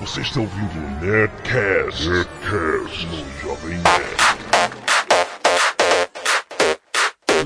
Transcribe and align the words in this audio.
Você 0.00 0.20
está 0.20 0.40
ouvindo 0.40 0.76
o 0.76 1.04
Nerdcast, 1.04 2.08
Nerdcast 2.08 3.06
no 3.06 3.40
Jovem 3.40 3.78
Nerd. 3.78 4.16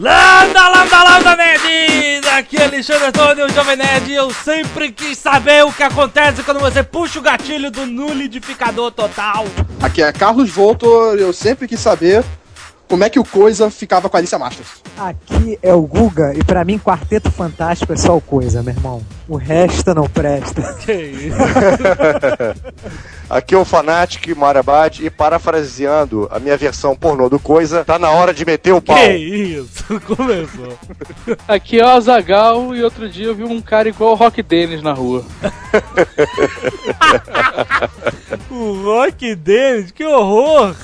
Landa, 0.00 0.68
landa, 0.68 1.04
landa, 1.04 1.36
nerds! 1.36 2.26
Aqui 2.32 2.56
é 2.56 2.64
Alexandre 2.64 3.06
Antônio, 3.06 3.46
o 3.46 3.48
Jovem 3.50 3.76
Nerd, 3.76 4.10
e 4.10 4.14
eu 4.16 4.32
sempre 4.32 4.90
quis 4.90 5.16
saber 5.16 5.64
o 5.64 5.72
que 5.72 5.82
acontece 5.84 6.42
quando 6.42 6.58
você 6.58 6.82
puxa 6.82 7.20
o 7.20 7.22
gatilho 7.22 7.70
do 7.70 7.86
nulidificador 7.86 8.90
total. 8.90 9.44
Aqui 9.80 10.02
é 10.02 10.10
Carlos 10.12 10.50
Voltor, 10.50 11.18
eu 11.18 11.32
sempre 11.32 11.68
quis 11.68 11.78
saber 11.78 12.24
como 12.88 13.04
é 13.04 13.08
que 13.08 13.20
o 13.20 13.24
Coisa 13.24 13.70
ficava 13.70 14.08
com 14.08 14.16
a 14.16 14.20
Alicia 14.20 14.38
Masters. 14.38 14.82
Aqui 14.98 15.56
é 15.62 15.72
o 15.72 15.82
Guga 15.82 16.34
e 16.34 16.42
pra 16.42 16.64
mim 16.64 16.80
Quarteto 16.80 17.30
Fantástico 17.30 17.92
é 17.92 17.96
só 17.96 18.16
o 18.16 18.20
Coisa, 18.20 18.60
meu 18.60 18.74
irmão. 18.74 19.19
O 19.30 19.36
resto 19.36 19.94
não 19.94 20.08
presta. 20.08 20.60
Que 20.84 20.92
isso? 20.92 21.36
Aqui 23.30 23.54
é 23.54 23.58
o 23.58 23.64
Fanatic 23.64 24.34
Marabad 24.34 24.98
e 24.98 25.08
parafraseando 25.08 26.26
a 26.32 26.40
minha 26.40 26.56
versão 26.56 26.96
pornô 26.96 27.28
do 27.28 27.38
Coisa, 27.38 27.84
tá 27.84 27.96
na 27.96 28.10
hora 28.10 28.34
de 28.34 28.44
meter 28.44 28.72
o 28.72 28.82
pau. 28.82 28.96
Que 28.96 29.12
isso? 29.12 29.84
Começou. 30.02 30.76
Aqui 31.46 31.78
é 31.78 31.84
o 31.84 31.90
Azagal 31.90 32.74
e 32.74 32.82
outro 32.82 33.08
dia 33.08 33.26
eu 33.26 33.34
vi 33.36 33.44
um 33.44 33.60
cara 33.60 33.88
igual 33.88 34.12
o 34.12 34.16
Rock 34.16 34.42
Dennis 34.42 34.82
na 34.82 34.92
rua. 34.92 35.24
O 38.50 38.82
Rock 38.82 39.36
Dennis, 39.36 39.92
que 39.92 40.04
horror! 40.04 40.74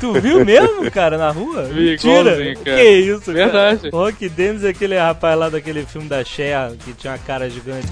Tu 0.00 0.12
viu 0.20 0.44
mesmo, 0.44 0.90
cara, 0.90 1.18
na 1.18 1.30
rua? 1.30 1.64
Vi, 1.64 1.90
Mentira! 1.90 2.54
Que 2.56 2.82
isso, 2.82 3.26
cara? 3.26 3.44
Verdade. 3.44 3.88
O 3.92 3.96
Rock 3.96 4.28
Dennis 4.28 4.64
é 4.64 4.70
aquele 4.70 4.98
rapaz 4.98 5.38
lá 5.38 5.50
daquele 5.50 5.84
filme 5.84 6.08
da 6.08 6.24
Cher, 6.24 6.72
que 6.82 6.93
tinha 6.94 7.12
uma 7.12 7.18
cara 7.18 7.48
gigante. 7.50 7.88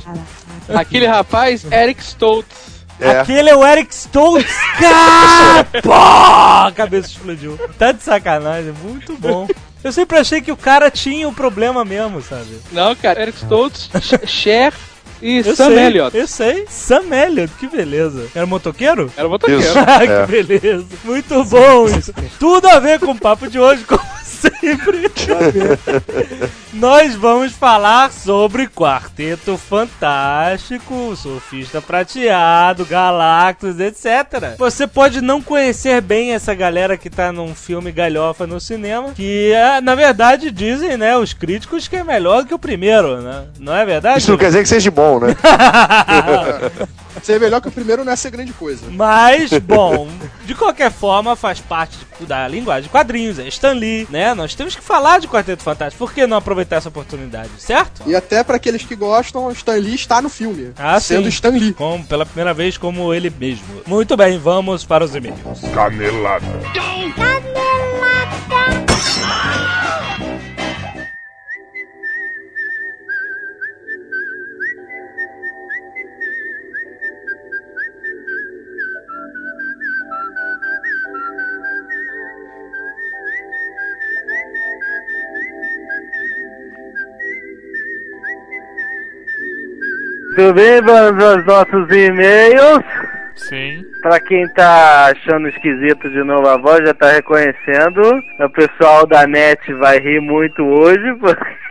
Aquele 0.75 1.07
rapaz, 1.07 1.65
Eric 1.71 2.03
Stoltz. 2.03 2.73
É. 3.01 3.19
Aquele 3.21 3.51
é 3.51 3.57
o 3.57 3.67
Eric 3.67 3.93
Stoltz, 3.93 4.47
cara! 4.79 5.65
Pô, 5.83 5.93
a 5.93 6.73
cabeça 6.75 7.09
explodiu. 7.09 7.59
Tá 7.79 7.91
de 7.93 8.03
sacanagem, 8.03 8.73
muito 8.83 9.17
bom. 9.17 9.49
Eu 9.83 9.91
sempre 9.93 10.19
achei 10.19 10.41
que 10.41 10.53
o 10.53 10.57
cara 10.57 10.91
tinha 10.91 11.27
o 11.29 11.33
problema 11.33 11.85
mesmo, 11.85 12.23
sabe? 12.23 12.61
Não, 12.71 12.95
cara, 12.95 13.23
Eric 13.23 13.39
Stoltz, 13.39 13.91
Ch- 14.01 14.21
Cher 14.31 14.73
e 15.21 15.39
Eu 15.39 15.57
Sam 15.57 15.69
sei, 15.71 15.79
Elliott. 15.79 16.17
Eu 16.17 16.29
sei. 16.29 16.67
Sam 16.69 17.03
Elliott, 17.13 17.53
que 17.59 17.67
beleza. 17.67 18.27
Era 18.35 18.47
motoqueiro? 18.47 19.11
Era 19.17 19.27
o 19.27 19.31
motoqueiro. 19.31 19.61
Isso. 19.63 19.75
Ah, 19.85 20.05
É. 20.05 20.27
que 20.27 20.31
beleza. 20.45 20.87
Muito 21.03 21.45
bom 21.45 21.87
isso. 21.89 22.13
Tudo 22.39 22.69
a 22.69 22.79
ver 22.79 23.01
com 23.01 23.11
o 23.13 23.19
papo 23.19 23.49
de 23.51 23.59
hoje, 23.59 23.83
como 23.85 24.01
sempre. 24.43 25.11
Nós 26.73 27.15
vamos 27.15 27.53
falar 27.53 28.11
sobre 28.11 28.67
Quarteto 28.67 29.57
Fantástico, 29.57 31.15
Surfista 31.15 31.81
Prateado, 31.81 32.85
Galactus, 32.85 33.79
etc. 33.79 34.57
Você 34.59 34.87
pode 34.87 35.21
não 35.21 35.41
conhecer 35.41 36.01
bem 36.01 36.33
essa 36.33 36.55
galera 36.55 36.97
que 36.97 37.11
tá 37.11 37.31
num 37.31 37.55
filme 37.55 37.93
galhofa 37.93 38.47
no 38.47 38.59
cinema, 38.59 39.13
que 39.15 39.53
é, 39.53 39.81
na 39.81 39.95
verdade 39.95 40.51
dizem, 40.51 40.97
né, 40.97 41.17
os 41.17 41.33
críticos 41.33 41.87
que 41.87 41.97
é 41.97 42.05
melhor 42.05 42.45
que 42.45 42.55
o 42.55 42.59
primeiro, 42.59 43.21
né? 43.21 43.45
Não 43.61 43.75
é 43.75 43.85
verdade? 43.85 44.19
Isso 44.19 44.31
não 44.31 44.39
quer 44.39 44.47
dizer 44.47 44.63
que 44.63 44.69
seja 44.69 44.91
bom, 44.91 45.21
né? 45.21 45.37
Ser 47.23 47.39
melhor 47.41 47.61
que 47.61 47.69
o 47.69 47.73
primeiro 47.73 48.05
não 48.05 48.13
é 48.13 48.17
ser 48.17 48.31
grande 48.31 48.53
coisa. 48.53 48.87
Mas, 48.91 49.51
bom, 49.63 50.09
de 50.45 50.55
qualquer 50.55 50.91
forma, 50.91 51.37
faz 51.37 51.61
parte 51.61 51.97
da 52.21 52.47
linguagem 52.49 52.85
de 52.85 52.89
quadrinhos, 52.89 53.39
é 53.39 53.47
Stan 53.49 53.73
Lee, 53.73 54.07
né? 54.11 54.35
Nós 54.35 54.55
temos 54.55 54.75
que 54.75 54.83
falar 54.83 55.21
de 55.21 55.29
Quarteto 55.29 55.63
Fantástico. 55.63 56.05
Por 56.05 56.13
que 56.13 56.27
não 56.27 56.37
aproveitar 56.37 56.77
essa 56.77 56.89
oportunidade, 56.89 57.51
certo? 57.59 58.03
E 58.07 58.15
até 58.15 58.43
pra 58.43 58.57
aqueles 58.57 58.85
que 58.85 58.97
gostam, 58.97 59.51
Stan 59.53 59.75
Lee 59.75 59.95
está 59.95 60.21
no 60.21 60.29
filme. 60.29 60.73
Ah, 60.77 60.99
sendo 61.01 61.25
sim. 61.25 61.29
Stan 61.31 61.51
Lee. 61.51 61.73
Como, 61.73 62.05
pela 62.05 62.27
primeira 62.27 62.53
vez, 62.53 62.77
como 62.77 63.13
ele 63.15 63.31
mesmo. 63.31 63.65
Muito 63.87 64.17
bem, 64.17 64.39
vamos 64.39 64.85
para 64.85 65.05
os 65.05 65.15
e-mails. 65.15 65.39
Canelada. 65.75 66.47
Tudo 66.75 67.23
bem? 90.55 90.81
Vamos 90.81 91.23
aos 91.23 91.45
nossos 91.45 91.91
e-mails. 91.91 92.83
Sim. 93.37 93.83
Pra 94.03 94.21
quem 94.21 94.47
tá 94.55 95.13
achando 95.13 95.49
esquisito 95.49 96.09
de 96.11 96.23
novo 96.25 96.49
a 96.49 96.57
voz, 96.57 96.81
já 96.85 96.95
tá 96.95 97.13
reconhecendo. 97.13 98.01
O 98.41 98.51
pessoal 98.51 99.07
da 99.07 99.27
net 99.27 99.73
vai 99.75 99.99
rir 99.99 100.21
muito 100.21 100.63
hoje, 100.63 101.15
porque 101.21 101.63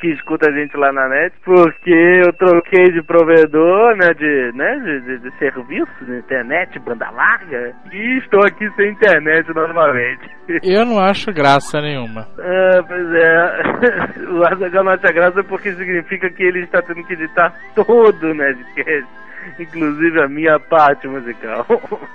que 0.00 0.08
escuta 0.08 0.48
a 0.48 0.52
gente 0.52 0.76
lá 0.76 0.92
na 0.92 1.08
net, 1.08 1.34
porque 1.44 1.90
eu 1.90 2.32
troquei 2.34 2.92
de 2.92 3.02
provedor, 3.02 3.96
né, 3.96 4.14
de, 4.14 4.52
né, 4.54 4.78
de, 4.78 5.00
de, 5.00 5.18
de 5.18 5.38
serviço 5.38 6.04
de 6.04 6.18
internet, 6.18 6.78
banda 6.78 7.10
larga, 7.10 7.74
e 7.92 8.18
estou 8.18 8.44
aqui 8.44 8.68
sem 8.76 8.90
internet 8.90 9.52
novamente. 9.52 10.30
Eu 10.62 10.84
não 10.84 10.98
acho 10.98 11.32
graça 11.32 11.80
nenhuma. 11.80 12.26
Ah, 12.38 12.82
pois 12.86 13.14
é. 13.14 14.28
O 14.28 14.44
Azaghal 14.44 14.84
não 14.84 14.92
acha 14.92 15.12
graça 15.12 15.42
porque 15.44 15.72
significa 15.72 16.30
que 16.30 16.42
ele 16.42 16.60
está 16.60 16.82
tendo 16.82 17.04
que 17.04 17.14
editar 17.14 17.52
todo 17.74 18.22
o 18.22 18.34
Nerdcast, 18.34 19.06
inclusive 19.58 20.20
a 20.20 20.28
minha 20.28 20.58
parte 20.58 21.06
musical. 21.08 21.66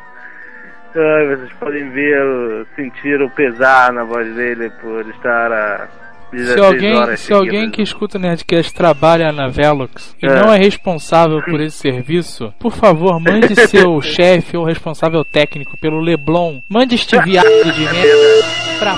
Ai, 0.96 1.36
vocês 1.36 1.52
podem 1.54 1.90
ver, 1.90 2.68
sentir 2.76 3.20
o 3.22 3.30
pesar 3.32 3.92
na 3.92 4.04
voz 4.04 4.32
dele 4.36 4.70
por 4.80 5.02
estar 5.10 5.52
a 5.52 5.88
16 6.32 6.54
Se 6.54 6.60
alguém, 6.66 7.18
se 7.18 7.34
alguém 7.34 7.72
que 7.72 7.82
escuta 7.82 8.18
o 8.18 8.22
Nerdcast 8.22 8.74
trabalha 8.74 9.32
na 9.32 9.48
Velox 9.48 10.16
e 10.22 10.26
É. 10.28 10.30
não 10.30 10.54
é 10.54 10.58
responsável 10.58 11.42
por 11.44 11.60
esse 11.62 11.78
serviço, 11.78 12.54
por 12.60 12.74
favor, 12.74 13.20
mande 13.20 13.56
seu 13.68 14.00
chefe 14.02 14.56
ou 14.56 14.64
responsável 14.64 15.26
técnico 15.26 15.76
pelo 15.80 16.00
Leblon. 16.00 16.60
Mande 16.70 16.94
este 16.96 17.20
viado 17.22 17.48
de 17.48 17.82
merda 17.86 18.46
pra 18.80 18.94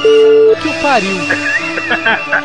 que 0.61 0.67
o 0.67 0.81
pariu. 0.81 1.64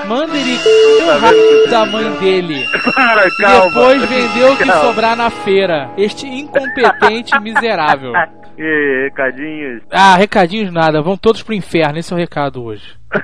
Manda 0.06 0.36
ele 0.36 0.58
o 1.02 1.18
rabo 1.18 1.70
da 1.70 1.86
mãe 1.86 2.10
dele. 2.18 2.66
Para, 2.94 3.28
calma. 3.36 3.68
depois 3.68 4.04
vendeu 4.08 4.52
o 4.52 4.56
que 4.56 4.66
sobrar 4.66 5.16
na 5.16 5.30
feira. 5.30 5.90
Este 5.96 6.26
incompetente 6.26 7.38
miserável. 7.40 8.12
E 8.62 9.04
recadinhos. 9.04 9.82
Ah, 9.90 10.16
recadinhos 10.16 10.70
nada, 10.70 11.00
vão 11.00 11.16
todos 11.16 11.42
pro 11.42 11.54
inferno, 11.54 11.98
esse 11.98 12.12
é 12.12 12.16
o 12.16 12.18
recado 12.18 12.62
hoje. 12.62 12.94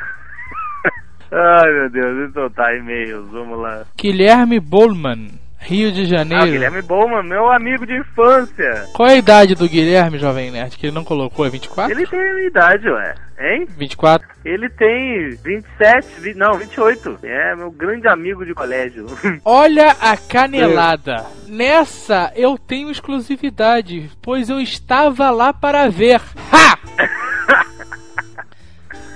Ai, 1.31 1.73
meu 1.73 1.91
Deus, 1.91 2.31
então 2.31 2.49
tá, 2.49 2.75
e-mails, 2.75 3.29
vamos 3.31 3.59
lá. 3.59 3.83
Guilherme 3.99 4.59
Bolman, 4.59 5.29
Rio 5.67 5.91
de 5.91 6.03
Ah, 6.03 6.19
Janeiro. 6.19 6.47
Guilherme 6.53 6.81
Bowman, 6.83 7.25
meu 7.25 7.51
amigo 7.51 7.85
de 7.85 7.99
infância. 7.99 8.87
Qual 8.95 9.09
é 9.09 9.15
a 9.15 9.19
idade 9.19 9.55
do 9.57 9.69
Guilherme, 9.69 10.17
Jovem 10.19 10.51
Nerd? 10.53 10.77
Que 10.79 10.87
ele 10.87 10.95
não 10.95 11.03
colocou, 11.05 11.45
é 11.45 11.51
24? 11.51 11.93
Ele 11.93 12.07
tem 12.07 12.21
a 12.21 12.35
minha 12.35 12.47
idade, 12.47 12.89
ué. 12.89 13.15
Hein? 13.39 13.67
24? 13.77 14.27
Ele 14.45 14.69
tem 14.71 15.31
27, 15.45 16.07
vi- 16.21 16.35
não, 16.35 16.55
28. 16.55 17.19
É 17.23 17.55
meu 17.57 17.71
grande 17.71 18.07
amigo 18.09 18.47
de 18.47 18.55
colégio. 18.55 19.07
Olha 19.45 19.95
a 20.01 20.17
canelada. 20.17 21.27
Nessa 21.49 22.33
eu 22.37 22.57
tenho 22.57 22.91
exclusividade, 22.91 24.09
pois 24.23 24.49
eu 24.49 24.61
estava 24.61 25.31
lá 25.31 25.53
para 25.53 25.89
ver. 25.89 26.21
Ha! 26.53 26.79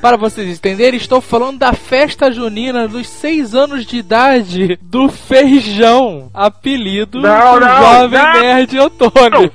Para 0.01 0.17
vocês 0.17 0.49
entenderem, 0.57 0.99
estou 0.99 1.21
falando 1.21 1.59
da 1.59 1.75
festa 1.75 2.33
junina 2.33 2.89
dos 2.89 3.07
6 3.07 3.55
anos 3.55 3.85
de 3.85 3.99
idade 3.99 4.79
do 4.81 5.11
Feijão, 5.11 6.31
apelido 6.33 7.21
Não, 7.21 7.55
do 7.55 7.61
não, 7.61 7.77
Jovem 7.83 8.19
não. 8.19 8.41
Nerd 8.41 8.79
Otônio. 8.79 9.53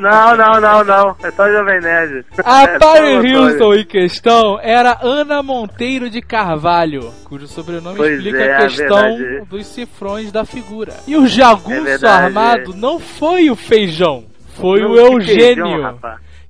não, 0.00 0.36
não, 0.36 0.60
não, 0.60 0.84
não. 0.84 1.16
É 1.22 1.30
só 1.30 1.48
Jovem 1.48 1.80
Nerd. 1.80 2.24
A 2.44 2.62
É 2.64 2.74
Antônio. 2.76 3.20
Wilson 3.20 3.74
em 3.74 3.84
questão 3.84 4.58
era 4.60 4.98
Ana 5.00 5.42
Monteiro 5.44 6.10
de 6.10 6.20
Carvalho, 6.20 7.12
cujo 7.24 7.46
sobrenome 7.46 7.96
Pois 7.96 8.16
explica 8.16 8.38
é, 8.38 8.52
a 8.52 8.58
a 8.58 8.62
questão 8.62 9.16
verdade. 9.16 9.46
dos 9.48 9.66
cifrões 9.66 10.32
da 10.32 10.44
figura. 10.44 10.94
E 11.06 11.16
o 11.16 11.24
jagunço 11.26 12.04
É 12.04 12.08
armado 12.08 12.74
não 12.74 12.98
foi 12.98 13.48
o 13.48 13.54
Feijão, 13.54 14.24
foi 14.56 14.80
Não, 14.80 14.90
o 14.90 14.96
Eugênio. 14.98 15.64
feijão. 15.66 15.98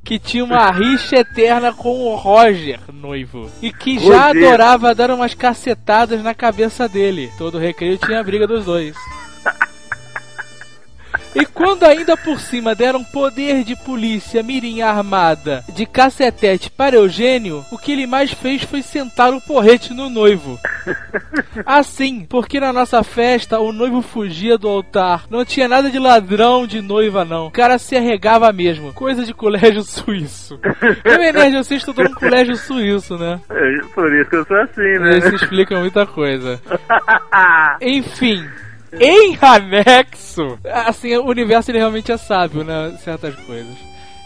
Que 0.04 0.18
tinha 0.18 0.44
uma 0.44 0.70
rixa 0.70 1.16
eterna 1.16 1.72
com 1.72 2.04
o 2.04 2.14
Roger, 2.14 2.78
noivo, 2.92 3.50
e 3.62 3.72
que 3.72 3.98
já 3.98 4.28
Roger. 4.28 4.44
adorava 4.46 4.94
dar 4.94 5.10
umas 5.10 5.32
cacetadas 5.34 6.22
na 6.22 6.34
cabeça 6.34 6.86
dele. 6.88 7.32
Todo 7.38 7.58
recreio 7.58 7.96
tinha 7.96 8.20
a 8.20 8.22
briga 8.22 8.46
dos 8.46 8.66
dois. 8.66 8.94
E 11.34 11.44
quando 11.46 11.84
ainda 11.84 12.16
por 12.16 12.38
cima 12.40 12.75
deram 12.75 13.02
poder 13.02 13.64
de 13.64 13.75
polícia 13.75 14.42
mirim 14.42 14.82
armada 14.82 15.64
de 15.72 15.84
cacetete 15.84 16.70
para 16.70 16.96
Eugênio, 16.96 17.64
o 17.70 17.78
que 17.78 17.92
ele 17.92 18.06
mais 18.06 18.32
fez 18.32 18.62
foi 18.62 18.82
sentar 18.82 19.32
o 19.32 19.40
porrete 19.40 19.92
no 19.92 20.08
noivo. 20.08 20.58
Assim, 21.66 22.25
porque 22.28 22.60
na 22.60 22.72
nossa 22.72 23.02
festa 23.02 23.58
o 23.58 23.72
noivo 23.72 24.00
fugia 24.02 24.56
do 24.56 24.69
altar. 24.69 25.25
Não 25.28 25.44
tinha 25.44 25.66
nada 25.69 25.90
de 25.90 25.98
ladrão 25.98 26.66
de 26.66 26.81
noiva, 26.81 27.25
não. 27.25 27.46
O 27.46 27.50
cara 27.50 27.78
se 27.78 27.96
arregava 27.96 28.52
mesmo. 28.52 28.92
Coisa 28.92 29.25
de 29.25 29.34
colégio 29.34 29.82
suíço. 29.84 30.58
Jovem 31.04 31.32
Nerd, 31.32 31.56
você 31.56 31.76
estudou 31.76 32.08
no 32.08 32.14
colégio 32.14 32.56
suíço, 32.56 33.16
né? 33.19 33.40
É, 33.50 33.78
Por 33.94 34.12
isso 34.14 34.30
que 34.30 34.37
eu 34.37 34.44
sou 34.46 34.56
assim, 34.56 34.98
né? 34.98 35.19
Isso 35.19 35.34
explica 35.34 35.78
muita 35.78 36.06
coisa. 36.06 36.60
Enfim. 37.80 38.44
Em 39.00 39.37
anexo, 39.41 40.58
assim, 40.64 41.17
o 41.17 41.26
universo 41.26 41.70
ele 41.70 41.79
realmente 41.79 42.12
é 42.12 42.17
sábio, 42.17 42.64
né? 42.64 42.96
Certas 42.99 43.35
coisas. 43.41 43.75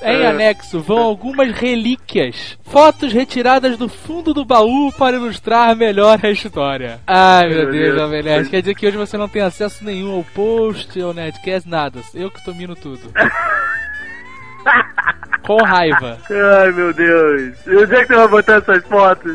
Em 0.01 0.23
É. 0.23 0.27
anexo 0.29 0.81
vão 0.81 0.99
algumas 0.99 1.53
relíquias, 1.53 2.57
fotos 2.63 3.13
retiradas 3.13 3.77
do 3.77 3.89
fundo 3.89 4.33
do 4.33 4.45
baú 4.45 4.93
para 4.93 5.17
ilustrar 5.17 5.75
melhor 5.75 6.21
a 6.23 6.31
história. 6.31 7.01
Ai 7.05 7.49
meu 7.49 7.69
Deus. 7.71 7.99
Jovem 7.99 8.23
Nerd, 8.23 8.49
quer 8.49 8.61
dizer 8.61 8.75
que 8.77 8.87
hoje 8.87 8.97
você 8.97 9.17
não 9.17 9.29
tem 9.29 9.43
acesso 9.43 9.85
nenhum 9.85 10.15
ao 10.15 10.23
post, 10.23 11.01
ao 11.01 11.13
Nerdcast, 11.13 11.69
nada. 11.69 12.01
Eu 12.15 12.31
que 12.31 12.45
domino 12.45 12.77
tudo. 12.77 13.11
Com 15.49 15.65
raiva. 15.65 16.19
Ai, 16.31 16.71
meu 16.73 16.93
Deus. 16.93 17.67
E 17.67 17.75
onde 17.75 17.97
é 17.97 18.03
que 18.03 18.09
você 18.09 18.17
vai 18.17 18.29
botar 18.29 18.57
essas 18.57 18.85
fotos? 18.85 19.33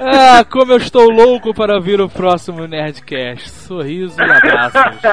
Ah, 0.00 0.44
como 0.44 0.70
eu 0.70 0.76
estou 0.76 1.10
louco 1.10 1.52
para 1.52 1.80
ver 1.80 2.00
o 2.00 2.08
próximo 2.08 2.64
Nerdcast. 2.68 3.50
Sorriso 3.50 4.16
e 4.20 4.22
abraços. 4.22 5.04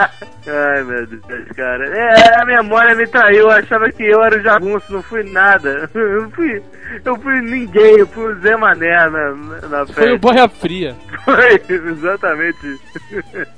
Ai, 0.47 0.83
meu 0.83 1.07
Deus, 1.07 1.47
cara. 1.55 1.87
É, 1.87 2.39
a 2.39 2.45
memória 2.45 2.93
me 2.93 3.07
traiu. 3.07 3.45
Eu 3.45 3.51
achava 3.51 3.91
que 3.91 4.03
eu 4.03 4.23
era 4.23 4.37
o 4.37 4.43
jagunço, 4.43 4.93
não 4.93 5.01
fui 5.01 5.23
nada. 5.23 5.89
Eu 5.95 6.29
fui, 6.29 6.61
eu 7.03 7.15
fui 7.19 7.41
ninguém, 7.41 7.97
eu 7.97 8.07
fui 8.07 8.31
o 8.31 8.39
Zé 8.41 8.55
Mané 8.55 9.09
na, 9.09 9.31
na 9.67 9.85
Foi 9.87 10.13
o 10.13 10.17
festa. 10.17 10.17
Boia 10.19 10.47
Fria. 10.47 10.95
Foi, 11.25 11.61
exatamente 11.67 12.57
isso. 12.67 12.83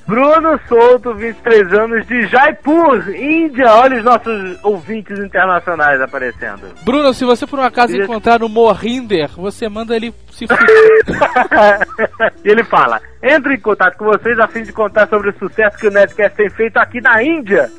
Bruno 0.07 0.57
Souto, 0.69 1.13
23 1.13 1.74
anos, 1.74 2.07
de 2.07 2.28
Jaipur, 2.28 3.10
Índia. 3.10 3.69
Olha 3.74 3.98
os 3.98 4.04
nossos 4.06 4.63
ouvintes 4.63 5.19
internacionais 5.19 6.00
aparecendo. 6.00 6.76
Bruno, 6.83 7.13
se 7.13 7.25
você 7.25 7.45
por 7.45 7.59
um 7.59 7.63
acaso 7.63 7.95
encontrar 7.97 8.41
o 8.41 8.50
Morrinder, 8.50 9.29
você 9.35 9.68
manda 9.68 9.95
ele 9.95 10.13
se 10.31 10.47
fuder. 10.47 11.03
e 12.45 12.50
ele 12.50 12.63
fala: 12.63 13.01
entre 13.21 13.56
em 13.56 13.59
contato 13.59 13.97
com 13.97 14.06
vocês 14.06 14.39
a 14.39 14.47
fim 14.47 14.63
de 14.63 14.71
contar 14.71 15.07
sobre 15.07 15.29
o 15.29 15.38
sucesso 15.38 15.77
que 15.77 15.88
o 15.88 15.91
Nerdcast 15.91 16.38
tem 16.38 16.50
feito 16.50 16.77
aqui 16.77 17.01
na 17.01 17.21
Índia. 17.21 17.69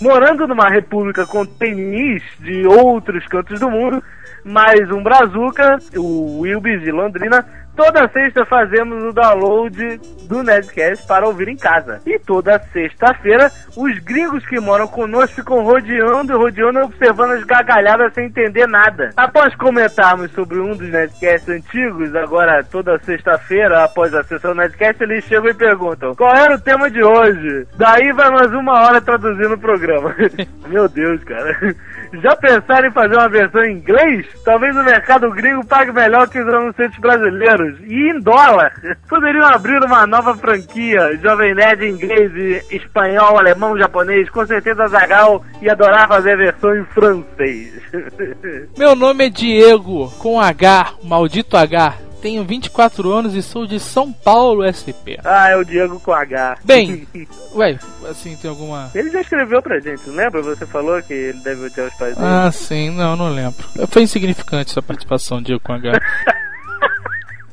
Morando 0.00 0.48
numa 0.48 0.68
república 0.70 1.26
com 1.26 1.44
tenis 1.44 2.22
de 2.40 2.66
outros 2.66 3.26
cantos 3.26 3.60
do 3.60 3.70
mundo, 3.70 4.02
mais 4.42 4.90
um 4.90 5.02
Brazuca, 5.02 5.78
o 5.94 6.40
Wilbis 6.40 6.80
de 6.80 6.90
Londrina, 6.90 7.44
toda 7.80 8.06
sexta 8.08 8.44
fazemos 8.44 9.02
o 9.04 9.10
download 9.10 9.98
do 10.28 10.42
Nerdcast 10.42 11.06
para 11.06 11.26
ouvir 11.26 11.48
em 11.48 11.56
casa. 11.56 11.98
E 12.04 12.18
toda 12.18 12.58
sexta-feira, 12.58 13.50
os 13.74 13.98
gringos 14.00 14.44
que 14.46 14.60
moram 14.60 14.86
conosco 14.86 15.36
ficam 15.36 15.64
rodeando 15.64 16.30
e 16.30 16.36
rodeando 16.36 16.80
observando 16.80 17.30
as 17.30 17.44
gargalhadas 17.44 18.12
sem 18.12 18.26
entender 18.26 18.66
nada. 18.66 19.10
Após 19.16 19.54
comentarmos 19.54 20.30
sobre 20.32 20.58
um 20.58 20.76
dos 20.76 20.90
Nerdcasts 20.90 21.48
antigos, 21.48 22.14
agora 22.14 22.62
toda 22.62 22.98
sexta-feira, 22.98 23.82
após 23.82 24.14
a 24.14 24.22
sessão 24.24 24.54
Nerdcast, 24.54 25.02
eles 25.02 25.24
chegam 25.24 25.48
e 25.48 25.54
perguntam 25.54 26.14
qual 26.14 26.36
era 26.36 26.56
o 26.56 26.60
tema 26.60 26.90
de 26.90 27.02
hoje. 27.02 27.66
Daí 27.76 28.12
vai 28.12 28.30
mais 28.30 28.52
uma 28.52 28.78
hora 28.78 29.00
traduzindo 29.00 29.54
o 29.54 29.58
programa. 29.58 30.14
Meu 30.68 30.86
Deus, 30.86 31.24
cara. 31.24 31.74
Já 32.22 32.36
pensaram 32.36 32.88
em 32.88 32.92
fazer 32.92 33.14
uma 33.16 33.28
versão 33.28 33.62
em 33.64 33.78
inglês? 33.78 34.26
Talvez 34.44 34.76
o 34.76 34.82
mercado 34.82 35.30
gringo 35.30 35.64
pague 35.64 35.92
melhor 35.92 36.28
que 36.28 36.40
os 36.40 36.48
anunciantes 36.48 36.98
brasileiros. 36.98 37.69
E 37.86 38.10
em 38.10 38.20
dólar. 38.20 38.72
Poderiam 39.08 39.46
abrir 39.46 39.82
uma 39.82 40.06
nova 40.06 40.34
franquia. 40.36 41.18
Jovem 41.22 41.54
Nerd 41.54 41.84
em 41.84 41.90
inglês, 41.92 42.32
e 42.34 42.76
espanhol, 42.76 43.38
alemão, 43.38 43.78
japonês. 43.78 44.28
Com 44.30 44.46
certeza 44.46 44.86
Zagal 44.86 45.44
ia 45.60 45.72
adorar 45.72 46.08
fazer 46.08 46.32
a 46.32 46.36
versão 46.36 46.76
em 46.76 46.84
francês. 46.86 47.72
Meu 48.76 48.94
nome 48.94 49.26
é 49.26 49.30
Diego, 49.30 50.10
com 50.18 50.40
H, 50.40 50.94
maldito 51.02 51.56
H. 51.56 51.94
Tenho 52.20 52.44
24 52.44 53.10
anos 53.10 53.34
e 53.34 53.40
sou 53.40 53.66
de 53.66 53.80
São 53.80 54.12
Paulo, 54.12 54.62
SP. 54.68 55.16
ah, 55.24 55.48
é 55.48 55.56
o 55.56 55.64
Diego 55.64 55.98
com 56.00 56.12
H. 56.12 56.58
Bem, 56.62 57.08
ué, 57.54 57.78
assim, 58.10 58.36
tem 58.36 58.50
alguma. 58.50 58.90
Ele 58.94 59.10
já 59.10 59.22
escreveu 59.22 59.62
pra 59.62 59.80
gente, 59.80 60.06
não 60.06 60.16
lembra? 60.16 60.42
Você 60.42 60.66
falou 60.66 61.00
que 61.02 61.14
ele 61.14 61.38
deve 61.40 61.64
odiar 61.64 61.86
os 61.88 61.94
pais 61.94 62.14
dele. 62.14 62.28
Ah, 62.30 62.52
sim, 62.52 62.90
não, 62.90 63.16
não 63.16 63.30
lembro. 63.30 63.66
Foi 63.88 64.02
insignificante 64.02 64.70
sua 64.70 64.82
participação, 64.82 65.40
Diego 65.40 65.62
com 65.64 65.72
H. 65.72 65.98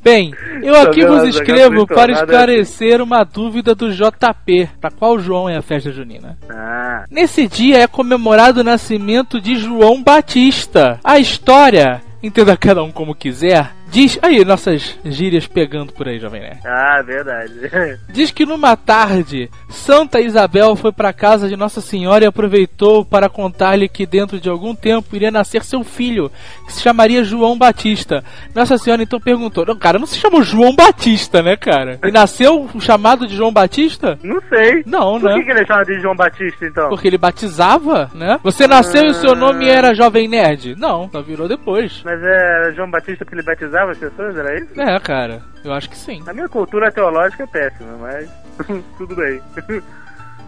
Bem, 0.02 0.32
eu 0.62 0.74
aqui 0.80 1.04
vos 1.04 1.24
escrevo 1.24 1.86
para 1.86 2.12
nada 2.12 2.24
esclarecer 2.24 3.02
uma 3.02 3.24
dúvida 3.24 3.74
do 3.74 3.92
JP. 3.92 4.68
Pra 4.80 4.90
qual 4.90 5.18
João 5.18 5.48
é 5.48 5.56
a 5.56 5.62
festa 5.62 5.90
junina? 5.90 6.38
Ah, 6.48 7.04
Nesse 7.10 7.46
dia 7.46 7.78
é 7.78 7.86
comemorado 7.86 8.60
o 8.60 8.64
nascimento 8.64 9.40
de 9.40 9.56
João 9.56 10.02
Batista. 10.02 10.98
A 11.02 11.18
história, 11.18 12.00
entenda 12.22 12.56
cada 12.56 12.82
um 12.82 12.90
como 12.90 13.14
quiser, 13.14 13.72
diz. 13.98 14.18
Aí, 14.22 14.44
nossas 14.44 14.98
gírias 15.04 15.46
pegando 15.46 15.92
por 15.92 16.06
aí, 16.08 16.18
Jovem 16.18 16.40
Nerd. 16.40 16.60
ah, 16.64 17.02
verdade. 17.02 17.52
Diz 18.10 18.30
que 18.30 18.46
numa 18.46 18.76
tarde, 18.76 19.50
Santa 19.68 20.20
Isabel 20.20 20.76
foi 20.76 20.92
para 20.92 21.12
casa 21.12 21.48
de 21.48 21.56
Nossa 21.56 21.80
Senhora 21.80 22.24
e 22.24 22.28
aproveitou 22.28 23.04
para 23.04 23.28
contar-lhe 23.28 23.88
que 23.88 24.06
dentro 24.06 24.40
de 24.40 24.48
algum 24.48 24.74
tempo 24.74 25.14
iria 25.14 25.30
nascer 25.30 25.62
seu 25.64 25.82
filho, 25.82 26.30
que 26.66 26.72
se 26.72 26.82
chamaria 26.82 27.24
João 27.24 27.56
Batista. 27.58 28.24
Nossa 28.54 28.78
Senhora 28.78 29.02
então 29.02 29.20
perguntou: 29.20 29.64
Não, 29.66 29.76
cara, 29.76 29.98
não 29.98 30.06
se 30.06 30.18
chamou 30.18 30.42
João 30.42 30.74
Batista, 30.74 31.42
né, 31.42 31.56
cara? 31.56 31.98
E 32.04 32.10
nasceu 32.10 32.68
o 32.74 32.80
chamado 32.80 33.26
de 33.26 33.36
João 33.36 33.52
Batista? 33.52 34.18
Não 34.22 34.40
sei. 34.48 34.82
Não, 34.86 35.20
Por 35.20 35.30
né? 35.30 35.38
que, 35.38 35.44
que 35.44 35.50
ele 35.50 35.66
chama 35.66 35.84
de 35.84 36.00
João 36.00 36.16
Batista, 36.16 36.66
então? 36.66 36.88
Porque 36.88 37.08
ele 37.08 37.18
batizava, 37.18 38.10
né? 38.14 38.38
Você 38.42 38.66
nasceu 38.66 39.04
e 39.04 39.10
o 39.10 39.14
seu 39.14 39.34
nome 39.34 39.68
era 39.68 39.94
Jovem 39.94 40.28
Nerd? 40.28 40.74
Não, 40.76 41.08
só 41.10 41.22
virou 41.22 41.48
depois. 41.48 42.02
Mas 42.04 42.20
é 42.22 42.72
João 42.74 42.90
Batista 42.90 43.24
que 43.24 43.34
ele 43.34 43.42
batizava 43.42 43.87
as 43.90 43.98
pessoas, 43.98 44.36
era 44.36 44.58
isso? 44.60 44.80
É, 44.80 44.98
cara, 45.00 45.42
eu 45.64 45.72
acho 45.72 45.88
que 45.90 45.96
sim. 45.96 46.22
A 46.26 46.32
minha 46.32 46.48
cultura 46.48 46.90
teológica 46.92 47.44
é 47.44 47.46
péssima, 47.46 47.96
mas 48.00 48.28
tudo 48.98 49.14
bem. 49.16 49.40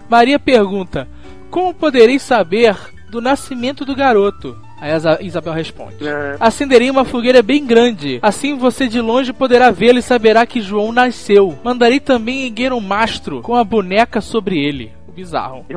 Maria 0.09 0.39
pergunta: 0.39 1.07
Como 1.51 1.75
poderei 1.75 2.19
saber 2.19 2.77
do 3.11 3.21
nascimento 3.21 3.85
do 3.85 3.95
garoto? 3.95 4.57
Aí 4.81 4.93
a 4.93 4.97
Isa- 4.97 5.19
Isabel 5.21 5.53
responde: 5.53 6.07
É. 6.07 6.37
Acenderei 6.41 6.91
uma 6.91 7.05
fogueira 7.05 7.43
bem 7.43 7.67
grande. 7.67 8.19
Assim 8.23 8.57
você 8.57 8.89
de 8.89 9.01
longe 9.01 9.33
poderá 9.33 9.71
vê-lo 9.71 9.99
e 9.99 10.03
saberá 10.03 10.47
que 10.47 10.61
João 10.61 10.91
nasceu. 10.91 11.59
Mandarei 11.63 12.01
também 12.01 12.45
erguer 12.45 12.73
um 12.73 12.81
mastro 12.81 13.43
com 13.43 13.55
a 13.55 13.63
boneca 13.63 14.21
sobre 14.21 14.59
ele. 14.59 14.93
O 15.11 15.13
bizarro. 15.13 15.67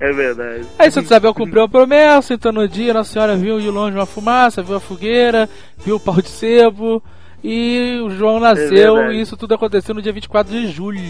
é 0.00 0.12
verdade. 0.12 0.66
Aí 0.76 0.90
Santa 0.90 1.06
Isabel 1.06 1.32
cumpriu 1.32 1.62
a 1.62 1.68
promessa, 1.68 2.34
então 2.34 2.50
no 2.50 2.66
dia 2.66 2.92
Nossa 2.92 3.12
Senhora 3.12 3.36
viu 3.36 3.60
de 3.60 3.70
longe 3.70 3.96
uma 3.96 4.04
fumaça, 4.04 4.60
viu 4.60 4.74
a 4.74 4.80
fogueira, 4.80 5.48
viu 5.78 5.94
o 5.94 6.00
pau 6.00 6.20
de 6.20 6.28
sebo 6.28 7.00
e 7.44 8.00
o 8.04 8.10
João 8.10 8.40
nasceu 8.40 8.96
verdade. 8.96 9.14
e 9.14 9.20
isso 9.20 9.36
tudo 9.36 9.54
aconteceu 9.54 9.94
no 9.94 10.02
dia 10.02 10.12
24 10.12 10.52
de 10.52 10.66
julho. 10.66 11.00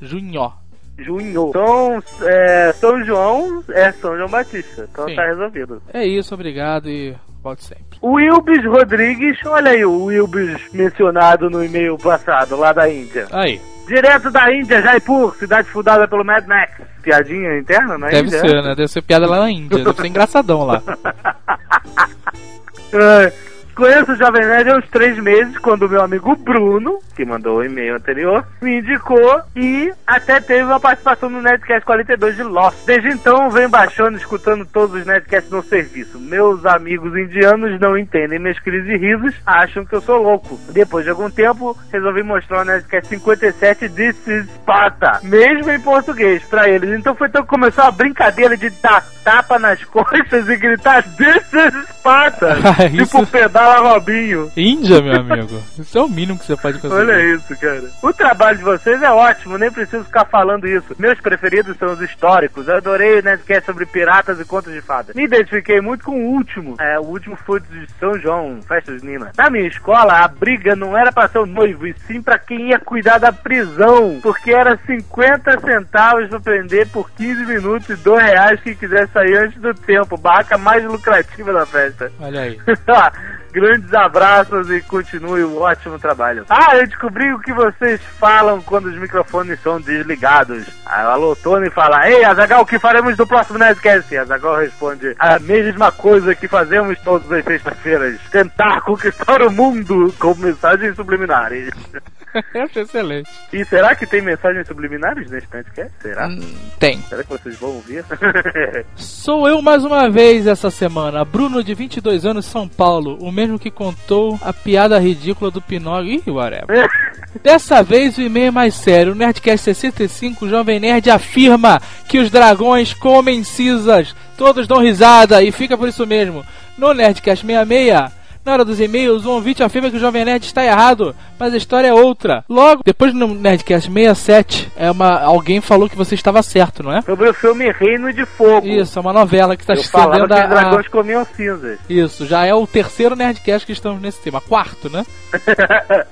Junho. 0.00 0.52
Junho. 0.98 1.48
Então, 1.50 2.02
é, 2.22 2.72
São 2.72 3.04
João 3.04 3.62
é 3.68 3.92
São 3.92 4.16
João 4.16 4.30
Batista. 4.30 4.88
Então 4.90 5.06
Sim. 5.06 5.14
tá 5.16 5.26
resolvido. 5.26 5.82
É 5.92 6.06
isso, 6.06 6.32
obrigado 6.32 6.88
e 6.88 7.14
volte 7.42 7.64
sempre. 7.64 7.98
O 8.00 8.12
Wilbis 8.12 8.64
Rodrigues, 8.64 9.38
olha 9.44 9.72
aí 9.72 9.84
o 9.84 10.04
Wilbis 10.04 10.72
mencionado 10.72 11.50
no 11.50 11.62
e-mail 11.62 11.98
passado, 11.98 12.56
lá 12.56 12.72
da 12.72 12.88
Índia. 12.88 13.26
Aí, 13.30 13.60
Direto 13.92 14.30
da 14.30 14.50
Índia, 14.50 14.80
Jaipur, 14.80 15.36
cidade 15.36 15.68
fundada 15.68 16.08
pelo 16.08 16.24
Mad 16.24 16.46
Max. 16.46 16.80
Piadinha 17.02 17.58
interna 17.58 17.98
na 17.98 18.08
deve 18.08 18.28
Índia? 18.28 18.40
ser, 18.40 18.62
né? 18.62 18.74
Deve 18.74 18.88
ser 18.88 19.02
piada 19.02 19.26
lá 19.26 19.40
na 19.40 19.50
Índia, 19.50 19.84
deve 19.84 19.92
ser 19.92 20.06
engraçadão 20.06 20.64
lá. 20.64 20.82
Conheço 23.74 24.12
o 24.12 24.16
Jovem 24.16 24.44
Nerd 24.44 24.70
há 24.70 24.76
uns 24.76 24.88
três 24.90 25.18
meses, 25.18 25.56
quando 25.58 25.86
o 25.86 25.88
meu 25.88 26.02
amigo 26.02 26.36
Bruno, 26.36 26.98
que 27.16 27.24
mandou 27.24 27.58
o 27.58 27.64
e-mail 27.64 27.96
anterior, 27.96 28.46
me 28.60 28.80
indicou 28.80 29.40
e 29.56 29.90
até 30.06 30.40
teve 30.40 30.64
uma 30.64 30.78
participação 30.78 31.30
no 31.30 31.40
Nerdcast 31.40 31.84
42 31.86 32.36
de 32.36 32.42
Lost. 32.42 32.76
Desde 32.84 33.08
então, 33.08 33.48
venho 33.50 33.70
baixando 33.70 34.18
e 34.18 34.20
escutando 34.20 34.66
todos 34.66 34.94
os 34.94 35.06
Nerdcasts 35.06 35.50
no 35.50 35.62
serviço. 35.62 36.20
Meus 36.20 36.66
amigos 36.66 37.16
indianos 37.16 37.80
não 37.80 37.96
entendem 37.96 38.38
minhas 38.38 38.58
crises 38.58 38.86
de 38.86 38.96
risos, 38.96 39.34
acham 39.46 39.86
que 39.86 39.94
eu 39.94 40.02
sou 40.02 40.22
louco. 40.22 40.60
Depois 40.70 41.04
de 41.04 41.10
algum 41.10 41.30
tempo, 41.30 41.76
resolvi 41.90 42.22
mostrar 42.22 42.60
o 42.60 42.64
Nerdcast 42.64 43.08
57 43.08 43.88
This 43.88 44.28
is 44.28 44.46
Sparta, 44.56 45.20
mesmo 45.22 45.70
em 45.70 45.80
português, 45.80 46.44
pra 46.44 46.68
eles. 46.68 46.90
Então 46.98 47.14
foi 47.14 47.28
então 47.28 47.42
que 47.42 47.48
começou 47.48 47.84
a 47.84 47.90
brincadeira 47.90 48.54
de 48.54 48.68
dar 48.68 49.02
tapa 49.24 49.58
nas 49.58 49.82
costas 49.86 50.46
e 50.46 50.56
gritar 50.56 51.02
This 51.16 51.52
is 51.54 51.88
Sparta. 51.88 52.52
Ah, 52.72 52.88
tipo 52.88 53.26
pedaço 53.26 53.61
Fala, 53.62 53.92
Robinho. 53.92 54.50
Índia, 54.56 55.00
meu 55.00 55.20
amigo. 55.20 55.62
Isso 55.78 55.96
é 55.96 56.02
o 56.02 56.08
mínimo 56.08 56.36
que 56.36 56.44
você 56.44 56.56
pode 56.56 56.80
conseguir. 56.80 57.00
Olha 57.00 57.34
isso, 57.34 57.56
cara. 57.60 57.84
O 58.02 58.12
trabalho 58.12 58.58
de 58.58 58.64
vocês 58.64 59.00
é 59.00 59.10
ótimo, 59.10 59.56
nem 59.56 59.70
preciso 59.70 60.02
ficar 60.02 60.24
falando 60.24 60.66
isso. 60.66 60.96
Meus 60.98 61.20
preferidos 61.20 61.76
são 61.76 61.92
os 61.92 62.00
históricos. 62.00 62.66
Eu 62.66 62.78
adorei 62.78 63.20
o 63.20 63.22
Nerdcast 63.22 63.64
sobre 63.66 63.86
piratas 63.86 64.40
e 64.40 64.44
contos 64.44 64.72
de 64.72 64.80
fadas. 64.80 65.14
Me 65.14 65.22
identifiquei 65.22 65.80
muito 65.80 66.04
com 66.04 66.10
o 66.10 66.32
último. 66.32 66.74
É, 66.80 66.98
o 66.98 67.04
último 67.04 67.36
foi 67.36 67.60
de 67.60 67.86
São 68.00 68.18
João, 68.18 68.58
festa 68.66 68.98
junina. 68.98 69.30
Na 69.38 69.48
minha 69.48 69.68
escola, 69.68 70.24
a 70.24 70.26
briga 70.26 70.74
não 70.74 70.98
era 70.98 71.12
pra 71.12 71.28
ser 71.28 71.38
o 71.38 71.46
noivo, 71.46 71.86
e 71.86 71.94
sim 72.08 72.20
pra 72.20 72.40
quem 72.40 72.70
ia 72.70 72.80
cuidar 72.80 73.18
da 73.18 73.32
prisão. 73.32 74.18
Porque 74.20 74.50
era 74.50 74.76
50 74.84 75.60
centavos 75.60 76.28
pra 76.28 76.40
prender 76.40 76.88
por 76.88 77.08
15 77.12 77.46
minutos 77.46 77.90
e 77.90 77.94
2 77.94 78.24
reais 78.24 78.60
quem 78.60 78.74
quiser 78.74 79.06
sair 79.10 79.36
antes 79.36 79.60
do 79.60 79.72
tempo. 79.72 80.16
Barraca 80.16 80.58
mais 80.58 80.84
lucrativa 80.84 81.52
da 81.52 81.64
festa. 81.64 82.10
Olha 82.18 82.40
aí. 82.40 82.58
Grandes 83.52 83.92
abraços 83.92 84.70
e 84.70 84.80
continue 84.80 85.44
o 85.44 85.60
ótimo 85.60 85.98
trabalho. 85.98 86.46
Ah, 86.48 86.74
eu 86.74 86.86
descobri 86.86 87.30
o 87.34 87.38
que 87.38 87.52
vocês 87.52 88.00
falam 88.18 88.62
quando 88.62 88.86
os 88.86 88.96
microfones 88.96 89.60
são 89.60 89.78
desligados. 89.78 90.66
Aí 90.86 91.04
o 91.04 91.10
Alô 91.10 91.36
Tony 91.36 91.68
fala: 91.68 92.08
Ei, 92.08 92.24
Azagal, 92.24 92.62
o 92.62 92.66
que 92.66 92.78
faremos 92.78 93.18
no 93.18 93.26
próximo 93.26 93.58
Nerdcast? 93.58 94.14
E 94.14 94.16
Azagal 94.16 94.56
responde: 94.56 95.14
A 95.18 95.38
mesma 95.38 95.92
coisa 95.92 96.34
que 96.34 96.48
fazemos 96.48 96.98
todas 97.00 97.30
as 97.30 97.44
sextas-feiras: 97.44 98.18
tentar 98.30 98.80
conquistar 98.80 99.42
o 99.42 99.50
mundo 99.50 100.14
com 100.18 100.34
mensagens 100.34 100.96
subliminares. 100.96 101.68
Eu 102.54 102.62
achei 102.62 102.82
excelente. 102.82 103.30
E 103.52 103.64
será 103.64 103.94
que 103.94 104.06
tem 104.06 104.22
mensagens 104.22 104.66
subliminares 104.66 105.30
nesse 105.30 105.46
Nerdcast? 105.52 105.92
Será? 106.00 106.28
Hum, 106.28 106.40
tem. 106.78 107.00
Será 107.02 107.22
que 107.22 107.30
vocês 107.30 107.58
vão 107.58 107.70
ouvir? 107.70 108.04
Sou 108.96 109.48
eu 109.48 109.60
mais 109.60 109.84
uma 109.84 110.08
vez 110.10 110.46
essa 110.46 110.70
semana, 110.70 111.24
Bruno 111.24 111.62
de 111.62 111.74
22 111.74 112.24
anos, 112.24 112.46
São 112.46 112.66
Paulo, 112.68 113.18
o 113.20 113.30
mesmo 113.30 113.58
que 113.58 113.70
contou 113.70 114.38
a 114.42 114.52
piada 114.52 114.98
ridícula 114.98 115.50
do 115.50 115.60
Pinóquio. 115.60 116.22
Ih, 116.26 116.30
whatever. 116.30 116.88
Dessa 117.42 117.82
vez 117.82 118.18
o 118.18 118.22
e-mail 118.22 118.48
é 118.48 118.50
mais 118.50 118.74
sério. 118.74 119.12
O 119.12 119.16
Nerdcast 119.16 119.64
65, 119.64 120.44
o 120.44 120.48
Jovem 120.48 120.80
Nerd 120.80 121.10
afirma 121.10 121.80
que 122.06 122.18
os 122.18 122.30
dragões 122.30 122.92
comem 122.92 123.42
cinzas. 123.42 124.14
Todos 124.36 124.66
dão 124.66 124.78
risada 124.78 125.42
e 125.42 125.50
fica 125.50 125.76
por 125.76 125.88
isso 125.88 126.06
mesmo. 126.06 126.44
No 126.76 126.92
Nerdcast 126.92 127.46
66, 127.46 128.12
na 128.44 128.52
hora 128.52 128.64
dos 128.64 128.80
e-mails, 128.80 129.24
o 129.24 129.30
ouvinte 129.30 129.62
afirma 129.62 129.90
que 129.90 129.96
o 129.96 130.00
Jovem 130.00 130.24
Nerd 130.24 130.44
está 130.44 130.64
errado, 130.64 131.14
mas 131.38 131.54
a 131.54 131.56
história 131.56 131.88
é 131.88 131.94
outra. 131.94 132.44
Logo, 132.48 132.82
depois 132.84 133.14
no 133.14 133.28
Nerdcast 133.28 133.90
67, 133.90 134.72
é 134.76 134.90
uma, 134.90 135.20
alguém 135.20 135.60
falou 135.60 135.88
que 135.88 135.96
você 135.96 136.14
estava 136.14 136.42
certo, 136.42 136.82
não 136.82 136.92
é? 136.92 137.02
Sobre 137.02 137.28
o 137.28 137.34
filme 137.34 137.70
Reino 137.70 138.12
de 138.12 138.26
Fogo. 138.26 138.66
Isso, 138.66 138.98
é 138.98 139.02
uma 139.02 139.12
novela 139.12 139.56
que 139.56 139.62
está 139.62 139.74
estendendo 139.74 140.26
que 140.26 140.34
a, 140.34 140.44
os 140.44 140.50
dragões 140.50 140.88
comiam 140.88 141.24
cinzas. 141.36 141.78
Isso, 141.88 142.26
já 142.26 142.44
é 142.44 142.54
o 142.54 142.66
terceiro 142.66 143.14
Nerdcast 143.14 143.64
que 143.64 143.72
estamos 143.72 144.00
nesse 144.02 144.20
tema. 144.20 144.40
Quarto, 144.40 144.90
né? 144.90 145.06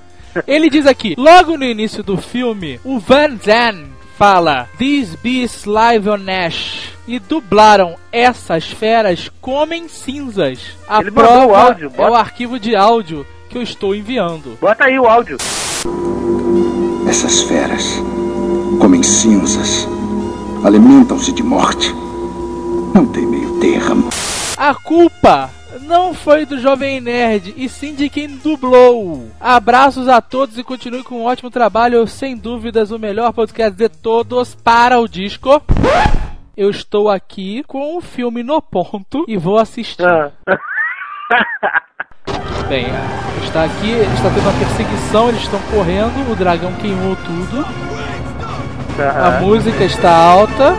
Ele 0.47 0.71
diz 0.71 0.87
aqui, 0.87 1.17
logo 1.19 1.57
no 1.57 1.65
início 1.65 2.05
do 2.05 2.17
filme, 2.17 2.79
o 2.85 3.01
Van 3.01 3.37
Zandt 3.45 4.00
fala 4.21 4.69
These 4.77 5.17
beasts 5.23 5.65
live 5.65 6.07
on 6.11 6.29
ash. 6.29 6.91
E 7.09 7.19
dublaram 7.19 7.97
essas 8.13 8.67
feras 8.71 9.31
comem 9.41 9.89
cinzas. 9.89 10.77
A 10.87 11.01
Ele 11.01 11.11
prova 11.11 11.47
o 11.47 11.55
áudio, 11.55 11.87
é 11.87 11.97
bota. 11.97 12.11
o 12.11 12.15
arquivo 12.15 12.61
de 12.61 12.77
áudio 12.77 13.27
que 13.49 13.57
eu 13.57 13.63
estou 13.63 13.95
enviando. 13.95 14.59
Bota 14.61 14.85
aí 14.85 14.99
o 14.99 15.07
áudio. 15.07 15.39
Essas 17.09 17.41
feras 17.45 17.83
comem 18.79 19.03
cinzas, 19.03 19.89
alimentam-se 20.63 21.33
de 21.33 21.43
morte. 21.43 21.93
Não 22.95 23.07
tem 23.07 23.25
meio 23.27 23.59
termo. 23.59 24.11
A 24.57 24.75
culpa 24.75 25.51
não 25.83 26.13
foi 26.13 26.45
do 26.45 26.59
Jovem 26.59 27.01
Nerd, 27.01 27.55
e 27.57 27.69
sim 27.69 27.95
de 27.95 28.09
quem 28.09 28.29
dublou. 28.37 29.29
Abraços 29.39 30.09
a 30.09 30.21
todos 30.21 30.59
e 30.59 30.65
continue 30.65 31.03
com 31.03 31.21
um 31.21 31.25
ótimo 31.25 31.51
trabalho. 31.51 32.07
Sem 32.07 32.37
dúvidas, 32.37 32.91
o 32.91 32.99
melhor 32.99 33.33
podcast 33.33 33.77
de 33.77 33.89
todos 33.89 34.55
para 34.55 34.99
o 34.99 35.09
disco. 35.09 35.63
Eu 36.57 36.71
estou 36.71 37.09
aqui 37.09 37.63
com 37.65 37.97
o 37.97 38.01
filme 38.01 38.43
no 38.43 38.61
ponto 38.61 39.25
e 39.27 39.37
vou 39.37 39.59
assistir. 39.59 40.05
Ah. 40.05 40.31
Bem, 42.69 42.87
está 43.43 43.65
aqui, 43.65 43.91
está 43.91 44.31
tendo 44.31 44.43
uma 44.43 44.59
perseguição, 44.59 45.29
eles 45.29 45.43
estão 45.43 45.61
correndo, 45.73 46.31
o 46.31 46.37
dragão 46.37 46.73
queimou 46.75 47.17
tudo, 47.17 47.67
a 48.99 49.41
música 49.41 49.85
está 49.85 50.15
alta. 50.15 50.77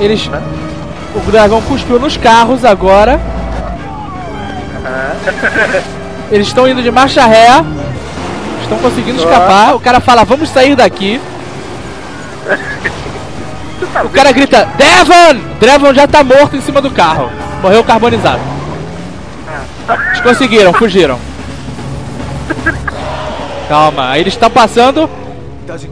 Eles. 0.00 0.30
O 1.14 1.30
dragão 1.30 1.60
cuspiu 1.62 1.98
nos 1.98 2.16
carros 2.16 2.64
agora. 2.64 3.20
Eles 6.30 6.46
estão 6.46 6.68
indo 6.68 6.82
de 6.82 6.90
marcha 6.90 7.24
ré. 7.26 7.64
Estão 8.62 8.78
conseguindo 8.78 9.18
escapar. 9.18 9.74
O 9.74 9.80
cara 9.80 10.00
fala, 10.00 10.24
vamos 10.24 10.48
sair 10.48 10.76
daqui. 10.76 11.20
O 14.04 14.08
cara 14.10 14.30
grita, 14.30 14.68
Devon! 14.76 15.40
Devon 15.58 15.94
já 15.94 16.06
tá 16.06 16.22
morto 16.22 16.56
em 16.56 16.60
cima 16.60 16.80
do 16.80 16.90
carro. 16.90 17.30
Morreu 17.60 17.82
carbonizado. 17.82 18.40
Eles 20.08 20.20
conseguiram, 20.20 20.72
fugiram. 20.72 21.18
Calma, 23.68 24.16
eles 24.18 24.34
estão 24.34 24.50
passando. 24.50 25.10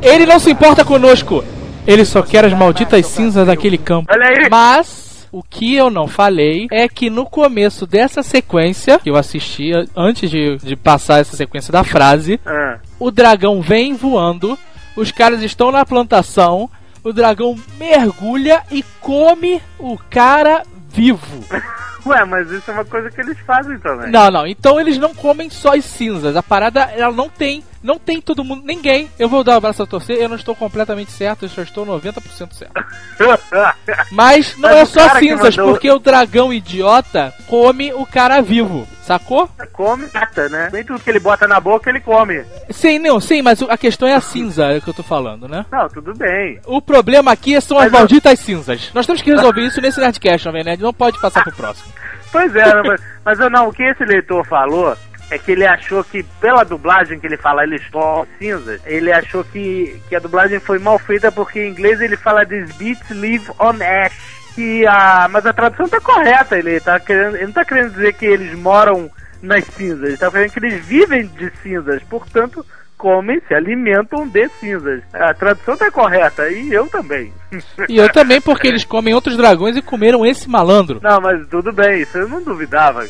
Ele 0.00 0.26
não 0.26 0.38
se 0.38 0.50
importa 0.50 0.84
conosco. 0.84 1.44
Ele 1.86 2.04
só 2.04 2.22
quer 2.22 2.44
as 2.44 2.52
malditas 2.52 3.06
cinzas 3.06 3.46
daquele 3.46 3.78
campo. 3.78 4.12
Mas 4.50 5.07
o 5.32 5.42
que 5.42 5.74
eu 5.74 5.90
não 5.90 6.06
falei 6.06 6.66
é 6.70 6.88
que 6.88 7.10
no 7.10 7.26
começo 7.26 7.86
dessa 7.86 8.22
sequência, 8.22 8.98
que 8.98 9.10
eu 9.10 9.16
assisti 9.16 9.70
antes 9.96 10.30
de, 10.30 10.56
de 10.58 10.76
passar 10.76 11.20
essa 11.20 11.36
sequência 11.36 11.72
da 11.72 11.84
frase, 11.84 12.40
Ah. 12.46 12.78
o 12.98 13.10
dragão 13.10 13.60
vem 13.60 13.94
voando, 13.94 14.58
os 14.96 15.10
caras 15.12 15.42
estão 15.42 15.70
na 15.70 15.84
plantação, 15.84 16.68
o 17.04 17.12
dragão 17.12 17.56
mergulha 17.78 18.62
e 18.70 18.82
come 19.00 19.60
o 19.78 19.98
cara 20.10 20.62
vivo. 20.88 21.44
Ué, 22.06 22.24
mas 22.24 22.50
isso 22.50 22.70
é 22.70 22.74
uma 22.74 22.84
coisa 22.84 23.10
que 23.10 23.20
eles 23.20 23.36
fazem 23.40 23.78
também. 23.80 24.10
Não, 24.10 24.30
não. 24.30 24.46
Então 24.46 24.80
eles 24.80 24.96
não 24.98 25.14
comem 25.14 25.50
só 25.50 25.74
as 25.74 25.84
cinzas. 25.84 26.36
A 26.36 26.42
parada, 26.42 26.82
ela 26.96 27.12
não 27.12 27.28
tem. 27.28 27.62
Não 27.82 27.98
tem 27.98 28.20
todo 28.20 28.42
mundo. 28.44 28.62
Ninguém. 28.64 29.08
Eu 29.18 29.28
vou 29.28 29.44
dar 29.44 29.52
um 29.52 29.56
abraço 29.58 29.82
a 29.82 29.86
torcer. 29.86 30.16
Eu 30.16 30.28
não 30.28 30.36
estou 30.36 30.54
completamente 30.54 31.10
certo. 31.12 31.44
Eu 31.44 31.48
só 31.48 31.62
estou 31.62 31.86
90% 31.86 32.52
certo. 32.52 32.72
Mas 34.12 34.56
não 34.56 34.68
Mas 34.70 34.78
é 34.78 34.84
só 34.86 35.18
cinzas, 35.18 35.56
mandou- 35.56 35.72
porque 35.72 35.90
o 35.90 35.98
dragão 35.98 36.52
idiota 36.52 37.32
come 37.46 37.92
o 37.92 38.04
cara 38.06 38.40
vivo. 38.40 38.86
Sacou? 39.02 39.48
come 39.72 40.06
mata, 40.12 40.48
né? 40.50 40.68
Nem 40.70 40.84
tudo 40.84 41.00
que 41.00 41.08
ele 41.08 41.18
bota 41.20 41.48
na 41.48 41.58
boca 41.58 41.88
ele 41.88 42.00
come. 42.00 42.44
Sim, 42.68 42.98
não, 42.98 43.18
sim, 43.18 43.40
mas 43.40 43.62
a 43.62 43.78
questão 43.78 44.06
é 44.06 44.14
a 44.14 44.20
cinza, 44.20 44.66
é 44.66 44.80
que 44.80 44.88
eu 44.88 44.92
tô 44.92 45.02
falando, 45.02 45.48
né? 45.48 45.64
Não, 45.72 45.88
tudo 45.88 46.12
bem. 46.14 46.60
O 46.66 46.82
problema 46.82 47.32
aqui 47.32 47.58
são 47.60 47.78
as 47.78 47.84
Mas 47.84 47.92
eu- 47.94 47.98
malditas 48.00 48.38
cinzas. 48.40 48.90
Nós 48.92 49.06
temos 49.06 49.22
que 49.22 49.30
resolver 49.30 49.62
isso 49.62 49.80
nesse 49.80 49.98
Nerdcast, 49.98 50.44
Jovem 50.44 50.62
Nerd. 50.62 50.82
Não 50.82 50.92
pode 50.92 51.18
passar 51.20 51.42
pro 51.42 51.52
próximo. 51.52 51.90
Pois 52.30 52.54
é, 52.54 52.82
mas, 52.82 53.00
mas 53.24 53.40
eu 53.40 53.48
não, 53.48 53.68
o 53.68 53.72
que 53.72 53.82
esse 53.82 54.04
leitor 54.04 54.44
falou 54.46 54.94
é 55.30 55.38
que 55.38 55.52
ele 55.52 55.66
achou 55.66 56.02
que, 56.02 56.22
pela 56.40 56.64
dublagem 56.64 57.20
que 57.20 57.26
ele 57.26 57.36
fala, 57.36 57.62
eles 57.62 57.82
são 57.90 58.26
cinzas, 58.38 58.80
ele 58.86 59.12
achou 59.12 59.44
que, 59.44 60.00
que 60.08 60.16
a 60.16 60.20
dublagem 60.20 60.58
foi 60.58 60.78
mal 60.78 60.98
feita 60.98 61.30
porque 61.30 61.60
em 61.60 61.70
inglês 61.70 62.00
ele 62.00 62.16
fala 62.16 62.46
These 62.46 62.72
beats 62.74 63.10
live 63.10 63.50
on 63.58 63.76
ash. 63.82 64.38
Que 64.54 64.84
a, 64.86 65.28
mas 65.30 65.46
a 65.46 65.52
tradução 65.52 65.88
tá 65.88 66.00
correta, 66.00 66.58
ele, 66.58 66.80
tá 66.80 66.98
querendo, 66.98 67.36
ele 67.36 67.46
não 67.46 67.52
tá 67.52 67.64
querendo 67.64 67.92
dizer 67.92 68.12
que 68.14 68.26
eles 68.26 68.58
moram 68.58 69.08
nas 69.40 69.64
cinzas, 69.66 70.08
ele 70.08 70.16
tá 70.16 70.28
querendo 70.32 70.50
que 70.50 70.58
eles 70.58 70.84
vivem 70.84 71.26
de 71.28 71.52
cinzas, 71.62 72.02
portanto, 72.02 72.66
comem, 72.98 73.40
se 73.46 73.54
alimentam 73.54 74.26
de 74.26 74.48
cinzas. 74.60 75.02
A 75.14 75.32
tradução 75.32 75.76
tá 75.76 75.90
correta, 75.90 76.50
e 76.50 76.72
eu 76.72 76.86
também. 76.88 77.32
E 77.88 77.96
eu 77.96 78.10
também, 78.12 78.40
porque 78.40 78.66
eles 78.66 78.84
comem 78.84 79.14
outros 79.14 79.36
dragões 79.36 79.76
e 79.76 79.80
comeram 79.80 80.26
esse 80.26 80.50
malandro. 80.50 81.00
Não, 81.02 81.18
mas 81.20 81.46
tudo 81.48 81.72
bem, 81.72 82.02
isso 82.02 82.18
eu 82.18 82.28
não 82.28 82.42
duvidava. 82.42 83.06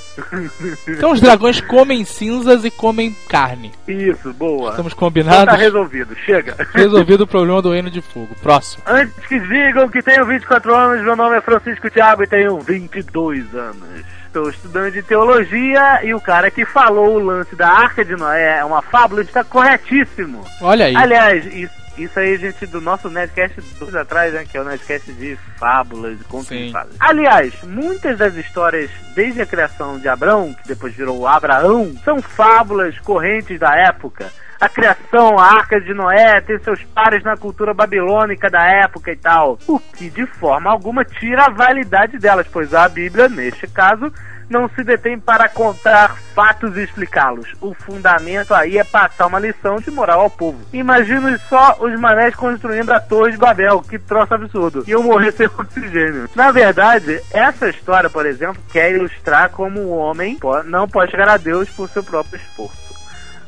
Então 0.86 1.10
os 1.12 1.20
dragões 1.20 1.60
comem 1.60 2.04
cinzas 2.04 2.64
e 2.64 2.70
comem 2.70 3.16
carne. 3.28 3.72
Isso, 3.88 4.32
boa. 4.34 4.70
Estamos 4.70 4.92
Então 4.92 5.08
combinados? 5.08 5.46
tá 5.46 5.56
resolvido, 5.56 6.14
chega. 6.14 6.54
Resolvido 6.74 7.22
o 7.22 7.26
problema 7.26 7.62
do 7.62 7.72
Reino 7.72 7.90
de 7.90 8.00
Fogo. 8.00 8.34
Próximo. 8.42 8.82
Antes 8.86 9.26
que 9.26 9.40
digam 9.40 9.88
que 9.88 10.02
tenho 10.02 10.24
24 10.26 10.74
anos, 10.74 11.04
meu 11.04 11.16
nome 11.16 11.36
é 11.36 11.40
Francisco 11.40 11.90
Thiago 11.90 12.22
e 12.22 12.26
tenho 12.26 12.58
22 12.60 13.54
anos. 13.54 14.17
Estou 14.28 14.50
estudando 14.50 14.92
de 14.92 15.02
teologia 15.02 16.04
e 16.04 16.12
o 16.12 16.20
cara 16.20 16.50
que 16.50 16.66
falou 16.66 17.14
o 17.14 17.18
lance 17.18 17.56
da 17.56 17.66
Arca 17.66 18.04
de 18.04 18.14
Noé 18.14 18.58
é 18.58 18.64
uma 18.64 18.82
fábula 18.82 19.22
está 19.22 19.42
corretíssimo. 19.42 20.44
Olha 20.60 20.84
aí. 20.84 20.94
Aliás, 20.94 21.46
isso, 21.46 21.72
isso 21.96 22.20
aí, 22.20 22.36
gente, 22.36 22.66
do 22.66 22.78
nosso 22.78 23.08
Nerdcast 23.08 23.58
dois 23.78 23.94
atrás, 23.94 24.34
né? 24.34 24.44
Que 24.44 24.58
é 24.58 24.60
o 24.60 24.64
Nerdcast 24.64 25.10
de 25.14 25.38
fábulas 25.58 26.20
e 26.20 26.24
contos 26.24 26.48
Sim. 26.48 26.66
de 26.66 26.72
fadas. 26.72 26.94
Aliás, 27.00 27.54
muitas 27.62 28.18
das 28.18 28.34
histórias, 28.34 28.90
desde 29.14 29.40
a 29.40 29.46
criação 29.46 29.98
de 29.98 30.06
Abrão, 30.08 30.52
que 30.52 30.68
depois 30.68 30.94
virou 30.94 31.26
Abraão, 31.26 31.94
são 32.04 32.20
fábulas 32.20 32.98
correntes 32.98 33.58
da 33.58 33.74
época. 33.74 34.30
A 34.60 34.68
criação, 34.68 35.38
a 35.38 35.44
arca 35.44 35.80
de 35.80 35.94
Noé, 35.94 36.40
tem 36.40 36.58
seus 36.58 36.82
pares 36.82 37.22
na 37.22 37.36
cultura 37.36 37.72
babilônica 37.72 38.50
da 38.50 38.64
época 38.64 39.12
e 39.12 39.16
tal. 39.16 39.58
O 39.68 39.78
que 39.78 40.10
de 40.10 40.26
forma 40.26 40.70
alguma 40.70 41.04
tira 41.04 41.44
a 41.44 41.50
validade 41.50 42.18
delas, 42.18 42.46
pois 42.52 42.74
a 42.74 42.88
Bíblia, 42.88 43.28
neste 43.28 43.68
caso, 43.68 44.12
não 44.50 44.68
se 44.70 44.82
detém 44.82 45.18
para 45.18 45.48
contar 45.48 46.16
fatos 46.34 46.76
e 46.76 46.82
explicá-los. 46.82 47.54
O 47.60 47.74
fundamento 47.74 48.54
aí 48.54 48.78
é 48.78 48.84
passar 48.84 49.26
uma 49.26 49.38
lição 49.38 49.76
de 49.76 49.90
moral 49.90 50.20
ao 50.20 50.30
povo. 50.30 50.58
Imagine 50.72 51.38
só 51.48 51.76
os 51.80 51.98
manés 52.00 52.34
construindo 52.34 52.90
a 52.90 52.98
Torre 52.98 53.32
de 53.32 53.38
Babel, 53.38 53.80
que 53.82 53.98
troço 53.98 54.34
absurdo. 54.34 54.84
E 54.86 54.90
eu 54.90 55.02
morrer 55.02 55.32
sem 55.32 55.46
oxigênio. 55.58 56.28
Na 56.34 56.50
verdade, 56.50 57.20
essa 57.30 57.68
história, 57.68 58.08
por 58.08 58.26
exemplo, 58.26 58.62
quer 58.72 58.92
ilustrar 58.92 59.50
como 59.50 59.80
o 59.80 59.96
homem 59.96 60.38
não 60.64 60.88
pode 60.88 61.10
chegar 61.10 61.28
a 61.28 61.36
Deus 61.36 61.68
por 61.70 61.88
seu 61.88 62.02
próprio 62.02 62.36
esforço. 62.36 62.87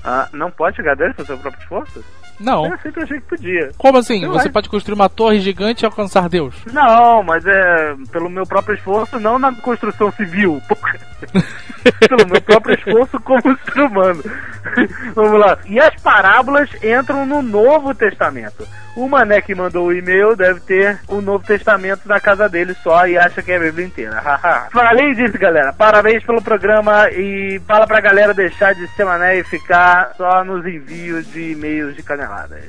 Ah, 0.04 0.28
não 0.32 0.50
pode 0.50 0.76
chegar 0.76 0.96
Deus 0.96 1.14
por 1.14 1.26
seu 1.26 1.38
próprio 1.38 1.62
esforço? 1.62 2.04
Não. 2.40 2.66
Eu 2.66 2.78
sempre 2.78 3.02
achei 3.02 3.20
que 3.20 3.26
podia. 3.26 3.70
Como 3.76 3.98
assim? 3.98 4.26
Você 4.26 4.48
pode 4.48 4.68
construir 4.68 4.94
uma 4.94 5.10
torre 5.10 5.40
gigante 5.40 5.84
e 5.84 5.86
alcançar 5.86 6.28
Deus? 6.28 6.54
Não, 6.72 7.22
mas 7.22 7.44
é 7.46 7.94
pelo 8.10 8.30
meu 8.30 8.46
próprio 8.46 8.74
esforço, 8.74 9.20
não 9.20 9.38
na 9.38 9.54
construção 9.56 10.10
civil. 10.12 10.60
pelo 12.08 12.26
meu 12.26 12.40
próprio 12.40 12.74
esforço 12.76 13.20
como 13.20 13.42
ser 13.80 13.82
humano. 13.82 14.22
Vamos 15.14 15.40
lá. 15.40 15.58
E 15.66 15.80
as 15.80 15.94
parábolas 16.02 16.68
entram 16.82 17.24
no 17.24 17.42
Novo 17.42 17.94
Testamento. 17.94 18.66
O 18.96 19.08
mané 19.08 19.40
que 19.40 19.54
mandou 19.54 19.86
o 19.86 19.92
e-mail 19.92 20.36
deve 20.36 20.60
ter 20.60 20.98
o 21.08 21.20
Novo 21.20 21.44
Testamento 21.44 22.02
na 22.06 22.20
casa 22.20 22.48
dele 22.48 22.74
só 22.82 23.06
e 23.06 23.16
acha 23.16 23.40
que 23.40 23.52
é 23.52 23.56
a 23.56 23.60
Bíblia 23.60 23.86
inteira. 23.86 24.20
Falei 24.72 25.14
disso, 25.14 25.38
galera. 25.38 25.72
Parabéns 25.72 26.24
pelo 26.24 26.42
programa 26.42 27.08
e 27.10 27.60
fala 27.66 27.86
pra 27.86 28.00
galera 28.00 28.34
deixar 28.34 28.74
de 28.74 28.86
ser 28.88 29.04
mané 29.04 29.38
e 29.38 29.44
ficar 29.44 30.12
só 30.16 30.44
nos 30.44 30.66
envios 30.66 31.26
de 31.32 31.52
e-mails 31.52 31.96
de 31.96 32.02
caneladas. 32.02 32.64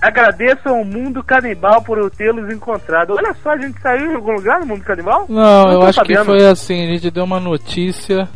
Agradeço 0.00 0.68
ao 0.68 0.84
Mundo 0.84 1.24
Canibal 1.24 1.82
por 1.82 1.98
eu 1.98 2.10
tê-los 2.10 2.52
encontrado. 2.52 3.14
Olha 3.14 3.34
só, 3.42 3.50
a 3.50 3.56
gente 3.56 3.80
saiu 3.80 4.12
em 4.12 4.14
algum 4.14 4.32
lugar 4.32 4.60
no 4.60 4.66
Mundo 4.66 4.84
Canibal? 4.84 5.24
Não, 5.28 5.72
eu 5.72 5.80
tô 5.80 5.86
acho 5.86 6.00
que 6.02 6.14
sabendo. 6.14 6.38
foi 6.38 6.46
assim, 6.46 6.84
a 6.84 6.92
gente 6.92 7.10
deu 7.10 7.24
uma 7.24 7.40
notícia 7.40 8.28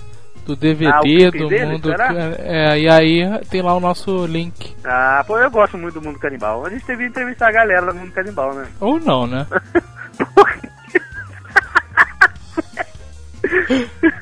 do 0.48 0.54
Ah, 0.54 0.56
DVD 0.56 1.00
clipe 1.00 1.38
do 1.38 1.48
dele, 1.48 1.66
mundo. 1.66 1.92
É, 2.38 2.78
e 2.80 2.88
aí 2.88 3.38
tem 3.50 3.60
lá 3.60 3.74
o 3.74 3.80
nosso 3.80 4.24
link. 4.26 4.74
Ah, 4.84 5.22
pô, 5.26 5.38
eu 5.38 5.50
gosto 5.50 5.76
muito 5.76 6.00
do 6.00 6.06
Mundo 6.06 6.18
Canibal. 6.18 6.64
A 6.64 6.70
gente 6.70 6.86
devia 6.86 7.06
entrevistar 7.06 7.48
a 7.48 7.52
galera 7.52 7.92
do 7.92 7.98
Mundo 7.98 8.12
Canibal, 8.12 8.54
né? 8.54 8.66
Ou 8.80 8.98
não, 8.98 9.26
né? 9.26 9.46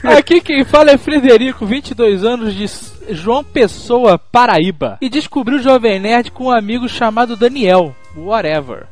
Aqui 0.02 0.40
quem 0.40 0.64
fala 0.64 0.90
é 0.90 0.98
Frederico, 0.98 1.66
22 1.66 2.24
anos, 2.24 2.54
de 2.54 2.66
João 3.14 3.42
Pessoa, 3.44 4.18
Paraíba. 4.18 4.98
E 5.00 5.08
descobriu 5.08 5.58
o 5.58 5.62
Jovem 5.62 5.98
Nerd 6.00 6.30
com 6.30 6.44
um 6.44 6.50
amigo 6.50 6.88
chamado 6.88 7.36
Daniel, 7.36 7.94
whatever. 8.16 8.86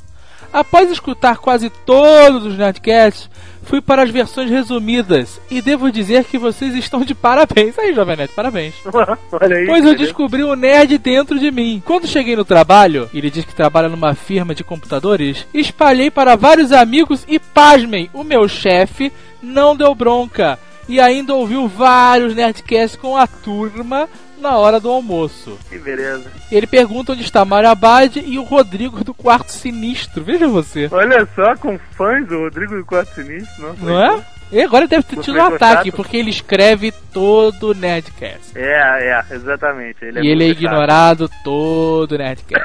Após 0.53 0.91
escutar 0.91 1.39
quase 1.39 1.69
todos 1.69 2.47
os 2.47 2.57
Nerdcasts, 2.57 3.29
fui 3.65 3.81
para 3.81 4.03
as 4.03 4.11
versões 4.11 4.51
resumidas. 4.51 5.41
E 5.51 5.61
devo 5.61 5.91
dizer 5.91 6.25
que 6.25 6.39
vocês 6.39 6.75
estão 6.75 7.01
de 7.05 7.15
parabéns. 7.15 7.79
Aí, 7.79 7.95
Jovem 7.95 8.17
Nerd, 8.17 8.33
parabéns. 8.35 8.75
Olha 9.33 9.57
aí. 9.57 9.67
Pois 9.67 9.85
eu 9.85 9.97
descobri 9.97 10.43
o 10.43 10.55
nerd 10.55 10.99
dentro 10.99 11.39
de 11.39 11.51
mim. 11.51 11.83
Quando 11.85 12.07
cheguei 12.07 12.37
no 12.37 12.45
trabalho, 12.45 13.09
ele 13.13 13.31
diz 13.31 13.45
que 13.45 13.55
trabalha 13.55 13.89
numa 13.89 14.15
firma 14.15 14.55
de 14.55 14.65
computadores, 14.65 15.47
espalhei 15.53 16.11
para 16.11 16.37
vários 16.37 16.73
amigos 16.73 17.25
e 17.27 17.39
pasmem, 17.39 18.11
o 18.13 18.23
meu 18.23 18.49
chefe 18.49 19.13
não 19.43 19.77
deu 19.77 19.95
bronca. 19.95 20.59
E 20.89 21.01
ainda 21.01 21.35
ouviu 21.35 21.67
vários 21.67 22.35
nerdcasts 22.35 22.97
com 23.01 23.17
a 23.17 23.27
turma 23.27 24.09
na 24.45 24.59
hora 24.59 24.79
do 24.79 24.91
almoço. 24.91 25.59
Que 25.71 25.79
beleza. 25.79 26.31
Ele 26.53 26.67
pergunta 26.67 27.13
onde 27.13 27.23
está 27.23 27.45
Mario 27.45 27.71
Abad 27.71 28.17
e 28.25 28.39
o 28.39 28.43
Rodrigo 28.43 29.03
do 29.03 29.15
Quarto 29.15 29.51
Sinistro. 29.51 30.23
Veja 30.23 30.47
você. 30.47 30.89
Olha 30.93 31.27
só, 31.35 31.57
com 31.57 31.79
fãs 31.97 32.29
do 32.29 32.41
Rodrigo 32.41 32.77
do 32.77 32.85
Quarto 32.85 33.15
Sinistro, 33.15 33.63
nossa. 33.63 33.85
Não 33.85 34.01
é? 34.01 34.23
E 34.55 34.63
agora 34.63 34.87
deve 34.87 35.03
ter 35.03 35.17
tido 35.19 35.37
um 35.37 35.43
ataque, 35.43 35.91
chato? 35.91 35.97
porque 35.97 36.17
ele 36.17 36.31
escreve 36.31 36.93
todo 37.13 37.71
o 37.71 37.75
Nerdcast. 37.75 38.57
É, 38.57 39.11
é, 39.11 39.35
exatamente. 39.35 40.05
Ele 40.05 40.21
é 40.21 40.23
e 40.23 40.29
ele 40.29 40.45
é 40.45 40.47
muito 40.47 40.63
chato. 40.63 40.73
ignorado 40.73 41.31
todo 41.43 42.13
o 42.13 42.19
Nerdcast. 42.19 42.65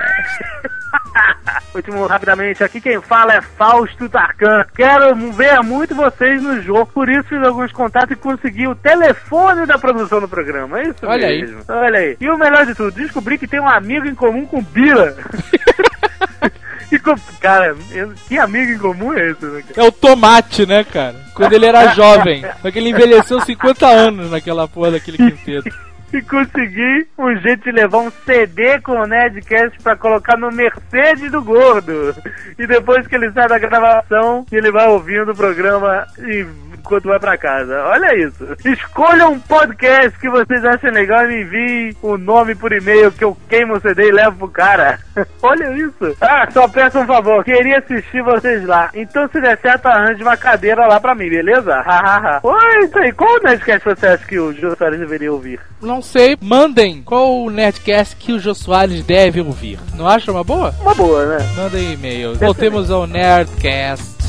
Último, 1.74 2.06
rapidamente, 2.06 2.64
aqui 2.64 2.80
quem 2.80 3.02
fala 3.02 3.34
é 3.34 3.42
Fausto 3.42 4.08
Tarkan. 4.08 4.66
Quero 4.76 5.16
ver 5.32 5.62
muito 5.62 5.96
vocês 5.96 6.42
no 6.44 6.62
jogo, 6.62 6.86
por 6.94 7.10
isso 7.10 7.24
fiz 7.24 7.42
alguns 7.42 7.72
contatos 7.72 8.12
e 8.12 8.16
consegui 8.16 8.68
o 8.68 8.76
telefone 8.76 9.66
da 9.66 9.80
produção 9.80 10.22
do 10.22 10.28
programa. 10.28 10.80
É 10.82 10.84
isso 10.84 11.00
Olha 11.04 11.28
aí. 11.28 11.42
mesmo. 11.42 11.64
Olha 11.68 12.00
aí. 12.00 12.18
E 12.22 12.30
o 12.30 12.38
melhor 12.38 12.68
de 12.68 12.76
tudo, 12.76 12.92
descobri 12.92 13.40
que 13.40 13.48
tem 13.48 13.60
um 13.60 13.68
amigo 13.68 14.08
em 14.08 14.14
comum 14.14 14.46
com 14.46 14.62
Bira. 14.62 15.16
Cara, 17.40 17.76
eu- 17.92 18.14
que 18.28 18.38
amigo 18.38 18.72
em 18.72 18.78
comum 18.78 19.14
é 19.14 19.32
esse, 19.32 19.46
né? 19.46 19.64
É 19.76 19.84
o 19.84 19.92
tomate, 19.92 20.66
né, 20.66 20.84
cara? 20.84 21.16
Quando 21.34 21.54
ele 21.54 21.66
era 21.66 21.88
jovem. 21.94 22.44
Só 22.62 22.72
que 22.72 22.80
ele 22.80 22.90
envelheceu 22.90 23.40
50 23.42 23.88
anos 23.88 24.32
naquela 24.32 24.68
porra 24.68 24.92
daquele 24.92 25.18
quinteto. 25.18 25.70
E 26.12 26.22
consegui 26.22 27.08
um 27.18 27.36
jeito 27.38 27.64
de 27.64 27.72
levar 27.72 28.00
um 28.00 28.12
CD 28.26 28.80
com 28.82 28.94
o 28.94 29.06
Nerdcast 29.06 29.78
pra 29.84 29.96
colocar 29.96 30.38
no 30.38 30.52
Mercedes 30.52 31.32
do 31.32 31.42
Gordo. 31.42 32.16
E 32.58 32.66
depois 32.66 33.06
que 33.08 33.16
ele 33.16 33.32
sai 33.32 33.48
da 33.48 33.60
gravação, 33.60 34.46
ele 34.52 34.72
vai 34.72 34.88
ouvindo 34.88 35.32
o 35.32 35.36
programa 35.36 36.08
e 36.20 36.46
enquanto 36.90 37.08
vai 37.08 37.20
pra 37.20 37.38
casa. 37.38 37.84
Olha 37.86 38.16
isso. 38.18 38.48
Escolha 38.66 39.28
um 39.28 39.40
podcast 39.40 40.18
que 40.20 40.30
vocês 40.30 40.66
achem 40.66 40.92
legal 40.92 41.26
e 41.26 41.28
me 41.28 41.42
enviem 41.42 41.96
o 42.02 42.18
nome 42.18 42.56
por 42.56 42.72
e-mail 42.72 43.12
que 43.12 43.24
eu 43.24 43.38
queimo 43.48 43.76
o 43.76 43.80
CD 43.80 44.08
e 44.08 44.12
levo 44.12 44.38
pro 44.38 44.48
cara. 44.48 45.00
Olha 45.44 45.72
isso. 45.74 46.18
Ah, 46.20 46.48
só 46.52 46.68
peço 46.68 47.00
um 47.00 47.06
favor. 47.06 47.44
Queria 47.44 47.78
assistir 47.78 48.24
vocês 48.24 48.66
lá. 48.66 48.90
Então 48.94 49.28
se 49.28 49.40
der 49.40 49.58
certo, 49.60 49.86
arranje 49.86 50.24
uma 50.24 50.36
cadeira 50.36 50.88
lá 50.88 51.00
pra 51.00 51.14
mim, 51.14 51.30
beleza? 51.30 51.80
Hahaha. 51.82 52.40
Oi, 52.42 52.86
isso 52.86 52.98
aí. 52.98 53.12
Qual 53.12 53.40
Nerdcast 53.44 53.86
você 53.86 54.08
acha 54.08 54.26
que 54.26 54.40
o 54.40 54.54
Jô 54.54 54.76
deveria 54.80 55.32
ouvir? 55.32 55.60
Não 55.82 55.99
sei, 56.02 56.38
mandem 56.42 57.02
qual 57.02 57.44
o 57.44 57.50
Nerdcast 57.50 58.16
que 58.16 58.32
o 58.32 58.40
Jô 58.40 58.54
Soares 58.54 59.04
deve 59.04 59.42
ouvir. 59.42 59.80
Não 59.96 60.08
acha 60.08 60.32
uma 60.32 60.44
boa? 60.44 60.74
Uma 60.82 60.94
boa, 60.94 61.26
né? 61.26 61.54
Mandem 61.56 61.94
e-mail. 61.94 62.36
Voltemos 62.36 62.90
ao 62.92 63.06
Nerdcast. 63.08 64.20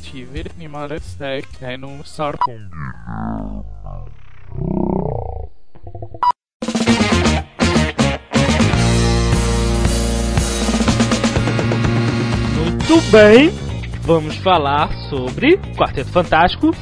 Tive 0.00 0.40
é. 0.40 0.44
Muito 12.58 13.00
bem, 13.10 13.50
vamos 14.02 14.36
falar 14.36 14.90
sobre 15.08 15.58
Quarteto 15.76 16.10
Fantástico. 16.10 16.74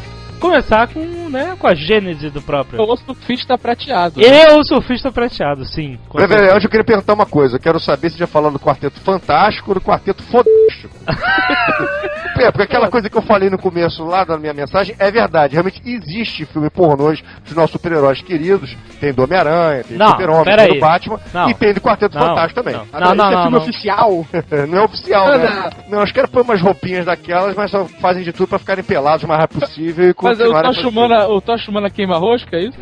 Começar 0.45 0.89
com, 0.89 1.01
né, 1.31 1.57
com 1.59 1.67
a 1.67 1.75
gênese 1.75 2.29
do 2.29 2.43
próprio. 2.43 2.79
O 2.83 2.97
surfista 2.99 3.57
prateado. 3.57 4.21
Eu, 4.21 4.59
o 4.59 4.65
surfista 4.65 5.11
prateado, 5.11 5.65
sim. 5.65 5.99
com 6.07 6.19
Peraí, 6.19 6.51
antes 6.51 6.65
eu 6.65 6.71
queria 6.71 6.85
perguntar 6.85 7.15
uma 7.15 7.25
coisa. 7.25 7.57
Eu 7.57 7.61
quero 7.61 7.81
saber 7.81 8.11
se 8.11 8.19
já 8.19 8.27
falando 8.27 8.55
do 8.55 8.59
quarteto 8.59 9.01
fantástico 9.01 9.71
ou 9.71 9.75
do 9.77 9.81
quarteto 9.81 10.23
fodástico. 10.23 10.95
é, 12.39 12.51
porque 12.51 12.65
aquela 12.65 12.91
coisa 12.91 13.09
que 13.09 13.17
eu 13.17 13.23
falei 13.23 13.49
no 13.49 13.57
começo 13.57 14.05
lá 14.05 14.23
da 14.23 14.37
minha 14.37 14.53
mensagem 14.53 14.95
é 14.99 15.11
verdade. 15.11 15.55
Realmente 15.55 15.81
existe 15.83 16.45
filme 16.45 16.69
pornôs 16.69 17.23
dos 17.43 17.55
nossos 17.55 17.73
super-heróis 17.73 18.21
queridos. 18.21 18.77
Tem 19.01 19.15
do 19.15 19.25
Homem-Aranha, 19.25 19.83
tem 19.85 19.97
do 19.97 20.07
Super-Homem, 20.07 20.57
tem 20.57 20.75
do. 20.75 20.81
Batman. 20.81 21.21
Não. 21.33 21.49
E 21.49 21.55
tem 21.55 21.73
do 21.73 21.81
Quarteto 21.81 22.19
Não, 22.19 22.27
Fantástico 22.27 22.63
também. 22.63 22.75
não. 22.75 23.01
Não, 23.01 23.15
não, 23.15 23.27
é 23.27 23.31
não, 23.33 23.43
filme 23.43 23.57
não. 23.57 23.63
Oficial. 23.63 24.27
não 24.69 24.79
é 24.79 24.83
oficial, 24.83 25.39
né? 25.39 25.71
Não, 25.89 26.03
os 26.03 26.13
caras 26.13 26.31
põem 26.31 26.45
umas 26.45 26.61
roupinhas 26.61 27.07
daquelas, 27.07 27.57
mas 27.57 27.71
só 27.71 27.87
fazem 27.87 28.23
de 28.23 28.33
tudo 28.33 28.49
pra 28.49 28.59
ficarem 28.59 28.85
pelados 28.85 29.25
o 29.25 29.29
mais 29.29 29.41
rápido 29.41 29.61
possível 29.61 30.11
e 30.11 30.15
Mas 30.39 30.49
o 30.51 30.63
Tocha 30.63 30.89
Humana, 30.89 31.27
o 31.29 31.41
Tocha 31.41 31.71
Humana 31.71 31.91
queima 31.91 32.17
rosca, 32.19 32.57
é 32.57 32.65
isso? 32.65 32.79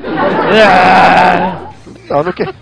Não, 2.08 2.22
não 2.22 2.32
quer. 2.32 2.52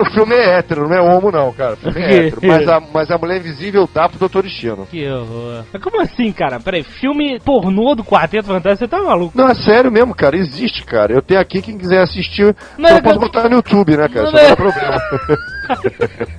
O 0.00 0.04
filme 0.12 0.34
é 0.34 0.58
hétero, 0.58 0.88
não 0.88 0.96
é 0.96 1.00
homo, 1.00 1.30
não, 1.30 1.52
cara. 1.52 1.74
O 1.74 1.76
filme 1.76 2.00
é 2.00 2.26
hétero. 2.28 2.40
Mas 2.46 2.68
a, 2.68 2.80
mas 2.80 3.10
a 3.10 3.18
Mulher 3.18 3.38
Invisível 3.38 3.88
dá 3.92 4.08
pro 4.08 4.18
Doutor 4.18 4.44
Destino. 4.44 4.86
Que 4.86 5.06
horror. 5.10 5.64
Mas 5.72 5.82
como 5.82 6.00
assim, 6.00 6.32
cara? 6.32 6.58
Peraí, 6.60 6.82
filme 6.82 7.38
pornô 7.40 7.94
do 7.94 8.04
Quarteto 8.04 8.46
Fantástico, 8.46 8.78
você 8.78 8.88
tá 8.88 9.02
maluco? 9.02 9.36
Não, 9.36 9.48
é 9.48 9.54
sério 9.54 9.90
mesmo, 9.90 10.14
cara. 10.14 10.36
Existe, 10.36 10.84
cara. 10.84 11.12
Eu 11.12 11.20
tenho 11.20 11.40
aqui, 11.40 11.60
quem 11.60 11.76
quiser 11.76 12.02
assistir, 12.02 12.54
Não, 12.78 12.88
só 12.88 12.96
é 12.96 13.00
posso 13.02 13.18
que- 13.18 13.26
botar 13.26 13.48
no 13.48 13.56
YouTube, 13.56 13.96
né, 13.96 14.08
cara? 14.08 14.22
Não, 14.22 14.24
Isso 14.28 14.36
não 14.36 14.40
é- 14.42 14.50
é 14.52 14.56
problema. 14.56 14.98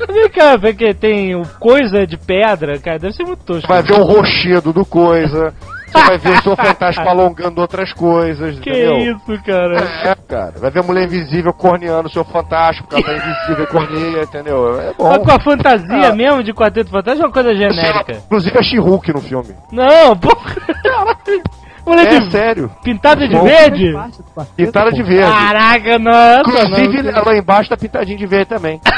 Vem 0.11 0.29
cá, 0.29 0.57
porque 0.57 0.93
tem 0.93 1.35
o 1.35 1.43
coisa 1.59 2.07
de 2.07 2.17
pedra, 2.17 2.79
cara, 2.79 2.99
deve 2.99 3.13
ser 3.15 3.23
muito 3.25 3.43
tosco. 3.43 3.67
Vai 3.67 3.83
ver 3.83 3.93
o 3.93 4.03
rochedo 4.03 4.73
do 4.73 4.85
coisa. 4.85 5.53
Você 5.91 6.05
vai 6.07 6.17
ver 6.17 6.39
o 6.39 6.41
seu 6.43 6.55
fantástico 6.55 7.07
alongando 7.09 7.59
outras 7.61 7.91
coisas, 7.93 8.59
Que 8.59 8.69
entendeu? 8.69 8.97
isso, 9.15 9.43
cara? 9.43 9.77
É, 9.77 10.15
cara. 10.27 10.53
Vai 10.57 10.71
ver 10.71 10.79
a 10.79 10.83
mulher 10.83 11.03
invisível 11.05 11.51
corneando 11.53 12.07
o 12.07 12.11
seu 12.11 12.23
fantástico, 12.23 12.87
porque 12.87 13.03
ela 13.09 13.19
tá 13.19 13.25
invisível 13.27 13.63
e 13.63 13.67
corneia, 13.67 14.23
entendeu? 14.23 14.79
É 14.79 14.93
bom. 14.97 15.09
Mas 15.09 15.17
com 15.19 15.31
a 15.31 15.39
fantasia 15.41 16.09
Ah. 16.09 16.15
mesmo 16.15 16.43
de 16.43 16.53
Quarteto 16.53 16.89
Fantástico 16.89 17.23
é 17.23 17.27
uma 17.27 17.33
coisa 17.33 17.53
genérica. 17.55 18.13
Inclusive 18.25 18.57
a 18.57 18.63
She-Hulk 18.63 19.13
no 19.13 19.21
filme. 19.21 19.55
Não, 19.71 20.15
porra. 20.17 20.55
Mulher 21.85 22.13
É 22.13 22.19
de 22.19 22.31
sério. 22.31 22.69
pintada 22.83 23.27
de 23.27 23.35
verde? 23.39 23.91
Quarteto, 23.91 24.53
Pintada 24.55 24.89
pô. 24.91 24.95
de 24.95 25.01
verde. 25.03 25.31
Caraca, 25.31 25.97
nossa, 25.99 26.41
Inclusive, 26.69 27.11
não. 27.11 27.23
lá 27.25 27.35
embaixo 27.35 27.69
tá 27.71 27.75
pintadinho 27.77 28.17
de 28.19 28.25
verde 28.27 28.45
também. 28.49 28.79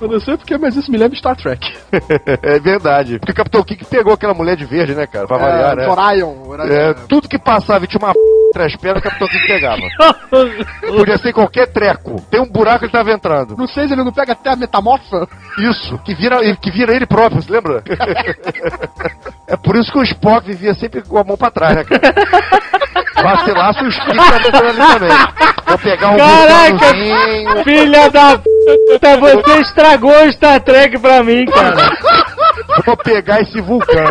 Eu 0.00 0.08
não 0.08 0.20
sei 0.20 0.36
porque, 0.36 0.56
mas 0.56 0.76
isso 0.76 0.90
me 0.90 0.96
lembra 0.96 1.18
Star 1.18 1.36
Trek. 1.36 1.60
é 2.42 2.58
verdade. 2.58 3.18
Porque 3.18 3.32
o 3.32 3.34
Capitão 3.34 3.62
Kirk 3.62 3.84
pegou 3.86 4.12
aquela 4.12 4.34
mulher 4.34 4.56
de 4.56 4.64
verde, 4.64 4.94
né, 4.94 5.06
cara? 5.06 5.26
Pra 5.26 5.38
variar, 5.38 5.76
né? 5.76 5.88
Orion. 5.88 6.34
Orion. 6.46 6.66
É, 6.66 6.94
tudo 7.08 7.28
que 7.28 7.38
passava 7.38 7.86
tinha 7.86 8.00
uma 8.00 8.12
p... 8.14 8.18
três 8.58 8.76
pernas, 8.76 9.00
o 9.00 9.04
Capitão 9.04 9.28
Kirk 9.28 9.46
pegava. 9.46 9.82
Podia 10.80 11.16
ser 11.16 11.32
qualquer 11.32 11.68
treco. 11.68 12.20
Tem 12.28 12.40
um 12.40 12.50
buraco 12.50 12.84
ele 12.84 12.92
tava 12.92 13.12
entrando. 13.12 13.56
No 13.56 13.68
6 13.68 13.92
ele 13.92 14.02
não 14.02 14.12
pega 14.12 14.32
até 14.32 14.50
a 14.50 14.56
metamorfa? 14.56 15.28
Isso, 15.58 15.96
que 15.98 16.14
vira, 16.14 16.38
que 16.56 16.70
vira 16.70 16.94
ele 16.94 17.06
próprio, 17.06 17.40
você 17.40 17.52
lembra? 17.52 17.82
é 19.46 19.56
por 19.56 19.76
isso 19.76 19.92
que 19.92 19.98
o 19.98 20.02
Spock 20.02 20.46
vivia 20.46 20.74
sempre 20.74 21.02
com 21.02 21.18
a 21.18 21.24
mão 21.24 21.36
pra 21.36 21.50
trás, 21.50 21.76
né, 21.76 21.84
cara? 21.84 22.00
Vacilasse 23.22 23.84
os 23.84 23.96
Kirk 23.96 24.16
estavam 24.16 24.68
ali 24.68 24.78
também. 24.78 25.16
Vou 25.66 25.78
pegar 25.78 26.10
um 26.10 26.16
Caraca! 26.16 27.64
Filha 27.64 28.10
da 28.10 28.38
puta, 28.38 29.16
você 29.18 29.60
estragou 29.60 30.24
o 30.24 30.32
Star 30.32 30.60
Trek 30.60 30.98
pra 30.98 31.22
mim, 31.22 31.44
cara. 31.46 31.90
Vou 32.84 32.96
pegar 32.96 33.40
esse 33.40 33.60
vulcão, 33.60 34.04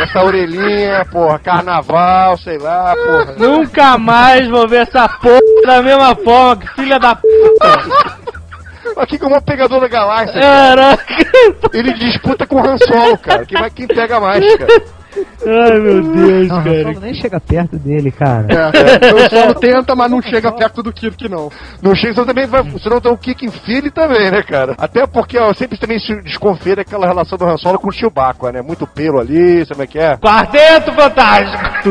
essa 0.00 0.22
orelhinha, 0.22 1.04
porra, 1.10 1.38
carnaval, 1.38 2.36
sei 2.38 2.58
lá, 2.58 2.94
porra. 2.94 3.34
Nunca 3.38 3.98
mais 3.98 4.48
vou 4.48 4.68
ver 4.68 4.82
essa 4.82 5.08
porra 5.08 5.40
da 5.64 5.82
mesma 5.82 6.14
forma, 6.16 6.56
que 6.56 6.68
filha 6.74 6.98
da 6.98 7.14
puta. 7.14 8.16
Aqui 8.96 9.18
como 9.18 9.36
o 9.36 9.42
pegador 9.42 9.80
da 9.80 9.88
galáxia, 9.88 10.40
cara. 10.40 10.96
Caraca. 10.96 11.70
ele 11.74 11.92
disputa 11.94 12.46
com 12.46 12.56
o 12.56 12.66
Han 12.66 12.78
Solo, 12.78 13.18
cara. 13.18 13.44
Quem, 13.44 13.60
vai, 13.60 13.70
quem 13.70 13.86
pega 13.86 14.18
mais, 14.20 14.56
cara? 14.56 14.82
Ai, 15.46 15.78
meu 15.78 16.02
Deus, 16.02 16.48
Não, 16.48 16.58
Han 16.58 16.64
cara. 16.64 16.82
Solo 16.82 17.00
nem 17.00 17.14
chega 17.14 17.40
perto 17.40 17.78
dele, 17.78 18.10
cara. 18.10 18.46
É, 18.52 19.14
o 19.14 19.30
solo 19.30 19.54
tenta, 19.54 19.94
mas 19.94 20.10
não 20.10 20.22
chega 20.22 20.52
perto 20.52 20.82
do 20.82 20.92
Kirk, 20.92 21.28
não. 21.28 21.50
No 21.82 21.94
Chega, 21.94 22.14
senão 22.14 22.26
também 22.26 22.46
vai. 22.46 22.62
Senão 22.78 23.00
tem 23.00 23.12
o 23.12 23.16
Kick 23.16 23.48
Philly 23.50 23.90
também, 23.90 24.30
né, 24.30 24.42
cara? 24.42 24.74
Até 24.78 25.06
porque 25.06 25.38
ó, 25.38 25.48
eu 25.48 25.54
sempre 25.54 25.78
também 25.78 25.98
se 25.98 26.14
desconfio 26.22 26.76
daquela 26.76 27.06
relação 27.06 27.38
do 27.38 27.44
Han 27.44 27.56
Solo 27.56 27.78
com 27.78 27.88
o 27.88 27.92
Chewbacca, 27.92 28.52
né? 28.52 28.62
Muito 28.62 28.86
pelo 28.86 29.20
ali, 29.20 29.60
sabe 29.60 29.74
como 29.74 29.82
é 29.82 29.86
que 29.86 29.98
é? 29.98 30.16
Quarteto 30.16 30.92
Fantástico. 30.92 31.90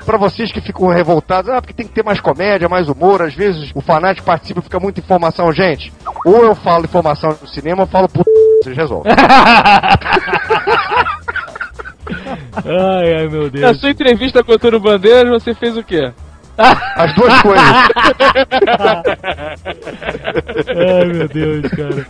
Pra 0.04 0.18
vocês 0.18 0.52
que 0.52 0.60
ficam 0.60 0.88
revoltados, 0.88 1.50
ah, 1.50 1.60
porque 1.60 1.72
tem 1.72 1.86
que 1.86 1.94
ter 1.94 2.04
mais 2.04 2.20
comédia, 2.20 2.68
mais 2.68 2.88
humor, 2.88 3.22
às 3.22 3.34
vezes 3.34 3.70
o 3.74 3.80
fanático 3.80 4.26
participa 4.26 4.60
e 4.60 4.64
fica 4.64 4.78
muita 4.78 5.00
informação, 5.00 5.50
gente. 5.52 5.92
Ou 6.24 6.44
eu 6.44 6.54
falo 6.54 6.84
informação 6.84 7.36
no 7.40 7.48
cinema, 7.48 7.82
ou 7.82 7.84
eu 7.84 7.90
falo 7.90 8.08
puta, 8.08 8.30
vocês 8.62 8.76
resolvem. 8.76 9.12
Ai, 12.56 13.14
ai, 13.14 13.28
meu 13.28 13.44
Na 13.44 13.48
Deus. 13.48 13.80
sua 13.80 13.90
entrevista 13.90 14.42
com 14.42 14.52
o 14.52 14.54
Antônio 14.54 14.80
Bandeiras, 14.80 15.42
você 15.42 15.54
fez 15.54 15.76
o 15.76 15.82
quê? 15.84 16.12
As 16.96 17.14
duas 17.14 17.40
coisas. 17.42 17.64
Ai, 20.68 21.04
meu 21.06 21.28
Deus, 21.28 21.70
cara. 21.70 22.06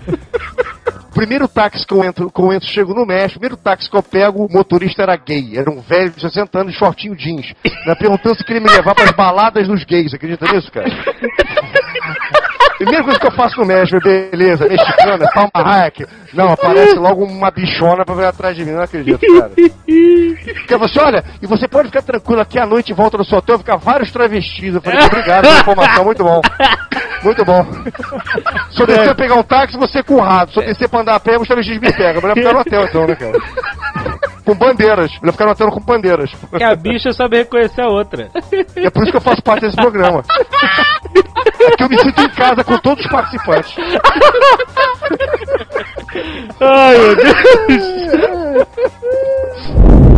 Primeiro 1.15 1.47
táxi 1.49 1.87
que 1.87 1.93
eu 1.93 2.03
entro, 2.05 2.31
que 2.31 2.41
eu 2.41 2.53
entro, 2.53 2.69
chego 2.69 2.95
no 2.95 3.05
México, 3.05 3.39
primeiro 3.41 3.57
táxi 3.57 3.91
que 3.91 3.97
eu 3.97 4.03
pego, 4.03 4.45
o 4.47 4.53
motorista 4.53 5.03
era 5.03 5.17
gay. 5.17 5.57
Era 5.59 5.71
um 5.71 5.81
velho 5.81 6.11
de 6.11 6.21
60 6.21 6.59
anos, 6.59 6.75
shortinho 6.75 7.15
jeans. 7.17 7.53
Me 7.87 7.95
perguntando 7.97 8.37
se 8.37 8.45
queria 8.45 8.61
me 8.63 8.71
levar 8.71 8.95
pras 8.95 9.11
baladas 9.11 9.67
dos 9.69 9.85
gays. 9.85 10.15
Acredita 10.15 10.47
nisso, 10.53 10.71
cara? 10.73 10.89
Primeira 12.81 13.05
coisa 13.05 13.21
que 13.21 13.27
eu 13.27 13.33
faço 13.33 13.61
no 13.61 13.67
México, 13.67 14.01
beleza, 14.03 14.67
mexicana, 14.67 15.27
Salma 15.35 15.51
Hayek. 15.55 16.07
Não, 16.33 16.51
aparece 16.51 16.95
logo 16.95 17.25
uma 17.25 17.51
bichona 17.51 18.07
pra 18.07 18.15
vir 18.15 18.25
atrás 18.25 18.57
de 18.57 18.65
mim, 18.65 18.73
não 18.73 18.83
acredito, 18.83 19.21
cara. 19.21 19.51
Porque 19.51 20.77
você, 20.79 20.99
olha, 20.99 21.23
e 21.43 21.47
você 21.47 21.69
pode 21.69 21.89
ficar 21.89 22.01
tranquilo 22.01 22.41
aqui 22.41 22.59
à 22.59 22.65
noite 22.65 22.95
volta 22.95 23.19
do 23.19 23.25
seu 23.25 23.37
hotel, 23.37 23.59
ficar 23.59 23.77
vários 23.77 24.11
travestis. 24.11 24.75
Eu 24.75 24.81
falei, 24.81 25.05
obrigado 25.05 25.43
pela 25.43 25.61
informação, 25.61 26.05
muito 26.07 26.25
bom. 26.25 26.41
Muito 27.23 27.45
bom. 27.45 27.67
Se 28.71 28.81
eu 28.81 28.87
descer 28.87 29.15
pegar 29.15 29.35
um 29.35 29.43
táxi, 29.43 29.77
você 29.77 30.03
com 30.03 30.15
o 30.15 30.21
rato. 30.21 30.55
Se 30.55 30.61
eu 30.61 30.65
descer 30.65 30.89
pra 30.89 31.01
andar 31.01 31.17
a 31.17 31.21
pé, 31.21 31.37
os 31.37 31.47
travestis 31.47 31.79
me 31.79 31.93
pegam. 31.93 32.23
Melhor 32.23 32.35
ficar 32.35 32.53
no 32.55 32.61
hotel 32.61 32.85
então, 32.85 33.07
né, 33.07 33.15
cara? 33.15 33.39
Com 34.51 34.57
bandeiras. 34.57 35.13
Melhor 35.23 35.33
ficar 35.33 35.49
hotel 35.49 35.71
com 35.71 35.81
bandeiras. 35.81 36.33
Que 36.57 36.65
a 36.65 36.75
bicha 36.75 37.13
sabe 37.13 37.37
reconhecer 37.39 37.83
a 37.83 37.89
outra. 37.89 38.29
É 38.75 38.91
por 38.91 39.05
isso 39.05 39.13
que 39.13 39.17
eu 39.17 39.21
faço 39.21 39.41
parte 39.45 39.61
desse 39.61 39.77
programa. 39.77 40.25
É 41.61 41.77
que 41.77 41.85
eu 41.85 41.89
me 41.89 41.97
sinto 41.97 42.21
em 42.21 42.29
casa 42.31 42.65
com 42.65 42.77
todos 42.79 43.05
os 43.05 43.11
participantes. 43.13 43.77
Ai, 46.61 46.99
meu 46.99 47.17
Deus. 47.17 47.37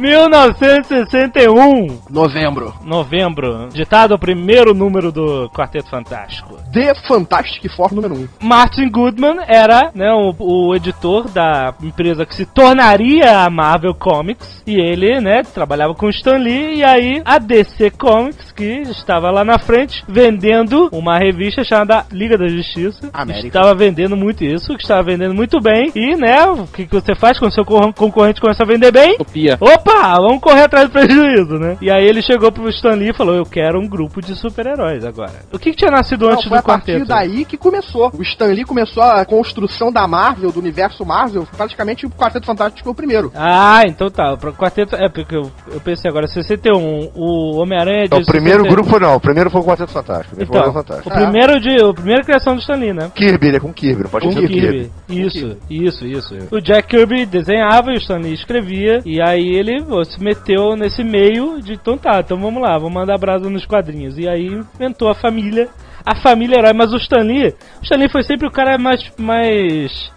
1961, 0.00 1.98
Novembro. 2.10 2.72
novembro, 2.84 3.68
ditado 3.72 4.14
o 4.14 4.18
primeiro 4.18 4.72
número 4.74 5.12
do 5.12 5.48
Quarteto 5.50 5.90
Fantástico. 5.90 6.56
The 6.72 6.94
Fantastic 7.06 7.70
Four 7.76 7.92
número 7.94 8.14
1. 8.14 8.28
Martin 8.42 8.88
Goodman 8.90 9.36
era 9.46 9.90
né, 9.94 10.10
o, 10.12 10.34
o 10.38 10.74
editor 10.74 11.28
da 11.30 11.74
empresa 11.82 12.24
que 12.24 12.34
se 12.34 12.46
tornaria 12.46 13.40
a 13.44 13.50
Marvel 13.50 13.94
Comics 13.94 14.62
e 14.66 14.76
ele 14.80 15.20
né, 15.20 15.42
trabalhava 15.42 15.94
com 15.94 16.08
Stan 16.08 16.36
Lee 16.38 16.76
e 16.78 16.84
aí 16.84 17.20
a 17.24 17.38
DC 17.38 17.90
Comics 17.90 18.52
que 18.52 18.80
estava 18.82 19.30
lá 19.30 19.44
na 19.44 19.58
frente 19.58 20.02
vendendo 20.08 20.88
uma 20.92 21.18
revista 21.18 21.62
chamada 21.64 22.04
Liga 22.10 22.38
da 22.38 22.48
Justiça 22.48 23.10
América. 23.12 23.48
estava 23.48 23.74
vendendo 23.74 24.16
muito 24.16 24.44
isso 24.44 24.74
que 24.76 24.82
estava 24.82 25.02
vendendo 25.02 25.34
muito 25.34 25.60
bem 25.60 25.90
e 25.94 26.16
né 26.16 26.44
o 26.46 26.66
que, 26.66 26.86
que 26.86 26.94
você 26.94 27.14
faz 27.14 27.38
quando 27.38 27.52
seu 27.54 27.64
cor- 27.64 27.92
concorrente 27.94 28.40
começa 28.40 28.62
a 28.62 28.66
vender 28.66 28.90
bem 28.92 29.16
Copia. 29.18 29.58
Opa, 29.60 29.89
vamos 30.16 30.40
correr 30.40 30.62
atrás 30.62 30.88
do 30.88 30.92
prejuízo, 30.92 31.54
né? 31.58 31.76
E 31.80 31.90
aí 31.90 32.04
ele 32.04 32.22
chegou 32.22 32.50
pro 32.52 32.68
Stan 32.68 32.94
Lee 32.94 33.10
e 33.10 33.14
falou: 33.14 33.34
Eu 33.34 33.44
quero 33.44 33.78
um 33.80 33.88
grupo 33.88 34.20
de 34.20 34.34
super-heróis 34.34 35.04
agora. 35.04 35.32
O 35.52 35.58
que, 35.58 35.70
que 35.70 35.76
tinha 35.76 35.90
nascido 35.90 36.26
Não, 36.26 36.32
antes 36.32 36.44
foi 36.48 36.56
do 36.56 36.60
a 36.60 36.62
partir 36.62 36.92
quarteto? 36.92 37.06
daí 37.08 37.44
que 37.44 37.56
começou. 37.56 38.10
O 38.16 38.22
Stan 38.22 38.46
Lee 38.46 38.64
começou 38.64 39.02
a 39.02 39.24
construção 39.24 39.92
da 39.92 40.06
Marvel, 40.06 40.50
do 40.52 40.60
universo 40.60 41.04
Marvel. 41.04 41.46
Praticamente 41.56 42.06
o 42.06 42.10
Quarteto 42.10 42.46
Fantástico 42.46 42.82
foi 42.84 42.92
o 42.92 42.94
primeiro. 42.94 43.32
Ah, 43.34 43.82
então 43.86 44.08
tá. 44.10 44.32
O 44.34 44.38
quarteto. 44.52 44.94
É, 44.96 45.08
porque 45.08 45.36
eu, 45.36 45.50
eu 45.72 45.80
pensei 45.80 46.10
agora, 46.10 46.26
61, 46.26 47.10
o 47.14 47.60
Homem-Aranha 47.60 48.00
de. 48.02 48.06
Então, 48.06 48.20
o 48.20 48.26
primeiro 48.26 48.62
60 48.64 48.74
grupo 48.74 48.98
não, 49.00 49.14
o 49.16 49.20
primeiro 49.20 49.50
foi 49.50 49.60
o 49.60 49.64
Quarteto 49.64 49.92
Fantástico. 49.92 50.36
O 50.36 50.40
o 50.40 50.42
Então, 50.42 50.54
Quarteto 50.54 50.70
o 50.70 50.82
Fantástico. 50.82 51.10
primeiro 51.14 51.60
de. 51.60 51.84
O 51.84 51.94
primeiro 51.94 52.24
criação 52.24 52.54
do 52.54 52.60
Stan 52.60 52.74
Lee, 52.76 52.92
né? 52.92 53.10
Kirby, 53.14 53.48
ele 53.48 53.56
é 53.56 53.60
com 53.60 53.72
Kirby, 53.72 54.02
não 54.04 54.10
pode 54.10 54.26
Com 54.26 54.34
Kirby. 54.34 54.54
Kirby. 54.54 54.90
Isso, 55.08 55.56
isso, 55.68 56.06
isso. 56.06 56.34
O 56.50 56.60
Jack 56.60 56.88
Kirby 56.88 57.26
desenhava 57.26 57.90
e 57.90 57.94
o 57.94 57.98
Stan 57.98 58.18
Lee 58.18 58.34
escrevia. 58.34 59.00
E 59.04 59.20
aí 59.20 59.54
ele 59.54 59.79
se 60.04 60.22
meteu 60.22 60.76
nesse 60.76 61.02
meio 61.02 61.60
de, 61.60 61.74
então 61.74 61.96
tá, 61.96 62.20
então 62.20 62.38
vamos 62.38 62.62
lá, 62.62 62.76
vamos 62.78 62.94
mandar 62.94 63.18
brasa 63.18 63.48
nos 63.48 63.66
quadrinhos. 63.66 64.18
E 64.18 64.28
aí 64.28 64.46
inventou 64.46 65.08
a 65.08 65.14
família, 65.14 65.68
a 66.04 66.14
família 66.16 66.58
herói. 66.58 66.72
Mas 66.72 66.92
o 66.92 66.96
Stan 66.96 67.22
Lee, 67.22 67.54
o 67.80 67.82
Stan 67.82 67.96
Lee 67.96 68.10
foi 68.10 68.22
sempre 68.22 68.46
o 68.46 68.50
cara 68.50 68.78
mais, 68.78 69.00
mais 69.18 70.12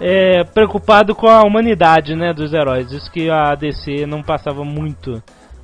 é, 0.00 0.44
preocupado 0.44 1.14
com 1.14 1.28
a 1.28 1.42
humanidade, 1.42 2.14
né, 2.16 2.32
dos 2.32 2.52
heróis. 2.52 2.90
Isso 2.90 3.10
que 3.10 3.30
a 3.30 3.54
DC 3.54 4.06
não 4.06 4.22
passava 4.22 4.64
muito. 4.64 5.22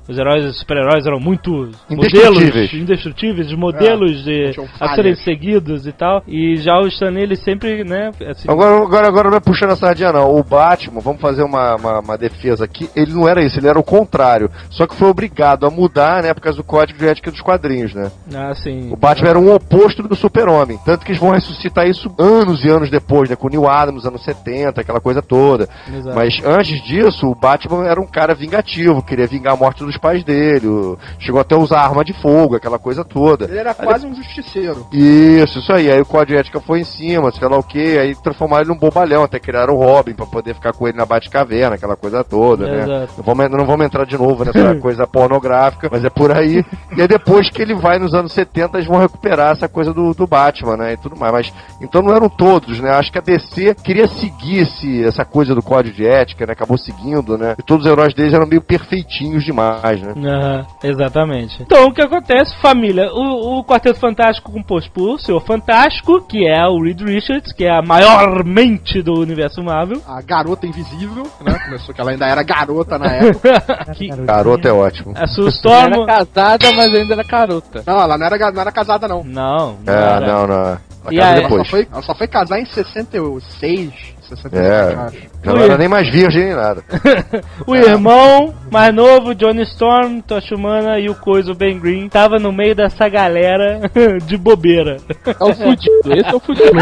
Os 0.09 0.17
heróis 0.17 0.43
e 0.43 0.53
super-heróis 0.53 1.05
eram 1.05 1.19
muito 1.19 1.69
Indestrutíveis. 1.89 2.43
modelos 2.43 2.73
indestrutíveis, 2.73 3.53
modelos 3.53 4.23
de, 4.23 4.51
tinham 4.53 4.67
a 4.79 4.95
serem 4.95 5.13
seguidos 5.15 5.85
e 5.85 5.91
tal. 5.91 6.23
E 6.27 6.57
já 6.57 6.79
o 6.79 6.87
Stan 6.87 7.09
Lee, 7.09 7.23
ele 7.23 7.35
sempre, 7.35 7.83
né, 7.83 8.09
assim, 8.27 8.49
Agora, 8.49 8.83
agora, 8.83 9.07
agora 9.07 9.29
não 9.29 9.37
é 9.37 9.39
puxando 9.39 9.71
a 9.71 9.75
sardinha, 9.75 10.11
não. 10.11 10.35
O 10.35 10.43
Batman, 10.43 10.99
vamos 10.99 11.21
fazer 11.21 11.43
uma, 11.43 11.75
uma, 11.75 11.99
uma 11.99 12.17
defesa 12.17 12.65
aqui, 12.65 12.89
ele 12.95 13.13
não 13.13 13.27
era 13.27 13.43
isso, 13.43 13.59
ele 13.59 13.67
era 13.67 13.77
o 13.77 13.83
contrário. 13.83 14.49
Só 14.71 14.87
que 14.87 14.95
foi 14.95 15.09
obrigado 15.09 15.67
a 15.67 15.69
mudar, 15.69 16.23
né, 16.23 16.33
por 16.33 16.41
causa 16.41 16.57
do 16.57 16.63
código 16.63 16.97
de 16.97 17.07
ética 17.07 17.29
dos 17.29 17.41
quadrinhos, 17.41 17.93
né? 17.93 18.11
assim, 18.49 18.91
O 18.91 18.95
Batman 18.95 19.29
era 19.29 19.39
um 19.39 19.53
oposto 19.53 20.01
do 20.01 20.15
Super-Homem. 20.15 20.79
Tanto 20.83 21.05
que 21.05 21.11
eles 21.11 21.21
vão 21.21 21.31
ressuscitar 21.31 21.87
isso 21.87 22.11
anos 22.17 22.65
e 22.65 22.69
anos 22.69 22.89
depois, 22.89 23.29
né? 23.29 23.35
Com 23.35 23.45
o 23.45 23.49
Neil 23.49 23.67
Adams, 23.67 24.03
nos 24.03 24.05
anos 24.07 24.23
70, 24.23 24.81
aquela 24.81 24.99
coisa 24.99 25.21
toda. 25.21 25.69
Exato. 25.87 26.15
Mas 26.15 26.33
antes 26.43 26.81
disso, 26.83 27.27
o 27.27 27.35
Batman 27.35 27.85
era 27.85 28.01
um 28.01 28.07
cara 28.07 28.33
vingativo, 28.33 29.03
queria 29.03 29.27
vingar 29.27 29.53
a 29.53 29.57
morte 29.57 29.83
dos 29.83 29.98
pais 29.99 30.23
dele. 30.23 30.67
o- 30.67 30.97
Chegou 31.19 31.39
até 31.41 31.55
a 31.55 31.57
usar 31.57 31.81
arma 31.81 32.03
de 32.03 32.13
fogo, 32.21 32.55
aquela 32.55 32.79
coisa 32.79 33.03
toda. 33.03 33.45
Ele 33.45 33.57
era 33.57 33.73
quase 33.73 34.05
um 34.07 34.15
justiceiro. 34.15 34.87
Isso, 34.91 35.59
isso 35.59 35.71
aí. 35.73 35.91
Aí 35.91 35.99
o 36.01 36.05
código 36.05 36.33
de 36.33 36.37
ética 36.39 36.59
foi 36.59 36.79
em 36.79 36.83
cima, 36.83 37.31
sei 37.31 37.47
lá 37.47 37.57
o 37.57 37.63
que, 37.63 37.97
aí 37.97 38.15
transformaram 38.15 38.63
ele 38.63 38.69
num 38.73 38.77
bobalhão, 38.79 39.23
até 39.23 39.39
criaram 39.39 39.75
o 39.75 39.77
Robin 39.77 40.13
pra 40.13 40.25
poder 40.25 40.53
ficar 40.53 40.73
com 40.73 40.87
ele 40.87 40.97
na 40.97 41.05
Batcaverna, 41.05 41.75
aquela 41.75 41.95
coisa 41.95 42.23
toda, 42.23 42.65
né? 42.67 42.83
Exato. 42.83 43.13
Não 43.17 43.23
vamos, 43.23 43.51
não 43.51 43.65
vamos 43.65 43.85
entrar 43.85 44.05
de 44.05 44.17
novo 44.17 44.43
nessa 44.45 44.75
coisa 44.79 45.05
pornográfica, 45.07 45.89
mas 45.91 46.03
é 46.03 46.09
por 46.09 46.31
aí. 46.31 46.63
E 46.97 47.01
aí 47.01 47.07
depois 47.07 47.49
que 47.49 47.61
ele 47.61 47.75
vai 47.75 47.97
nos 47.99 48.13
anos 48.13 48.33
70, 48.33 48.77
eles 48.77 48.87
vão 48.87 48.99
recuperar 48.99 49.51
essa 49.51 49.67
coisa 49.69 49.93
do, 49.93 50.13
do 50.13 50.25
Batman, 50.27 50.75
né? 50.75 50.93
E 50.93 50.97
tudo 50.97 51.15
mais. 51.17 51.31
Mas 51.31 51.53
então 51.81 52.01
não 52.01 52.13
eram 52.13 52.27
todos, 52.27 52.79
né? 52.79 52.89
Acho 52.91 53.11
que 53.11 53.17
a 53.17 53.21
DC 53.21 53.75
queria 53.83 54.07
seguir 54.07 54.59
esse, 54.63 55.03
essa 55.05 55.23
coisa 55.23 55.53
do 55.55 55.61
código 55.61 55.95
de 55.95 56.05
ética, 56.05 56.45
né? 56.45 56.53
Acabou 56.53 56.77
seguindo, 56.77 57.37
né? 57.37 57.55
E 57.57 57.63
todos 57.63 57.85
os 57.85 57.91
heróis 57.91 58.13
deles 58.13 58.33
eram 58.33 58.47
meio 58.47 58.61
perfeitinhos 58.61 59.43
demais, 59.45 59.88
mais, 59.89 60.01
né? 60.01 60.13
Aham, 60.29 60.65
exatamente. 60.83 61.61
Então, 61.61 61.85
o 61.85 61.93
que 61.93 62.01
acontece, 62.01 62.55
família? 62.61 63.09
O, 63.11 63.59
o 63.59 63.63
Quarteto 63.63 63.99
Fantástico 63.99 64.51
composto 64.51 64.91
por 64.91 65.15
o 65.15 65.17
Senhor 65.17 65.39
Fantástico, 65.41 66.21
que 66.21 66.47
é 66.47 66.65
o 66.67 66.81
Reed 66.81 67.01
Richards, 67.01 67.51
que 67.53 67.65
é 67.65 67.71
a 67.77 67.81
maior 67.81 68.43
mente 68.43 69.01
do 69.01 69.13
universo 69.19 69.63
Marvel. 69.63 70.01
A 70.07 70.21
garota 70.21 70.67
invisível, 70.67 71.23
né? 71.41 71.57
Começou 71.65 71.93
que 71.93 72.01
ela 72.01 72.11
ainda 72.11 72.25
era 72.27 72.43
garota 72.43 72.97
na 72.97 73.07
época. 73.07 73.59
que, 73.95 74.07
Garoto 74.09 74.67
é 74.67 74.71
ótimo. 74.71 75.13
a 75.15 75.27
Sue 75.27 75.41
Ela 75.43 75.49
Storm... 75.49 75.93
era 75.93 76.05
casada, 76.05 76.71
mas 76.73 76.93
ainda 76.93 77.13
era 77.13 77.23
garota. 77.23 77.83
Não, 77.85 77.99
ela 77.99 78.17
não 78.17 78.25
era, 78.25 78.51
não 78.51 78.61
era 78.61 78.71
casada, 78.71 79.07
não. 79.07 79.23
Não, 79.23 79.77
não 79.85 79.93
É, 79.93 79.97
era. 79.97 80.19
não, 80.27 80.47
não. 80.47 80.77
E 81.11 81.19
aí? 81.19 81.39
Ela 81.43 81.49
só, 81.49 81.65
foi, 81.65 81.87
ela 81.91 82.01
só 82.01 82.15
foi 82.15 82.27
casar 82.27 82.59
em 82.59 82.65
66, 82.65 83.91
67, 84.29 84.55
É. 84.57 84.95
acho. 84.95 85.17
Já 85.43 85.53
não 85.53 85.61
era 85.61 85.77
nem 85.77 85.87
mais 85.87 86.11
virgem 86.11 86.45
nem 86.45 86.55
nada. 86.55 86.83
O 87.67 87.75
irmão 87.75 88.53
mais 88.71 88.93
novo, 88.93 89.33
Johnny 89.35 89.63
Storm, 89.63 90.21
Tocha 90.21 90.55
Humana 90.55 90.99
e 90.99 91.09
o 91.09 91.15
coisa, 91.15 91.51
o 91.51 91.55
Ben 91.55 91.79
Green, 91.79 92.07
tava 92.09 92.37
no 92.39 92.51
meio 92.51 92.75
dessa 92.75 93.07
galera 93.09 93.79
de 94.25 94.37
bobeira. 94.37 94.97
É 95.25 95.43
o 95.43 95.53
fudido, 95.53 96.13
esse 96.13 96.29
é 96.29 96.35
o 96.35 96.39
fudido. 96.39 96.69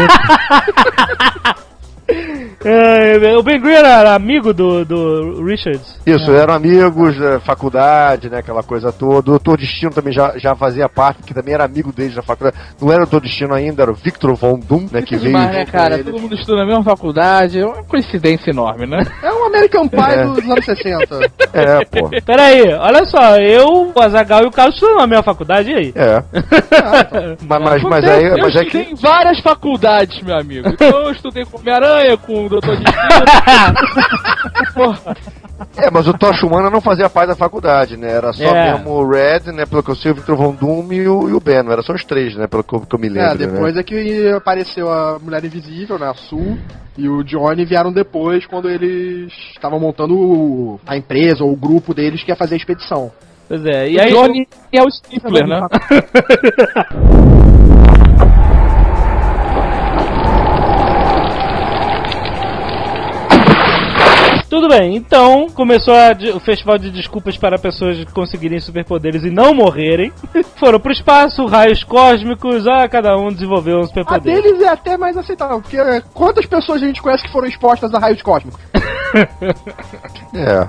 É, 2.64 3.36
o 3.36 3.42
Ben 3.42 3.60
Green 3.60 3.74
era 3.74 4.14
amigo 4.14 4.52
do, 4.52 4.84
do 4.84 5.44
Richards. 5.44 5.96
Isso, 6.04 6.32
eram 6.32 6.54
amigos, 6.54 7.16
da 7.18 7.38
faculdade, 7.40 8.28
né? 8.28 8.38
Aquela 8.38 8.62
coisa 8.62 8.90
toda. 8.92 9.18
O 9.18 9.22
Doutor 9.22 9.58
Destino 9.58 9.92
também 9.92 10.12
já, 10.12 10.36
já 10.38 10.54
fazia 10.56 10.88
parte, 10.88 11.18
porque 11.18 11.34
também 11.34 11.54
era 11.54 11.64
amigo 11.64 11.92
deles 11.92 12.16
na 12.16 12.22
faculdade. 12.22 12.56
Não 12.80 12.90
era 12.90 13.02
o 13.02 13.06
Doutor 13.06 13.20
Destino 13.26 13.54
ainda, 13.54 13.82
era 13.82 13.90
o 13.90 13.94
Victor 13.94 14.34
Von 14.34 14.58
Doom, 14.58 14.86
né? 14.90 15.02
Que 15.02 15.16
veio. 15.16 15.28
Demais, 15.28 15.52
né, 15.52 15.64
cara? 15.66 16.02
Todo 16.02 16.20
mundo 16.20 16.34
estuda 16.34 16.58
na 16.58 16.66
mesma 16.66 16.82
faculdade, 16.82 17.60
é 17.60 17.66
uma 17.66 17.84
coincidência 17.84 18.50
enorme, 18.50 18.86
né? 18.86 19.04
É 19.22 19.32
um 19.32 19.46
American 19.46 19.86
Pie 19.88 19.98
É. 20.00 20.24
dos 20.24 20.38
anos 20.50 20.64
60. 20.64 21.32
É, 21.52 21.84
pô. 21.84 22.08
Pera 22.24 22.42
aí, 22.42 22.74
olha 22.74 23.04
só, 23.04 23.36
eu, 23.38 23.92
o 23.94 24.00
Azagal 24.00 24.42
e 24.42 24.46
o 24.46 24.50
Carlos 24.50 24.74
estudam 24.74 24.96
na 24.98 25.06
minha 25.06 25.22
faculdade, 25.22 25.70
e 25.70 25.74
aí? 25.74 25.92
É. 25.94 26.22
mas, 27.46 27.62
mas, 27.62 27.82
mas 27.82 28.04
aí, 28.04 28.24
eu 28.24 28.38
mas 28.38 28.56
é 28.56 28.62
estudei 28.62 28.84
que. 28.84 28.92
em 28.92 28.94
várias 28.94 29.40
faculdades, 29.40 30.20
meu 30.22 30.36
amigo. 30.36 30.68
Então 30.68 30.88
eu 31.02 31.12
estudei 31.12 31.44
com 31.44 31.58
Homem-Aranha, 31.58 31.97
com 32.18 32.46
o 32.46 32.48
Dr. 32.48 32.66
Destino. 32.66 32.92
Porra, 34.74 35.16
É, 35.76 35.90
mas 35.90 36.06
o 36.06 36.12
Tocha 36.14 36.46
Humana 36.46 36.70
não 36.70 36.80
fazia 36.80 37.10
parte 37.10 37.28
da 37.30 37.36
faculdade, 37.36 37.96
né? 37.96 38.10
Era 38.12 38.32
só 38.32 38.44
É. 38.44 38.72
mesmo 38.74 38.90
o 38.90 39.08
Red, 39.10 39.50
né? 39.52 39.66
Pelo 39.66 39.82
que 39.82 39.90
eu 39.90 39.96
sei, 39.96 40.12
o 40.12 40.14
Victor 40.14 40.36
Von 40.36 40.54
Doom 40.54 40.92
e 40.92 41.08
o, 41.08 41.28
e 41.28 41.32
o 41.32 41.40
Ben. 41.40 41.56
Era 41.68 41.82
só 41.82 41.92
os 41.92 42.04
três, 42.04 42.36
né? 42.36 42.46
Pelo 42.46 42.62
que 42.62 42.74
eu, 42.74 42.80
que 42.80 42.94
eu 42.94 42.98
me 42.98 43.08
É, 43.08 43.10
lembro. 43.10 43.38
depois 43.38 43.74
né? 43.74 43.80
é 43.80 43.84
que 43.84 44.28
apareceu 44.30 44.90
a 44.90 45.18
Mulher 45.20 45.44
Invisível, 45.44 45.98
né? 45.98 46.08
A 46.08 46.14
Sue. 46.14 46.58
E 46.96 47.08
o 47.08 47.22
Johnny 47.24 47.64
vieram 47.64 47.92
depois, 47.92 48.44
quando 48.46 48.68
eles 48.68 49.32
estavam 49.54 49.78
montando 49.78 50.14
o- 50.16 50.80
a 50.86 50.96
empresa 50.96 51.44
ou 51.44 51.52
o 51.52 51.56
grupo 51.56 51.92
deles 51.94 52.22
que 52.22 52.30
ia 52.30 52.36
fazer 52.36 52.54
a 52.54 52.58
expedição. 52.58 53.10
Pois 53.48 53.64
é, 53.64 53.88
e 53.90 53.96
o 53.96 54.00
aí... 54.00 54.10
Johnny 54.12 54.48
é 54.72 54.82
o 54.82 54.90
Stifler, 54.90 55.46
né? 55.46 55.60
Tudo 64.48 64.66
bem, 64.68 64.96
então 64.96 65.46
começou 65.50 65.92
a 65.94 66.12
o 66.34 66.40
festival 66.40 66.78
de 66.78 66.90
desculpas 66.90 67.36
para 67.36 67.58
pessoas 67.58 68.02
conseguirem 68.14 68.58
superpoderes 68.58 69.22
e 69.22 69.30
não 69.30 69.52
morrerem. 69.52 70.10
Foram 70.56 70.80
pro 70.80 70.90
espaço, 70.90 71.44
raios 71.44 71.84
cósmicos, 71.84 72.66
ah, 72.66 72.88
cada 72.88 73.16
um 73.16 73.28
desenvolveu 73.28 73.76
um 73.78 73.82
A 73.82 73.86
superpoder. 73.86 74.42
deles 74.42 74.62
é 74.62 74.68
até 74.68 74.96
mais 74.96 75.16
aceitável, 75.18 75.60
porque 75.60 75.76
é, 75.76 76.00
quantas 76.14 76.46
pessoas 76.46 76.82
a 76.82 76.86
gente 76.86 77.02
conhece 77.02 77.24
que 77.24 77.32
foram 77.32 77.46
expostas 77.46 77.92
a 77.92 77.98
raios 77.98 78.22
cósmicos? 78.22 78.60
É. 80.34 80.68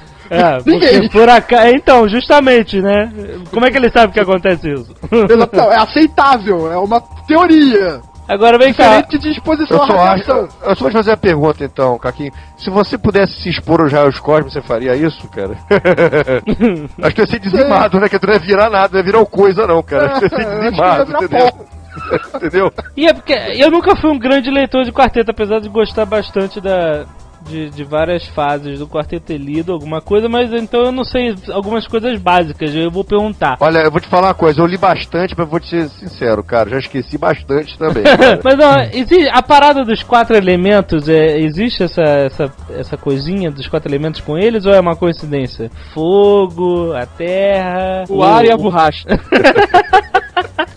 É, 0.30 0.58
porque 0.58 0.70
Ninguém. 0.70 1.08
por 1.08 1.28
acaso. 1.28 1.66
Então, 1.74 2.08
justamente, 2.08 2.80
né? 2.80 3.10
Como 3.50 3.66
é 3.66 3.70
que 3.72 3.76
ele 3.76 3.90
sabe 3.90 4.12
que 4.12 4.20
acontece 4.20 4.70
isso? 4.70 4.94
Não, 5.10 5.72
é 5.72 5.76
aceitável, 5.76 6.70
é 6.70 6.78
uma 6.78 7.00
teoria. 7.26 8.00
Agora 8.32 8.56
vem 8.58 8.72
cá. 8.72 9.00
Diferente 9.00 9.18
de 9.18 9.30
exposição 9.30 9.76
Eu 9.78 9.82
à 9.82 9.86
só 9.86 9.92
acho. 9.94 10.04
radiação. 10.04 10.48
Eu 10.62 10.76
só 10.76 10.80
vou 10.82 10.90
te 10.90 10.96
fazer 10.96 11.12
a 11.12 11.16
pergunta 11.16 11.64
então, 11.64 11.98
Caquinho. 11.98 12.32
Se 12.56 12.70
você 12.70 12.96
pudesse 12.96 13.32
se 13.42 13.48
expor 13.48 13.80
aos 13.80 13.92
raios 13.92 14.20
cósmicos, 14.20 14.52
você 14.52 14.62
faria 14.62 14.94
isso, 14.94 15.28
cara? 15.30 15.56
acho 17.02 17.14
que 17.14 17.20
ia 17.20 17.26
ser 17.26 17.40
dizimado, 17.40 17.98
né? 17.98 18.08
Que 18.08 18.18
tu 18.18 18.26
não 18.26 18.34
ia 18.34 18.40
virar 18.40 18.70
nada, 18.70 18.88
não 18.92 19.00
ia 19.00 19.04
virar 19.04 19.26
coisa, 19.26 19.66
não, 19.66 19.82
cara. 19.82 20.12
Acho 20.12 20.20
que 20.20 20.24
ia 20.26 20.30
ser 20.30 20.46
É, 20.46 20.60
dizimado, 20.70 21.12
entendeu? 21.12 21.48
entendeu? 22.36 22.72
E 22.96 23.06
é 23.06 23.12
porque 23.12 23.32
eu 23.32 23.70
nunca 23.70 23.96
fui 23.96 24.10
um 24.10 24.18
grande 24.18 24.48
leitor 24.48 24.84
de 24.84 24.92
quarteto, 24.92 25.30
apesar 25.32 25.58
de 25.60 25.68
gostar 25.68 26.06
bastante 26.06 26.60
da. 26.60 27.04
De, 27.48 27.70
de 27.70 27.84
várias 27.84 28.26
fases 28.28 28.78
do 28.78 28.86
quarteto 28.86 29.26
ter 29.26 29.38
lido 29.38 29.72
alguma 29.72 30.00
coisa, 30.00 30.28
mas 30.28 30.52
então 30.52 30.82
eu 30.82 30.92
não 30.92 31.04
sei 31.04 31.34
algumas 31.52 31.86
coisas 31.86 32.18
básicas, 32.20 32.74
eu 32.74 32.90
vou 32.90 33.02
perguntar. 33.02 33.56
Olha, 33.60 33.78
eu 33.78 33.90
vou 33.90 34.00
te 34.00 34.08
falar 34.08 34.28
uma 34.28 34.34
coisa, 34.34 34.60
eu 34.60 34.66
li 34.66 34.76
bastante, 34.76 35.34
mas 35.36 35.48
vou 35.48 35.58
te 35.58 35.68
ser 35.68 35.88
sincero, 35.88 36.42
cara, 36.44 36.70
já 36.70 36.78
esqueci 36.78 37.16
bastante 37.16 37.78
também. 37.78 38.02
Mas 38.44 38.58
ó, 38.58 38.76
existe, 38.92 39.28
a 39.32 39.42
parada 39.42 39.84
dos 39.84 40.02
quatro 40.02 40.36
elementos, 40.36 41.08
é, 41.08 41.38
existe 41.38 41.82
essa, 41.82 42.02
essa, 42.02 42.52
essa 42.70 42.96
coisinha 42.96 43.50
dos 43.50 43.66
quatro 43.66 43.90
elementos 43.90 44.20
com 44.20 44.38
eles 44.38 44.66
ou 44.66 44.72
é 44.72 44.80
uma 44.80 44.96
coincidência? 44.96 45.70
Fogo, 45.92 46.92
a 46.92 47.06
terra. 47.06 48.04
O 48.08 48.22
ar 48.22 48.44
e 48.44 48.50
a 48.50 48.56
borracha. 48.56 49.06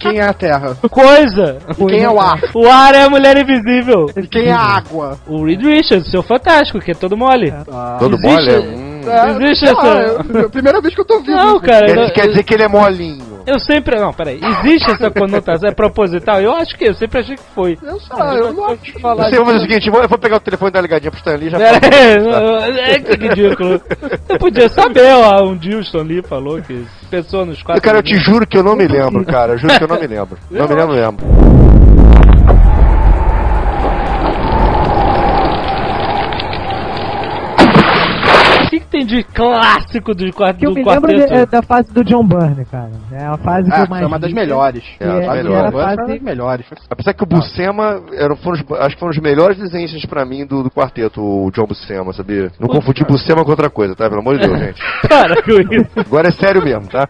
Quem 0.04 0.19
é 0.19 0.23
a 0.23 0.34
Terra? 0.34 0.76
Coisa! 0.89 1.60
E 1.69 1.86
quem 1.86 2.04
é 2.04 2.10
o 2.10 2.19
ar? 2.21 2.39
O 2.54 2.67
ar 2.67 2.93
é 2.93 3.04
a 3.04 3.10
mulher 3.10 3.38
invisível. 3.38 4.08
E 4.15 4.28
quem 4.28 4.47
é 4.47 4.52
a 4.52 4.60
água? 4.60 5.17
O 5.26 5.45
Reed 5.45 5.62
Richards, 5.63 6.12
seu 6.12 6.21
fantástico, 6.53 6.79
que 6.79 6.91
é 6.91 6.93
todo 6.95 7.17
mole. 7.17 7.51
Todo 7.99 8.15
Existe- 8.15 8.27
mole? 8.27 8.57
Hum. 8.77 8.93
É, 9.05 9.31
Existe 9.31 9.65
essa- 9.65 10.23
eu- 10.33 10.49
primeira 10.49 10.79
vez 10.79 10.95
que 10.95 11.01
eu 11.01 11.05
tô 11.05 11.15
ouvindo. 11.15 11.35
Não, 11.35 11.51
isso. 11.57 11.59
cara, 11.61 11.85
Quer, 11.87 11.97
eu, 11.97 12.13
quer 12.13 12.27
dizer 12.29 12.43
que 12.43 12.53
ele 12.53 12.63
é 12.63 12.67
molinho. 12.69 13.43
eu 13.45 13.59
sempre. 13.59 13.99
Não, 13.99 14.13
peraí. 14.13 14.39
Existe 14.41 14.91
essa 14.91 15.11
conotação? 15.11 15.67
É 15.67 15.73
proposital? 15.73 16.39
Eu 16.39 16.53
acho 16.55 16.77
que 16.77 16.85
eu 16.85 16.93
sempre 16.93 17.19
achei 17.19 17.35
que 17.35 17.43
foi. 17.53 17.77
Eu 17.83 17.99
sei 17.99 18.15
lá, 18.17 18.33
eu 18.35 18.53
não 18.53 18.63
acho. 18.65 18.99
falar 19.01 19.25
Você 19.29 19.35
vai 19.35 19.45
fazer 19.45 19.57
o 19.57 19.61
seguinte, 19.61 19.87
eu 19.87 19.91
vou- 19.93 20.01
eu 20.03 20.17
pegar 20.17 20.37
o 20.37 20.39
telefone 20.39 20.71
da 20.71 20.79
ligadinha 20.79 21.11
pro 21.11 21.17
Stanley 21.19 21.47
e 21.47 21.49
já 21.49 21.57
É, 21.59 21.71
é, 22.95 22.99
que 22.99 23.27
ridículo. 23.27 23.81
Você 24.25 24.37
podia 24.39 24.69
saber, 24.69 25.11
ó. 25.15 25.43
Um 25.49 25.57
dia 25.57 25.77
o 25.77 25.81
Stan 25.81 26.03
Lee 26.03 26.23
falou 26.23 26.61
que 26.61 26.85
pensou 27.11 27.45
nos 27.45 27.61
quatro. 27.61 27.81
Cara, 27.81 27.97
eu 27.97 28.03
te 28.03 28.15
juro 28.15 28.47
que 28.47 28.57
eu 28.57 28.63
não 28.63 28.77
me 28.77 28.87
lembro, 28.87 29.25
cara. 29.25 29.51
Eu 29.53 29.57
juro 29.57 29.77
que 29.77 29.83
eu 29.83 29.87
não 29.89 29.99
me 29.99 30.07
lembro. 30.07 30.37
Não 30.49 30.65
me 30.65 30.75
lembro 30.75 30.95
mesmo. 30.95 31.62
O 39.03 39.07
que, 39.07 39.23
que 39.23 39.23
tem 39.23 39.23
de 39.23 39.23
clássico 39.23 40.13
do, 40.15 40.31
quart- 40.33 40.57
que 40.57 40.65
eu 40.65 40.71
do 40.71 40.75
me 40.75 40.83
lembro 40.83 41.01
quarteto? 41.11 41.27
de- 41.33 41.39
é 41.39 41.45
da 41.45 41.61
fase 41.61 41.93
do 41.93 42.03
John 42.03 42.25
Byrne, 42.25 42.65
cara. 42.65 42.91
É 43.11 43.25
a 43.25 43.37
fase 43.37 43.69
que 43.69 43.75
Ah, 43.75 43.83
eu 43.83 43.89
mais 43.89 44.01
foi 44.01 44.07
uma 44.07 44.19
das 44.19 44.33
melhores. 44.33 44.83
É, 44.99 45.05
É, 45.05 45.09
a 45.09 45.21
que 45.21 45.27
melhor. 45.43 45.57
era 45.57 45.67
a 45.67 45.71
Foi 45.71 45.81
uma 45.81 45.95
fase 45.95 46.07
das 46.13 46.21
melhores. 46.21 46.65
Apesar 46.89 47.13
que 47.13 47.23
o 47.23 47.27
Buscema 47.27 48.03
era, 48.13 48.35
foram 48.37 48.59
os- 48.61 48.79
acho 48.81 48.95
que 48.95 48.99
foram 48.99 49.11
os 49.11 49.19
melhores 49.19 49.57
desenhistas 49.57 50.05
pra 50.05 50.25
mim 50.25 50.45
do, 50.45 50.63
do 50.63 50.71
quarteto, 50.71 51.21
o 51.21 51.51
John 51.51 51.65
Buscema, 51.65 52.13
sabia? 52.13 52.51
Não 52.59 52.67
confundir 52.67 53.05
Buscema 53.05 53.43
com 53.43 53.51
outra 53.51 53.69
coisa, 53.69 53.95
tá? 53.95 54.07
Pelo 54.09 54.21
amor 54.21 54.37
de 54.37 54.47
Deus, 54.47 54.59
gente. 54.59 54.81
Para 55.07 55.41
com 55.41 55.51
isso. 55.73 55.89
Agora 55.97 56.27
é 56.29 56.31
sério 56.31 56.63
mesmo, 56.63 56.87
tá? 56.87 57.07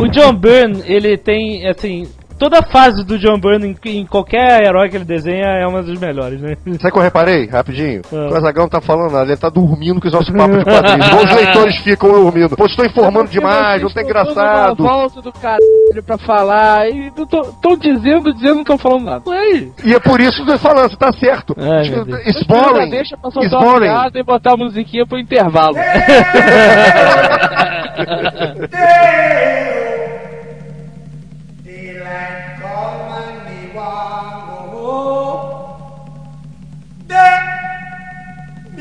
O 0.00 0.06
John 0.08 0.34
Byrne, 0.34 0.82
ele 0.86 1.16
tem, 1.16 1.66
assim. 1.68 2.06
Toda 2.38 2.60
a 2.60 2.62
fase 2.62 3.04
do 3.04 3.18
John 3.18 3.38
Byrne 3.38 3.76
em, 3.84 3.98
em 3.98 4.06
qualquer 4.06 4.62
herói 4.64 4.88
que 4.88 4.96
ele 4.96 5.04
desenha 5.04 5.44
é 5.44 5.66
uma 5.66 5.82
das 5.82 5.98
melhores, 5.98 6.40
né? 6.40 6.54
Sabe 6.80 6.88
o 6.88 6.92
que 6.92 6.98
eu 6.98 7.02
reparei? 7.02 7.46
Rapidinho. 7.48 8.00
Ah. 8.12 8.28
O 8.32 8.36
Azagão 8.36 8.62
não 8.64 8.70
tá 8.70 8.80
falando 8.80 9.12
nada, 9.12 9.26
ele 9.30 9.36
tá 9.36 9.50
dormindo 9.50 10.00
com 10.00 10.06
os 10.06 10.12
nossos 10.12 10.34
papos 10.34 10.58
de 10.58 10.64
quadrinhos. 10.64 11.22
Os 11.24 11.34
leitores 11.36 11.76
ficam 11.78 12.10
dormindo. 12.12 12.56
Pô, 12.56 12.66
estou 12.66 12.86
informando 12.86 13.28
demais, 13.28 13.82
não 13.82 13.90
tá 13.90 14.02
engraçado. 14.02 14.82
volta 14.82 15.20
do 15.20 15.32
caralho 15.32 15.58
pra 16.06 16.16
falar. 16.18 16.88
E 16.88 17.08
estão 17.08 17.76
dizendo, 17.76 18.32
dizendo, 18.32 18.54
não 18.54 18.60
estão 18.62 18.78
falando 18.78 19.04
nada. 19.04 19.22
Ué, 19.28 19.66
E 19.84 19.94
é 19.94 20.00
por 20.00 20.20
isso 20.20 20.36
que 20.44 20.50
eu 20.50 20.54
tô 20.54 20.58
falando, 20.58 20.90
você 20.90 20.96
tá 20.96 21.12
certo. 21.12 21.54
Ai. 21.58 21.88
It's 22.28 22.46
boring. 22.46 22.90
deixa 22.90 23.16
pra 23.16 23.30
soltar 23.30 23.60
uma 23.60 23.80
piada 23.80 24.18
e 24.18 24.22
botar 24.22 24.52
a 24.52 24.56
musiquinha 24.56 25.06
pro 25.06 25.18
intervalo. 25.18 25.76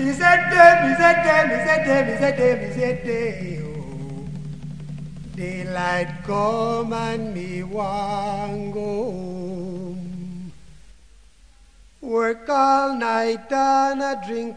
Mizete, 0.07 0.63
Mizete, 0.83 1.33
Mizete, 1.49 1.95
Mizete, 2.07 2.47
Mizete. 2.61 3.59
Oh. 3.61 4.23
Daylight 5.35 6.23
come 6.23 6.93
and 6.93 7.33
me 7.33 7.61
want 7.63 8.73
go 8.73 9.11
home. 9.11 10.06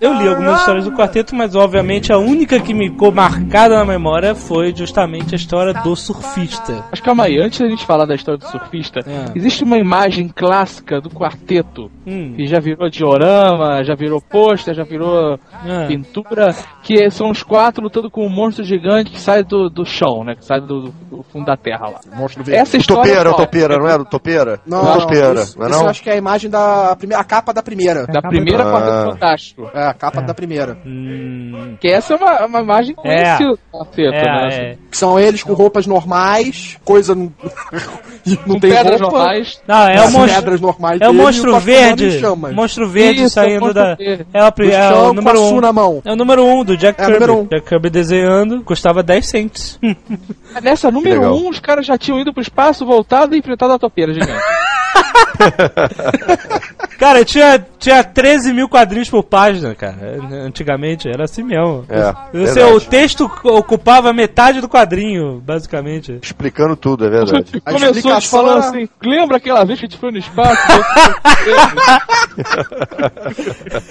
Eu 0.00 0.12
li 0.14 0.28
algumas 0.28 0.60
histórias 0.60 0.84
do 0.84 0.92
quarteto, 0.92 1.34
mas 1.34 1.54
obviamente 1.54 2.12
a 2.12 2.18
única 2.18 2.60
que 2.60 2.72
me 2.72 2.90
ficou 2.90 3.10
marcada 3.12 3.76
na 3.76 3.84
memória 3.84 4.34
foi 4.34 4.74
justamente 4.74 5.34
a 5.34 5.36
história 5.36 5.74
do 5.74 5.96
surfista. 5.96 6.84
Mas 6.90 7.00
calma 7.00 7.24
aí, 7.24 7.38
antes 7.40 7.58
da 7.58 7.68
gente 7.68 7.84
falar 7.84 8.06
da 8.06 8.14
história 8.14 8.38
do 8.38 8.46
surfista, 8.46 9.00
É. 9.06 9.32
existe 9.34 9.64
uma 9.64 9.78
imagem 9.78 10.28
clássica 10.28 11.00
do 11.00 11.10
quarteto 11.10 11.90
Hum. 12.06 12.34
que 12.36 12.46
já 12.46 12.60
virou 12.60 12.88
diorama, 12.88 13.82
já 13.84 13.94
virou 13.94 14.20
pôster, 14.20 14.74
já 14.74 14.84
virou 14.84 15.38
É. 15.66 15.86
pintura, 15.88 16.54
que 16.82 17.10
são 17.10 17.30
os 17.30 17.42
quatro 17.42 17.82
lutando 17.82 18.10
com 18.10 18.24
um 18.24 18.30
monstro 18.30 18.64
gigante 18.64 19.10
que 19.10 19.20
sai 19.20 19.42
do, 19.42 19.68
do 19.68 19.84
chão, 19.84 20.24
né? 20.24 20.34
Que 20.34 20.44
sai 20.44 20.60
do, 20.60 20.90
do 21.10 21.22
fundo 21.32 21.46
da 21.46 21.56
terra 21.56 21.88
lá. 21.88 22.00
Monstro 22.16 22.44
verde. 22.44 22.60
Essa 22.60 22.76
história. 22.76 23.02
Topeira, 23.02 23.30
o 23.30 23.34
qual? 23.34 23.46
topeira, 23.46 23.78
não 23.78 23.88
era 23.88 24.02
o 24.02 24.04
topeira? 24.04 24.60
Não, 24.66 24.80
O 24.80 24.84
não, 24.84 24.98
topeira, 25.00 25.42
isso, 25.42 25.58
não 25.58 25.66
é 25.66 25.68
isso 25.70 25.78
eu 25.78 25.82
não? 25.82 25.88
acho 25.90 26.02
que 26.02 26.10
é 26.10 26.12
a 26.14 26.16
imagem 26.16 26.50
da 26.50 26.94
primeira, 26.96 27.20
a 27.20 27.24
capa 27.40 27.52
da 27.54 27.62
primeira. 27.62 28.06
Da 28.06 28.20
primeira 28.22 28.62
Ah. 28.62 28.70
Quarteto 28.72 29.10
Fantástico. 29.12 29.70
É, 29.74 29.86
a 29.86 29.94
capa 29.94 30.20
da 30.20 30.34
primeira. 30.34 30.76
Hum. 30.84 31.76
Que 31.80 31.88
essa 31.88 32.14
é 32.14 32.16
uma, 32.16 32.46
uma 32.46 32.60
imagem 32.60 32.94
É. 33.04 33.36
conhecida 33.36 33.50
do 33.50 33.58
quarteto, 33.72 34.10
né? 34.12 34.48
É, 34.50 34.56
é. 34.72 34.76
Que 34.90 34.96
são 34.98 35.18
eles 35.18 35.42
com 35.42 35.52
roupas 35.54 35.86
normais, 35.86 36.76
coisa 36.84 37.14
não, 37.14 37.32
não 38.46 38.60
tem 38.60 38.70
pedras 38.72 39.00
roupa. 39.00 39.16
normais. 39.18 39.60
Não, 39.66 39.88
é 39.88 40.00
o 40.04 40.10
monstro. 40.10 40.34
pedras 40.34 40.60
normais 40.60 41.00
É 41.00 41.08
o 41.08 41.14
monstro 41.14 41.56
em 41.56 41.60
verde. 41.60 42.20
Monstro 42.54 42.88
verde 42.88 43.22
Isso, 43.24 43.34
saindo 43.34 43.60
monstro 43.60 43.74
da. 43.82 43.94
verde. 43.94 44.26
É, 44.32 44.40
No 44.40 44.46
é 44.46 44.88
chão, 44.88 44.98
o 44.98 45.02
com 45.04 45.10
a 45.10 45.12
número 45.14 45.38
Su 45.38 45.54
1. 45.56 45.60
na 45.60 45.72
mão. 45.72 46.02
É 46.04 46.12
o 46.12 46.16
número 46.16 46.44
1 46.44 46.58
um 46.60 46.64
do 46.64 46.76
Jack 46.76 47.00
É, 47.00 47.06
Kirby. 47.06 47.30
um. 47.30 47.44
Jack 47.46 47.66
Kirby 47.68 47.90
desenhando, 47.90 48.62
custava 48.62 49.02
10 49.02 49.26
cents. 49.26 49.78
Nessa 50.62 50.90
número 50.90 51.20
legal. 51.20 51.34
1, 51.36 51.44
um, 51.46 51.48
os 51.48 51.60
caras 51.60 51.86
já 51.86 51.96
tinham 51.96 52.18
ido 52.20 52.32
pro 52.32 52.42
espaço, 52.42 52.84
voltado 52.84 53.34
e 53.34 53.38
enfrentado 53.38 53.72
a 53.72 53.78
topeira 53.78 54.12
gigante. 54.12 54.32
cara, 57.00 57.24
tinha, 57.24 57.66
tinha 57.78 58.04
13 58.04 58.52
mil 58.52 58.68
quadrinhos 58.68 59.08
por 59.10 59.24
página, 59.24 59.74
cara. 59.74 59.96
Antigamente 60.46 61.08
era 61.08 61.24
assim 61.24 61.42
mesmo. 61.42 61.84
É, 61.88 62.12
verdade. 62.32 62.60
o 62.74 62.80
texto 62.80 63.28
ocupava 63.42 64.12
metade 64.12 64.60
do 64.60 64.68
quadrinho, 64.68 65.40
basicamente. 65.44 66.18
Explicando 66.22 66.76
tudo, 66.76 67.06
é 67.06 67.10
verdade. 67.10 67.60
A 67.64 67.72
Começou 67.72 67.96
explicação 67.96 68.38
falando 68.40 68.58
era- 68.58 68.68
assim, 68.68 68.88
lembra 69.02 69.38
aquela 69.38 69.64
vez 69.64 69.80
que 69.80 69.86
a 69.86 69.88
gente 69.88 69.98
foi 69.98 70.12
no 70.12 70.18
espaço? 70.18 70.60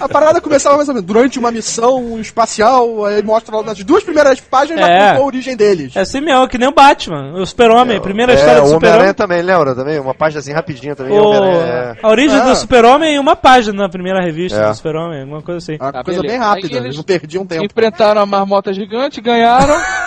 A 0.00 0.08
parada 0.08 0.40
começava 0.40 0.76
mais 0.76 0.88
ou 0.88 0.94
menos 0.94 1.06
durante 1.06 1.38
uma 1.38 1.50
missão 1.50 2.18
espacial, 2.20 3.04
aí 3.04 3.22
mostra 3.22 3.56
lá 3.56 3.62
nas 3.62 3.82
duas 3.82 4.02
primeiras 4.04 4.40
páginas 4.40 4.88
É. 4.88 5.16
a 5.16 5.20
origem 5.20 5.56
deles. 5.56 5.94
É 5.96 6.00
assim 6.00 6.20
mesmo, 6.20 6.46
que 6.48 6.58
nem 6.58 6.68
o 6.68 6.72
Batman, 6.72 7.32
o 7.34 7.44
Super-Homem, 7.46 7.96
a 7.96 8.00
primeira 8.00 8.34
história 8.34 8.58
é, 8.58 8.60
do 8.60 8.66
o 8.68 8.76
Homem-Aranha 8.76 9.10
Super-Homem. 9.10 9.14
também, 9.14 9.42
lembra? 9.42 9.74
Também, 9.74 9.98
uma 10.00 10.14
página 10.14 10.40
assim 10.40 10.52
rapidinha 10.52 10.94
também. 10.94 11.18
O- 11.18 11.34
é. 11.34 11.96
A 12.02 12.08
origem 12.08 12.38
Ah. 12.38 12.44
do 12.44 12.56
Super-Homem 12.56 12.99
em 13.06 13.18
uma 13.18 13.36
página 13.36 13.82
na 13.82 13.88
primeira 13.88 14.20
revista 14.22 14.58
É. 14.58 14.68
do 14.68 14.74
Super-Homem, 14.74 15.20
alguma 15.22 15.42
coisa 15.42 15.58
assim. 15.58 15.76
Uma 15.80 15.92
Tá, 15.92 16.04
coisa 16.04 16.20
beleza. 16.20 16.38
bem 16.38 16.46
rápida, 16.48 16.66
eles- 16.68 16.84
eles 16.84 16.96
não 16.96 17.04
perdiam 17.04 17.46
tempo. 17.46 17.64
Enfrentaram 17.64 18.20
a 18.20 18.26
marmota 18.26 18.72
gigante, 18.72 19.20
ganharam. 19.20 19.74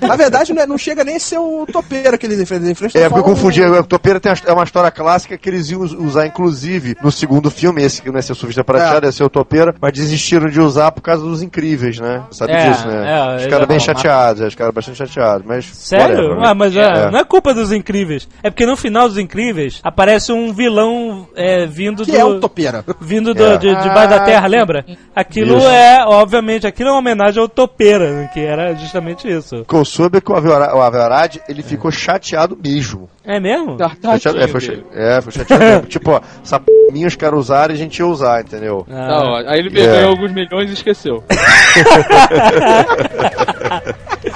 Na 0.00 0.16
verdade, 0.16 0.52
não, 0.52 0.62
é- 0.62 0.66
não 0.66 0.78
chega 0.78 1.02
nem 1.04 1.16
a 1.16 1.20
ser 1.20 1.38
o 1.38 1.66
topeira 1.70 2.16
que 2.18 2.26
eles 2.26 2.38
enfrentam. 2.40 2.66
Eles 2.66 2.78
enfrentam 2.78 3.00
É, 3.02 3.08
porque 3.08 3.20
eu 3.20 3.24
confundi. 3.34 3.62
O 3.62 3.84
Topeira 3.84 4.20
tem 4.20 4.32
uma- 4.32 4.38
é 4.46 4.52
uma 4.52 4.64
história 4.64 4.90
clássica 4.90 5.36
que 5.36 5.48
eles 5.48 5.70
iam 5.70 5.80
us- 5.82 5.92
usar, 5.92 6.26
inclusive, 6.26 6.96
no 7.02 7.10
segundo 7.10 7.50
filme, 7.50 7.82
esse 7.82 8.00
que 8.02 8.10
não 8.10 8.18
é 8.18 8.22
ser 8.22 8.34
surfista 8.34 8.62
prateado, 8.64 9.06
É. 9.06 9.08
é 9.08 9.12
ser 9.12 9.24
o 9.24 9.28
Topeira, 9.30 9.74
mas 9.80 9.92
desistiram 9.92 10.48
de 10.48 10.60
usar 10.60 10.90
por 10.92 11.00
causa 11.02 11.22
dos 11.24 11.42
incríveis, 11.42 11.98
né? 11.98 12.22
Sabe 12.30 12.52
É, 12.52 12.68
disso, 12.70 12.86
né? 12.86 13.04
é, 13.06 13.36
Os 13.36 13.46
caras 13.46 13.66
bem 13.68 13.80
chateados, 13.80 14.42
é, 14.42 14.46
os 14.46 14.54
caras 14.54 14.74
bastante 14.74 14.98
chateados, 14.98 15.46
mas. 15.46 15.64
Sério? 15.66 16.16
whatever, 16.16 16.36
né? 16.40 16.42
Ah, 16.48 16.54
mas 16.54 16.76
é, 16.76 16.80
É. 17.06 17.10
não 17.10 17.18
é 17.18 17.24
culpa 17.24 17.52
dos 17.54 17.72
incríveis. 17.72 18.28
É 18.42 18.50
porque 18.50 18.66
no 18.66 18.76
final 18.76 19.08
dos 19.08 19.18
incríveis 19.18 19.80
aparece 19.82 20.32
um 20.32 20.52
vilão 20.52 21.26
é, 21.34 21.66
vindo 21.66 22.04
Que 22.04 22.12
do. 22.12 22.18
é 22.18 22.24
o 22.24 22.40
topeira. 22.40 22.84
Vindo 23.00 23.34
do, 23.34 23.44
É. 23.44 23.56
de, 23.56 23.68
debaixo 23.74 24.10
da 24.10 24.20
terra, 24.20 24.46
lembra? 24.46 24.84
Aquilo 25.14 25.58
Isso. 25.58 25.68
é, 25.68 26.04
obviamente, 26.06 26.66
aquilo 26.66 26.88
é 26.90 26.92
uma 26.92 26.98
homenagem 26.98 27.40
ao 27.40 27.48
Topeira, 27.48 28.12
né, 28.12 28.30
que 28.32 28.40
era 28.40 28.74
justamente 28.74 29.28
isso. 29.28 29.55
Porque 29.64 29.76
eu 29.76 29.84
soube 29.84 30.20
que 30.20 30.30
o 30.32 30.34
Aviorad, 30.36 31.36
ele 31.48 31.62
ficou 31.62 31.90
chateado 31.90 32.56
mesmo. 32.62 33.08
É 33.24 33.40
mesmo? 33.40 33.76
Tá, 33.76 33.90
Chateado- 34.18 34.38
é, 34.40 34.48
foi, 34.48 34.84
é, 34.94 35.20
foi 35.20 35.32
chateado 35.32 35.64
mesmo. 35.64 35.86
tipo, 35.88 36.10
ó, 36.12 36.20
essa 36.42 36.58
p 36.60 36.72
minha 36.92 37.06
os 37.08 37.16
caras 37.16 37.38
usaram 37.40 37.74
e 37.74 37.76
a 37.76 37.78
gente 37.78 37.98
ia 37.98 38.06
usar, 38.06 38.40
entendeu? 38.42 38.86
Ah. 38.88 39.08
Não, 39.08 39.34
aí 39.48 39.58
ele 39.58 39.80
É. 39.80 39.86
ganhou 39.86 40.10
alguns 40.10 40.32
milhões 40.32 40.70
e 40.70 40.74
esqueceu. 40.74 41.22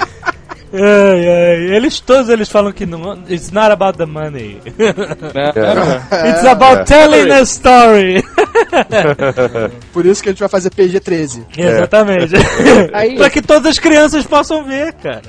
Ai, 0.73 1.27
ai. 1.27 1.75
Eles 1.75 1.99
todos 1.99 2.29
eles 2.29 2.47
falam 2.49 2.71
que 2.71 2.85
não. 2.85 3.23
It's 3.29 3.51
not 3.51 3.71
about 3.71 3.97
the 3.97 4.05
money. 4.05 4.61
É. 4.77 6.29
It's 6.31 6.45
about 6.45 6.81
É. 6.81 6.83
telling 6.85 7.31
a 7.31 7.41
story. 7.41 8.23
Por 9.91 10.05
isso 10.05 10.23
que 10.23 10.29
a 10.29 10.31
gente 10.31 10.39
vai 10.39 10.47
fazer 10.49 10.69
PG-13. 10.69 11.43
Exatamente. 11.57 12.33
Aí- 12.93 13.15
pra 13.19 13.29
que 13.29 13.41
todas 13.41 13.65
as 13.71 13.79
crianças 13.79 14.25
possam 14.25 14.63
ver, 14.63 14.93
cara. 14.93 15.21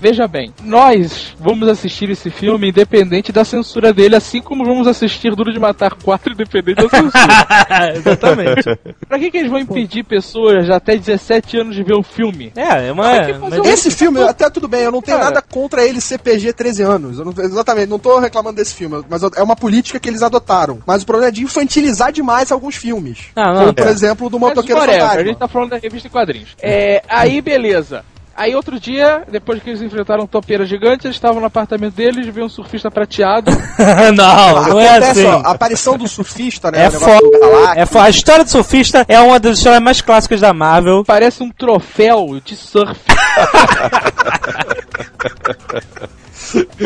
Veja 0.00 0.26
bem, 0.28 0.52
nós 0.62 1.34
vamos 1.38 1.66
assistir 1.68 2.10
esse 2.10 2.28
filme 2.30 2.68
independente 2.68 3.32
da 3.32 3.44
censura 3.44 3.92
dele, 3.92 4.16
assim 4.16 4.40
como 4.42 4.64
vamos 4.64 4.86
assistir 4.86 5.34
Duro 5.34 5.52
de 5.52 5.58
Matar 5.58 5.94
4 5.94 6.32
independente 6.32 6.82
da 6.82 6.88
censura. 6.90 7.92
Exatamente. 7.96 8.78
pra 9.08 9.18
que, 9.18 9.30
que 9.30 9.38
eles 9.38 9.50
vão 9.50 9.60
impedir 9.60 10.04
pessoas 10.04 10.66
de 10.66 10.72
até 10.72 10.96
17 10.96 11.56
anos 11.58 11.74
de 11.76 11.82
ver 11.82 11.94
um 11.96 12.02
filme? 12.02 12.52
É, 12.54 12.88
é 12.88 12.92
uma. 12.92 13.04
Mas- 13.04 13.58
um- 13.58 13.64
Esse 13.64 13.90
filme, 13.90 14.20
até 14.22 14.50
tudo 14.50 14.68
bem, 14.68 14.82
eu 14.82 14.92
não 14.92 15.00
tenho 15.00 15.16
Cara. 15.18 15.30
nada 15.30 15.42
contra 15.42 15.84
ele 15.84 16.00
ser 16.00 16.18
PG 16.18 16.52
13 16.52 16.82
anos. 16.82 17.18
Eu 17.18 17.24
não, 17.24 17.34
exatamente, 17.38 17.88
não 17.88 17.98
tô 17.98 18.18
reclamando 18.18 18.56
desse 18.56 18.74
filme, 18.74 19.02
mas 19.08 19.22
é 19.22 19.42
uma 19.42 19.56
política 19.56 19.98
que 19.98 20.08
eles 20.08 20.22
adotaram. 20.22 20.80
Mas 20.86 21.02
o 21.02 21.06
problema 21.06 21.28
é 21.28 21.32
de 21.32 21.42
infantilizar 21.44 22.12
demais 22.12 22.52
alguns 22.52 22.76
filmes. 22.76 23.26
Ah, 23.34 23.52
não. 23.54 23.60
Como, 23.60 23.74
por 23.74 23.86
É. 23.86 23.90
exemplo, 23.90 24.28
do 24.28 24.38
Motoqueiro 24.38 24.80
a 24.82 24.86
Fantasma. 24.86 25.24
gente 25.24 25.36
tá 25.38 25.48
falando 25.48 25.70
da 25.70 25.78
revista 25.78 26.08
em 26.08 26.10
quadrinhos. 26.10 26.50
É, 26.60 27.02
aí 27.08 27.40
beleza. 27.40 28.04
Aí 28.36 28.54
outro 28.54 28.80
dia, 28.80 29.22
depois 29.30 29.62
que 29.62 29.70
eles 29.70 29.80
enfrentaram 29.80 30.24
um 30.24 30.26
topeira 30.26 30.66
gigante, 30.66 31.06
eles 31.06 31.16
estavam 31.16 31.40
no 31.40 31.46
apartamento 31.46 31.94
deles, 31.94 32.26
viu 32.26 32.44
um 32.44 32.48
surfista 32.48 32.90
prateado. 32.90 33.50
não, 34.16 34.68
não 34.68 34.80
é 34.80 34.88
Acontece, 34.88 35.20
assim. 35.20 35.26
ó, 35.26 35.40
a 35.46 35.50
aparição 35.52 35.96
do 35.96 36.08
surfista, 36.08 36.70
né? 36.70 36.86
É 36.86 36.90
foda. 36.90 37.28
É 37.76 37.86
foda. 37.86 38.04
A 38.04 38.10
história 38.10 38.44
do 38.44 38.50
surfista 38.50 39.04
é 39.08 39.20
uma 39.20 39.38
das 39.38 39.58
histórias 39.58 39.82
mais 39.82 40.00
clássicas 40.00 40.40
da 40.40 40.52
Marvel. 40.52 41.04
Parece 41.04 41.42
um 41.42 41.50
troféu 41.50 42.40
de 42.44 42.56
surf. 42.56 43.00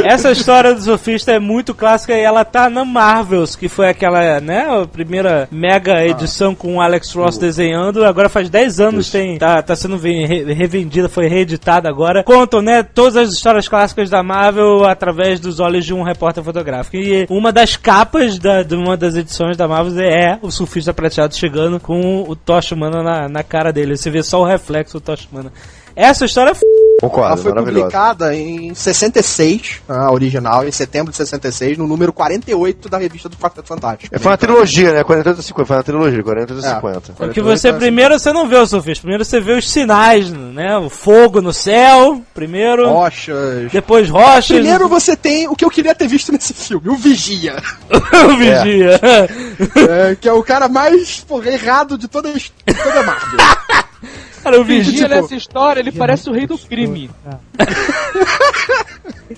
Essa 0.04 0.30
história 0.32 0.74
do 0.74 0.80
surfista 0.80 1.32
é 1.32 1.38
muito 1.38 1.74
clássica 1.74 2.14
e 2.14 2.20
ela 2.20 2.44
tá 2.44 2.68
na 2.70 2.84
Marvels, 2.84 3.56
que 3.56 3.68
foi 3.68 3.88
aquela, 3.88 4.40
né, 4.40 4.66
a 4.68 4.86
primeira 4.86 5.48
mega 5.50 6.04
edição 6.06 6.54
com 6.54 6.76
o 6.76 6.80
Alex 6.80 7.12
Ross 7.12 7.38
desenhando. 7.38 8.04
Agora 8.04 8.28
faz 8.28 8.48
10 8.48 8.80
anos 8.80 9.10
tem 9.10 9.38
tá, 9.38 9.60
tá 9.62 9.74
sendo 9.76 9.96
ve- 9.98 10.26
re- 10.26 10.52
revendida, 10.52 11.08
foi 11.08 11.26
reeditada 11.28 11.88
agora. 11.88 12.22
Contam, 12.22 12.60
né, 12.62 12.82
todas 12.82 13.16
as 13.16 13.30
histórias 13.30 13.68
clássicas 13.68 14.08
da 14.10 14.22
Marvel 14.22 14.84
através 14.84 15.40
dos 15.40 15.60
olhos 15.60 15.84
de 15.84 15.94
um 15.94 16.02
repórter 16.02 16.42
fotográfico. 16.42 16.96
E 16.96 17.26
uma 17.28 17.52
das 17.52 17.76
capas 17.76 18.38
da, 18.38 18.62
de 18.62 18.74
uma 18.74 18.96
das 18.96 19.16
edições 19.16 19.56
da 19.56 19.66
Marvel 19.68 19.98
é 20.00 20.38
o 20.42 20.50
surfista 20.50 20.92
prateado 20.94 21.34
chegando 21.36 21.80
com 21.80 22.22
o 22.28 22.36
Tocha 22.36 22.74
Humana 22.74 23.02
na, 23.02 23.28
na 23.28 23.42
cara 23.42 23.72
dele. 23.72 23.96
Você 23.96 24.10
vê 24.10 24.22
só 24.22 24.40
o 24.40 24.44
reflexo 24.44 24.98
do 24.98 25.00
Tocha 25.00 25.26
Humana. 25.30 25.52
Essa 25.96 26.24
história 26.26 26.50
é 26.50 26.52
f... 26.54 26.60
Ela 27.00 27.10
Concordo, 27.10 27.42
foi 27.42 27.52
maravilhoso. 27.52 27.84
publicada 27.84 28.34
em 28.34 28.74
66, 28.74 29.82
a 29.88 30.10
original, 30.12 30.66
em 30.66 30.72
setembro 30.72 31.12
de 31.12 31.16
66, 31.16 31.78
no 31.78 31.86
número 31.86 32.12
48 32.12 32.88
da 32.88 32.98
revista 32.98 33.28
do 33.28 33.36
Quarteto 33.36 33.68
Fantástico. 33.68 34.12
É, 34.14 34.18
foi 34.18 34.32
uma 34.32 34.36
trilogia, 34.36 34.92
né? 34.92 35.04
48 35.04 35.38
a 35.38 35.42
50. 35.42 35.66
Foi 35.66 35.76
uma 35.76 35.82
trilogia, 35.84 36.22
48 36.24 36.58
a 36.66 36.74
50. 36.74 37.12
Porque 37.16 37.40
você 37.40 37.72
primeiro 37.72 38.18
você 38.18 38.32
não 38.32 38.48
vê 38.48 38.56
o 38.56 38.66
surfista, 38.66 39.02
primeiro 39.02 39.24
você 39.24 39.38
vê 39.40 39.52
os 39.52 39.70
sinais, 39.70 40.28
né? 40.30 40.76
O 40.78 40.90
fogo 40.90 41.40
no 41.40 41.52
céu, 41.52 42.20
primeiro, 42.34 42.88
Rochas. 42.88 43.70
depois 43.70 44.10
rochas, 44.10 44.46
Primeiro 44.58 44.88
você 44.88 45.16
tem 45.16 45.46
o 45.46 45.54
que 45.54 45.64
eu 45.64 45.70
queria 45.70 45.94
ter 45.94 46.08
visto 46.08 46.32
nesse 46.32 46.52
filme, 46.52 46.88
o 46.88 46.96
Vigia. 46.96 47.62
o 47.92 48.36
vigia. 48.36 49.00
É, 50.10 50.16
que 50.20 50.28
é 50.28 50.32
o 50.32 50.42
cara 50.42 50.68
mais 50.68 51.20
porra, 51.20 51.48
errado 51.50 51.96
de 51.96 52.08
toda, 52.08 52.28
a 52.28 52.32
his- 52.32 52.52
de 52.66 52.74
toda 52.74 53.00
a 53.00 53.02
Marvel. 53.04 53.38
Cara, 54.48 54.60
o 54.62 54.64
Vigia 54.64 54.92
vigia, 54.92 55.08
nessa 55.08 55.34
história, 55.34 55.80
ele 55.80 55.92
parece 55.92 56.30
o 56.30 56.32
rei 56.32 56.46
do 56.46 56.56
crime. 56.56 57.10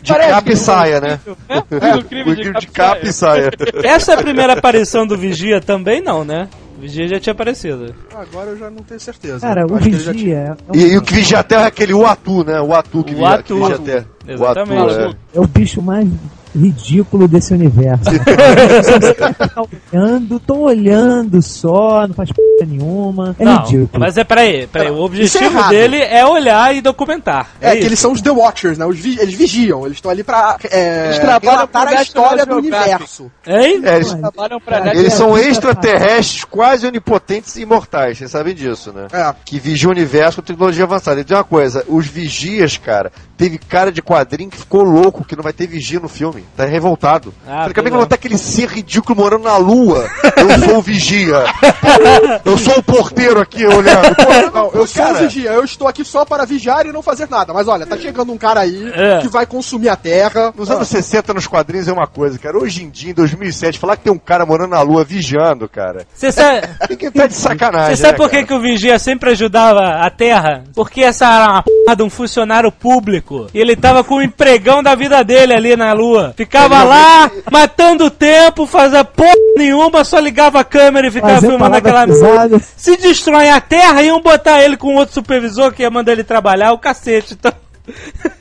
De 0.03 0.13
Parece 0.13 0.31
capa 0.31 0.53
e 0.53 0.57
saia, 0.57 1.01
né? 1.01 1.21
né? 1.27 1.63
O 1.71 1.79
rei 1.79 2.25
do 2.25 2.37
de, 2.37 2.53
de 2.61 2.67
capa 2.69 3.01
e 3.07 3.13
saia. 3.13 3.51
essa 3.83 4.13
é 4.13 4.15
a 4.15 4.19
primeira 4.19 4.53
aparição 4.53 5.05
do 5.05 5.17
vigia 5.19 5.61
também 5.61 6.01
não, 6.01 6.25
né? 6.25 6.49
O 6.79 6.81
vigia 6.81 7.09
já 7.09 7.19
tinha 7.19 7.33
aparecido. 7.33 7.93
Agora 8.15 8.51
eu 8.51 8.57
já 8.57 8.71
não 8.71 8.83
tenho 8.85 9.01
certeza. 9.01 9.41
Cara, 9.41 9.67
o 9.67 9.71
já 9.71 9.81
tinha- 9.81 10.13
Vigia 10.13 10.37
é, 10.37 10.57
E, 10.79 10.93
e 10.93 10.97
o 10.99 11.03
que 11.03 11.13
vigia 11.13 11.41
até 11.41 11.57
é 11.57 11.65
aquele 11.65 11.93
Uatu, 11.93 12.45
né? 12.45 12.61
O 12.61 12.73
Atu 12.73 13.03
que 13.03 13.13
O 13.15 13.17
via, 13.17 13.29
Atu. 13.31 13.43
que 13.43 13.53
vigia 13.55 13.75
até. 13.75 14.05
Exatamente. 14.33 14.81
O 14.81 14.87
Atu, 14.89 15.17
é. 15.35 15.39
é 15.39 15.41
o 15.41 15.47
bicho 15.47 15.83
mais 15.83 16.07
ridículo 16.55 17.27
desse 17.29 17.53
universo. 17.55 18.05
Só 19.55 19.67
olhando, 19.93 20.41
tô 20.41 20.57
olhando 20.59 21.43
só, 21.43 22.07
não 22.07 22.15
faz 22.15 22.31
p 22.31 22.41
nenhuma. 22.67 23.35
É 23.39 23.45
Não, 23.45 23.57
ridículo. 23.63 23.89
mas 24.01 24.17
é 24.17 24.25
peraí, 24.25 24.67
peraí. 24.67 24.91
O 24.91 24.97
é 24.99 25.01
objetivo 25.01 25.45
errado. 25.45 25.71
dele 25.71 25.97
é 25.97 26.25
olhar 26.27 26.75
e 26.75 26.81
documentar. 26.81 27.51
É, 27.61 27.73
que 27.73 27.79
isso. 27.79 27.87
eles 27.89 27.99
são 27.99 28.13
os 28.13 28.21
The 28.21 28.31
Watchers, 28.31 28.79
né? 28.79 28.85
Os 28.87 28.99
vi- 28.99 29.19
eles 29.19 29.35
vigiam, 29.35 29.85
eles 29.87 29.97
estão 29.97 30.11
ali 30.11 30.23
pra 30.23 30.57
é, 30.71 31.07
Eles 31.07 31.19
trabalham 31.19 31.53
relatar 31.57 31.89
a 31.89 32.03
história 32.03 32.47
do 32.47 32.57
universo. 32.57 33.31
Hein? 33.47 33.81
É, 33.85 33.97
eles, 33.97 34.13
Trabalham 34.15 34.61
pra 34.61 34.79
Cara, 34.81 34.97
eles 34.97 35.13
são 35.15 35.37
É, 35.37 35.49
extraterrestres 35.49 36.45
quase 36.45 36.87
onipotentes 36.87 37.57
e 37.57 37.63
imortais, 37.63 38.19
vocês 38.19 38.31
sabem 38.31 38.55
disso, 38.55 38.93
né? 38.93 39.07
É. 39.13 39.35
Que 39.45 39.59
vigiam 39.59 39.91
o 39.91 39.93
universo 39.95 40.37
com 40.41 40.47
tecnologia 40.47 40.85
avançada. 40.85 41.21
E 41.21 41.25
tem 41.25 41.37
uma 41.37 41.45
coisa, 41.45 41.85
os 41.89 42.07
vigias, 42.07 42.77
cara, 42.77 43.11
teve 43.41 43.57
cara 43.57 43.91
de 43.91 44.03
quadrinho 44.03 44.51
que 44.51 44.59
ficou 44.59 44.83
louco 44.83 45.25
que 45.25 45.35
não 45.35 45.43
vai 45.43 45.55
ter 45.55 45.67
vigia 45.67 45.99
no 45.99 46.11
filme. 46.11 46.45
Tá 46.55 46.67
revoltado. 46.67 47.33
Ah, 47.47 47.61
Falei, 47.63 47.63
como 47.63 47.69
é 47.69 47.73
que 47.73 47.81
pois 47.81 47.91
vai 47.93 48.01
é. 48.01 48.05
botar 48.05 48.15
aquele 48.17 48.37
ser 48.37 48.69
ridículo 48.69 49.19
morando 49.19 49.45
na 49.45 49.57
lua? 49.57 50.07
Eu 50.37 50.59
sou 50.69 50.77
o 50.77 50.83
vigia. 50.83 51.45
Eu 52.45 52.59
sou 52.59 52.79
o 52.79 52.83
porteiro 52.83 53.41
aqui 53.41 53.65
olhando. 53.65 54.15
Pô, 54.17 54.59
Não, 54.59 54.71
eu 54.75 54.87
sou 54.87 55.03
cara, 55.03 55.15
o 55.15 55.23
vigia, 55.23 55.53
eu 55.53 55.65
estou 55.65 55.89
aqui 55.89 56.05
só 56.05 56.25
para 56.25 56.45
vigiar 56.45 56.85
e 56.87 56.93
não 56.93 57.03
fazer 57.03 57.29
nada. 57.31 57.53
Mas 57.55 57.67
olha, 57.69 57.87
tá 57.87 57.97
chegando 57.97 58.33
um 58.33 58.37
cara 58.37 58.61
aí 58.61 58.91
É. 58.95 59.19
que 59.21 59.29
vai 59.29 59.47
consumir 59.47 59.89
a 59.89 59.97
terra. 59.97 60.53
Nos 60.57 60.71
anos 60.71 60.89
60, 60.89 61.33
nos 61.33 61.47
quadrinhos, 61.47 61.89
é 61.89 61.93
uma 61.93 62.07
coisa, 62.07 62.39
cara. 62.39 62.59
Hoje 62.59 62.85
em 62.85 62.91
dia, 62.91 63.11
em 63.11 63.15
2007, 63.15 63.79
falar 63.79 63.97
que 63.97 64.05
tem 64.05 64.13
um 64.13 64.19
cara 64.19 64.45
morando 64.45 64.71
na 64.71 64.83
lua 64.83 65.05
vigiando, 65.05 65.69
cara. 65.69 66.07
Você 66.15 66.31
sabe, 66.33 66.67
Tem 66.89 66.97
que 66.97 67.11
tá 67.11 67.27
de 67.27 67.35
sacanagem. 67.35 67.97
você 67.97 68.03
sabe 68.03 68.13
né, 68.13 68.19
por 68.19 68.29
que, 68.29 68.37
cara? 68.37 68.47
que 68.47 68.55
o 68.55 68.61
Vigia 68.61 68.99
sempre 68.99 69.31
ajudava 69.31 70.05
a 70.05 70.11
Terra? 70.11 70.65
Porque 70.75 71.03
essa 71.03 71.27
era 71.27 71.53
uma 71.53 71.63
porra 71.63 71.97
de 71.97 72.03
um 72.03 72.11
funcionário 72.11 72.71
público. 72.73 73.30
E 73.55 73.59
ele 73.61 73.77
tava 73.77 74.03
com 74.03 74.17
o 74.17 74.23
empregão 74.23 74.83
da 74.83 74.95
vida 74.95 75.23
dele 75.23 75.55
ali 75.55 75.77
na 75.77 75.93
Lua. 75.93 76.35
Ficava 76.37 76.83
lá, 76.83 77.31
matando 77.51 78.07
o 78.07 78.11
tempo, 78.11 78.67
fazia 78.67 79.05
porra 79.05 79.35
nenhuma, 79.57 80.05
só 80.05 80.19
ligava 80.19 80.61
a 80.61 80.65
câmera 80.65 81.07
e 81.07 81.11
ficava 81.11 81.41
filmando 81.41 81.77
aquela 81.77 82.07
pesada. 82.07 82.61
Se 82.77 82.97
destrói 82.97 83.49
a 83.49 83.61
Terra, 83.61 84.03
iam 84.03 84.21
botar 84.21 84.63
ele 84.63 84.77
com 84.77 84.97
outro 84.97 85.15
supervisor 85.15 85.73
que 85.73 85.83
ia 85.83 85.91
mandar 85.91 86.13
ele 86.13 86.25
trabalhar, 86.25 86.73
o 86.73 86.79
cacete. 86.79 87.35
Então, 87.35 87.53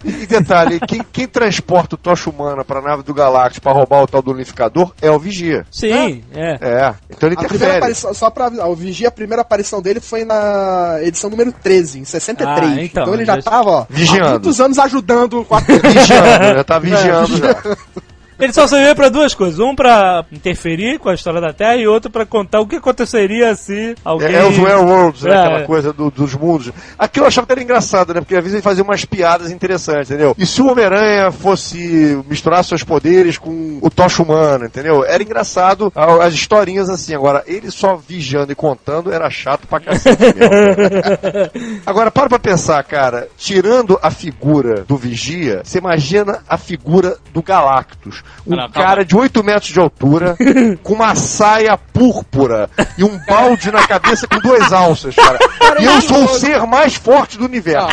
E 0.03 0.25
detalhe, 0.25 0.79
quem, 0.81 1.01
quem 1.11 1.27
transporta 1.27 1.95
o 1.95 1.97
Tocha 1.97 2.29
Humana 2.29 2.63
pra 2.63 2.81
nave 2.81 3.03
do 3.03 3.13
Galactus 3.13 3.59
pra 3.59 3.71
roubar 3.71 4.03
o 4.03 4.07
tal 4.07 4.21
do 4.21 4.31
unificador 4.31 4.93
é 5.01 5.09
o 5.11 5.19
Vigia. 5.19 5.65
sim, 5.71 6.23
é. 6.33 6.57
É, 6.61 6.93
então 7.09 7.27
ele 7.29 7.35
A 7.35 7.39
primeira 7.39 7.45
interfere. 7.45 7.77
aparição, 7.77 8.13
só 8.13 8.29
pra 8.29 8.45
avisar, 8.45 8.69
o 8.69 8.75
Vigia, 8.75 9.07
a 9.09 9.11
primeira 9.11 9.41
aparição 9.41 9.81
dele 9.81 9.99
foi 9.99 10.23
na 10.25 10.97
edição 11.01 11.29
número 11.29 11.51
13, 11.51 11.99
em 11.99 12.05
63. 12.05 12.47
Ah, 12.71 12.83
então, 12.83 13.03
então, 13.03 13.13
ele 13.13 13.25
já 13.25 13.41
tava, 13.41 13.69
ó, 13.69 13.85
Vigiando. 13.89 14.25
há 14.25 14.29
muitos 14.31 14.59
anos 14.61 14.79
ajudando 14.79 15.41
o 15.41 15.45
quarteto. 15.45 15.87
Vigiando, 15.87 16.55
já 16.55 16.63
tá 16.63 16.79
vigiando 16.79 17.37
já. 17.37 17.55
Ele 18.39 18.53
só 18.53 18.65
serviu 18.67 18.95
pra 18.95 19.09
duas 19.09 19.33
coisas. 19.33 19.59
Um 19.59 19.75
pra 19.75 20.25
interferir 20.31 20.99
com 20.99 21.09
a 21.09 21.13
história 21.13 21.41
da 21.41 21.51
Terra 21.53 21.75
e 21.75 21.87
outro 21.87 22.09
pra 22.09 22.25
contar 22.25 22.59
o 22.61 22.67
que 22.67 22.77
aconteceria 22.77 23.53
se 23.55 23.95
alguém... 24.03 24.29
É, 24.29 24.39
é 24.39 24.45
os 24.45 24.57
Werewolves, 24.57 25.23
né? 25.23 25.31
É, 25.33 25.39
Aquela 25.39 25.65
coisa 25.65 25.93
do- 25.93 26.09
dos 26.11 26.33
mundos. 26.35 26.71
Aquilo 26.97 27.25
eu 27.25 27.27
achava 27.27 27.45
até 27.51 27.61
engraçado, 27.61 28.13
né? 28.13 28.21
Porque 28.21 28.35
às 28.35 28.41
vezes 28.41 28.53
ele 28.55 28.63
fazia 28.63 28.83
umas 28.83 29.03
piadas 29.05 29.51
interessantes, 29.51 30.09
entendeu? 30.09 30.35
E 30.37 30.45
se 30.45 30.61
o 30.61 30.67
Homem-Aranha 30.71 31.31
fosse 31.31 32.21
misturar 32.29 32.63
seus 32.63 32.83
poderes 32.83 33.37
com 33.37 33.79
o 33.81 33.89
Tocha 33.89 34.23
Humano, 34.23 34.65
entendeu? 34.65 35.03
Era 35.05 35.21
engraçado 35.23 35.91
as 36.21 36.33
historinhas 36.33 36.89
assim. 36.89 37.13
Agora, 37.13 37.43
ele 37.45 37.69
só 37.71 37.95
vigiando 37.95 38.51
e 38.51 38.55
contando 38.55 39.11
era 39.11 39.29
chato 39.29 39.67
pra 39.67 39.79
cacete 39.79 40.21
mesmo. 40.23 41.81
Agora, 41.85 42.11
para 42.11 42.29
pra 42.29 42.39
pensar, 42.39 42.83
cara. 42.83 43.27
Tirando 43.37 43.99
a 44.01 44.11
figura 44.11 44.83
do 44.87 44.95
Vigia, 44.97 45.61
você 45.63 45.77
imagina 45.77 46.39
a 46.47 46.57
figura 46.57 47.17
do 47.33 47.41
Galactus. 47.41 48.23
Um 48.47 48.55
Não, 48.55 48.69
cara 48.69 49.03
de 49.03 49.15
8 49.15 49.43
metros 49.43 49.71
de 49.71 49.79
altura, 49.79 50.35
com 50.81 50.93
uma 50.93 51.13
saia 51.15 51.77
púrpura 51.77 52.69
e 52.97 53.03
um 53.03 53.19
balde 53.27 53.71
na 53.71 53.85
cabeça 53.85 54.27
com 54.27 54.39
duas 54.39 54.71
alças, 54.73 55.15
cara. 55.15 55.37
E 55.79 55.85
eu 55.85 56.01
sou 56.01 56.25
o 56.25 56.27
ser 56.27 56.65
mais 56.65 56.95
forte 56.95 57.37
do 57.37 57.45
universo. 57.45 57.87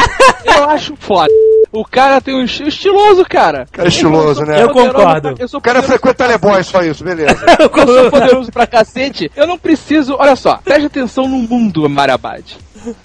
Eu 0.45 0.71
acho 0.71 0.95
foda. 0.99 1.33
O 1.73 1.85
cara 1.85 2.21
tem 2.21 2.35
um 2.35 2.45
estilo 2.45 2.69
estiloso, 2.69 3.25
cara. 3.25 3.67
Cara 3.71 3.89
estiloso, 3.89 4.45
né? 4.45 4.63
Eu 4.63 4.71
concordo. 4.71 5.35
Eu 5.39 5.49
sou 5.49 5.59
O 5.59 5.63
cara 5.63 5.83
frequenta 5.83 6.15
pra 6.15 6.27
Teleboy, 6.27 6.63
só 6.63 6.83
isso, 6.83 7.05
beleza. 7.05 7.37
Eu 7.59 7.87
sou 7.87 8.11
poderoso 8.11 8.53
pra 8.53 8.67
cacete. 8.67 9.31
Eu 9.37 9.47
não 9.47 9.59
preciso. 9.59 10.17
Olha 10.19 10.37
só, 10.37 10.59
preste 10.65 10.87
atenção 10.87 11.29
no 11.29 11.37
mundo, 11.39 11.89
Marabad. 11.89 12.57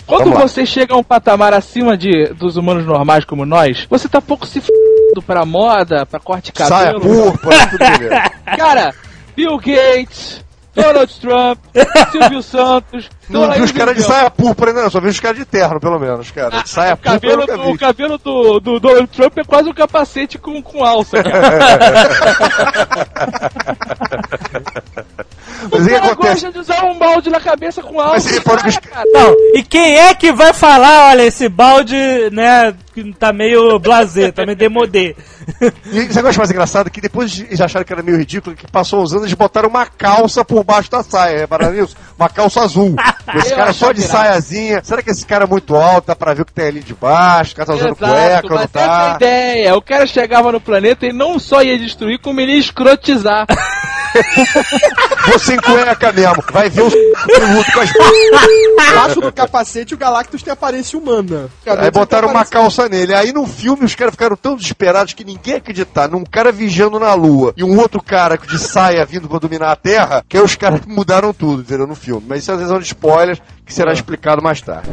Quando 0.06 0.32
você 0.32 0.66
chega 0.66 0.94
a 0.94 0.98
um 0.98 1.04
patamar 1.04 1.54
acima 1.54 1.98
de, 1.98 2.28
dos 2.34 2.58
humanos 2.58 2.86
normais 2.86 3.26
como 3.26 3.46
nós, 3.46 3.86
você 3.90 4.08
tá 4.08 4.22
pouco 4.22 4.46
se 4.46 4.60
f***ando 4.60 5.22
pra 5.22 5.46
moda, 5.46 6.06
pra 6.06 6.20
corte 6.20 6.52
de 6.52 6.58
Saia 6.58 6.94
cabelo. 6.94 7.02
púrpura, 7.32 7.58
tudo. 7.70 8.58
Cara, 8.58 8.94
Bill 9.36 9.58
Gates, 9.58 10.44
Donald 10.74 11.14
Trump, 11.20 11.58
Silvio 12.12 12.42
Santos. 12.42 13.10
Não 13.32 13.42
Dona 13.42 13.56
vi 13.56 13.62
os 13.62 13.72
caras 13.72 13.96
de 13.96 14.04
saia 14.04 14.30
púrpura 14.30 14.72
ainda, 14.72 14.84
não. 14.84 14.90
Só 14.90 15.00
vi 15.00 15.08
os 15.10 15.20
caras 15.20 15.38
de 15.38 15.46
terno, 15.46 15.80
pelo 15.80 16.00
menos, 16.00 16.30
cara. 16.32 16.62
De 16.62 16.70
saia 16.70 16.94
O 16.94 16.98
púrpura 16.98 17.20
cabelo, 17.20 17.46
do, 17.64 17.70
o 17.72 17.78
cabelo 17.78 18.18
do, 18.18 18.60
do 18.60 18.80
Donald 18.80 19.08
Trump 19.08 19.38
é 19.38 19.44
quase 19.44 19.70
um 19.70 19.74
capacete 19.74 20.38
com, 20.38 20.62
com 20.62 20.84
alça, 20.84 21.22
cara. 21.24 21.80
Mas 25.72 25.86
o 25.86 25.90
cara 25.90 26.06
acontece? 26.12 26.16
gosta 26.46 26.52
de 26.52 26.60
usar 26.60 26.84
um 26.86 26.98
balde 26.98 27.30
na 27.30 27.40
cabeça 27.40 27.82
com 27.84 28.00
alça. 28.00 28.14
Mas 28.16 28.26
ele 28.28 28.42
pode- 28.42 28.82
cara. 28.82 29.06
Não, 29.14 29.36
e 29.56 29.64
quem 29.64 29.98
é 29.98 30.14
que 30.16 30.32
vai 30.32 30.54
falar, 30.54 31.10
olha, 31.12 31.24
esse 31.24 31.48
balde, 31.48 31.96
né, 32.32 32.74
que 32.94 33.14
tá 33.14 33.32
meio 33.32 33.78
blasé, 33.80 34.32
tá 34.32 34.44
meio 34.46 34.58
demodê. 34.58 35.16
E 35.92 36.06
você 36.06 36.22
gosta 36.22 36.40
mais 36.40 36.50
engraçado 36.52 36.90
que 36.90 37.00
depois 37.02 37.40
eles 37.40 37.62
acharam 37.62 37.86
que 37.86 37.94
era 37.94 38.02
meio 38.02 38.18
ridículo, 38.18 38.56
que 38.56 38.66
passou 38.72 39.04
os 39.04 39.12
anos 39.12 39.26
eles 39.26 39.36
botaram 39.36 39.70
uma 39.70 39.86
calça 39.86 40.44
por 40.44 40.64
baixo 40.64 40.90
da 40.90 41.04
saia, 41.04 41.40
repararam 41.40 41.74
nisso? 41.74 41.96
Uma 42.18 42.30
calça 42.30 42.62
azul. 42.62 42.96
Esse 43.36 43.56
cara 43.56 43.74
só 43.74 43.92
de 43.92 44.02
saiazinha. 44.02 44.82
Será 44.84 45.02
que 45.02 45.12
esse 45.12 45.26
cara 45.26 45.46
é 45.46 45.48
muito 45.48 45.76
alto? 45.76 46.08
Dá 46.08 46.16
pra 46.16 46.34
ver 46.34 46.42
o 46.42 46.46
que 46.46 46.54
tem 46.54 46.68
ali 46.68 46.80
de 46.82 46.94
baixo? 46.94 47.54
O 47.54 47.56
cara 47.56 47.66
tá 47.68 47.74
usando 47.74 47.96
Exato, 47.96 48.14
cueca, 48.14 48.50
não 48.50 48.56
mas 48.56 48.66
essa 48.66 48.80
é 48.80 48.84
a 48.84 48.88
tá? 48.88 49.14
ideia. 49.16 49.76
O 49.76 49.82
cara 49.82 50.08
chegava 50.08 50.52
no 50.52 50.62
planeta 50.62 51.06
e 51.06 51.14
não 51.14 51.40
só 51.40 51.62
ia 51.62 51.78
destruir, 51.78 52.20
como 52.20 52.40
ele 52.40 52.54
ia 52.54 52.60
escrotizar. 52.60 53.46
Vou 55.28 55.40
sem 55.40 55.58
cueca 55.58 56.12
mesmo. 56.12 56.44
Vai 56.52 56.70
ver 56.70 56.82
o 56.82 56.86
luto 56.86 57.72
com 57.72 57.80
as 57.80 57.92
Embaixo 57.92 59.22
do 59.22 59.32
capacete, 59.32 59.94
o 59.94 59.98
Galactus 59.98 60.44
tem 60.44 60.52
aparência 60.52 60.98
humana. 60.98 61.50
Cadê 61.64 61.86
Aí 61.86 61.92
botaram 61.92 62.30
uma 62.30 62.46
calça 62.46 62.90
nele. 62.90 63.14
Aí 63.14 63.32
no 63.32 63.46
filme 63.46 63.86
os 63.86 63.96
caras 63.96 64.14
ficaram 64.14 64.36
tão 64.36 64.56
desesperados 64.56 65.14
que 65.14 65.24
ninguém 65.24 65.56
acreditar 65.56 66.10
num 66.10 66.24
cara 66.24 66.52
vigiando 66.52 67.00
na 67.00 67.14
lua 67.14 67.54
e 67.56 67.64
um 67.64 67.80
outro 67.80 68.02
cara 68.02 68.38
de 68.38 68.60
saia 68.60 69.06
vindo 69.06 69.28
pra 69.28 69.40
dominar 69.40 69.72
a 69.72 69.76
Terra, 69.76 70.24
que 70.28 70.38
aí 70.38 70.44
os 70.44 70.56
caras 70.56 70.82
mudaram 70.86 71.34
tudo, 71.34 71.62
entendeu? 71.62 71.88
No 71.88 71.96
filme. 71.96 72.26
Mas 72.28 72.42
isso 72.42 72.52
é 72.52 72.58
visão 72.58 72.80
de 72.80 72.86
spoilers 72.86 73.42
que 73.66 73.74
será 73.74 73.94
explicado 73.94 74.42
mais 74.42 74.62
tarde. 74.62 74.90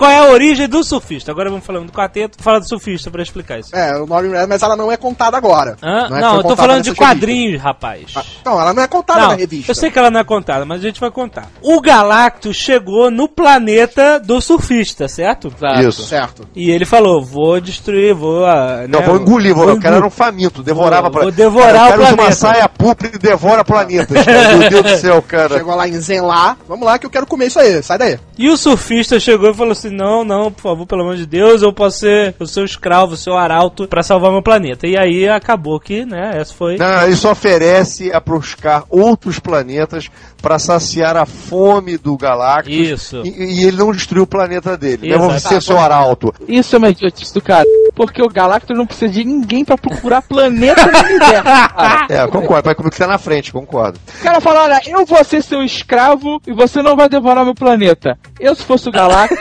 Qual 0.00 0.10
é 0.10 0.16
a 0.16 0.30
origem 0.32 0.66
do 0.66 0.82
surfista? 0.82 1.30
Agora 1.30 1.50
vamos 1.50 1.66
falando 1.66 1.84
do 1.88 1.92
quarteto, 1.92 2.42
fala 2.42 2.58
do 2.58 2.66
surfista 2.66 3.10
pra 3.10 3.22
explicar 3.22 3.58
isso. 3.58 3.76
É, 3.76 3.94
o 3.98 4.06
Red, 4.06 4.46
mas 4.48 4.62
ela 4.62 4.74
não 4.74 4.90
é 4.90 4.96
contada 4.96 5.36
agora. 5.36 5.76
Hã? 5.82 6.04
é 6.06 6.08
que 6.08 6.20
Não, 6.22 6.36
eu 6.38 6.42
tô 6.42 6.56
falando 6.56 6.82
de 6.82 6.94
quadrinhos, 6.94 7.60
rapaz. 7.60 7.98
revista. 8.00 8.20
Ah, 8.20 8.24
Não, 8.50 8.58
ela 8.58 8.72
não 8.72 8.82
é 8.82 8.88
contada 8.88 9.20
Não, 9.20 9.28
na 9.28 9.34
revista. 9.34 9.70
eu 9.70 9.74
sei 9.74 9.90
que 9.90 9.98
ela 9.98 10.10
não 10.10 10.20
é 10.20 10.24
contada, 10.24 10.64
mas 10.64 10.80
a 10.80 10.82
gente 10.86 10.98
vai 10.98 11.10
contar. 11.10 11.48
O 11.60 11.82
Galactus 11.82 12.56
chegou 12.56 13.10
no 13.10 13.28
planeta 13.28 14.18
do 14.18 14.40
surfista, 14.40 15.06
certo? 15.06 15.52
Isso. 15.86 16.02
Certo. 16.04 16.48
E 16.56 16.70
ele 16.70 16.86
falou, 16.86 17.22
vou 17.22 17.60
destruir, 17.60 18.14
vou... 18.14 18.46
ah, 18.46 18.86
Não, 18.88 19.00
né, 19.00 19.06
vou 19.06 19.16
engolir, 19.16 19.54
vou, 19.54 19.64
o 19.64 19.66
cara 19.66 19.76
engolir. 19.78 19.96
era 19.98 20.06
um 20.06 20.10
faminto, 20.10 20.62
devorava 20.62 21.02
Vou- 21.02 21.10
pra 21.12 21.22
vou 21.24 21.30
devorar 21.30 21.74
cara, 21.74 21.86
o 21.86 21.90
cara 21.90 22.00
usa 22.02 22.08
uma 22.10 22.16
planeta. 22.16 22.36
saia 22.36 22.68
pública 22.70 23.16
e 23.16 23.18
devora 23.18 23.62
planetas. 23.64 24.16
Meu 24.58 24.70
Deus 24.70 24.82
do 24.82 24.96
céu, 24.98 25.20
cara. 25.20 25.58
Chegou 25.58 25.74
lá 25.74 25.86
em 25.86 26.00
Zenlá. 26.00 26.56
Vamos 26.66 26.86
lá 26.86 26.98
que 26.98 27.04
eu 27.04 27.10
quero 27.10 27.26
comer 27.26 27.48
isso 27.48 27.58
aí. 27.60 27.82
Sai 27.82 27.98
daí. 27.98 28.18
E 28.38 28.48
o 28.48 28.56
surfista 28.56 29.20
chegou 29.20 29.50
e 29.50 29.54
falou 29.54 29.72
assim: 29.72 29.89
Não, 29.90 30.24
não, 30.24 30.50
por 30.50 30.62
favor, 30.62 30.86
pelo 30.86 31.02
amor 31.02 31.16
de 31.16 31.26
Deus, 31.26 31.62
eu 31.62 31.72
posso 31.72 31.98
ser 32.00 32.34
o 32.38 32.46
seu 32.46 32.64
escravo, 32.64 33.14
o 33.14 33.16
seu 33.16 33.36
arauto, 33.36 33.86
pra 33.88 34.02
salvar 34.02 34.30
meu 34.30 34.42
planeta. 34.42 34.86
E 34.86 34.96
aí 34.96 35.28
acabou 35.28 35.78
que, 35.80 36.04
né, 36.04 36.32
essa 36.34 36.54
foi. 36.54 36.76
Não, 36.76 37.02
ele 37.04 37.16
só 37.16 37.32
oferece 37.32 38.12
a 38.12 38.20
buscar 38.20 38.84
outros 38.88 39.38
planetas 39.38 40.08
para 40.40 40.58
saciar 40.58 41.16
a 41.16 41.26
fome 41.26 41.98
do 41.98 42.16
Galactus. 42.16 42.72
Isso. 42.72 43.22
E, 43.24 43.60
e 43.60 43.66
ele 43.66 43.76
não 43.76 43.92
destruiu 43.92 44.24
o 44.24 44.26
planeta 44.26 44.76
dele. 44.76 45.08
Mesmo 45.08 45.26
Exato. 45.30 45.54
ser 45.54 45.62
seu 45.62 45.78
arauto. 45.78 46.32
Isso 46.48 46.74
é 46.74 46.78
uma 46.78 46.88
idiotice 46.88 47.32
do 47.34 47.42
cara. 47.42 47.64
Porque 47.94 48.22
o 48.22 48.28
Galactus 48.28 48.76
não 48.76 48.86
precisa 48.86 49.12
de 49.12 49.24
ninguém 49.24 49.64
pra 49.64 49.76
procurar 49.76 50.22
planeta 50.22 50.86
no 50.86 50.98
universo. 50.98 51.42
cara. 51.44 52.06
É, 52.10 52.26
concordo. 52.26 52.64
Vai 52.64 52.74
comigo 52.74 52.92
que 52.92 52.98
tá 52.98 53.06
na 53.06 53.18
frente, 53.18 53.52
concordo. 53.52 53.98
O 54.20 54.22
cara 54.22 54.40
fala, 54.40 54.62
olha, 54.64 54.80
eu 54.86 55.04
vou 55.04 55.22
ser 55.22 55.42
seu 55.42 55.62
escravo 55.62 56.40
e 56.46 56.52
você 56.52 56.82
não 56.82 56.96
vai 56.96 57.08
devorar 57.08 57.44
meu 57.44 57.54
planeta. 57.54 58.18
Eu, 58.38 58.54
se 58.54 58.64
fosse 58.64 58.88
o 58.88 58.92
Galactus, 58.92 59.38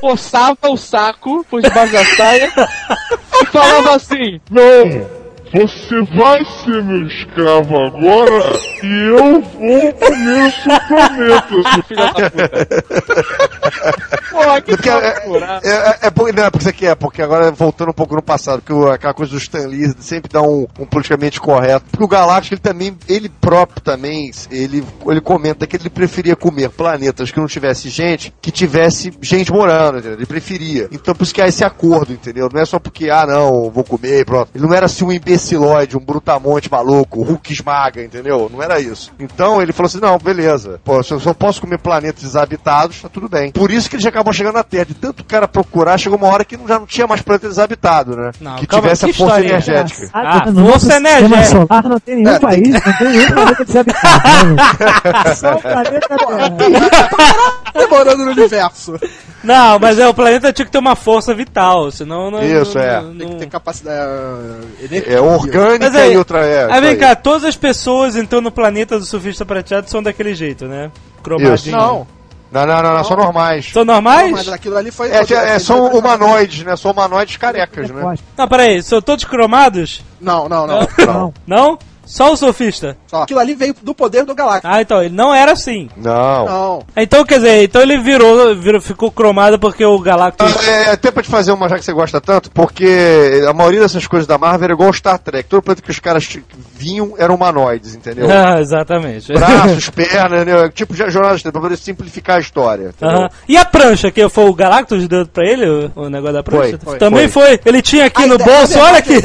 forçava 0.00 0.68
o 0.68 0.76
saco 0.76 1.44
por 1.48 1.62
debaixo 1.62 1.92
da 1.92 2.04
saia 2.16 2.52
e 3.42 3.46
falava 3.46 3.94
assim, 3.96 4.40
Não! 4.50 5.20
Você 5.52 6.00
vai 6.16 6.44
ser 6.44 6.82
meu 6.84 7.06
escravo 7.08 7.76
agora 7.76 8.52
e 8.84 9.08
eu 9.08 9.40
vou 9.42 9.92
comer 9.94 10.46
o 10.46 10.50
seu 10.52 10.80
planeta. 10.86 11.82
filho 11.82 12.00
da 12.00 12.12
puta. 12.30 12.84
Porra, 14.30 14.60
que 14.60 14.70
Porque 14.76 14.88
é, 14.90 14.94
é, 14.94 15.68
é, 15.68 15.98
é, 16.02 16.10
por- 16.10 16.32
não, 16.32 16.44
é 16.44 16.50
porque 16.50 16.62
isso 16.62 16.68
aqui 16.68 16.86
é, 16.86 16.94
porque 16.94 17.20
agora 17.20 17.50
voltando 17.50 17.90
um 17.90 17.94
pouco 17.94 18.14
no 18.14 18.22
passado, 18.22 18.62
que 18.62 18.72
o- 18.72 18.88
aquela 18.88 19.12
coisa 19.12 19.32
do 19.32 19.38
Stan 19.38 19.66
Lee 19.66 19.92
sempre 19.98 20.30
dá 20.32 20.40
um, 20.40 20.66
um 20.78 20.86
politicamente 20.86 21.40
correto. 21.40 21.84
Porque 21.90 22.04
o 22.04 22.08
Galactus, 22.08 22.52
ele 22.52 22.60
também, 22.60 22.96
ele 23.08 23.28
próprio 23.28 23.80
também, 23.82 24.30
ele, 24.52 24.84
ele 25.06 25.20
comenta 25.20 25.66
que 25.66 25.76
ele 25.76 25.90
preferia 25.90 26.36
comer 26.36 26.70
planetas 26.70 27.30
que 27.32 27.40
não 27.40 27.46
tivesse 27.46 27.88
gente, 27.88 28.32
que 28.40 28.50
tivesse 28.52 29.12
gente 29.20 29.50
morando, 29.52 29.98
entendeu? 29.98 30.16
Ele 30.18 30.26
preferia. 30.26 30.88
Então 30.92 31.14
por 31.14 31.24
isso 31.24 31.34
que 31.34 31.42
há 31.42 31.48
esse 31.48 31.64
acordo, 31.64 32.12
entendeu? 32.12 32.48
Não 32.52 32.60
é 32.60 32.64
só 32.64 32.78
porque, 32.78 33.10
ah 33.10 33.26
não, 33.26 33.68
vou 33.70 33.82
comer 33.84 34.20
e 34.20 34.24
pronto. 34.24 34.50
Ele 34.54 34.64
não 34.64 34.72
era 34.74 34.86
assim 34.86 35.04
um 35.04 35.12
imbecilóide, 35.40 35.96
um 35.96 36.00
brutamonte 36.00 36.70
maluco, 36.70 37.22
Hulk 37.22 37.52
esmaga, 37.52 38.02
entendeu? 38.02 38.50
Não 38.52 38.62
era 38.62 38.78
isso. 38.78 39.10
Então 39.18 39.60
ele 39.60 39.72
falou 39.72 39.86
assim, 39.86 40.00
não, 40.00 40.18
beleza. 40.18 40.80
Pô, 40.84 41.02
se 41.02 41.12
eu 41.12 41.20
só 41.20 41.32
posso 41.32 41.60
comer 41.60 41.78
planetas 41.78 42.22
desabitados, 42.22 43.00
tá 43.00 43.08
tudo 43.08 43.28
bem. 43.28 43.50
Por 43.52 43.70
isso 43.70 43.88
que 43.88 43.96
ele 43.96 44.02
já 44.02 44.10
acabou 44.10 44.32
chegando 44.32 44.54
na 44.54 44.62
Terra. 44.62 44.84
De 44.86 44.94
tanto 44.94 45.24
cara 45.24 45.48
procurar, 45.48 45.98
chegou 45.98 46.18
uma 46.18 46.28
hora 46.28 46.44
que 46.44 46.56
não- 46.56 46.68
já 46.68 46.78
não 46.78 46.86
tinha 46.86 47.06
mais 47.06 47.22
planeta 47.22 47.48
desabitado, 47.48 48.16
né? 48.16 48.30
Não, 48.40 48.56
que 48.56 48.66
calma, 48.66 48.82
tivesse 48.82 49.06
que 49.06 49.10
a 49.10 49.14
força 49.14 49.40
história 49.40 49.46
é 49.46 49.50
energética. 49.50 50.10
Ah, 50.12 50.46
no 50.46 50.52
nosso 50.60 50.70
força 50.72 50.96
energética. 50.96 51.44
solar 51.66 51.84
não 51.88 52.00
tem 52.00 52.16
nenhum 52.16 52.38
país, 52.40 52.68
não 52.68 52.80
tem 52.98 53.08
nenhum 53.08 53.30
planeta 53.32 53.64
desabitado. 53.64 54.54
né? 54.54 55.34
Só 55.34 55.54
o 55.54 55.60
planeta 55.60 56.08
Terra. 56.08 56.50
Demorando 57.74 58.24
no 58.24 58.30
universo. 58.32 58.94
Não, 59.42 59.78
mas 59.78 59.98
é, 59.98 60.06
o 60.06 60.12
planeta 60.12 60.52
tinha 60.52 60.66
que 60.66 60.72
ter 60.72 60.78
uma 60.78 60.94
força 60.94 61.34
vital, 61.34 61.90
senão 61.90 62.30
não. 62.30 62.42
Isso, 62.42 62.76
não- 62.76 62.84
é. 62.84 63.00
não- 63.00 63.16
Tem 63.16 63.28
que 63.28 63.36
ter 63.36 63.46
capacidade. 63.48 64.10
energia. 64.82 65.14
É 65.14 65.20
orgânica 65.36 65.90
Mas 65.90 65.94
aí- 65.96 66.14
e 66.14 66.16
outra 66.16 66.44
é. 66.44 66.72
Aí 66.72 66.80
vem 66.80 66.90
isso 66.92 67.00
cá, 67.00 67.14
todas 67.16 67.44
as 67.44 67.56
pessoas 67.56 68.16
então 68.16 68.40
no 68.40 68.50
planeta 68.50 68.98
do 68.98 69.04
surfista 69.04 69.44
prateado 69.44 69.88
são 69.90 70.02
daquele 70.02 70.34
jeito, 70.34 70.66
né? 70.66 70.90
Cromadinho. 71.22 71.76
Não, 71.76 72.06
Não, 72.52 72.66
não, 72.66 72.82
não, 72.82 72.94
não, 72.94 73.04
são 73.04 73.16
normais. 73.16 73.70
São 73.72 73.84
normais? 73.84 74.30
não, 74.30 74.36
mas 74.38 74.48
aquilo 74.48 74.76
ali 74.76 74.90
foi. 74.90 75.08
É, 75.10 75.20
é, 75.20 75.58
são 75.58 75.86
humanoides, 75.86 76.64
né? 76.64 76.74
São 76.76 76.90
humanoides 76.90 77.36
carecas, 77.36 77.90
né? 77.90 78.14
Não, 78.36 78.48
peraí, 78.48 78.82
são 78.82 79.00
todos 79.00 79.24
cromados? 79.24 80.02
Não, 80.20 80.48
não, 80.48 80.66
não. 80.66 80.88
Não. 81.06 81.34
Não? 81.46 81.78
Só 82.10 82.32
o 82.32 82.36
surfista? 82.36 82.96
Só. 83.06 83.22
Aquilo 83.22 83.38
ali 83.38 83.54
veio 83.54 83.72
do 83.82 83.94
poder 83.94 84.24
do 84.24 84.34
Galactus. 84.34 84.68
Ah, 84.68 84.80
então, 84.80 85.00
ele 85.00 85.14
não 85.14 85.32
era 85.32 85.52
assim. 85.52 85.88
Não. 85.96 86.44
Não. 86.44 86.86
Então, 86.96 87.24
quer 87.24 87.36
dizer, 87.36 87.62
então 87.62 87.80
ele 87.80 87.98
virou, 87.98 88.52
virou 88.56 88.80
ficou 88.80 89.12
cromado 89.12 89.60
porque 89.60 89.84
o 89.84 89.96
Galactus... 90.00 90.66
É, 90.66 90.90
até 90.90 91.12
pra 91.12 91.22
te 91.22 91.28
fazer 91.28 91.52
uma 91.52 91.68
já 91.68 91.78
que 91.78 91.84
você 91.84 91.92
gosta 91.92 92.20
tanto, 92.20 92.50
porque 92.50 93.40
a 93.48 93.52
maioria 93.52 93.78
dessas 93.80 94.08
coisas 94.08 94.26
da 94.26 94.36
Marvel 94.36 94.64
era 94.64 94.72
igual 94.72 94.92
Star 94.92 95.20
Trek. 95.20 95.48
Todo 95.48 95.62
planeta 95.62 95.82
que 95.82 95.90
os 95.92 96.00
caras 96.00 96.28
vinham 96.74 97.14
eram 97.16 97.36
humanoides, 97.36 97.94
entendeu? 97.94 98.26
Ah, 98.28 98.58
exatamente. 98.60 99.32
Braços, 99.32 99.88
pernas, 99.90 100.44
né? 100.44 100.68
tipo 100.74 100.92
de 100.92 101.08
jornada 101.10 101.36
de 101.36 101.42
pra 101.44 101.60
poder 101.60 101.76
simplificar 101.76 102.38
a 102.38 102.40
história. 102.40 102.88
entendeu? 102.88 103.18
Aham. 103.18 103.30
E 103.48 103.56
a 103.56 103.64
prancha, 103.64 104.10
que 104.10 104.28
foi 104.28 104.44
o 104.46 104.54
Galactus 104.54 105.06
deu 105.06 105.26
pra 105.28 105.44
ele, 105.44 105.90
o, 105.94 106.08
negócio 106.10 106.34
da 106.34 106.42
prancha? 106.42 106.70
Foi, 106.78 106.78
foi, 106.78 106.98
Também 106.98 107.28
foi. 107.28 107.60
Ele 107.64 107.80
tinha 107.80 108.06
aqui 108.06 108.24
A 108.24 108.26
no 108.26 108.34
ideia- 108.34 108.58
bolso, 108.58 108.78
olha 108.80 108.98
aqui. 108.98 109.20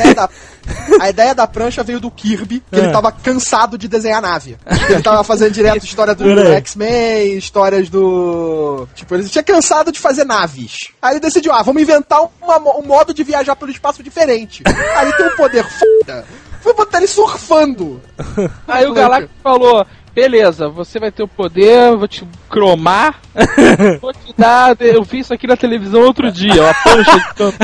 A 0.99 1.09
ideia, 1.09 1.35
da, 1.35 1.45
prancha 1.47 1.83
veio 1.83 1.99
do 1.99 2.09
Kirby, 2.09 2.63
que 2.71 2.79
Ah. 2.79 2.83
ele 2.83 2.91
tava 2.91 3.11
cansado 3.11 3.77
de 3.77 3.87
desenhar 3.87 4.21
nave. 4.21 4.57
Ele 4.89 5.01
tava 5.01 5.23
fazendo 5.23 5.51
direto 5.51 5.83
história 5.85 6.15
do. 6.15 6.25
X-Men, 6.53 7.37
histórias 7.37 7.89
do. 7.89 8.87
Tipo, 8.95 9.15
ele 9.15 9.27
tinha 9.29 9.43
cansado 9.43 9.91
de 9.91 9.99
fazer 9.99 10.23
naves. 10.25 10.89
Aí 11.01 11.13
ele 11.13 11.19
decidiu, 11.19 11.53
ah, 11.53 11.61
vamos 11.61 11.81
inventar 11.81 12.19
uma 12.41 12.57
um 12.77 12.83
modo 12.83 13.13
de 13.13 13.23
viajar 13.23 13.55
pelo 13.55 13.71
espaço 13.71 14.01
diferente. 14.03 14.63
Aí 14.95 15.07
ele 15.07 15.17
tem 15.17 15.27
um 15.27 15.35
poder 15.35 15.63
foda. 15.65 16.25
Vou 16.63 16.73
botar 16.75 16.97
ele 16.97 17.07
surfando. 17.07 18.01
Aí 18.67 18.87
o 18.87 18.93
Galactus 18.93 19.29
falou: 19.43 19.85
beleza, 20.15 20.67
você 20.69 20.99
vai 20.99 21.11
ter 21.11 21.21
o 21.21 21.27
poder, 21.27 21.95
vou 21.95 22.07
te 22.07 22.27
cromar, 22.49 23.19
vou 24.01 24.11
te 24.13 24.33
dar. 24.37 24.75
Eu 24.79 25.03
vi 25.03 25.19
isso 25.19 25.33
aqui 25.33 25.45
na 25.45 25.55
televisão 25.57 26.01
outro 26.01 26.31
dia, 26.31 26.63
uma 26.63 26.73
prancha 26.73 27.19
de 27.19 27.33
canto. 27.35 27.57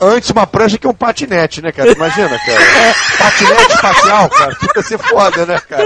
Antes 0.00 0.30
uma 0.30 0.46
prancha 0.46 0.76
que 0.76 0.86
um 0.86 0.92
patinete, 0.92 1.62
né, 1.62 1.72
cara? 1.72 1.90
Imagina, 1.92 2.28
cara. 2.28 2.94
Patinete 3.18 3.72
espacial, 3.72 4.28
cara. 4.28 4.54
Fica 4.56 4.82
ser 4.82 4.98
foda, 4.98 5.46
né, 5.46 5.58
cara? 5.68 5.82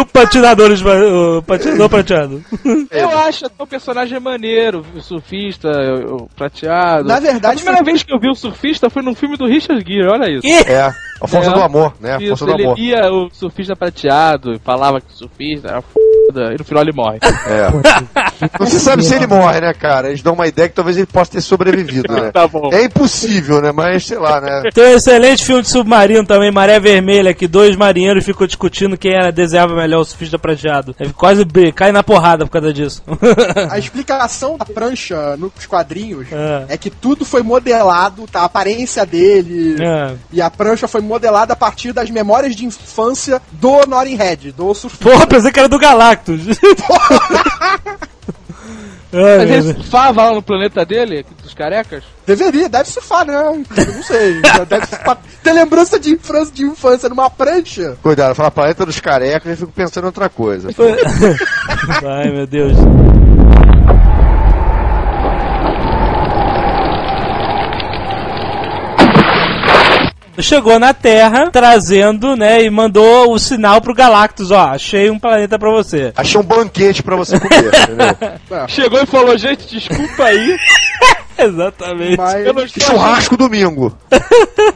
O 0.00 0.04
patinador, 0.04 0.70
o 1.38 1.42
patinador 1.42 1.88
prateado. 1.88 2.44
Eu 2.90 3.18
acho 3.18 3.46
até 3.46 3.62
o 3.62 3.66
personagem 3.66 4.20
maneiro, 4.20 4.84
o 4.94 5.00
surfista, 5.00 5.70
o 6.06 6.28
prateado. 6.36 7.08
Na 7.08 7.18
verdade, 7.18 7.54
a 7.54 7.56
primeira 7.56 7.78
foi- 7.78 7.84
vez 7.92 8.02
que 8.02 8.12
eu 8.12 8.20
vi 8.20 8.28
o 8.28 8.34
surfista 8.34 8.90
foi 8.90 9.02
num 9.02 9.14
filme 9.14 9.36
do 9.36 9.46
Richard 9.46 9.82
Gere, 9.86 10.06
olha 10.08 10.28
isso. 10.30 10.46
É, 10.46 10.92
a 11.22 11.26
força 11.26 11.50
É. 11.50 11.54
do 11.54 11.62
amor, 11.62 11.94
né? 11.98 12.16
A 12.16 12.18
Isso, 12.18 12.28
força 12.36 12.44
do 12.46 12.52
ele 12.52 12.64
amor. 12.64 12.76
via 12.76 13.10
o 13.10 13.30
surfista 13.32 13.74
prateado 13.74 14.52
e 14.52 14.58
falava 14.58 15.00
que 15.00 15.10
o 15.10 15.16
surfista 15.16 15.68
era 15.68 15.82
e 16.52 16.58
no 16.58 16.64
final 16.64 16.82
ele 16.82 16.92
morre. 16.92 17.18
É. 17.22 17.68
Não 18.60 18.66
se 18.66 18.80
sabe 18.80 19.02
se 19.04 19.14
ele 19.14 19.26
morre, 19.26 19.60
né, 19.60 19.72
cara? 19.72 20.08
Eles 20.08 20.22
dão 20.22 20.34
uma 20.34 20.46
ideia 20.46 20.68
que 20.68 20.74
talvez 20.74 20.96
ele 20.96 21.06
possa 21.06 21.32
ter 21.32 21.40
sobrevivido, 21.40 22.12
né? 22.12 22.30
Tá 22.36 22.46
bom. 22.46 22.70
É 22.72 22.84
impossível, 22.84 23.62
né? 23.62 23.72
Mas 23.72 24.06
sei 24.06 24.18
lá, 24.18 24.40
né? 24.40 24.62
Tem 24.74 24.84
um 24.84 24.96
excelente 24.96 25.44
filme 25.44 25.62
de 25.62 25.68
submarino 25.70 26.26
também, 26.26 26.50
Maré 26.50 26.78
Vermelha, 26.78 27.32
que 27.32 27.46
dois 27.46 27.74
marinheiros 27.76 28.24
ficam 28.24 28.46
discutindo 28.46 28.96
quem 28.98 29.12
era 29.14 29.30
desenhava 29.32 29.74
melhor 29.74 30.00
o 30.00 30.04
surfista 30.04 30.38
prateado. 30.38 30.94
Ele 31.00 31.12
quase 31.12 31.44
cai 31.74 31.92
na 31.92 32.02
porrada 32.02 32.44
por 32.44 32.52
causa 32.52 32.72
disso. 32.72 33.02
A 33.70 33.78
explicação 33.78 34.58
da 34.58 34.64
prancha 34.64 35.36
nos 35.36 35.66
quadrinhos 35.66 36.26
É. 36.30 36.74
é 36.74 36.76
que 36.76 36.90
tudo 36.90 37.24
foi 37.24 37.42
modelado, 37.42 38.26
tá? 38.30 38.40
A 38.40 38.44
aparência 38.44 39.06
dele. 39.06 39.76
É. 39.82 40.14
E 40.32 40.42
a 40.42 40.50
prancha 40.50 40.86
foi 40.88 41.00
modelada 41.00 41.52
a 41.52 41.56
partir 41.56 41.92
das 41.92 42.10
memórias 42.10 42.54
de 42.54 42.64
infância 42.66 43.40
do 43.52 43.86
Norin 43.86 44.16
Head, 44.16 44.52
do 44.52 44.74
surfista. 44.74 45.04
Porra, 45.08 45.26
pensei 45.26 45.50
que 45.52 45.58
era 45.58 45.68
do 45.68 45.78
Galactus. 45.78 46.25
Ai, 49.12 49.38
Mas 49.38 49.50
ele 49.50 49.74
surfava 49.74 50.24
lá 50.24 50.34
no 50.34 50.42
planeta 50.42 50.84
dele, 50.84 51.24
dos 51.42 51.54
carecas? 51.54 52.04
Deveria, 52.26 52.68
deve 52.68 52.90
surfar, 52.90 53.24
né? 53.24 53.34
Eu 53.34 53.94
não 53.94 54.02
sei. 54.02 54.40
Deve 54.68 54.86
surfar. 54.86 55.18
Ter 55.42 55.52
lembrança 55.52 55.98
de 55.98 56.10
infância, 56.10 56.54
de 56.54 56.64
infância 56.64 57.08
numa 57.08 57.30
prancha. 57.30 57.96
Cuidado, 58.02 58.34
fala 58.34 58.50
planeta 58.50 58.84
dos 58.84 59.00
carecas, 59.00 59.52
eu 59.52 59.56
fico 59.56 59.72
pensando 59.72 60.04
em 60.04 60.06
outra 60.06 60.28
coisa. 60.28 60.68
Ai, 62.04 62.30
meu 62.30 62.46
Deus. 62.46 62.76
Chegou 70.38 70.78
na 70.78 70.92
Terra, 70.92 71.50
trazendo, 71.50 72.36
né, 72.36 72.62
e 72.62 72.70
mandou 72.70 73.32
o 73.32 73.38
sinal 73.38 73.80
pro 73.80 73.94
Galactus, 73.94 74.50
ó, 74.50 74.68
achei 74.68 75.10
um 75.10 75.18
planeta 75.18 75.58
pra 75.58 75.70
você. 75.70 76.12
Achei 76.16 76.40
um 76.40 76.44
banquete 76.44 77.02
pra 77.02 77.16
você 77.16 77.38
comer, 77.38 77.66
entendeu? 77.74 78.68
Chegou 78.68 79.02
e 79.02 79.06
falou, 79.06 79.36
gente, 79.36 79.66
desculpa 79.68 80.24
aí, 80.24 80.56
Exatamente. 81.38 82.16
Mas 82.16 82.72
Churrasco 82.72 83.36
domingo. 83.36 83.96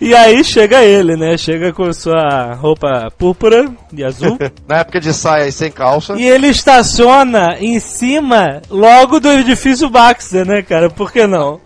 E 0.00 0.14
aí 0.14 0.42
chega 0.42 0.82
ele, 0.82 1.16
né, 1.16 1.36
chega 1.36 1.72
com 1.72 1.92
sua 1.92 2.54
roupa 2.54 3.12
púrpura 3.16 3.70
e 3.92 4.02
azul. 4.02 4.36
Na 4.66 4.78
época 4.78 5.00
de 5.00 5.12
saia 5.12 5.46
e 5.46 5.52
sem 5.52 5.70
calça. 5.70 6.14
E 6.14 6.24
ele 6.26 6.48
estaciona 6.48 7.56
em 7.60 7.78
cima 7.78 8.60
logo 8.68 9.20
do 9.20 9.30
edifício 9.30 9.88
Baxter, 9.88 10.44
né, 10.44 10.62
cara? 10.62 10.90
Por 10.90 11.12
que 11.12 11.26
não? 11.26 11.60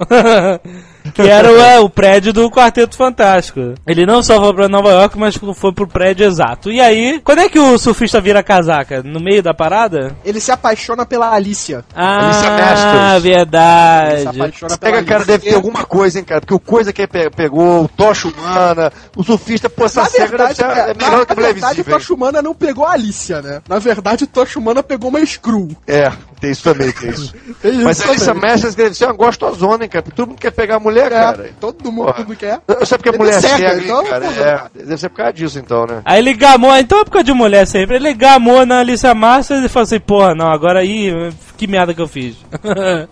Que 1.15 1.23
era 1.23 1.51
o, 1.53 1.57
é, 1.61 1.79
o 1.81 1.89
prédio 1.89 2.33
do 2.33 2.51
Quarteto 2.51 2.97
Fantástico. 2.97 3.75
Ele 3.87 4.05
não 4.07 4.23
só 4.23 4.41
foi 4.41 4.55
pra 4.55 4.69
Nova 4.69 4.91
York, 4.91 5.19
mas 5.19 5.37
foi 5.55 5.73
pro 5.73 5.87
prédio 5.87 6.27
exato. 6.27 6.71
E 6.71 6.81
aí, 6.81 7.21
quando 7.25 7.41
é 7.41 7.49
que 7.49 7.59
o 7.59 7.79
surfista 7.79 8.21
vira 8.21 8.43
casaca? 8.43 9.03
No 9.03 9.21
meio 9.21 9.43
da 9.43 9.53
parada? 9.55 10.17
ele 10.25 10.41
se 10.41 10.51
apaixona 10.51 11.05
pela 11.07 11.31
Alicia. 11.33 11.85
Alicia 11.95 12.49
Ah, 12.49 12.59
Masters. 12.59 12.95
Ele 12.95 13.15
se 13.15 13.21
verdade. 13.21 14.23
apaixona 14.29 14.79
pela 14.79 14.93
Pega, 14.93 15.05
cara, 15.05 15.17
Alicia. 15.21 15.39
deve 15.39 15.49
ter 15.51 15.55
alguma 15.57 15.85
coisa, 15.85 16.19
hein, 16.19 16.25
cara? 16.25 16.41
Porque 16.41 16.55
o 16.55 16.61
coisa 16.61 16.93
que 16.93 17.07
pe- 17.07 17.31
pegou, 17.31 17.85
o 17.85 17.89
Tocha 17.89 18.29
Humana, 18.29 18.93
o 19.17 19.23
surfista, 19.25 19.69
pô, 19.71 19.85
essa 19.87 20.03
Na 20.03 20.09
verdade, 20.27 20.57
ser 20.57 20.65
é, 20.65 20.91
é 20.91 20.95
melhor 20.95 21.19
na 21.19 21.27
que 21.27 21.33
a 21.33 21.35
mulher 21.37 21.53
verdade 21.53 21.81
o? 21.81 21.85
Tocha 21.85 22.15
Humana 22.15 22.43
não 22.43 22.55
pegou 22.55 22.85
a 22.87 22.93
Alicia, 22.93 23.41
né? 23.43 23.61
Na 23.69 23.79
verdade, 23.79 24.25
o 24.25 24.27
Tocha 24.27 24.59
Humana 24.59 24.83
pegou 24.83 25.09
uma 25.11 25.25
Screw. 25.25 25.69
É, 25.87 26.11
tem 26.41 26.51
isso 26.51 26.63
também, 26.63 26.91
tem 26.93 27.11
isso. 27.11 27.35
Tem 27.61 27.73
isso 27.73 27.83
Mas 27.85 28.01
a 28.01 28.09
Alicia. 28.11 28.35
Masters 28.35 28.75
deve 28.77 28.95
ser 28.95 29.07
uma 29.07 29.13
gostosona, 29.15 29.83
hein, 29.85 29.91
cara? 29.91 30.03
Porque 30.03 30.15
todo 30.17 30.29
mundo 30.29 30.39
quer 30.39 30.53
pegar 30.53 30.77
a 30.77 30.81
mulher, 30.81 31.07
É, 31.07 31.11
cara. 31.11 31.51
todo 31.61 31.91
mundo 31.91 32.13
Porra. 32.15 32.37
quer. 32.37 32.61
Eu 32.69 32.87
sei 32.87 32.97
porque 32.99 33.09
a 33.09 33.19
mulher 33.19 33.33
é 33.35 33.37
é 33.37 33.41
cega, 33.41 33.57
cega, 33.57 33.85
então, 33.85 34.05
cara. 34.05 34.27
É, 34.27 34.63
deve 34.85 34.99
ser 34.99 35.09
por 35.09 35.17
causa 35.17 35.33
disso, 35.33 35.59
então, 35.59 35.87
né? 35.87 36.03
Aí 36.05 36.19
ele 36.21 36.35
gamou, 36.35 36.77
então 36.77 37.01
é 37.01 37.05
por 37.05 37.11
causa 37.11 37.25
de 37.25 37.33
mulher 37.33 37.67
sempre. 37.67 37.97
Ele 37.97 38.15
gamou 38.15 38.65
na 38.65 38.79
Alicia 38.79 39.13
Masters 39.15 39.65
e 39.65 39.69
falou 39.69 39.85
assim: 39.85 39.99
porra, 40.01 40.35
não, 40.35 40.47
agora 40.51 40.81
aí, 40.81 41.13
que 41.57 41.67
merda 41.67 41.93
que 41.93 42.01
eu 42.01 42.09
fiz. 42.09 42.37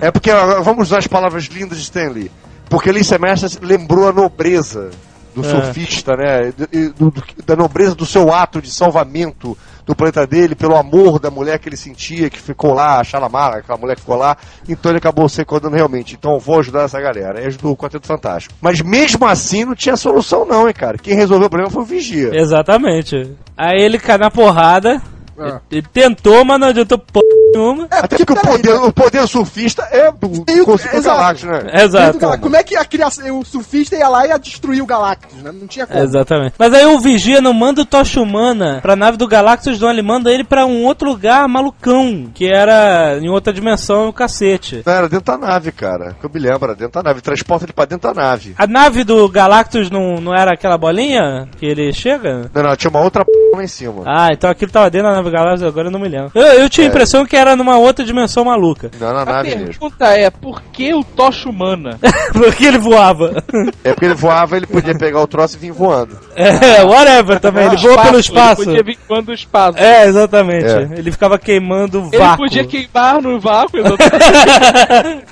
É 0.00 0.10
porque, 0.10 0.30
vamos 0.62 0.88
usar 0.88 0.98
as 0.98 1.06
palavras 1.06 1.44
lindas 1.44 1.78
de 1.78 1.84
Stanley. 1.84 2.30
Porque 2.68 2.90
Alicia 2.90 3.18
Masters 3.18 3.58
lembrou 3.62 4.08
a 4.08 4.12
nobreza 4.12 4.90
do 5.34 5.40
É. 5.40 5.48
surfista, 5.50 6.14
né? 6.16 6.52
Do- 6.98 7.10
do- 7.10 7.24
da 7.46 7.56
nobreza 7.56 7.94
do 7.94 8.04
seu 8.04 8.32
ato 8.32 8.60
de 8.60 8.70
salvamento 8.70 9.56
do 9.86 9.94
planeta 9.94 10.26
dele, 10.26 10.56
pelo 10.56 10.76
amor 10.76 11.20
da 11.20 11.30
mulher 11.30 11.60
que 11.60 11.68
ele 11.68 11.76
sentia, 11.76 12.28
que 12.28 12.40
ficou 12.40 12.74
lá, 12.74 12.98
a 12.98 13.04
Shalamara, 13.04 13.58
aquela 13.58 13.78
mulher 13.78 13.94
que 13.94 14.00
ficou 14.00 14.16
lá. 14.16 14.36
Então 14.68 14.90
ele 14.90 14.98
acabou 14.98 15.28
se 15.28 15.38
recordando 15.38 15.76
realmente. 15.76 16.16
Então 16.18 16.34
eu 16.34 16.40
vou 16.40 16.58
ajudar 16.58 16.82
essa 16.82 17.00
galera. 17.00 17.38
Aí 17.38 17.46
ajudou 17.46 17.72
o 17.72 17.76
Quarteto 17.76 18.06
Fantástico. 18.06 18.54
Mas 18.60 18.80
mesmo 18.80 19.24
assim 19.24 19.64
não 19.64 19.76
tinha 19.76 19.96
solução, 19.96 20.44
não, 20.44 20.66
hein, 20.66 20.74
cara? 20.74 20.98
Quem 20.98 21.14
resolveu 21.14 21.46
o 21.46 21.50
problema 21.50 21.70
foi 21.70 21.82
o 21.82 21.86
Vigia. 21.86 22.30
Exatamente. 22.34 23.32
Aí 23.56 23.80
ele 23.80 23.98
cai 23.98 24.18
na 24.18 24.30
porrada 24.30 25.00
É. 25.38 25.60
Ele 25.70 25.86
tentou, 25.92 26.44
mas 26.44 26.58
não 26.58 26.68
adiantou 26.68 26.98
p 26.98 27.20
nenhuma. 27.52 27.88
É, 27.90 27.98
Até 27.98 28.16
porque 28.18 28.32
o 28.32 28.36
poder, 28.36 28.74
né? 28.74 28.80
o 28.80 28.92
poder 28.92 29.28
surfista 29.28 29.82
é 29.90 30.10
do 30.10 30.26
o-. 30.26 31.02
Galáctico, 31.02 31.52
né? 31.52 31.82
Exato. 31.82 32.18
Galactus. 32.18 32.42
Como 32.42 32.56
é 32.56 32.62
que 32.62 32.76
a 32.76 32.84
criação, 32.84 33.38
o 33.38 33.44
surfista 33.44 33.96
ia 33.96 34.08
lá 34.08 34.26
e 34.26 34.30
ia 34.30 34.38
destruir 34.38 34.82
o 34.82 34.86
Galactus, 34.86 35.42
né? 35.42 35.52
Não 35.52 35.66
tinha 35.66 35.86
como. 35.86 36.00
Exatamente. 36.00 36.54
Mas 36.58 36.72
aí 36.72 36.86
o 36.86 36.98
Vigia 36.98 37.40
não 37.40 37.52
manda 37.52 37.82
o 37.82 37.86
Tocha 37.86 38.20
Humana 38.20 38.80
pra 38.82 38.96
nave 38.96 39.16
do 39.16 39.26
Galactus, 39.26 39.80
não, 39.80 39.90
ele 39.90 40.02
manda 40.02 40.30
ele 40.30 40.44
pra 40.44 40.66
um 40.66 40.84
outro 40.84 41.08
lugar 41.08 41.46
malucão, 41.48 42.30
que 42.34 42.46
era 42.46 43.18
em 43.20 43.28
outra 43.28 43.52
dimensão, 43.52 44.08
o 44.08 44.12
cacete. 44.12 44.82
Não, 44.84 44.92
era 44.92 45.08
dentro 45.08 45.26
da 45.26 45.38
nave, 45.38 45.72
cara. 45.72 46.16
Que 46.18 46.26
eu 46.26 46.30
me 46.32 46.40
lembro, 46.40 46.64
era 46.64 46.74
dentro 46.74 47.02
da 47.02 47.08
nave. 47.08 47.20
Transporta 47.20 47.64
ele 47.64 47.72
pra 47.72 47.84
dentro 47.84 48.12
da 48.12 48.22
nave. 48.22 48.54
A 48.58 48.66
nave 48.66 49.04
do 49.04 49.28
Galactus 49.28 49.90
não, 49.90 50.20
não 50.20 50.34
era 50.34 50.52
aquela 50.52 50.78
bolinha 50.78 51.48
que 51.58 51.66
ele 51.66 51.92
chega? 51.92 52.50
Não, 52.54 52.62
não, 52.62 52.76
tinha 52.76 52.90
uma 52.90 53.00
outra 53.00 53.24
p 53.24 53.30
lá 53.54 53.62
em 53.62 53.68
cima. 53.68 54.02
Ah, 54.06 54.28
então 54.32 54.50
aquilo 54.50 54.70
tava 54.70 54.90
dentro 54.90 55.08
da 55.08 55.14
nave 55.14 55.30
Galactus, 55.30 55.62
agora 55.62 55.88
eu 55.88 55.92
não 55.92 56.00
me 56.00 56.08
lembro. 56.08 56.30
Eu, 56.34 56.42
eu 56.42 56.70
tinha 56.70 56.86
a 56.86 56.90
impressão 56.90 57.24
que 57.24 57.35
era 57.36 57.54
numa 57.56 57.78
outra 57.78 58.04
dimensão 58.04 58.44
maluca. 58.44 58.90
Não, 58.98 59.12
na 59.12 59.22
A 59.22 59.24
nave 59.24 59.50
mesmo. 59.50 59.66
pergunta 59.66 60.06
é, 60.16 60.30
por 60.30 60.62
que 60.72 60.92
o 60.94 61.04
Tocha 61.04 61.48
Humana? 61.48 61.98
Porque 62.32 62.64
ele 62.66 62.78
voava. 62.78 63.42
É 63.84 63.90
porque 63.92 64.04
ele 64.04 64.14
voava, 64.14 64.56
ele 64.56 64.66
podia 64.66 64.96
pegar 64.96 65.20
o 65.20 65.26
troço 65.26 65.56
e 65.56 65.60
vir 65.60 65.72
voando. 65.72 66.18
É, 66.34 66.82
whatever 66.84 67.40
também, 67.40 67.66
ele 67.66 67.76
voa 67.76 68.02
pelo 68.02 68.18
espaço. 68.18 68.62
Ele 68.62 68.70
podia 68.70 68.82
vir 68.84 68.98
quando 69.08 69.28
o 69.30 69.32
espaço. 69.34 69.78
É, 69.78 70.06
exatamente. 70.06 70.66
É. 70.66 70.88
Ele 70.98 71.10
ficava 71.10 71.38
queimando 71.38 72.08
Ele 72.12 72.18
vácuo. 72.18 72.44
podia 72.44 72.64
queimar 72.66 73.22
no 73.22 73.40
vácuo, 73.40 73.78
exatamente. 73.80 75.24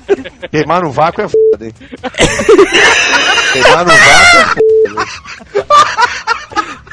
Queimar 0.50 0.82
no 0.82 0.90
vácuo 0.90 1.22
é 1.22 1.28
foda, 1.28 1.64
hein? 1.66 1.72
Queimar 3.52 3.84
no 3.84 3.92
vácuo 3.92 4.38
é 4.38 4.44
foda. 4.46 4.73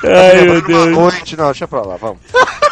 Ai, 0.03 0.45
meu 0.45 0.61
Deus. 0.61 0.87
Noite, 0.87 1.37
não, 1.37 1.45
deixa 1.45 1.67
pra 1.67 1.81
lá, 1.81 1.95
vamos. 1.95 2.17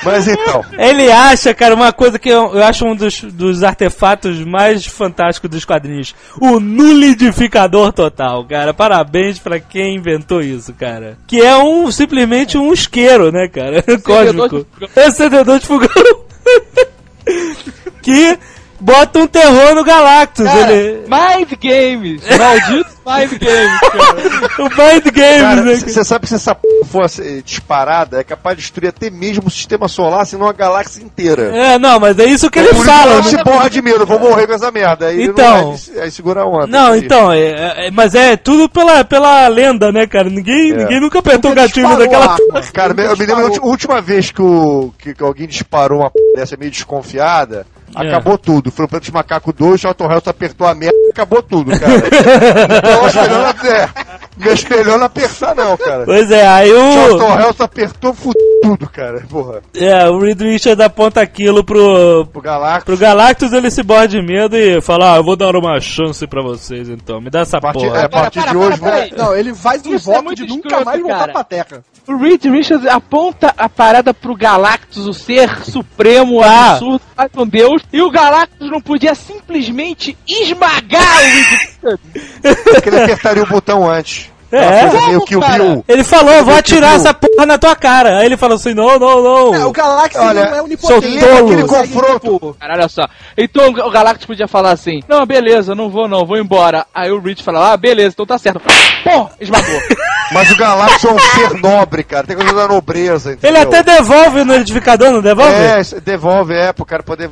Mas 0.04 0.28
então, 0.28 0.64
Ele 0.78 1.12
acha, 1.12 1.54
cara, 1.54 1.76
uma 1.76 1.92
coisa 1.92 2.18
que 2.18 2.30
eu, 2.30 2.56
eu 2.56 2.64
acho 2.64 2.86
um 2.86 2.96
dos, 2.96 3.22
dos 3.22 3.64
artefatos 3.64 4.44
mais 4.44 4.86
fantásticos 4.86 5.50
dos 5.50 5.66
quadrinhos. 5.66 6.16
O 6.40 6.60
nulidificador 6.60 7.92
total, 7.92 8.46
cara. 8.46 8.74
Parabéns 8.74 9.38
pra 9.38 9.60
quem 9.60 9.96
inventou 9.96 10.42
isso, 10.42 10.74
cara. 10.74 11.18
Que 11.28 11.42
é 11.42 11.56
um, 11.58 11.92
simplesmente 11.92 12.58
um 12.58 12.74
isqueiro, 12.74 13.32
né, 13.32 13.48
cara? 13.48 13.84
Cósmico. 14.04 14.66
Acendedor 14.96 15.60
de 15.60 15.68
fogão. 15.68 15.90
que 18.02 18.40
bota 18.80 19.20
um 19.20 19.28
terror 19.28 19.76
no 19.76 19.84
Galactus. 19.84 20.46
Cara, 20.46 20.72
ele... 20.72 21.06
Mind 21.08 21.52
Games! 21.62 22.24
Maldito 22.38 22.89
Mind 23.06 23.32
Games, 23.40 23.80
cara. 23.80 24.50
O 24.60 24.64
Mind 24.64 25.04
Games, 25.16 25.42
cara, 25.42 25.62
né? 25.64 25.76
você 25.76 26.04
sabe 26.04 26.22
que 26.24 26.28
se 26.30 26.36
essa 26.36 26.54
p 26.56 26.68
fosse 26.86 27.42
disparada, 27.44 28.20
é 28.20 28.24
capaz 28.24 28.56
de 28.58 28.62
destruir 28.64 28.90
até 28.90 29.10
mesmo 29.10 29.48
o 29.48 29.50
sistema 29.52 29.88
solar, 29.88 30.26
se 30.26 30.36
não 30.38 30.48
a 30.48 30.54
galáxia 30.54 31.02
inteira. 31.04 31.56
É, 31.56 31.80
não, 31.80 32.00
mas 32.00 32.18
é 32.20 32.26
isso 32.26 32.50
que 32.52 32.60
ele 32.60 32.70
Por 32.70 32.76
isso 32.78 32.86
fala. 32.86 33.12
ela 33.14 33.22
né? 33.22 33.30
se 33.30 33.44
borra 33.44 33.70
de 33.70 33.82
medo, 33.82 34.06
vou 34.06 34.20
morrer 34.20 34.48
com 34.48 34.54
essa 34.54 34.72
merda. 34.72 35.08
Aí 35.08 35.24
Então. 35.24 35.62
não 35.72 35.76
vai, 35.76 36.04
aí 36.04 36.12
segura 36.12 36.42
a 36.42 36.46
onda. 36.46 36.68
Não, 36.68 36.96
então, 36.96 37.32
é- 37.32 37.88
é- 37.88 37.92
mas 37.92 38.14
é 38.16 38.36
tudo 38.36 38.68
pela, 38.70 39.04
pela 39.04 39.48
lenda, 39.48 39.92
né, 39.92 40.06
cara? 40.06 40.30
Ninguém, 40.30 40.72
É. 40.72 40.76
ninguém 40.78 41.00
nunca 41.02 41.20
apertou 41.20 41.52
o 41.52 41.56
gatilho 41.56 41.98
daquela 41.98 42.26
arma. 42.34 42.38
porra. 42.48 42.62
Cara, 42.74 42.94
eu 43.02 43.18
me 43.18 43.26
lembro 43.26 43.50
da 43.52 43.62
última 43.66 44.02
vez 44.02 44.32
que, 44.32 44.42
o, 44.42 44.94
que, 44.98 45.14
que 45.14 45.24
alguém 45.24 45.48
disparou 45.48 46.02
uma 46.02 46.12
p 46.12 46.20
dessa 46.36 46.56
meio 46.58 46.72
desconfiada, 46.72 47.66
É. 47.96 48.08
acabou 48.08 48.38
tudo. 48.38 48.72
Foi 48.72 48.86
o 48.86 48.88
Planeta 48.88 49.06
de 49.06 49.14
Macaco 49.14 49.52
2, 49.54 49.80
Charlton 49.82 50.12
Heston 50.12 50.30
apertou 50.30 50.68
a 50.68 50.76
merda 50.76 50.99
acabou 51.10 51.42
tudo, 51.44 51.72
cara. 51.80 51.94
então 52.78 53.22
melhor 53.22 53.56
não, 53.64 53.70
é, 53.72 54.54
acho 54.54 54.70
melhor 54.70 54.98
não 55.00 55.06
apertar 55.06 55.56
não, 55.56 55.78
cara. 55.78 56.06
Pois 56.06 56.32
é, 56.32 56.48
aí 56.48 56.72
o, 56.74 56.92
Charlton 56.94 57.40
Heston 57.40 57.64
apertou 57.64 58.16
tudo, 58.64 58.90
cara. 58.90 59.24
Porra. 59.30 59.62
é, 59.76 60.08
o 60.10 60.20
Reed 60.20 60.40
Richards 60.42 60.84
aponta 60.86 61.22
aquilo 61.22 61.64
pro, 61.64 62.26
Pro 62.32 62.42
Galactus. 62.42 62.84
pro 62.86 62.98
Galactus, 62.98 63.54
ele 63.54 63.70
se 63.72 63.84
borra 63.84 64.08
de 64.08 64.22
medo 64.22 64.56
e 64.56 64.82
fala, 64.82 65.14
ah, 65.14 65.18
eu 65.18 65.24
vou 65.24 65.36
dar 65.36 65.56
uma 65.56 65.80
chance 65.80 66.26
pra 66.28 66.42
vocês 66.42 66.90
então, 66.90 67.20
me 67.22 67.30
dá 67.30 67.40
essa 67.42 67.58
A 67.58 67.62
partir, 67.62 67.86
porra. 67.88 68.00
é, 68.02 68.06
a 68.06 68.10
partir 68.10 68.40
Para, 68.42 68.52
de 68.52 68.58
para, 68.58 68.68
hoje, 68.68 68.80
para, 68.80 68.92
vou- 68.92 69.00
peraí. 69.08 69.14
Não, 69.18 69.36
ele 69.36 69.54
faz 69.56 69.86
um 69.86 69.94
Isso 69.94 70.10
é 70.10 70.14
voto 70.14 70.26
muito 70.26 70.46
de 70.46 70.48
nunca 70.54 70.68
escroto, 70.68 70.86
mais 70.86 71.02
voltar 71.02 71.18
cara. 71.20 71.32
pra 71.34 71.44
Terra. 71.44 71.84
O 72.10 72.18
Reed 72.18 72.44
Richards 72.46 72.88
aponta 72.88 73.54
a 73.56 73.70
parada 73.70 74.16
pro 74.16 74.36
Galactus, 74.36 75.06
o 75.06 75.14
ser 75.14 75.64
supremo, 75.64 76.42
Ah. 76.42 76.72
absurdo, 76.72 77.02
vai 77.16 77.30
com 77.30 77.46
Deus, 77.48 77.84
e 77.94 78.02
o 78.02 78.10
Galactus 78.10 78.68
não 78.72 78.82
podia 78.82 79.14
simplesmente 79.14 80.18
esmagar 80.28 81.04
o 81.04 81.20
Reed 81.20 81.46
Richards. 81.46 82.64
porque 82.64 82.90
ele 82.90 83.04
apertaria 83.04 83.44
o 83.44 83.48
botão 83.48 83.88
antes. 83.88 84.32
É? 84.52 84.86
Meio 84.86 84.92
Como, 85.02 85.26
que 85.26 85.36
o? 85.36 85.40
Bill. 85.40 85.86
Ele 85.88 86.04
falou, 86.04 86.34
eu 86.34 86.44
vou 86.44 86.54
Ele 86.54 86.60
atirar 86.60 86.96
essa 86.96 87.14
porra 87.14 87.46
na 87.46 87.58
tua 87.58 87.76
cara. 87.76 88.20
Aí 88.20 88.26
ele 88.26 88.38
falou 88.38 88.56
assim, 88.56 88.74
não, 88.74 88.98
não, 88.98 89.22
não. 89.24 89.56
É, 89.56 89.66
o 89.66 89.72
Galactus 89.72 90.20
Olha, 90.20 90.46
não 90.50 90.58
é 90.58 90.62
onipotente. 90.62 91.20
sou 91.20 91.30
ele 91.30 91.40
Aquele 91.40 91.64
confronto. 91.64 92.56
Cara, 92.60 92.74
olha 92.74 92.90
só. 92.90 93.08
Então 93.38 93.70
o 93.70 93.92
Galactus 93.92 94.26
podia 94.26 94.48
falar 94.48 94.72
assim: 94.72 95.02
Não, 95.08 95.26
beleza, 95.26 95.74
não 95.76 95.90
vou 95.90 96.08
não, 96.08 96.26
vou 96.26 96.38
embora. 96.38 96.86
Aí 96.94 97.12
o 97.12 97.20
Reed 97.20 97.42
fala: 97.42 97.72
Ah, 97.74 97.78
beleza, 97.78 98.10
então 98.14 98.26
tá 98.26 98.38
certo. 98.38 98.62
Pô, 99.04 99.30
esmagou. 99.40 99.82
Mas 100.32 100.52
o 100.52 100.58
Galactus 100.58 101.06
é 101.06 101.12
um 101.12 101.20
ser 101.20 101.54
nobre, 101.60 102.04
cara. 102.04 102.28
Tem 102.28 102.36
coisa 102.36 102.54
da 102.54 102.68
nobreza, 102.68 103.32
Ele 103.32 103.38
entendeu? 103.38 103.62
até 103.62 103.82
devolve 103.82 104.44
no 104.44 104.54
edificador, 104.54 105.12
não 105.12 105.22
devolve? 105.22 105.52
É, 105.52 105.82
devolve, 106.04 106.54
é, 106.54 106.72
pro 106.72 106.86
cara 106.86 107.02
poder 107.02 107.32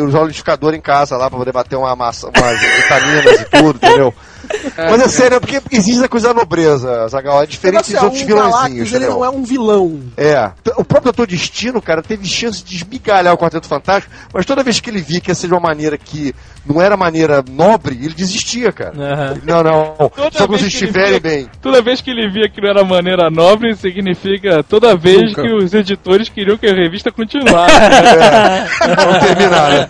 usar 0.00 0.20
o 0.20 0.26
liquidificador 0.26 0.72
em 0.74 0.80
casa 0.80 1.16
lá, 1.16 1.28
pra 1.28 1.38
poder 1.38 1.52
bater 1.52 1.74
uma 1.74 1.96
massa, 1.96 2.28
umas 2.28 2.60
vitaminas 2.76 3.40
e 3.40 3.44
tudo, 3.46 3.76
entendeu? 3.82 4.14
Mas 4.76 5.00
é 5.00 5.08
sério, 5.08 5.36
é 5.36 5.40
porque 5.40 5.60
existe 5.70 6.04
a 6.04 6.08
coisa 6.08 6.28
da 6.28 6.34
nobreza, 6.34 7.08
Zagal, 7.08 7.42
é 7.42 7.46
diferente 7.46 7.80
assim, 7.80 7.94
dos 7.94 8.02
outros 8.02 8.22
o 8.22 8.26
vilãozinhos, 8.26 8.90
Galactus, 8.90 8.92
ele 8.92 9.06
não 9.06 9.24
é 9.24 9.30
um 9.30 9.42
vilão. 9.42 10.00
É. 10.16 10.50
O 10.76 10.84
próprio 10.84 11.12
Doutor 11.12 11.26
Destino, 11.26 11.80
cara, 11.80 12.02
teve 12.02 12.26
chance 12.26 12.64
de 12.64 12.76
esmigalhar 12.76 13.32
o 13.32 13.38
Quarteto 13.38 13.66
Fantástico, 13.66 14.12
mas 14.32 14.44
toda 14.44 14.62
vez 14.62 14.80
que 14.80 14.90
ele 14.90 15.00
via 15.00 15.20
que 15.20 15.30
ia 15.30 15.34
ser 15.34 15.46
de 15.46 15.54
uma 15.54 15.60
maneira 15.60 15.96
que 15.96 16.34
não 16.64 16.82
era 16.82 16.96
maneira 16.96 17.44
nobre, 17.48 17.94
ele 17.94 18.14
desistia, 18.14 18.72
cara. 18.72 18.92
Ele, 19.32 19.42
Não, 19.44 19.62
não, 19.62 20.10
Toda 20.14 20.30
só 20.36 20.46
vocês 20.46 20.72
que 20.72 20.78
ele 20.78 20.86
estiverem 20.86 21.20
bem. 21.20 21.48
Toda 21.62 21.80
vez 21.80 22.00
que 22.00 22.10
ele 22.10 22.28
via 22.28 22.48
que 22.48 22.60
não 22.60 22.68
era 22.68 22.84
maneira 22.84 23.30
nobre, 23.30 23.74
significa 23.76 24.62
toda 24.62 24.96
vez 24.96 25.22
Nunca. 25.22 25.42
que 25.42 25.54
os 25.54 25.72
editores 25.72 26.28
queriam 26.28 26.56
que 26.56 26.66
a 26.66 26.74
revista 26.74 27.10
continuasse. 27.10 27.76
É, 28.16 28.66
vamos 28.96 29.18
terminar, 29.18 29.70
né? 29.70 29.88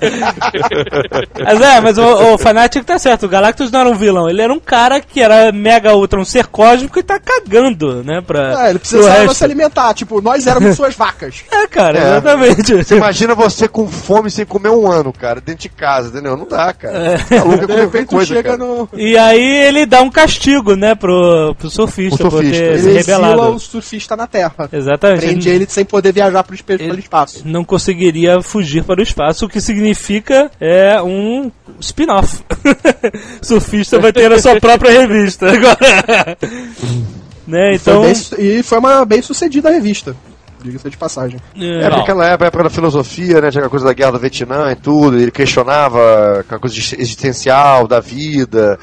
Mas 1.43 1.61
é, 1.61 1.81
mas 1.81 1.99
o, 1.99 2.35
o 2.35 2.39
Fanatic 2.39 2.85
tá 2.85 2.99
certo, 2.99 3.27
o 3.27 3.29
Galactus 3.29 3.71
não 3.71 3.81
era 3.81 3.89
um 3.89 3.95
vilão, 3.95 4.29
ele 4.29 4.43
era 4.47 4.53
um 4.55 4.61
cara 4.61 5.01
que 5.01 5.21
era 5.21 5.53
mega 5.53 5.95
ultra, 5.95 6.19
um 6.21 6.25
ser 6.25 6.47
cósmico 6.47 6.99
e 6.99 7.03
tá 7.03 7.19
cagando, 7.19 8.03
né, 8.03 8.21
pra... 8.27 8.67
É, 8.67 8.71
ele 8.71 8.79
precisava 8.79 9.35
se 9.35 9.45
alimentar. 9.45 9.93
Tipo, 9.95 10.21
nós 10.21 10.47
éramos 10.47 10.75
suas 10.77 10.95
vacas. 10.95 11.45
É, 11.51 11.67
cara, 11.67 11.99
É. 11.99 12.03
exatamente. 12.03 12.75
Você 12.75 12.97
imagina 12.97 13.35
você 13.35 13.69
com 13.69 13.87
fome 13.89 14.31
sem 14.31 14.47
comer 14.47 14.71
um 14.71 14.91
ano, 14.91 15.13
cara, 15.13 15.41
dentro 15.41 15.63
de 15.63 15.69
casa, 15.69 16.09
entendeu? 16.09 16.37
Não 16.37 16.47
dá, 16.47 16.73
cara. 16.73 16.97
É. 16.97 17.19
Tá 17.19 17.45
louco 17.45 17.67
De 17.67 17.75
repente 17.75 18.07
coisa, 18.09 18.35
chega 18.35 18.51
cara. 18.57 18.59
no. 18.59 18.89
E 18.95 19.17
aí 19.19 19.67
ele 19.67 19.85
dá 19.87 20.01
um 20.01 20.11
castigo, 20.11 20.75
né, 20.75 20.95
pro, 20.95 21.55
pro 21.59 21.69
surfista, 21.69 22.27
O 22.27 22.31
por 22.31 22.43
surfista. 22.43 22.57
ter 22.65 22.79
se 22.79 22.89
Ele 22.89 22.99
exila 22.99 23.27
rebelado. 23.29 23.55
o 23.55 23.59
surfista 23.59 24.17
na 24.17 24.27
Terra. 24.27 24.69
Exatamente. 24.73 25.21
Prende 25.21 25.49
ele 25.49 25.67
sem 25.69 25.85
poder 25.85 26.13
viajar 26.13 26.43
pro 26.45 26.55
espe- 26.55 26.75
Ele- 26.75 26.87
pelo 26.89 26.99
espaço. 26.99 27.43
não 27.45 27.65
conseguiria 27.65 28.41
fugir 28.41 28.85
para 28.85 29.01
o 29.01 29.03
espaço, 29.03 29.47
o 29.47 29.49
que 29.49 29.61
significa 29.61 30.51
é 30.61 31.01
um 31.03 31.51
spin-off. 31.81 32.43
Surfista 33.43 33.99
vai 33.99 34.13
ter 34.13 34.33
a 34.37 34.43
sua 34.43 34.61
própria 34.61 35.01
revista 35.01 35.47
agora. 35.51 36.37
né, 37.47 37.75
então. 37.75 38.03
Foi 38.03 38.37
bem 38.39 38.59
e 38.59 38.63
foi 38.63 38.79
uma 38.79 39.05
bem 39.05 39.23
sucedida 39.23 39.69
a 39.69 39.73
revista. 39.73 40.15
Diga-se 40.63 40.91
de 40.91 40.97
passagem. 40.97 41.39
É, 41.57 41.85
é, 41.85 41.89
porque 41.89 42.03
aquela 42.03 42.27
época, 42.27 42.47
época 42.47 42.65
da 42.65 42.71
filosofia, 42.71 43.41
né? 43.41 43.51
Tinha 43.51 43.61
aquela 43.61 43.71
coisa 43.71 43.85
da 43.85 43.93
guerra 43.93 44.13
do 44.13 44.19
Vietnã 44.19 44.73
e 44.73 44.77
tudo, 44.77 45.17
ele 45.17 45.31
questionava 45.31 46.41
aquela 46.41 46.61
coisa 46.61 46.77
existencial 46.77 47.87
da 47.87 48.01
vida, 48.01 48.79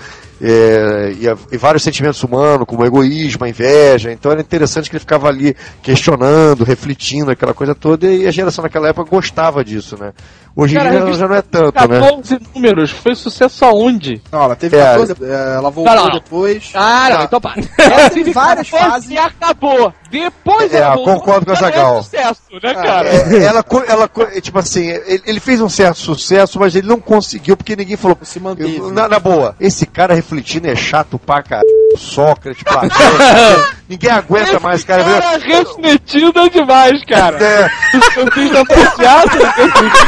é, 0.46 1.14
e, 1.20 1.30
a- 1.30 1.38
e 1.52 1.58
vários 1.58 1.82
sentimentos 1.84 2.22
humanos, 2.22 2.66
como 2.68 2.82
o 2.82 2.86
egoísmo, 2.86 3.46
a 3.46 3.50
inveja. 3.50 4.12
Então 4.12 4.32
era 4.32 4.42
interessante 4.42 4.90
que 4.90 4.96
ele 4.96 5.00
ficava 5.00 5.30
ali 5.30 5.56
questionando, 5.82 6.64
refletindo, 6.66 7.32
aquela 7.32 7.54
coisa 7.54 7.74
toda, 7.74 8.08
e 8.08 8.28
a 8.28 8.32
geração 8.32 8.62
naquela 8.64 8.90
época 8.90 9.10
gostava 9.10 9.64
disso, 9.64 9.96
né? 9.98 10.12
Hoje 10.56 10.76
em 10.76 10.78
Cara, 10.78 10.90
a 11.02 11.06
dia 11.06 11.14
já 11.14 11.28
não 11.28 11.36
é 11.36 11.42
tanto, 11.42 11.88
né? 11.88 12.00
14 12.00 12.40
números, 12.54 12.92
foi 12.92 13.16
sucesso 13.16 13.66
aonde? 13.66 14.22
Não, 14.32 14.44
ela 14.44 14.56
teve 14.56 14.78
É. 14.78 14.84
14, 14.86 15.16
é, 15.24 15.56
ela 15.56 15.70
voltou 15.72 15.96
Não, 15.96 16.06
não. 16.06 16.12
depois. 16.14 16.70
Ah, 16.76 17.08
não, 17.10 17.18
Tá. 17.18 17.24
então 17.24 17.42
para. 17.42 17.62
Ela 17.80 18.10
teve 18.12 18.32
várias 18.32 18.68
fases. 18.70 19.10
E 19.10 19.18
acabou. 19.18 19.92
Depois 20.12 20.72
É, 20.72 20.78
ela 20.78 20.94
voltou, 20.96 21.16
concordo 21.16 21.46
com 21.48 21.52
a 21.54 21.56
é 21.56 21.58
Zagal. 21.58 22.04
sucesso, 22.04 22.42
né, 22.62 22.74
cara? 22.76 23.10
É, 23.10 23.44
ela, 23.46 23.66
ela, 23.88 24.10
tipo 24.42 24.60
assim, 24.60 24.86
ele, 24.90 25.24
ele 25.26 25.40
fez 25.40 25.60
um 25.60 25.68
certo 25.70 25.98
sucesso, 25.98 26.60
mas 26.60 26.76
ele 26.76 26.86
não 26.88 27.00
conseguiu 27.00 27.58
porque 27.58 27.76
ninguém 27.76 27.98
falou. 27.98 28.16
Se 28.22 28.40
manteve. 28.40 28.78
Eu- 28.78 28.92
Na, 28.92 29.08
na 29.08 29.18
boa, 29.18 29.56
esse 29.60 29.88
cara 29.88 30.14
refletindo 30.34 30.68
é 30.68 30.76
chato 30.76 31.20
pra 31.20 31.44
caralho. 31.44 31.68
Sócrates, 31.98 32.64
Platão. 32.64 32.90
ninguém 33.88 34.10
aguenta 34.10 34.60
mais, 34.60 34.84
cara. 34.84 35.04
Cara, 35.04 35.38
refletido 35.38 36.40
é 36.40 36.50
demais, 36.50 37.06
cara. 37.06 37.38
É, 37.44 37.72
Eu 38.18 38.32
fiz 38.32 38.52
da 38.52 38.66
passeada, 38.66 39.54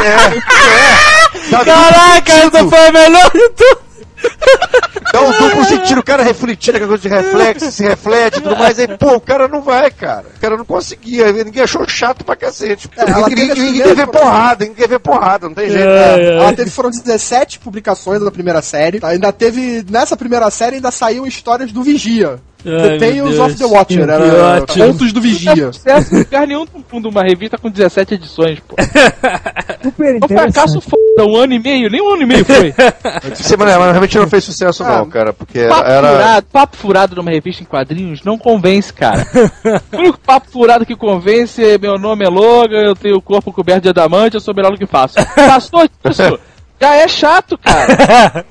é, 0.03 0.07
é. 0.07 1.49
Dá 1.51 1.63
Caraca, 1.63 2.33
essa 2.33 2.67
foi 2.67 2.87
a 2.87 2.91
melhor 2.91 3.31
de 3.31 3.49
tudo! 3.49 3.84
Dá 5.11 5.21
um 5.21 5.31
duplo 5.31 5.63
sentido, 5.63 5.99
o 5.99 6.03
cara 6.03 6.23
refletindo, 6.23 6.77
aquela 6.77 6.89
coisa 6.89 7.03
de 7.03 7.09
reflexo, 7.09 7.71
se 7.71 7.83
reflete 7.83 8.39
e 8.39 8.41
tudo 8.41 8.57
mais. 8.57 8.77
Aí, 8.77 8.87
pô, 8.97 9.15
o 9.15 9.21
cara 9.21 9.47
não 9.47 9.61
vai, 9.61 9.89
cara. 9.89 10.25
O 10.35 10.39
cara 10.41 10.57
não 10.57 10.65
conseguia. 10.65 11.31
Ninguém 11.31 11.63
achou 11.63 11.87
chato 11.87 12.25
pra 12.25 12.35
cacete. 12.35 12.89
É, 12.97 13.09
ela 13.09 13.29
ninguém, 13.29 13.47
teve 13.47 13.51
as 13.51 13.57
ninguém 13.57 13.83
quer 13.83 13.95
ver 13.95 14.07
porrada, 14.07 14.65
ninguém 14.65 14.75
quer 14.75 14.89
ver 14.89 14.99
porrada, 14.99 15.47
não 15.47 15.55
tem 15.55 15.69
jeito. 15.69 15.87
É, 15.87 16.17
né? 16.17 16.23
é. 16.23 16.37
Ela 16.37 16.53
teve, 16.53 16.69
foram 16.69 16.89
17 16.89 17.59
publicações 17.59 18.21
da 18.21 18.31
primeira 18.31 18.61
série. 18.61 18.99
tá? 18.99 19.09
Ainda 19.09 19.31
teve, 19.31 19.85
nessa 19.89 20.17
primeira 20.17 20.49
série, 20.49 20.75
ainda 20.77 20.91
saíram 20.91 21.25
histórias 21.25 21.71
do 21.71 21.81
Vigia. 21.81 22.39
Ai, 22.65 22.97
meu 22.97 22.99
Tales 22.99 23.39
of 23.39 23.55
the 23.55 23.65
Watcher, 23.65 24.01
era. 24.01 24.65
Contos 24.65 25.13
do 25.13 25.21
Não 25.21 25.27
é 25.27 25.31
Vigia. 25.31 25.71
sucesso 25.71 26.15
em 26.15 26.19
lugar 26.19 26.47
nenhum 26.47 26.65
mundo 26.91 27.09
uma 27.09 27.21
revista 27.23 27.57
com 27.57 27.69
17 27.69 28.15
edições, 28.15 28.59
pô. 28.67 28.75
Super 29.83 30.15
É 30.15 30.25
um 30.25 30.27
fracasso 30.27 30.77
interessante. 30.77 30.89
Um 31.23 31.35
ano 31.35 31.53
e 31.53 31.59
meio, 31.59 31.89
nem 31.89 32.01
um 32.01 32.13
ano 32.13 32.23
e 32.23 32.25
meio 32.25 32.45
foi. 32.45 32.73
Sim, 33.35 33.55
mas, 33.57 33.77
mas 33.77 33.91
realmente 33.91 34.17
não 34.17 34.27
fez 34.27 34.43
sucesso, 34.43 34.83
não, 34.83 35.09
cara. 35.09 35.31
Porque 35.33 35.59
era. 35.59 35.69
Papo 35.69 35.89
era- 35.89 36.09
furado, 36.09 36.47
papo 36.51 36.77
furado 36.77 37.15
numa 37.15 37.31
revista 37.31 37.63
em 37.63 37.65
quadrinhos 37.65 38.23
não 38.23 38.37
convence, 38.37 38.91
cara. 38.91 39.25
o 39.93 39.97
único 39.97 40.19
papo 40.19 40.49
furado 40.51 40.85
que 40.85 40.95
convence 40.95 41.63
é 41.63 41.77
meu 41.77 41.97
nome 41.97 42.25
é 42.25 42.29
Logan, 42.29 42.81
eu 42.81 42.95
tenho 42.95 43.17
o 43.17 43.21
corpo 43.21 43.53
coberto 43.53 43.83
de 43.83 43.89
adamante, 43.89 44.35
eu 44.35 44.41
sou 44.41 44.53
melhor 44.53 44.71
do 44.71 44.77
que 44.77 44.85
faço. 44.85 45.15
Passou 45.35 45.87
disso, 46.03 46.39
já 46.81 46.95
é 46.95 47.07
chato, 47.07 47.57
cara. 47.57 48.45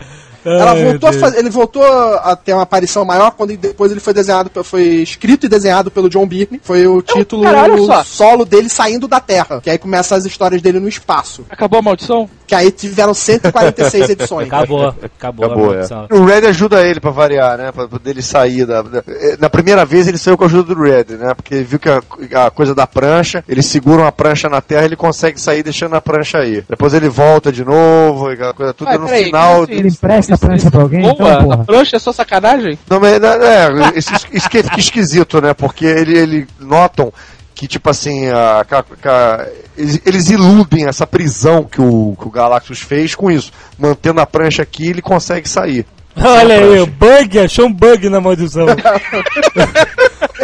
Ela 0.45 0.75
voltou 0.75 1.13
fazer, 1.13 1.39
ele 1.39 1.51
voltou 1.51 1.83
a 1.85 2.37
ter 2.37 2.53
uma 2.53 2.63
aparição 2.63 3.05
maior 3.05 3.31
quando 3.33 3.57
depois 3.57 3.91
ele 3.91 4.01
foi 4.01 4.13
desenhado, 4.13 4.51
foi 4.65 4.83
escrito 5.03 5.47
e 5.47 5.49
desenhado 5.49 5.91
pelo 5.91 6.09
John 6.09 6.27
Byrne. 6.27 6.61
Foi 6.63 6.87
o 6.87 7.01
título 7.03 7.43
cara, 7.45 7.63
olha 7.73 7.83
só. 7.87 8.05
solo 8.05 8.45
dele 8.45 8.69
saindo 8.69 9.09
da 9.09 9.21
Terra. 9.21 9.61
Que 9.63 9.71
aí 9.71 9.79
começa 9.79 10.15
as 10.17 10.25
histórias 10.25 10.61
dele 10.63 10.79
no 10.81 10.89
espaço. 10.89 11.45
Acabou 11.51 11.79
a 11.79 11.83
maldição? 11.83 12.29
Que 12.47 12.55
aí 12.55 12.71
tiveram 12.71 13.15
146 13.15 14.11
edições. 14.11 14.47
Acabou, 14.49 14.87
acabou, 14.89 15.47
Acabou, 15.47 15.71
a 15.71 15.73
é. 15.73 15.77
maldição. 15.77 16.07
O 16.11 16.25
Red 16.25 16.47
ajuda 16.47 16.83
ele 16.87 17.01
pra 17.01 17.11
variar, 17.11 17.57
né? 17.59 17.73
Pra 17.73 17.89
poder 17.89 18.11
ele 18.11 18.23
sair 18.23 18.67
da, 18.67 18.83
da- 18.83 19.03
eh, 19.09 19.37
Na 19.41 19.49
primeira 19.49 19.85
vez 19.85 20.07
ele 20.07 20.19
saiu 20.19 20.37
com 20.37 20.45
a 20.45 20.47
ajuda 20.47 20.75
do 20.75 20.83
Red, 20.83 21.17
né? 21.19 21.35
Porque 21.35 21.55
ele 21.55 21.65
viu 21.65 21.79
que 21.79 21.89
a, 21.89 22.03
a 22.47 22.51
coisa 22.51 22.75
da 22.75 22.87
prancha, 22.87 23.43
eles 23.49 23.67
seguram 23.67 24.07
a 24.07 24.13
prancha 24.13 24.49
na 24.49 24.61
terra 24.61 24.85
ele 24.85 24.97
consegue 24.97 25.41
sair 25.41 25.63
deixando 25.63 25.95
a 25.97 26.01
prancha 26.01 26.39
aí. 26.39 26.63
Depois 26.69 26.93
ele 26.95 27.09
volta 27.09 27.51
de 27.51 27.65
novo, 27.65 28.31
e 28.31 28.35
aquela 28.35 28.53
coisa 28.55 28.75
tudo 28.75 28.89
Ué, 28.91 28.99
no 28.99 29.07
peraí, 29.07 29.25
final. 29.25 29.63
assim? 29.63 29.73
Ele 29.73 29.89
empresta 29.89 30.34
a 30.35 30.39
prancha 30.39 30.71
pra 30.71 30.83
alguém? 30.83 31.01
Então, 31.07 31.15
porra. 31.17 31.55
a 31.55 31.65
prancha 31.65 31.97
é 31.97 31.99
só 31.99 32.13
sacanagem? 32.13 32.79
Não, 32.89 33.01
mas 33.01 33.21
não, 33.21 33.29
é, 33.29 33.93
isso, 33.97 34.13
isso 34.33 34.49
que 34.51 34.63
fica 34.63 34.79
esquisito, 34.81 35.41
né? 35.41 35.55
Porque 35.55 35.85
ele, 35.87 36.17
ele 36.17 36.47
notam 36.61 37.13
que, 37.55 37.67
tipo 37.69 37.89
assim, 37.89 38.29
a, 38.29 38.65
ca- 38.69 38.85
ca- 39.01 39.47
eles, 39.77 40.01
eles 40.05 40.31
iludem 40.31 40.87
essa 40.87 41.07
prisão 41.07 41.63
que 41.65 41.81
o, 41.81 42.17
que 42.21 42.27
o 42.27 42.31
Galactus 42.31 42.81
fez 42.81 43.15
com 43.15 43.31
isso. 43.31 43.53
Mantendo 43.79 44.21
a 44.21 44.27
prancha 44.27 44.63
aqui, 44.63 44.89
ele 44.89 45.01
consegue 45.03 45.49
sair. 45.49 45.87
Olha 46.17 46.55
aí, 46.59 46.81
o 46.81 46.87
bug, 46.87 47.39
achou 47.41 47.67
um 47.67 47.73
bug 47.73 48.09
na 48.09 48.21
maldição. 48.21 48.67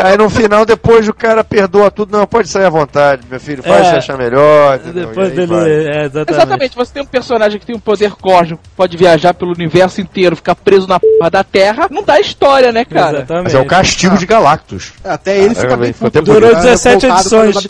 Aí 0.02 0.16
no 0.16 0.28
final, 0.30 0.64
depois 0.64 1.08
o 1.08 1.14
cara 1.14 1.42
perdoa 1.44 1.90
tudo. 1.90 2.16
Não, 2.16 2.26
pode 2.26 2.48
sair 2.48 2.64
à 2.64 2.70
vontade, 2.70 3.22
meu 3.30 3.38
filho. 3.40 3.62
Faz 3.62 3.86
É. 3.86 3.90
se 3.90 3.96
achar 3.96 4.18
melhor. 4.18 4.76
entendeu? 4.76 5.08
Depois 5.08 5.32
dele. 5.32 5.54
É, 5.54 6.04
exatamente. 6.04 6.30
Exatamente, 6.32 6.76
você 6.76 6.92
tem 6.94 7.02
um 7.02 7.06
personagem 7.06 7.58
que 7.60 7.66
tem 7.66 7.76
um 7.76 7.80
poder 7.80 8.12
cósmico, 8.12 8.62
pode 8.76 8.96
viajar 8.96 9.34
pelo 9.34 9.52
universo 9.52 10.00
inteiro, 10.00 10.36
ficar 10.36 10.54
preso 10.54 10.86
na 10.86 10.98
porra 10.98 11.30
da 11.30 11.44
Terra, 11.44 11.86
não 11.90 12.02
dá 12.02 12.18
história, 12.20 12.72
né, 12.72 12.84
cara? 12.84 13.18
Exatamente. 13.18 13.44
Mas 13.44 13.54
é 13.54 13.58
o 13.58 13.66
castigo 13.66 14.16
de 14.18 14.26
Galactus. 14.26 14.92
Até 15.04 15.38
ele 15.38 15.50
fica 15.50 15.62
Caramba, 15.62 15.84
bem 15.84 15.92
foi 15.92 16.08
até 16.08 16.20
puto, 16.20 16.32
Durou 16.32 16.52
né? 16.54 16.60
17 16.62 17.06
Revoltado 17.06 17.44
edições. 17.46 17.68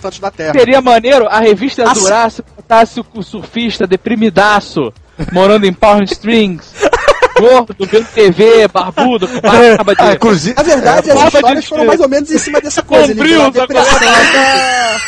Seria 0.53 0.81
maneiro 0.81 1.27
a 1.29 1.41
revista 1.41 1.85
Ah, 1.89 1.93
durasse, 1.93 2.43
botasse 2.57 3.01
o 3.15 3.23
surfista 3.23 3.87
deprimidaço, 3.87 4.93
morando 5.33 5.67
em 5.67 5.73
Power 5.73 6.03
Strings, 6.05 6.73
gordo, 7.41 7.75
vendo 7.81 8.07
TV, 8.07 8.69
barbudo, 8.69 9.27
com 9.29 9.41
barba 9.41 9.95
de... 9.95 10.03
Ah, 10.03 10.13
inclusive. 10.15 10.55
Na 10.57 10.63
verdade, 10.63 11.11
É, 11.11 11.13
as 11.13 11.35
histórias 11.35 11.63
de- 11.65 11.69
foram 11.69 11.85
mais 11.87 12.01
ou 12.01 12.09
menos 12.09 12.31
em 12.31 12.39
cima 12.39 12.61
dessa 12.61 12.83
coisa. 12.83 13.05
Ele 13.13 13.15
Bombril, 13.15 13.51
depressão 13.51 13.99
da- 14.01 15.01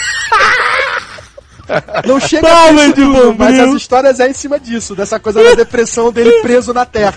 Não 2.06 2.20
chega 2.20 2.46
a 2.46 2.50
Palma 2.50 2.80
ser 2.80 2.86
de 2.88 2.94
tudo, 2.94 3.34
mas 3.38 3.54
bombril. 3.56 3.64
as 3.64 3.74
histórias 3.80 4.20
é 4.20 4.28
em 4.28 4.32
cima 4.34 4.58
disso, 4.60 4.94
dessa 4.94 5.18
coisa 5.20 5.42
da 5.42 5.54
depressão 5.54 6.12
dele 6.12 6.42
preso 6.42 6.74
na 6.74 6.84
Terra. 6.84 7.14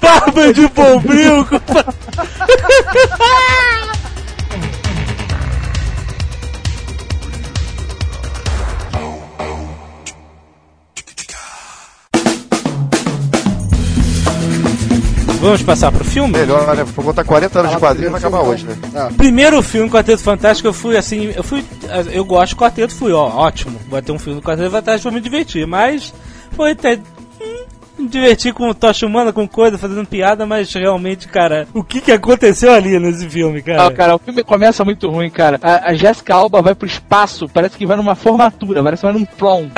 Barba 0.00 0.52
de 0.54 0.66
bombril. 0.68 1.46
Vamos 15.42 15.60
passar 15.60 15.90
pro 15.90 16.04
filme? 16.04 16.38
Melhor, 16.38 16.72
né? 16.76 16.84
Vou 16.84 17.04
contar 17.04 17.24
40 17.24 17.58
anos 17.58 17.72
de 17.72 17.78
quadrinho 17.78 18.12
vai 18.12 18.20
acabar 18.20 18.42
hoje, 18.42 18.64
né? 18.64 18.76
Primeiro 19.16 19.60
filme 19.60 19.90
Quarteto 19.90 20.22
Fantástico, 20.22 20.68
eu 20.68 20.72
fui 20.72 20.96
assim, 20.96 21.32
eu 21.34 21.42
fui, 21.42 21.64
eu 22.12 22.24
gosto 22.24 22.50
de 22.50 22.56
Quarteto, 22.56 22.94
fui, 22.94 23.12
ó, 23.12 23.26
ótimo, 23.26 23.76
vai 23.88 24.00
ter 24.00 24.12
um 24.12 24.20
filme 24.20 24.40
do 24.40 24.46
Quarteto 24.46 24.70
Fantástico 24.70 25.10
pra 25.10 25.18
me 25.18 25.20
divertir, 25.20 25.66
mas 25.66 26.14
foi 26.52 26.70
até 26.70 26.94
hum, 26.94 27.64
me 27.98 28.08
divertir 28.08 28.54
com 28.54 28.72
tocha 28.72 29.04
humana, 29.04 29.32
com 29.32 29.48
coisa, 29.48 29.76
fazendo 29.76 30.06
piada, 30.06 30.46
mas 30.46 30.72
realmente, 30.72 31.26
cara, 31.26 31.66
o 31.74 31.82
que 31.82 32.00
que 32.00 32.12
aconteceu 32.12 32.72
ali 32.72 32.96
nesse 33.00 33.28
filme, 33.28 33.62
cara? 33.62 33.86
Ah, 33.86 33.90
cara, 33.90 34.14
o 34.14 34.20
filme 34.20 34.44
começa 34.44 34.84
muito 34.84 35.10
ruim, 35.10 35.28
cara. 35.28 35.58
A, 35.60 35.90
a 35.90 35.94
Jessica 35.94 36.36
Alba 36.36 36.62
vai 36.62 36.76
pro 36.76 36.86
espaço, 36.86 37.48
parece 37.48 37.76
que 37.76 37.84
vai 37.84 37.96
numa 37.96 38.14
formatura, 38.14 38.80
parece 38.80 39.00
que 39.00 39.12
vai 39.12 39.18
num 39.18 39.24
prom. 39.24 39.68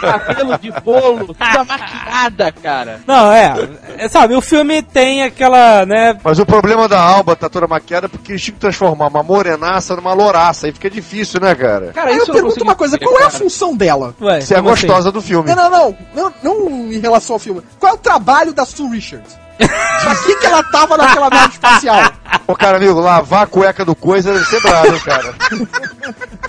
Cabelo 0.00 0.58
de 0.58 0.70
bolo, 0.80 1.34
toda 1.34 1.64
maquiada, 1.64 2.52
cara. 2.52 3.00
Não, 3.06 3.32
é, 3.32 3.54
é, 3.98 4.08
sabe, 4.08 4.34
o 4.34 4.40
filme 4.40 4.82
tem 4.82 5.22
aquela, 5.22 5.84
né, 5.86 6.18
Mas 6.22 6.38
o 6.38 6.46
problema 6.46 6.88
da 6.88 7.00
Alba 7.00 7.36
tá 7.36 7.48
toda 7.48 7.66
maquiada 7.66 8.06
é 8.06 8.08
porque 8.08 8.32
eles 8.32 8.42
tinham 8.42 8.54
que 8.54 8.60
transformar 8.60 9.08
uma 9.08 9.22
morenaça 9.22 9.94
numa 9.96 10.12
louraça. 10.12 10.66
Aí 10.66 10.72
fica 10.72 10.90
difícil, 10.90 11.40
né, 11.40 11.54
cara? 11.54 11.92
Cara, 11.92 12.10
Aí 12.10 12.16
eu 12.16 12.26
não 12.26 12.34
pergunto 12.34 12.62
uma 12.64 12.74
coisa, 12.74 12.98
qual 12.98 13.20
é 13.20 13.24
a 13.24 13.30
função 13.30 13.76
dela? 13.76 14.14
ué, 14.20 14.40
Você 14.40 14.54
é 14.54 14.58
assim? 14.58 14.68
gostosa 14.68 15.12
do 15.12 15.22
filme. 15.22 15.54
Não, 15.54 15.70
não, 15.70 15.70
não, 15.70 15.96
não, 16.14 16.32
não 16.42 16.92
em 16.92 16.98
relação 16.98 17.34
ao 17.36 17.40
filme. 17.40 17.62
Qual 17.78 17.92
é 17.92 17.94
o 17.94 17.98
trabalho 17.98 18.52
da 18.52 18.64
Sue 18.64 18.88
Richards? 18.88 19.38
Pra 19.68 20.14
que, 20.16 20.34
que 20.36 20.46
ela 20.46 20.62
tava 20.64 20.96
naquela 20.96 21.28
nave 21.30 21.52
espacial? 21.52 22.12
Ô, 22.46 22.54
cara, 22.54 22.78
amigo, 22.78 22.98
lavar 23.00 23.42
a 23.42 23.46
cueca 23.46 23.84
do 23.84 23.94
coisa 23.94 24.32
deve 24.32 24.44
ser 24.46 24.60
bravo, 24.62 25.00
cara. 25.00 25.34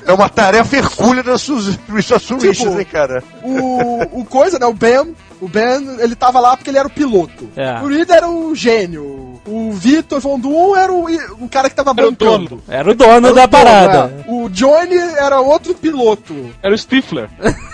É 0.06 0.14
uma 0.14 0.30
tarefa 0.30 0.78
hercúlea 0.78 1.24
da 1.24 1.38
Suzy 1.38 1.78
Tipo, 1.78 2.80
hein, 2.80 2.86
cara. 2.90 3.24
O, 3.44 4.22
o 4.22 4.26
coisa, 4.26 4.58
né, 4.58 4.66
o 4.66 4.74
Ben, 4.74 5.16
o 5.42 5.48
Ben, 5.48 5.98
ele 6.00 6.16
tava 6.16 6.40
lá 6.40 6.56
porque 6.56 6.70
ele 6.70 6.78
era 6.78 6.88
o 6.88 6.92
piloto. 6.92 7.50
É. 7.56 7.80
O 7.82 7.88
Reed 7.88 8.10
era 8.10 8.28
o 8.30 8.56
gênio. 8.56 9.42
O 9.46 9.72
Vitor 9.74 10.20
Von 10.20 10.40
Doom 10.40 10.76
era 10.76 10.94
o, 10.94 11.06
o 11.44 11.50
cara 11.50 11.70
que 11.70 11.76
tava 11.76 11.94
Era 11.98 12.08
o 12.08 12.12
dono. 12.12 12.64
Era 12.68 12.92
o 12.92 12.94
dono 12.96 13.28
Era 13.28 13.32
o 13.32 13.34
da 13.36 13.46
dono, 13.46 13.50
parada. 13.50 14.14
é. 14.28 14.32
O 14.32 14.50
Johnny 14.50 14.98
era 15.18 15.40
outro 15.40 15.74
piloto. 15.74 16.52
Era 16.62 16.74
o 16.74 16.78
Stifler. 16.78 17.30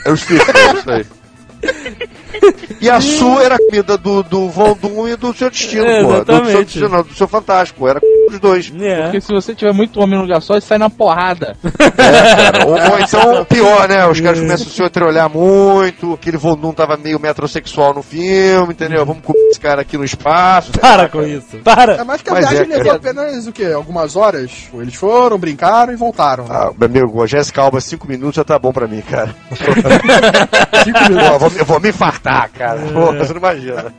É 0.05 0.09
o 0.09 0.13
é 0.13 0.15
isso 0.15 0.89
aí. 0.91 1.05
E 2.79 2.89
a 2.89 3.01
Su 3.01 3.39
era 3.39 3.55
a 3.55 3.57
comida 3.57 3.97
do, 3.97 4.21
do 4.21 4.49
Von 4.49 4.77
Doom 4.79 5.07
e 5.07 5.15
do 5.15 5.33
seu 5.33 5.49
destino, 5.49 5.83
É, 5.85 6.03
porra. 6.03 6.23
Do 6.25 6.45
seu 6.51 6.63
destino, 6.63 6.89
não, 6.89 7.01
do 7.03 7.13
seu 7.15 7.27
fantástico. 7.27 7.87
Era 7.87 7.99
os 8.29 8.39
dois. 8.39 8.71
É. 8.79 9.03
Porque 9.03 9.19
se 9.21 9.33
você 9.33 9.55
tiver 9.55 9.73
muito 9.73 9.99
homem 9.99 10.15
no 10.15 10.21
lugar 10.21 10.41
só, 10.41 10.53
ele 10.53 10.61
sai 10.61 10.77
na 10.77 10.87
porrada. 10.89 11.55
Cara, 11.97 12.67
ou, 12.67 12.73
ou 12.73 12.99
então, 12.99 13.45
pior, 13.45 13.87
né? 13.89 14.05
Os 14.07 14.21
caras 14.21 14.39
começam 14.39 14.67
a 14.67 14.69
se 14.69 14.83
entreolhar 14.83 15.27
muito, 15.29 16.13
aquele 16.13 16.37
Von 16.37 16.55
Doom 16.55 16.71
tava 16.73 16.95
meio 16.97 17.19
metrosexual 17.19 17.95
no 17.95 18.03
filme, 18.03 18.73
entendeu? 18.73 19.03
Vamos 19.05 19.23
comer 19.23 19.39
esse 19.49 19.59
cara 19.59 19.81
aqui 19.81 19.97
no 19.97 20.03
espaço. 20.05 20.71
Para 20.73 21.09
com 21.09 21.23
isso, 21.23 21.57
para. 21.63 21.95
É 21.95 22.03
mais 22.03 22.21
que 22.21 22.29
a 22.29 22.33
Mas 22.33 22.49
viagem 22.49 22.71
é, 22.71 22.77
levou 22.77 22.91
apenas 22.93 23.47
o 23.47 23.51
quê? 23.51 23.65
Algumas 23.73 24.15
horas? 24.15 24.51
Eles 24.75 24.93
foram, 24.93 25.37
brincaram 25.39 25.91
e 25.91 25.95
voltaram. 25.95 26.43
né? 26.43 26.49
Ah, 26.53 26.71
meu 26.77 26.87
amigo, 26.87 27.23
a 27.23 27.27
Jéssica 27.27 27.61
Alba, 27.61 27.81
cinco 27.81 28.07
minutos 28.07 28.35
já 28.35 28.43
tá 28.43 28.59
bom 28.59 28.71
pra 28.71 28.87
mim, 28.87 29.01
cara. 29.01 29.33
Cinco 30.83 30.99
Pô, 30.99 31.09
minutos. 31.09 31.27
eu, 31.31 31.39
vou, 31.39 31.49
eu 31.57 31.65
vou 31.65 31.79
me 31.79 31.89
infartar, 31.89 32.49
cara. 32.51 32.79
Pô, 32.93 33.13
você 33.13 33.33
não 33.33 33.39
imagina. 33.39 33.93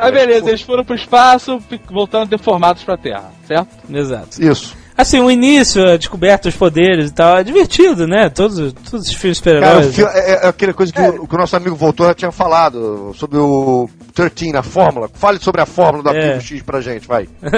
Aí 0.00 0.12
beleza, 0.12 0.48
eles 0.48 0.62
foram 0.62 0.84
pro 0.84 0.94
espaço, 0.94 1.62
voltando 1.90 2.28
deformados 2.28 2.82
pra 2.82 2.96
Terra, 2.96 3.30
certo? 3.46 3.68
Exato. 3.90 4.42
Isso. 4.42 4.76
Assim, 5.00 5.20
o 5.20 5.30
início, 5.30 5.86
a 5.88 5.96
descoberta 5.96 6.48
dos 6.48 6.56
poderes 6.56 7.10
e 7.10 7.12
tal, 7.14 7.38
é 7.38 7.44
divertido, 7.44 8.06
né? 8.06 8.28
Todos, 8.28 8.72
todos 8.90 9.08
os 9.08 9.14
filmes 9.14 9.38
super-heróis. 9.38 9.94
fi- 9.94 10.02
é, 10.02 10.44
é 10.44 10.48
aquela 10.48 10.72
coisa 10.74 10.92
que, 10.92 11.00
o, 11.00 11.26
que 11.26 11.34
o 11.34 11.38
nosso 11.38 11.56
amigo 11.56 11.74
voltou 11.76 12.06
já 12.06 12.14
tinha 12.14 12.30
falado 12.32 13.12
sobre 13.16 13.38
o 13.38 13.88
13, 14.14 14.56
a 14.56 14.62
fórmula. 14.62 15.08
Fale 15.14 15.38
sobre 15.40 15.60
a 15.60 15.66
fórmula 15.66 16.02
do 16.04 16.10
É. 16.16 16.34
arquivo 16.34 16.40
X 16.42 16.62
pra 16.62 16.80
gente, 16.80 17.06
vai. 17.06 17.28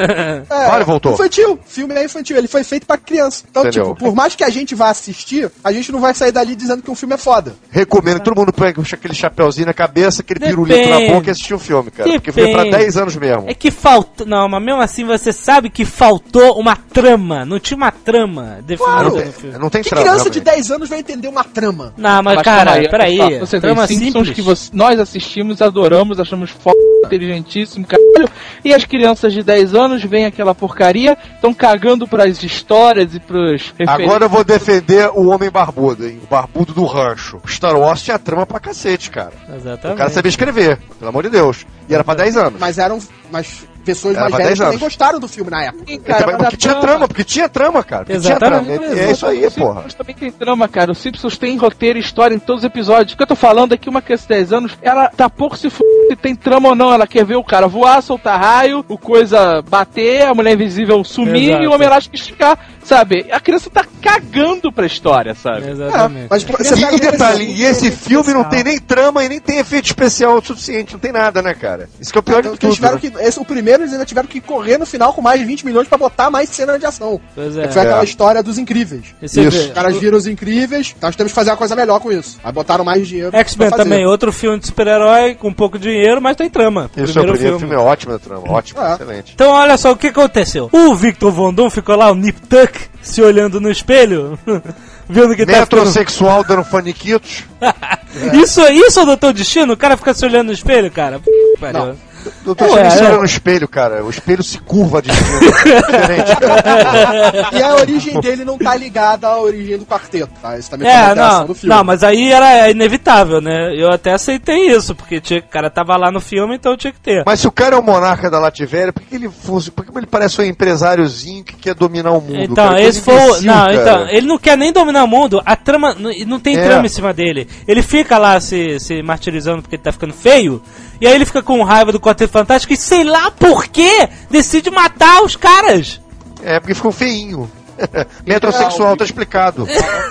É, 0.53 0.68
Vale, 0.68 0.84
voltou. 0.84 1.12
Infantil. 1.14 1.53
O 1.55 1.59
filme 1.64 1.95
é 1.95 2.05
infantil. 2.05 2.36
Ele 2.36 2.49
foi 2.49 2.62
feito 2.64 2.86
pra 2.86 2.97
criança. 2.97 3.45
Então, 3.51 3.62
Entendeu? 3.62 3.84
tipo, 3.95 3.97
por 3.97 4.14
mais 4.14 4.34
que 4.34 4.45
a 4.45 4.51
gente 4.51 4.74
vá 4.74 4.90
assistir, 4.90 5.51
a 5.64 5.72
gente 5.72 5.90
não 5.93 6.01
vai 6.01 6.14
sair 6.14 6.32
dali 6.32 6.55
dizendo 6.55 6.82
que 6.82 6.90
um 6.90 6.95
filme 6.95 7.14
é 7.14 7.18
foda. 7.18 7.55
Recomendo 7.70 8.18
que 8.18 8.24
todo 8.24 8.38
mundo 8.38 8.53
pegue 8.53 8.80
aquele 8.80 9.14
chapeuzinho 9.14 9.66
na 9.66 9.72
cabeça, 9.74 10.22
aquele 10.22 10.40
pirulito 10.40 10.88
na 10.88 10.97
Depende. 10.97 11.14
boca 11.14 11.28
e 11.28 11.30
assistir 11.30 11.55
o 11.55 11.59
filme, 11.59 11.90
cara. 11.90 12.09
Porque 12.11 12.32
foi 12.32 12.49
pra 12.53 12.64
Depende. 12.64 12.76
10 12.82 12.97
anos 12.97 13.16
mesmo. 13.16 13.45
É 13.49 13.55
que 13.55 13.70
falta. 13.70 14.24
Não, 14.24 14.49
mas 14.49 14.62
mesmo 14.62 14.80
assim 14.80 15.05
você 15.05 15.32
sabe 15.32 15.70
que 15.70 15.84
faltou 15.84 16.59
uma 16.59 16.76
trama 16.76 17.32
trama, 17.33 17.45
não 17.45 17.59
tinha 17.59 17.76
uma 17.76 17.91
trama 17.91 18.59
definida 18.62 18.85
Claro. 18.95 19.14
no 19.26 19.33
filme. 19.33 19.59
Não 19.59 19.70
tem 19.70 19.83
Que 19.83 19.91
trama, 19.91 20.05
criança 20.05 20.30
de 20.30 20.39
realmente. 20.39 20.57
10 20.57 20.70
anos 20.70 20.89
vai 20.89 20.99
entender 20.99 21.28
uma 21.28 21.45
trama? 21.45 21.93
Não, 21.97 22.22
mas, 22.22 22.37
Mas 22.37 22.45
cara, 22.45 22.72
aí, 22.72 22.89
peraí. 22.89 23.39
Você 23.39 23.53
tem 23.61 23.61
trama 23.61 23.87
Simpsons 23.87 24.12
simples. 24.12 24.35
que 24.35 24.43
você- 24.43 24.70
nós 24.72 24.99
assistimos, 25.01 25.62
adoramos, 25.62 26.20
achamos 26.20 26.51
foda, 26.51 26.76
inteligentíssimo, 27.07 27.87
caralho. 27.87 28.28
E 28.64 28.72
as 28.74 28.85
crianças 28.85 29.33
de 29.33 29.43
10 29.43 29.74
anos 29.74 30.03
veem 30.05 30.26
aquela 30.26 30.55
porcaria, 30.55 31.16
estão 31.35 31.53
cagando 31.53 32.07
pras 32.07 32.43
histórias 32.43 33.14
e 33.14 33.20
pros 33.20 33.72
Agora 33.87 34.24
eu 34.24 34.28
vou 34.28 34.45
defender 34.45 35.11
o 35.14 35.28
Homem 35.28 35.51
Barbudo, 35.51 36.07
hein? 36.07 36.20
O 36.22 36.26
barbudo 36.26 36.72
do 36.72 36.85
rancho. 36.85 37.41
Star 37.47 37.76
Wars 37.76 38.03
tinha 38.03 38.18
trama 38.18 38.47
pra 38.47 38.61
cacete, 38.61 39.11
cara. 39.11 39.33
Exatamente. 39.55 39.95
O 39.95 39.99
cara 39.99 40.11
sabia 40.11 40.28
escrever, 40.30 40.78
pelo 40.99 41.09
amor 41.09 41.22
de 41.24 41.30
Deus. 41.30 41.66
E 41.89 41.95
era 41.95 42.05
pra 42.05 42.14
10 42.14 42.37
anos. 42.37 42.61
Mas 42.61 42.78
eram. 42.78 42.99
Mas 43.30 43.66
pessoas 43.83 44.16
mais 44.16 44.33
velhas 44.33 44.47
10 44.47 44.59
também 44.59 44.70
anos. 44.70 44.80
gostaram 44.83 45.20
do 45.20 45.28
filme 45.28 45.51
na 45.51 45.64
época. 45.64 45.85
Sim, 45.87 46.01
cara, 46.01 46.37
porque 46.39 46.57
tinha 46.57 46.74
trama, 46.76 47.09
porque 47.09 47.24
tinha 47.24 47.49
trama, 47.49 47.85
cara. 47.85 48.05
Porque 48.05 48.20
tinha 48.20 48.33
Exatamente. 48.33 48.78
trama. 48.78 48.95
É, 48.95 49.05
é 49.05 49.12
isso 49.12 49.26
aí, 49.26 49.47
Os 49.47 49.55
porra. 49.55 49.74
Simpsons 49.74 49.95
também 49.95 50.14
tem 50.14 50.30
trama, 50.33 50.68
cara. 50.68 50.93
Os 50.93 50.99
Simpsons 50.99 51.39
tem 51.39 51.57
roteiro 51.57 51.99
e 51.99 52.01
história 52.01 52.35
em 52.35 52.39
todos 52.39 52.62
os 52.62 52.66
episódios. 52.66 53.14
O 53.14 53.16
que 53.16 53.22
eu 53.22 53.26
tô 53.26 53.37
falando 53.37 53.72
é 53.74 53.76
que 53.76 53.89
uma 53.89 54.01
criança 54.03 54.22
de 54.22 54.28
10 54.30 54.53
anos, 54.53 54.78
ela 54.83 55.09
tá 55.09 55.28
pouco 55.28 55.57
se 55.57 55.68
f... 55.68 55.83
se 56.09 56.16
tem 56.16 56.35
trama 56.35 56.70
ou 56.70 56.74
não. 56.74 56.93
Ela 56.93 57.07
quer 57.07 57.24
ver 57.24 57.37
o 57.37 57.45
cara 57.45 57.66
voar, 57.66 58.03
soltar 58.03 58.41
raio, 58.41 58.85
o 58.89 58.99
coisa 58.99 59.62
bater, 59.62 60.26
a 60.26 60.35
mulher 60.35 60.55
invisível 60.55 61.03
sumir 61.05 61.51
Exato. 61.51 61.64
e 61.64 61.66
o 61.66 61.72
homem 61.72 61.87
elástico 61.87 62.14
esticar, 62.14 62.59
sabe? 62.85 63.26
A 63.30 63.41
criança 63.41 63.70
tá 63.70 63.85
cagando 64.01 64.72
pra 64.72 64.87
história, 64.87 65.35
sabe? 65.35 65.70
Exatamente. 65.70 66.26
Mas 66.30 66.43
você 66.43 66.76
pega 66.76 66.97
e 66.97 67.01
detalhe, 67.01 67.45
e 67.45 67.64
esse 67.64 67.91
filme 67.91 68.33
não 68.33 68.45
tem 68.45 68.64
nem 68.64 68.78
trama 68.78 69.24
e 69.24 69.28
nem 69.28 69.41
tem 69.41 69.59
efeito 69.59 69.87
especial 69.87 70.37
o 70.39 70.45
suficiente, 70.45 70.93
não 70.93 71.01
tem 71.01 71.12
nada, 71.12 71.41
né, 71.43 71.55
cara? 71.55 71.89
Isso 72.01 72.12
que 72.12 72.18
é 72.18 72.20
o 72.20 72.22
pior 72.22 72.41
exemplo, 72.41 72.53
de 72.59 72.61
tudo. 72.61 72.74
tiveram 72.74 72.95
né? 72.95 73.01
que, 73.01 73.12
esse, 73.18 73.39
o 73.41 73.45
primeiro 73.45 73.83
eles 73.83 73.93
ainda 73.93 74.05
tiveram 74.05 74.28
que 74.28 74.41
correr 74.41 74.78
no 74.78 74.87
final 74.87 75.12
com 75.12 75.22
mais 75.22 75.41
de 75.41 75.47
20 75.47 75.64
milhões 75.66 75.89
pra 75.89 75.97
botar 75.99 76.30
mais 76.30 76.49
cena 76.49 76.78
de 76.78 76.85
ação. 76.87 77.20
Pois 77.35 77.57
é. 77.57 77.66
Que 77.68 77.72
foi 77.72 77.83
aquela 77.83 78.01
É. 78.01 78.05
história 78.05 78.43
dos 78.43 78.59
incríveis. 78.59 79.05
E 79.22 79.28
você 79.28 79.43
Isso. 79.43 79.59
Os 79.59 79.72
caras 79.72 79.97
viram 79.97 80.18
os 80.18 80.26
incríveis, 80.26 80.95
então 80.97 81.09
nós 81.09 81.16
temos 81.16 81.33
que 81.33 81.37
fazer 81.37 81.51
uma 81.51 81.57
coisa 81.57 81.76
melhor 81.76 82.01
com 82.01 82.11
isso. 82.11 82.39
Aí 82.43 82.53
botaram 82.53 82.85
mais 82.85 83.07
dinheiro. 83.07 83.37
X-Men 83.37 83.70
também, 83.70 84.07
outro 84.07 84.33
filme 84.33 84.59
de 84.59 84.66
super-herói 84.66 85.35
com 85.35 85.53
pouco 85.53 85.78
dinheiro, 85.78 86.20
mas 86.20 86.37
tem 86.37 86.51
trama. 86.51 86.91
Isso 86.97 87.18
é 87.18 87.22
o 87.22 87.33
primeiro 87.33 87.59
filme, 87.59 87.74
é 87.74 87.78
ótimo, 87.78 88.14
a 88.14 88.18
trama, 88.18 88.43
ótimo, 88.51 88.80
É. 88.80 88.95
excelente. 88.95 89.33
Então 89.35 89.51
olha 89.51 89.76
só 89.76 89.93
o 89.93 89.97
que 89.97 90.09
aconteceu. 90.09 90.68
O 90.72 90.95
Victor 90.95 91.30
Von 91.33 91.53
Doom 91.55 91.70
ficou 91.70 91.97
lá, 91.97 92.11
o 92.11 92.14
Nip 92.14 92.41
Tuck, 92.49 92.71
se 93.00 93.22
olhando 93.22 93.60
no 93.60 93.70
espelho, 93.70 94.38
vendo 95.08 95.34
que 95.34 95.44
tá 95.44 95.64
ficando... 95.64 95.80
Metrosexual 95.80 96.44
dando 96.44 96.64
faniquitos. 96.64 97.44
Isso, 98.34 98.60
isso 98.68 99.00
é 99.00 99.02
o 99.02 99.06
Doutor 99.06 99.32
Destino? 99.32 99.72
O 99.72 99.76
cara 99.76 99.96
fica 99.96 100.12
se 100.12 100.22
olhando 100.26 100.48
no 100.48 100.52
espelho, 100.52 100.90
cara? 100.90 101.18
Pariu. 101.58 101.96
Doutor 102.44 102.70
Ué, 102.70 102.90
se 102.90 103.00
é. 103.02 103.06
olha 103.06 103.18
no 103.18 103.24
espelho, 103.24 103.68
cara. 103.68 104.04
O 104.04 104.10
espelho 104.10 104.42
se 104.42 104.58
curva 104.58 105.00
de 105.02 105.08
destino. 105.08 105.40
Diferente, 105.40 106.36
cara. 106.36 107.48
E 107.52 107.62
a 107.62 107.74
origem 107.76 108.20
dele 108.20 108.44
não 108.44 108.58
tá 108.58 108.74
ligada 108.76 109.26
à 109.28 109.38
origem 109.40 109.78
do 109.78 109.84
quarteto, 109.86 110.30
tá? 110.40 110.58
Isso 110.58 110.70
também 110.70 110.88
É, 110.88 111.14
não, 111.14 111.46
do 111.46 111.54
filme. 111.54 111.74
não, 111.74 111.84
mas 111.84 112.02
aí 112.02 112.32
era 112.32 112.70
inevitável, 112.70 113.40
né? 113.40 113.74
Eu 113.76 113.90
até 113.90 114.12
aceitei 114.12 114.68
isso, 114.70 114.94
porque 114.94 115.20
tinha, 115.20 115.40
o 115.40 115.42
cara 115.42 115.70
tava 115.70 115.96
lá 115.96 116.10
no 116.10 116.20
filme, 116.20 116.54
então 116.56 116.76
tinha 116.76 116.92
que 116.92 117.00
ter. 117.00 117.22
Mas 117.26 117.40
se 117.40 117.46
o 117.48 117.52
cara 117.52 117.76
é 117.76 117.78
o 117.78 117.82
monarca 117.82 118.30
da 118.30 118.38
Lativéria, 118.38 118.92
por 118.92 119.02
que 119.02 119.14
ele, 119.14 119.28
fosse, 119.28 119.70
por 119.70 119.84
que 119.84 119.96
ele 119.96 120.06
parece 120.06 120.40
um 120.40 120.44
empresáriozinho 120.44 121.44
que 121.44 121.56
quer 121.56 121.74
dominar 121.74 122.10
o 122.12 122.20
mundo? 122.20 122.42
Então, 122.42 122.68
cara? 122.68 122.82
esse 122.82 123.00
foi. 123.00 123.14
o- 123.14 123.18
imbecil, 123.22 123.46
Não, 123.46 123.54
cara. 123.54 123.74
então, 123.74 124.08
ele 124.08 124.26
não 124.26 124.38
quer 124.38 124.56
nem 124.56 124.72
dominar 124.72 125.04
o 125.04 125.08
mundo, 125.08 125.40
a 125.44 125.56
trama. 125.56 125.94
Não 126.26 126.40
tem 126.40 126.56
É. 126.56 126.64
trama 126.64 126.86
em 126.86 126.88
cima 126.88 127.12
dele. 127.12 127.48
Ele 127.66 127.82
fica 127.82 128.18
lá 128.18 128.40
se, 128.40 128.78
se 128.80 129.02
martirizando 129.02 129.62
porque 129.62 129.76
ele 129.76 129.82
tá 129.82 129.92
ficando 129.92 130.12
feio, 130.14 130.62
e 131.00 131.06
aí 131.06 131.14
ele 131.14 131.24
fica 131.24 131.42
com 131.42 131.62
raiva 131.62 131.92
do 131.92 132.00
Quarteto 132.12 132.32
Fantástico 132.32 132.72
e 132.72 132.76
sei 132.76 133.04
lá 133.04 133.30
por 133.30 133.66
que 133.66 134.08
decide 134.30 134.70
matar 134.70 135.22
os 135.22 135.34
caras. 135.36 136.00
É, 136.42 136.60
porque 136.60 136.74
ficou 136.74 136.92
feinho. 136.92 137.50
Metrosexual, 138.26 138.96
tá 138.96 139.04
explicado. 139.04 139.66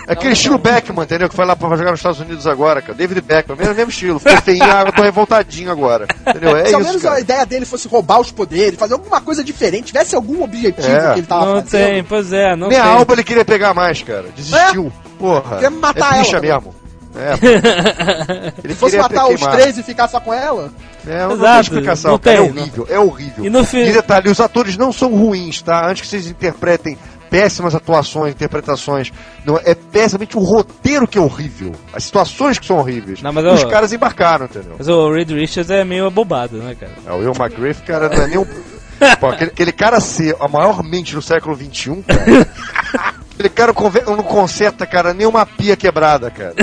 É 0.07 0.13
aquele 0.13 0.33
estilo 0.33 0.57
Beckman, 0.57 1.03
entendeu? 1.03 1.29
Que 1.29 1.35
foi 1.35 1.45
lá 1.45 1.55
pra 1.55 1.69
jogar 1.77 1.91
nos 1.91 1.99
Estados 1.99 2.19
Unidos 2.19 2.47
agora, 2.47 2.81
cara. 2.81 2.95
David 2.95 3.21
Beckman, 3.21 3.57
mesmo, 3.57 3.75
mesmo 3.75 3.89
estilo. 3.91 4.19
Ficou 4.19 4.37
feinho, 4.41 4.63
eu 4.63 4.91
tô 4.91 5.03
revoltadinho 5.03 5.71
agora. 5.71 6.07
Entendeu? 6.27 6.57
É 6.57 6.65
Se 6.65 6.73
ao 6.73 6.81
isso, 6.81 6.89
menos 6.89 7.05
a 7.05 7.09
cara. 7.09 7.21
ideia 7.21 7.45
dele 7.45 7.65
fosse 7.65 7.87
roubar 7.87 8.19
os 8.19 8.31
poderes, 8.31 8.79
fazer 8.79 8.93
alguma 8.93 9.21
coisa 9.21 9.43
diferente, 9.43 9.85
tivesse 9.85 10.15
algum 10.15 10.43
objetivo 10.43 10.87
É. 10.87 11.13
que 11.13 11.19
ele 11.19 11.27
tava 11.27 11.45
não 11.45 11.61
fazendo. 11.61 11.69
tem, 11.85 12.03
pois 12.03 12.33
é, 12.33 12.55
não 12.55 12.67
Nem 12.67 12.79
tem. 12.81 12.87
a 12.87 12.91
Alba 12.93 13.13
ele 13.13 13.23
queria 13.23 13.45
pegar 13.45 13.73
mais, 13.73 14.01
cara. 14.01 14.25
Desistiu. 14.35 14.91
Porra. 15.19 15.55
Queria 15.55 15.69
matar 15.69 16.15
é 16.17 16.19
bicha 16.21 16.37
ela, 16.37 16.41
mesmo. 16.41 16.75
É, 17.15 17.35
pô. 17.37 17.45
ele 18.63 18.73
Se 18.73 18.79
fosse 18.79 18.97
matar 18.97 19.27
os 19.27 19.39
três 19.41 19.77
e 19.77 19.83
ficar 19.83 20.07
só 20.07 20.19
com 20.19 20.33
ela, 20.33 20.71
É, 21.05 21.23
não 21.23 21.33
Exato, 21.33 21.51
tem 21.53 21.61
explicação, 21.61 22.11
não 22.11 22.19
cara. 22.19 22.37
tem, 22.37 22.45
é 22.45 22.49
horrível, 22.49 22.87
é 22.89 22.99
horrível. 22.99 23.45
E 23.45 23.49
no 23.49 23.63
fi- 23.65 23.83
E 23.89 23.91
detalhe, 23.93 24.29
os 24.29 24.39
atores 24.39 24.77
não 24.77 24.91
são 24.93 25.09
ruins, 25.15 25.61
tá? 25.61 25.87
Antes 25.87 26.01
que 26.03 26.07
vocês 26.07 26.27
interpretem 26.27 26.97
péssimas 27.29 27.73
atuações, 27.73 28.33
interpretações, 28.33 29.11
não, 29.45 29.57
é 29.63 29.73
pessimamente 29.73 30.37
o 30.37 30.41
roteiro 30.41 31.07
que 31.07 31.17
é 31.17 31.21
horrível. 31.21 31.71
As 31.93 32.03
situações 32.03 32.59
que 32.59 32.65
são 32.65 32.77
horríveis. 32.77 33.21
Não, 33.21 33.31
mas 33.31 33.45
Os 33.45 33.61
eu- 33.63 33.69
caras 33.69 33.93
embarcaram, 33.93 34.45
entendeu? 34.45 34.75
Mas 34.77 34.87
o 34.89 35.11
Reed 35.11 35.29
Richards 35.31 35.69
é 35.71 35.83
meio 35.85 36.07
abobado, 36.07 36.57
né, 36.57 36.75
cara? 36.79 36.91
É, 37.05 37.11
o 37.11 37.17
Will 37.19 37.31
McGriff, 37.39 37.81
cara, 37.83 38.09
não 38.09 38.23
é 38.23 38.27
nem 38.27 38.37
um... 38.37 38.45
Pô, 39.19 39.27
aquele, 39.29 39.49
aquele 39.51 39.71
cara 39.71 39.99
ser 39.99 40.35
a 40.39 40.47
maior 40.47 40.83
mente 40.83 41.15
do 41.15 41.21
século 41.21 41.55
XXI, 41.55 42.03
cara... 42.05 43.15
Aquele 43.41 43.49
cara 43.49 43.73
não 44.05 44.23
conserta, 44.23 44.85
cara, 44.85 45.15
nem 45.15 45.25
uma 45.25 45.47
pia 45.47 45.75
quebrada, 45.75 46.29
cara. 46.29 46.53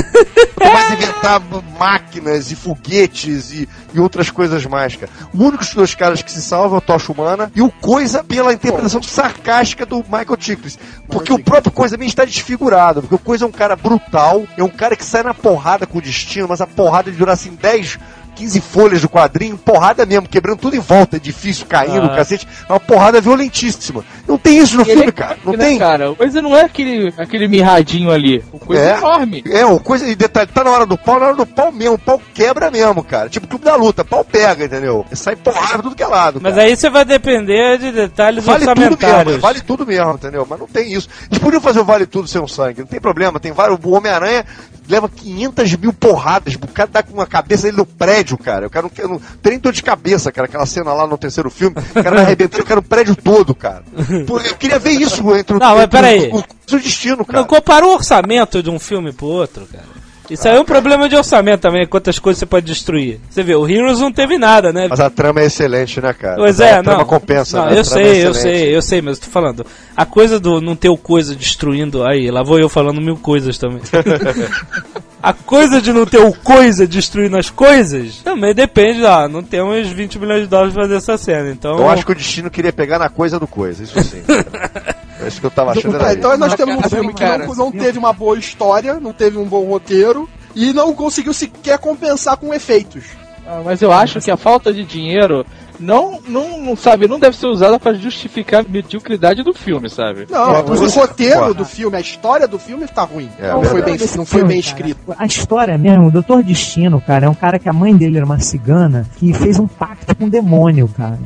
Quanto 0.55 0.71
mais 0.73 0.93
inventar 0.93 1.43
máquinas 1.77 2.53
e 2.53 2.55
foguetes 2.55 3.51
e, 3.51 3.69
e 3.93 3.99
outras 3.99 4.31
coisas 4.31 4.65
mais, 4.65 4.95
cara. 4.95 5.11
O 5.35 5.43
único 5.43 5.65
dos 5.65 5.75
dois 5.75 5.97
caras 5.97 6.23
que 6.23 6.31
se 6.31 6.41
salvam 6.41 6.77
é 6.77 6.79
o 6.79 6.81
Tocha 6.81 7.11
Humana 7.11 7.51
e 7.53 7.61
o 7.61 7.69
Coisa 7.69 8.23
pela 8.23 8.53
interpretação 8.53 9.03
sarcástica 9.03 9.85
do 9.85 10.05
Michael 10.05 10.37
Chiklis. 10.39 10.79
Porque 11.09 11.33
o 11.33 11.43
próprio 11.43 11.73
Coisa 11.73 11.97
também 11.97 12.09
está 12.09 12.25
desfigurado. 12.25 13.01
Porque 13.01 13.17
o 13.17 13.19
Coisa 13.19 13.45
é 13.45 13.49
um 13.49 13.53
cara 13.53 13.75
brutal, 13.75 14.47
é 14.57 14.63
um 14.63 14.69
cara 14.69 14.95
que 14.95 15.05
sai 15.05 15.25
na 15.25 15.35
porrada 15.35 15.85
com 15.85 15.99
o 15.99 16.03
destino, 16.03 16.47
mas 16.49 16.61
a 16.61 16.67
porrada 16.67 17.11
de 17.11 17.17
durar 17.17 17.35
assim 17.35 17.57
10. 17.61 17.99
15 18.39 18.61
folhas 18.61 19.03
do 19.03 19.09
quadrinho, 19.09 19.59
porrada 19.59 20.07
mesmo, 20.07 20.29
quebrando 20.29 20.59
tudo 20.59 20.77
em 20.77 20.81
volta, 20.81 21.17
edifício 21.17 21.67
caindo, 21.67 22.07
Ah. 22.07 22.15
cacete. 22.17 22.47
É 22.69 22.73
uma 22.73 22.79
porrada 22.79 23.21
violentíssima. 23.21 24.05
Não 24.29 24.39
tem 24.39 24.59
isso 24.59 24.77
no 24.77 24.83
Ele 24.83 24.91
filme, 24.93 25.09
é 25.09 25.13
cara. 25.13 25.37
Não 25.45 25.53
né, 25.55 25.59
tem. 25.65 25.79
cara? 25.79 26.15
Coisa 26.15 26.41
não 26.41 26.55
é 26.57 26.63
aquele, 26.63 27.13
aquele 27.19 27.49
mirradinho 27.49 28.11
ali. 28.13 28.45
O 28.53 28.59
coisa 28.61 28.81
é 28.83 28.91
É. 28.93 28.97
enorme. 28.99 29.45
É, 29.51 29.67
o 29.67 29.81
coisa, 29.81 30.07
e 30.07 30.15
detalhe, 30.15 30.49
tá 30.55 30.63
na 30.63 30.71
hora 30.71 30.87
do 30.87 30.97
pau, 30.97 31.19
na 31.19 31.27
hora 31.27 31.35
do 31.37 31.45
pau 31.47 31.73
mesmo, 31.73 31.95
o 31.95 31.99
pau 31.99 32.23
quebra 32.33 32.71
mesmo, 32.71 33.03
cara. 33.03 33.29
Tipo 33.29 33.49
clube 33.49 33.65
da 33.65 33.75
luta, 33.75 34.05
pau 34.05 34.25
pega, 34.25 34.65
entendeu? 34.65 35.05
Sai 35.13 35.35
porrada 35.35 35.83
tudo 35.83 35.97
que 35.97 36.03
é 36.03 36.07
lado. 36.07 36.39
Mas 36.41 36.55
cara. 36.55 36.67
aí 36.69 36.77
você 36.77 36.89
vai 36.89 37.05
depender 37.05 37.79
de 37.79 37.91
detalhes 37.91 38.45
Vale 38.45 38.61
tudo 38.61 38.71
orçamentários. 38.71 39.27
mesmo, 39.27 39.41
vale 39.43 39.61
tudo 39.63 39.85
mesmo, 39.87 40.13
entendeu? 40.13 40.47
Mas 40.49 40.61
não 40.61 40.67
tem 40.69 40.93
isso. 40.93 41.09
Eles 41.29 41.39
podiam 41.43 41.61
fazer 41.61 41.81
o 41.81 41.85
vale 41.85 42.07
tudo 42.07 42.29
sem 42.29 42.41
o 42.41 42.47
sangue, 42.47 42.81
não 42.81 42.87
tem 42.87 43.01
problema. 43.01 43.41
Tem 43.41 43.51
vários. 43.53 43.79
O 43.83 43.91
Homem-Aranha 43.91 44.45
leva 44.89 45.09
500 45.09 45.77
mil 45.77 45.93
porradas, 45.93 46.55
o 46.55 46.59
cara 46.69 46.89
dá 46.93 47.03
com 47.03 47.21
a 47.21 47.27
cabeça 47.27 47.65
dele 47.65 47.77
no 47.77 47.87
prédio, 47.87 48.39
cara. 48.39 48.67
O 48.67 48.71
cara 48.71 48.85
não, 48.85 48.91
quer- 48.91 49.07
não 49.09 49.19
tem 49.43 49.53
nem 49.53 49.59
dor 49.59 49.73
de 49.73 49.83
cabeça, 49.83 50.33
cara. 50.33 50.47
Aquela 50.47 50.67
cena 50.67 50.93
lá 50.93 51.07
no 51.07 51.19
terceiro 51.19 51.51
filme, 51.51 51.77
o 51.95 52.03
cara 52.03 52.21
arrebentando 52.21 52.63
o 52.63 52.67
cara 52.67 52.81
no 52.81 52.87
prédio 52.87 53.15
todo, 53.17 53.55
cara. 53.55 53.83
Pô, 54.27 54.39
eu 54.41 54.55
queria 54.57 54.79
ver 54.79 54.93
isso 54.93 55.35
entre 55.37 55.57
o. 55.57 55.59
Não, 55.59 55.75
mas 55.75 55.85
entre 55.85 55.97
peraí. 55.99 56.31
o, 56.31 56.37
o, 56.39 56.41
o 56.41 56.79
destino, 56.81 57.25
cara. 57.25 57.41
Não 57.41 57.47
compara 57.47 57.87
o 57.87 57.93
orçamento 57.95 58.63
de 58.63 58.71
um 58.71 58.79
filme 58.79 59.13
pro 59.13 59.27
outro, 59.27 59.67
cara. 59.71 59.98
Isso 60.31 60.47
aí 60.47 60.57
é 60.57 60.61
um 60.61 60.65
problema 60.65 61.09
de 61.09 61.17
orçamento 61.17 61.61
também, 61.61 61.87
quantas 61.87 62.19
coisas 62.19 62.39
você 62.39 62.47
pode 62.47 62.67
destruir. 62.67 63.19
Você 63.31 63.43
vê, 63.43 63.55
o 63.55 63.69
Heroes 63.69 64.01
não 64.01 64.13
teve 64.13 64.37
nada, 64.37 64.73
né? 64.73 64.87
Mas 64.89 65.01
a 65.01 65.09
trama 65.09 65.41
é 65.41 65.47
excelente, 65.47 66.01
né, 66.01 66.13
cara? 66.13 66.37
Pois 66.37 66.61
A 66.61 66.67
é, 66.67 66.83
trama 66.83 66.99
não. 66.99 67.05
compensa, 67.05 67.59
não, 67.59 67.67
né? 67.67 67.73
A 67.73 67.75
eu 67.75 67.81
é 67.81 67.85
sei, 67.85 68.03
eu 68.03 68.31
excelente. 68.31 68.39
sei, 68.41 68.77
eu 68.77 68.83
sei, 68.83 69.03
mas 69.03 69.19
eu 69.19 69.25
tô 69.25 69.31
falando. 69.31 69.67
A 69.97 70.05
coisa 70.05 70.39
do 70.39 70.61
não 70.61 70.77
ter 70.77 70.89
o 70.89 70.97
coisa 70.97 71.35
destruindo. 71.35 72.05
Aí, 72.05 72.31
lá 72.31 72.43
vou 72.43 72.59
eu 72.59 72.69
falando 72.69 73.01
mil 73.01 73.17
coisas 73.17 73.57
também. 73.57 73.81
a 75.23 75.33
coisa 75.33 75.81
de 75.81 75.93
não 75.93 76.05
ter 76.05 76.19
o 76.19 76.33
coisa 76.33 76.87
destruindo 76.87 77.37
as 77.37 77.51
coisas 77.51 78.19
também 78.19 78.55
depende, 78.55 79.03
ó. 79.05 79.29
Não 79.29 79.43
temos 79.43 79.89
20 79.89 80.19
milhões 80.19 80.43
de 80.43 80.49
dólares 80.49 80.75
pra 80.75 80.83
fazer 80.83 80.97
essa 80.97 81.17
cena. 81.17 81.51
Então. 81.51 81.79
Eu 81.79 81.89
acho 81.89 82.05
que 82.05 82.13
o 82.13 82.15
destino 82.15 82.51
queria 82.51 82.73
pegar 82.73 82.99
na 82.99 83.09
coisa 83.09 83.39
do 83.39 83.47
coisa, 83.47 83.83
isso 83.83 84.01
sim. 84.03 84.23
é 85.29 85.31
isso 85.31 85.41
que 85.41 85.47
eu 85.47 85.51
tava 85.51 85.73
achando. 85.73 85.99
Tá, 85.99 86.13
então 86.13 86.37
nós 86.37 86.55
temos 86.55 86.77
um 86.77 86.89
filme 86.89 87.15
que 87.15 87.25
não, 87.25 87.55
não 87.55 87.73
teve 87.73 87.99
uma 87.99 88.13
boa 88.13 88.39
história, 88.39 88.99
não 89.01 89.13
teve 89.13 89.39
um 89.39 89.45
bom 89.45 89.65
roteiro 89.67 90.29
e 90.55 90.73
não 90.73 90.95
conseguiu 90.95 91.33
sequer 91.33 91.79
compensar 91.79 92.37
com 92.37 92.53
efeitos. 92.53 93.05
Ah, 93.47 93.63
Mas 93.65 93.81
eu 93.81 93.93
acho 93.93 94.21
que 94.21 94.31
a 94.31 94.37
falta 94.37 94.73
de 94.73 94.85
dinheiro 94.85 95.47
não, 95.81 96.21
não, 96.27 96.61
não, 96.61 96.77
sabe, 96.77 97.07
não 97.07 97.19
deve 97.19 97.37
ser 97.37 97.47
usada 97.47 97.79
pra 97.79 97.93
justificar 97.95 98.65
a 98.65 98.69
mediocridade 98.69 99.43
do 99.43 99.53
filme, 99.55 99.89
sabe? 99.89 100.27
Não, 100.31 100.55
É, 100.57 100.61
o 100.61 100.89
roteiro 100.91 101.39
Claro. 101.39 101.55
do 101.55 101.65
filme, 101.65 101.97
a 101.97 102.01
história 102.01 102.47
do 102.49 102.59
filme 102.59 102.87
tá 102.87 103.03
ruim. 103.05 103.29
É, 103.39 103.53
não, 103.53 103.63
foi 103.63 103.83
bem, 103.83 103.97
não 104.17 104.27
foi 104.27 104.45
bem 104.45 104.59
escrito. 104.59 104.99
A 105.19 105.27
história 105.27 105.77
mesmo, 105.79 106.07
o 106.07 106.11
Doutor 106.11 106.43
Destino, 106.43 107.01
cara, 107.01 107.27
é 107.27 107.29
um 107.29 107.35
cara 107.35 107.59
que 107.59 107.69
a 107.69 107.73
mãe 107.73 107.95
dele 107.97 108.17
era 108.17 108.27
uma 108.27 108.39
cigana 108.41 109.07
que 109.17 109.33
fez 109.33 109.59
um 109.59 109.67
pacto 109.67 110.15
com 110.17 110.25
o 110.25 110.31
demônio, 110.31 110.89
cara. 110.89 111.19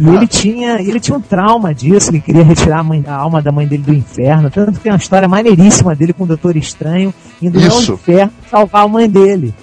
E 0.00 0.08
ele 0.08 0.26
tinha, 0.26 0.80
ele 0.80 0.98
tinha 1.00 1.16
um 1.16 1.20
trauma 1.20 1.74
disso, 1.74 2.10
ele 2.10 2.20
queria 2.20 2.42
retirar 2.44 2.80
a, 2.80 2.82
mãe- 2.84 3.04
a 3.06 3.14
alma 3.14 3.40
da 3.40 3.52
mãe 3.52 3.66
dele 3.66 3.82
do 3.82 3.94
inferno. 3.94 4.50
Tanto 4.50 4.72
que 4.72 4.80
tem 4.80 4.92
uma 4.92 4.98
história 4.98 5.28
maneiríssima 5.28 5.94
dele 5.94 6.12
com 6.12 6.24
o 6.24 6.26
Doutor 6.26 6.56
Estranho 6.56 7.12
indo 7.40 7.58
lá 7.60 7.66
ao 7.68 7.80
Isso. 7.80 7.92
inferno 7.94 8.32
salvar 8.50 8.84
a 8.84 8.88
mãe 8.88 9.08
dele. 9.08 9.54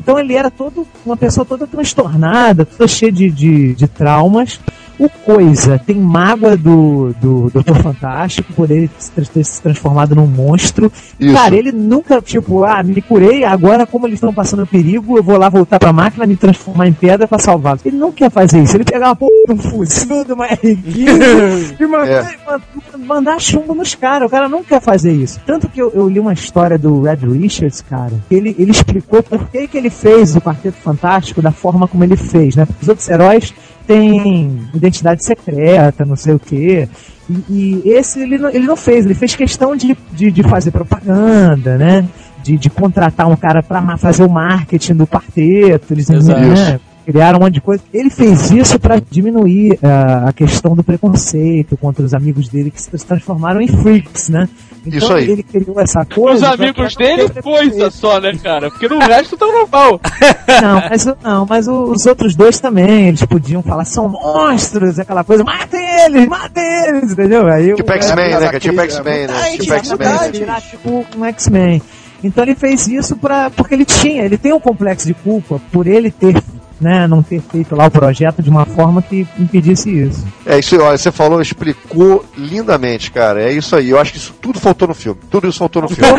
Então 0.00 0.18
ele 0.18 0.34
era 0.34 0.50
todo 0.50 0.86
uma 1.04 1.16
pessoa 1.16 1.44
toda 1.44 1.66
transtornada, 1.66 2.64
toda 2.64 2.86
cheia 2.86 3.12
de, 3.12 3.30
de, 3.30 3.74
de 3.74 3.86
traumas, 3.88 4.60
O 4.98 5.08
Coisa 5.08 5.78
tem 5.78 5.96
mágoa 5.96 6.56
do, 6.56 7.14
do 7.20 7.50
Doutor 7.50 7.76
Fantástico 7.76 8.52
por 8.52 8.70
ele 8.70 8.90
ter 9.32 9.44
se 9.44 9.62
transformado 9.62 10.14
num 10.14 10.26
monstro. 10.26 10.90
Isso. 11.20 11.34
Cara, 11.34 11.54
ele 11.54 11.70
nunca, 11.70 12.20
tipo, 12.20 12.64
ah, 12.64 12.82
me 12.82 13.00
curei, 13.00 13.44
agora 13.44 13.86
como 13.86 14.06
eles 14.06 14.16
estão 14.16 14.32
passando 14.34 14.66
perigo, 14.66 15.16
eu 15.16 15.22
vou 15.22 15.36
lá 15.36 15.48
voltar 15.48 15.78
pra 15.78 15.92
máquina, 15.92 16.26
me 16.26 16.36
transformar 16.36 16.88
em 16.88 16.92
pedra 16.92 17.28
pra 17.28 17.38
salvá-los. 17.38 17.84
Ele 17.84 17.96
não 17.96 18.10
quer 18.10 18.30
fazer 18.30 18.62
isso. 18.62 18.76
Ele 18.76 18.84
pegar 18.84 19.06
uma 19.08 19.16
porra 19.16 19.30
de 19.46 19.52
um 19.52 19.58
fuzil 19.58 20.24
de 20.24 20.32
uma 20.32 20.48
R15 20.48 21.76
e 21.78 21.84
É. 21.84 22.98
mandar 22.98 23.40
chumbo 23.40 23.74
nos 23.74 23.94
caras. 23.94 24.26
O 24.26 24.30
cara 24.30 24.48
não 24.48 24.64
quer 24.64 24.80
fazer 24.80 25.12
isso. 25.12 25.40
Tanto 25.46 25.68
que 25.68 25.80
eu, 25.80 25.92
eu 25.94 26.08
li 26.08 26.18
uma 26.18 26.32
história 26.32 26.78
do 26.78 27.02
Red 27.02 27.16
Richards, 27.22 27.82
cara, 27.88 28.12
que 28.28 28.34
ele, 28.34 28.54
ele 28.58 28.70
explicou 28.72 29.22
por 29.22 29.48
que, 29.48 29.68
que 29.68 29.76
ele 29.78 29.90
fez 29.90 30.34
o 30.34 30.40
Quarteto 30.40 30.78
Fantástico 30.78 31.40
da 31.40 31.52
forma 31.52 31.86
como 31.86 32.02
ele 32.04 32.16
fez, 32.16 32.56
né? 32.56 32.66
Porque 32.66 32.82
os 32.82 32.88
outros 32.88 33.08
heróis 33.08 33.54
têm 33.88 34.68
identidade 34.74 35.24
secreta, 35.24 36.04
não 36.04 36.14
sei 36.14 36.34
o 36.34 36.38
quê. 36.38 36.86
E, 37.28 37.82
e 37.84 37.90
esse 37.90 38.20
ele 38.20 38.36
não, 38.36 38.50
ele 38.50 38.66
não 38.66 38.76
fez, 38.76 39.06
ele 39.06 39.14
fez 39.14 39.34
questão 39.34 39.74
de, 39.74 39.96
de, 40.12 40.30
de 40.30 40.42
fazer 40.42 40.70
propaganda, 40.70 41.78
né? 41.78 42.06
De, 42.42 42.56
de 42.56 42.70
contratar 42.70 43.26
um 43.26 43.36
cara 43.36 43.62
pra 43.62 43.96
fazer 43.96 44.24
o 44.24 44.28
marketing 44.28 44.94
do 44.94 45.06
quarteto, 45.06 45.92
eles 45.92 46.08
né? 46.08 46.78
criaram 47.04 47.38
um 47.38 47.42
monte 47.42 47.54
de 47.54 47.60
coisa. 47.62 47.82
Ele 47.92 48.10
fez 48.10 48.50
isso 48.50 48.78
pra 48.78 49.00
diminuir 49.10 49.78
ah, 49.82 50.28
a 50.28 50.32
questão 50.32 50.76
do 50.76 50.84
preconceito 50.84 51.76
contra 51.76 52.04
os 52.04 52.12
amigos 52.12 52.48
dele 52.48 52.70
que 52.70 52.80
se 52.80 52.90
transformaram 52.90 53.60
em 53.60 53.68
freaks, 53.68 54.28
né? 54.28 54.48
Então 54.86 54.98
Isso 54.98 55.12
aí. 55.12 55.30
ele 55.30 55.42
criou 55.42 55.78
essa 55.80 56.04
coisa. 56.04 56.46
Os 56.52 56.52
amigos 56.60 56.94
dele, 56.94 57.28
coisa 57.42 57.90
só, 57.90 58.20
né, 58.20 58.32
cara? 58.42 58.70
Porque 58.70 58.88
no 58.88 58.98
resto 58.98 59.36
tá 59.36 59.46
normal. 59.46 60.00
Não, 60.62 60.80
mas, 60.88 61.06
não, 61.22 61.46
mas 61.46 61.68
os 61.68 62.06
outros 62.06 62.34
dois 62.34 62.58
também, 62.58 63.08
eles 63.08 63.22
podiam 63.24 63.62
falar, 63.62 63.84
são 63.84 64.08
monstros, 64.08 64.98
aquela 64.98 65.22
coisa, 65.22 65.44
matem 65.44 65.80
eles, 66.04 66.26
matem 66.26 66.64
eles, 66.88 67.12
entendeu? 67.12 67.46
Aí, 67.46 67.74
Tipo 67.74 67.90
o- 67.90 67.94
X-Men, 67.94 68.30
mas 68.32 68.40
né? 68.40 68.48
Que 68.50 68.56
é 68.56 68.60
tipo 68.60 68.80
X-Men, 68.80 69.26
né? 69.26 69.34
Mutante, 69.34 69.58
Tipo 69.58 69.74
X-Men. 69.74 70.08
mutante. 70.12 70.38
virar 70.38 70.60
tipo 70.62 71.06
um 71.16 71.24
X-Men. 71.26 71.82
Então 72.24 72.42
ele 72.44 72.54
fez 72.54 72.88
isso 72.88 73.14
pra, 73.16 73.50
porque 73.50 73.74
ele 73.74 73.84
tinha, 73.84 74.24
ele 74.24 74.36
tem 74.38 74.52
um 74.52 74.58
complexo 74.58 75.06
de 75.06 75.14
culpa 75.14 75.60
por 75.70 75.86
ele 75.86 76.10
ter, 76.10 76.34
né, 76.80 77.06
não 77.06 77.22
ter 77.22 77.40
feito 77.40 77.74
lá 77.74 77.86
o 77.86 77.90
projeto 77.90 78.42
de 78.42 78.50
uma 78.50 78.64
forma 78.64 79.02
que 79.02 79.26
impedisse 79.38 79.90
isso. 79.90 80.26
É 80.46 80.58
isso 80.58 80.74
aí, 80.74 80.80
olha, 80.80 80.98
você 80.98 81.10
falou, 81.10 81.40
explicou 81.40 82.24
lindamente, 82.36 83.10
cara. 83.10 83.42
É 83.42 83.52
isso 83.52 83.74
aí. 83.76 83.90
Eu 83.90 83.98
acho 83.98 84.12
que 84.12 84.18
isso 84.18 84.34
tudo 84.40 84.58
faltou 84.58 84.88
no 84.88 84.94
filme. 84.94 85.18
Tudo 85.30 85.48
isso 85.48 85.58
faltou 85.58 85.82
no 85.82 85.88
filme. 85.88 86.12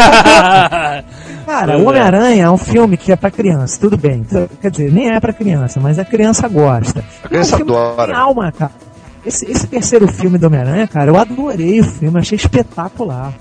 Cara, 1.46 1.78
o 1.78 1.82
é. 1.82 1.88
Homem-Aranha 1.88 2.44
é 2.44 2.50
um 2.50 2.58
filme 2.58 2.96
que 2.96 3.12
é 3.12 3.16
pra 3.16 3.32
criança, 3.32 3.80
tudo 3.80 3.98
bem. 3.98 4.24
Quer 4.62 4.70
dizer, 4.70 4.92
nem 4.92 5.10
é 5.10 5.20
pra 5.20 5.34
criança, 5.34 5.80
mas 5.80 5.98
a 5.98 6.06
criança 6.06 6.48
gosta. 6.48 7.04
A 7.24 7.28
criança 7.28 7.54
é 7.54 7.56
um 7.56 7.58
filme 7.58 7.72
que 7.72 7.78
adora. 7.78 8.14
Tem 8.14 8.22
alma, 8.22 8.52
cara. 8.52 8.72
Esse, 9.26 9.52
esse 9.52 9.68
terceiro 9.68 10.08
filme 10.08 10.38
do 10.38 10.48
Homem-Aranha, 10.48 10.88
cara, 10.88 11.10
eu 11.10 11.18
adorei 11.18 11.82
o 11.82 11.84
filme, 11.84 12.20
achei 12.20 12.36
espetacular. 12.36 13.34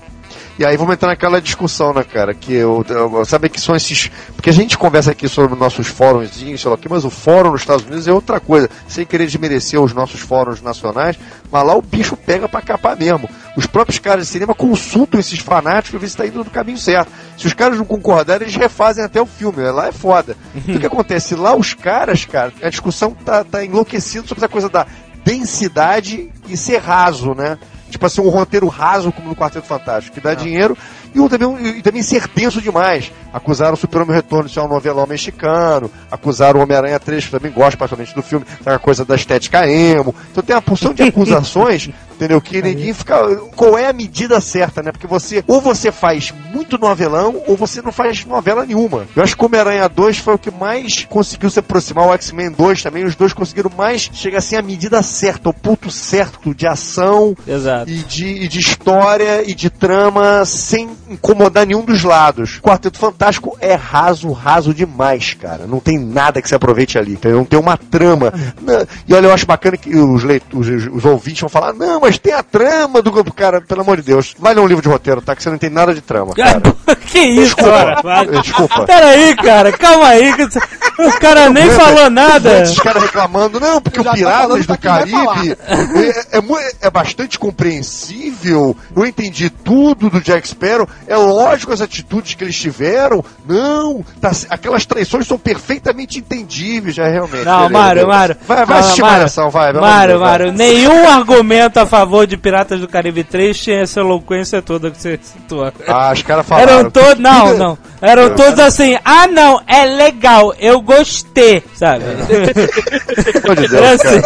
E 0.59 0.65
aí 0.65 0.75
vamos 0.75 0.93
entrar 0.93 1.07
naquela 1.07 1.39
discussão, 1.41 1.93
né, 1.93 2.03
cara? 2.03 2.33
Que 2.33 2.53
eu, 2.53 2.85
eu- 2.89 3.23
sabe 3.23 3.47
que 3.47 3.61
são 3.61 3.73
esses. 3.77 4.11
Porque 4.35 4.49
a 4.49 4.53
gente 4.53 4.77
conversa 4.77 5.11
aqui 5.11 5.25
sobre 5.29 5.57
nossos 5.57 5.87
fóruns, 5.87 6.31
sei 6.33 6.57
lá 6.65 6.73
o 6.73 6.77
quê, 6.77 6.89
mas 6.89 7.05
o 7.05 7.09
fórum 7.09 7.51
nos 7.51 7.61
Estados 7.61 7.85
Unidos 7.85 8.05
é 8.09 8.11
outra 8.11 8.41
coisa. 8.41 8.69
Sem 8.85 9.05
querer 9.05 9.25
desmerecer 9.25 9.79
os 9.81 9.93
nossos 9.93 10.19
fóruns 10.19 10.61
nacionais, 10.61 11.17
mas 11.49 11.65
lá 11.65 11.73
o 11.73 11.81
bicho 11.81 12.17
pega 12.17 12.49
pra 12.49 12.61
capar 12.61 12.97
mesmo. 12.97 13.29
Os 13.55 13.65
próprios 13.67 13.99
caras 13.99 14.25
de 14.27 14.33
cinema 14.33 14.53
consultam 14.53 15.17
esses 15.17 15.39
fanáticos 15.39 15.91
pra 15.91 15.99
ver 15.99 16.09
se 16.09 16.17
tá 16.17 16.27
indo 16.27 16.39
no 16.39 16.45
caminho 16.51 16.77
certo. 16.77 17.09
Se 17.37 17.47
os 17.47 17.53
caras 17.53 17.77
não 17.77 17.85
concordarem, 17.85 18.45
eles 18.45 18.57
refazem 18.57 19.01
até 19.05 19.21
o 19.21 19.25
filme. 19.25 19.63
Lá 19.71 19.87
é 19.87 19.91
foda. 19.93 20.35
Então 20.53 20.75
o 20.75 20.79
que 20.81 20.85
acontece? 20.87 21.35
Lá 21.35 21.55
os 21.55 21.73
caras, 21.73 22.25
cara, 22.25 22.51
a 22.61 22.69
discussão 22.69 23.11
tá, 23.23 23.45
tá 23.45 23.63
enlouquecida 23.63 24.27
sobre 24.27 24.43
essa 24.43 24.49
coisa 24.51 24.67
da 24.67 24.85
densidade 25.23 26.29
e 26.49 26.57
ser 26.57 26.79
raso, 26.79 27.33
né? 27.33 27.57
Tipo 27.89 28.05
assim, 28.05 28.21
um 28.21 28.29
roteiro 28.29 28.67
raso 28.67 29.11
como 29.11 29.29
no 29.29 29.35
Quarteto 29.35 29.65
Fantástico, 29.65 30.15
que 30.15 30.21
dá 30.21 30.33
dinheiro, 30.33 30.77
e, 31.13 31.19
um 31.19 31.27
também, 31.27 31.77
e 31.77 31.81
também 31.81 32.01
ser 32.01 32.27
denso 32.27 32.61
demais. 32.61 33.11
Acusaram 33.33 33.73
o 33.73 33.77
Super-Homem 33.77 34.15
Retorno 34.15 34.47
de 34.47 34.53
ser 34.53 34.59
um 34.61 34.67
novelão 34.67 35.05
mexicano, 35.05 35.91
acusaram 36.11 36.59
o 36.59 36.63
Homem-Aranha 36.63 36.99
3, 36.99 37.25
que 37.25 37.31
também 37.31 37.51
gosto 37.51 37.77
particularmente 37.77 38.15
do 38.15 38.21
filme, 38.23 38.45
tem 38.63 38.73
a 38.73 38.79
coisa 38.79 39.05
da 39.05 39.15
estética 39.15 39.67
emo. 39.67 40.15
Então 40.31 40.43
tem 40.43 40.55
uma 40.55 40.61
porção 40.61 40.93
de 40.93 41.03
acusações, 41.03 41.89
entendeu? 42.15 42.41
Que 42.41 42.61
ninguém 42.61 42.93
fica. 42.93 43.35
Qual 43.55 43.77
é 43.77 43.87
a 43.87 43.93
medida 43.93 44.41
certa, 44.41 44.81
né? 44.81 44.91
Porque 44.91 45.07
você, 45.07 45.43
ou 45.47 45.61
você 45.61 45.91
faz 45.91 46.33
muito 46.53 46.77
novelão, 46.77 47.41
ou 47.47 47.55
você 47.55 47.81
não 47.81 47.91
faz 47.91 48.25
novela 48.25 48.65
nenhuma. 48.65 49.05
Eu 49.15 49.23
acho 49.23 49.35
que 49.35 49.43
o 49.43 49.45
Homem-Aranha 49.45 49.87
2 49.87 50.17
foi 50.17 50.33
o 50.33 50.39
que 50.39 50.51
mais 50.51 51.05
conseguiu 51.05 51.49
se 51.49 51.59
aproximar, 51.59 52.07
o 52.07 52.13
X-Men 52.13 52.51
2 52.51 52.83
também, 52.83 53.05
os 53.05 53.15
dois 53.15 53.33
conseguiram 53.33 53.71
mais 53.75 54.09
chegar 54.13 54.39
assim 54.39 54.55
à 54.55 54.61
medida 54.61 55.01
certa, 55.03 55.49
ao 55.49 55.53
ponto 55.53 55.91
certo 55.91 56.53
de 56.53 56.67
ação, 56.67 57.35
Exato. 57.47 57.89
e 57.89 58.03
de, 58.03 58.27
e 58.27 58.47
de 58.47 58.59
história 58.59 59.43
e 59.49 59.53
de 59.53 59.69
trama 59.69 60.43
sem 60.45 60.89
incomodar 61.09 61.65
nenhum 61.65 61.83
dos 61.83 62.03
lados. 62.03 62.59
Quarteto 62.61 62.97
Fantástico 62.99 63.57
é 63.59 63.73
raso, 63.75 64.31
raso 64.31 64.73
demais, 64.73 65.33
cara. 65.33 65.65
Não 65.67 65.79
tem 65.79 65.97
nada 65.97 66.41
que 66.41 66.47
se 66.47 66.55
aproveite 66.55 66.97
ali, 66.97 67.13
entendeu? 67.13 67.37
Não 67.39 67.45
tem 67.45 67.59
uma 67.59 67.77
trama. 67.77 68.33
Não- 68.61 68.85
E 69.07 69.13
olha, 69.13 69.27
eu 69.27 69.33
acho 69.33 69.45
bacana 69.45 69.77
que 69.77 69.95
os, 69.95 70.23
leitores, 70.23 70.85
os, 70.87 70.95
os 70.97 71.05
ouvintes 71.05 71.41
vão 71.41 71.49
falar: 71.49 71.73
não, 71.73 71.99
mas 72.01 72.17
tem 72.17 72.33
a 72.33 72.43
trama 72.43 73.01
do 73.01 73.11
cara, 73.33 73.61
pelo 73.61 73.81
amor 73.81 73.97
de 73.97 74.03
Deus. 74.03 74.35
Vai 74.39 74.53
ler 74.53 74.61
um 74.61 74.67
livro 74.67 74.81
de 74.83 74.89
roteiro, 74.89 75.21
tá? 75.21 75.35
Que 75.35 75.43
você 75.43 75.49
não 75.49 75.57
tem 75.57 75.69
nada 75.69 75.93
de 75.93 76.01
trama. 76.01 76.33
Cara. 76.35 76.61
que 77.07 77.19
isso, 77.19 77.55
cara? 77.55 77.95
Desculpa. 77.95 78.41
Desculpa. 78.41 78.85
Peraí, 78.85 79.35
cara, 79.35 79.71
calma 79.71 80.07
aí. 80.07 80.33
que 80.35 81.03
O 81.03 81.19
cara 81.19 81.49
nem 81.49 81.69
falou 81.71 82.09
nada. 82.09 82.61
Esses 82.61 82.79
caras 82.79 83.03
reclamando, 83.03 83.59
não, 83.59 83.81
porque 83.81 83.99
o 84.01 84.03
tá 84.03 84.13
Piratas 84.13 84.65
do 84.65 84.77
Caribe 84.77 85.55
é, 85.61 86.37
é 86.37 86.41
mu- 86.41 86.57
é 86.81 86.89
bastante 86.89 87.39
compreensível. 87.39 88.75
Eu 88.95 89.05
entendi 89.05 89.49
tudo 89.49 90.09
do 90.09 90.21
Jack 90.21 90.47
Sparrow. 90.47 90.87
É 91.07 91.15
lógico 91.15 91.73
as 91.73 91.81
atitudes 91.81 92.35
que 92.35 92.43
eles 92.43 92.55
tiveram. 92.59 93.23
Não, 93.47 94.03
tá- 94.21 94.31
aquelas 94.49 94.85
traições 94.85 95.25
são 95.27 95.37
perfeitamente 95.37 96.19
entendíveis, 96.19 96.95
já 96.95 97.07
realmente. 97.07 97.45
Não, 97.45 97.67
beleza, 97.67 97.73
Mário, 97.73 98.01
beleza. 98.01 98.07
Mário. 98.19 98.37
Vai, 98.47 98.57
vai 98.57 98.65
Calma, 98.65 98.79
assistir 98.81 99.01
Mário. 99.01 99.17
Malhação, 99.17 99.49
vai. 99.49 99.73
Mário. 99.73 100.19
Mário, 100.19 100.51
nenhum 100.51 101.07
argumento 101.09 101.79
a 101.79 101.85
favor 101.85 102.27
de 102.27 102.37
Piratas 102.37 102.79
do 102.79 102.87
Caribe 102.87 103.23
3 103.23 103.57
tinha 103.57 103.79
essa 103.81 103.99
eloquência 104.01 104.61
toda 104.61 104.91
que 104.91 105.01
você 105.01 105.19
citou. 105.21 105.71
Ah, 105.87 106.11
os 106.13 106.21
caras 106.21 106.45
falaram. 106.45 106.71
Eram 106.79 106.91
todos. 106.91 107.19
Não, 107.19 107.57
não. 107.57 107.77
Eram 108.01 108.35
todos 108.35 108.59
assim. 108.59 108.97
Ah, 109.03 109.27
não, 109.27 109.61
é 109.67 109.85
legal, 109.85 110.53
eu 110.59 110.79
gostei, 110.81 111.63
sabe? 111.75 112.03
Pelo 113.41 113.43
amor 113.43 113.55
de 113.55 113.67
Deus, 113.67 113.73
Era 113.73 113.93
assim. 113.95 114.21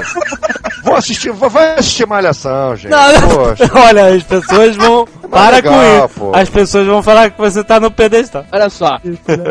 Vou 0.83 0.95
assistir, 0.95 1.31
vai- 1.31 1.49
vai 1.49 1.73
assistir 1.79 2.05
Malhação, 2.05 2.75
gente. 2.75 2.91
Não. 2.91 2.99
Olha, 3.87 4.13
as 4.15 4.23
pessoas 4.23 4.75
vão. 4.75 5.07
Para 5.33 5.55
legal, 5.55 5.73
com 5.73 6.05
isso. 6.05 6.09
pô. 6.19 6.31
As 6.37 6.47
pessoas 6.47 6.85
vão 6.85 7.01
falar 7.01 7.31
que 7.31 7.39
você 7.39 7.63
tá 7.63 7.79
no 7.79 7.89
pedestal. 7.89 8.45
Olha 8.51 8.69
só, 8.69 8.99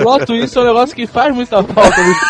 plot 0.01 0.27
twist 0.27 0.57
é 0.57 0.61
um 0.61 0.65
negócio 0.67 0.95
que 0.95 1.09
faz 1.09 1.35
muita 1.35 1.61
falta 1.65 2.01
no 2.05 2.15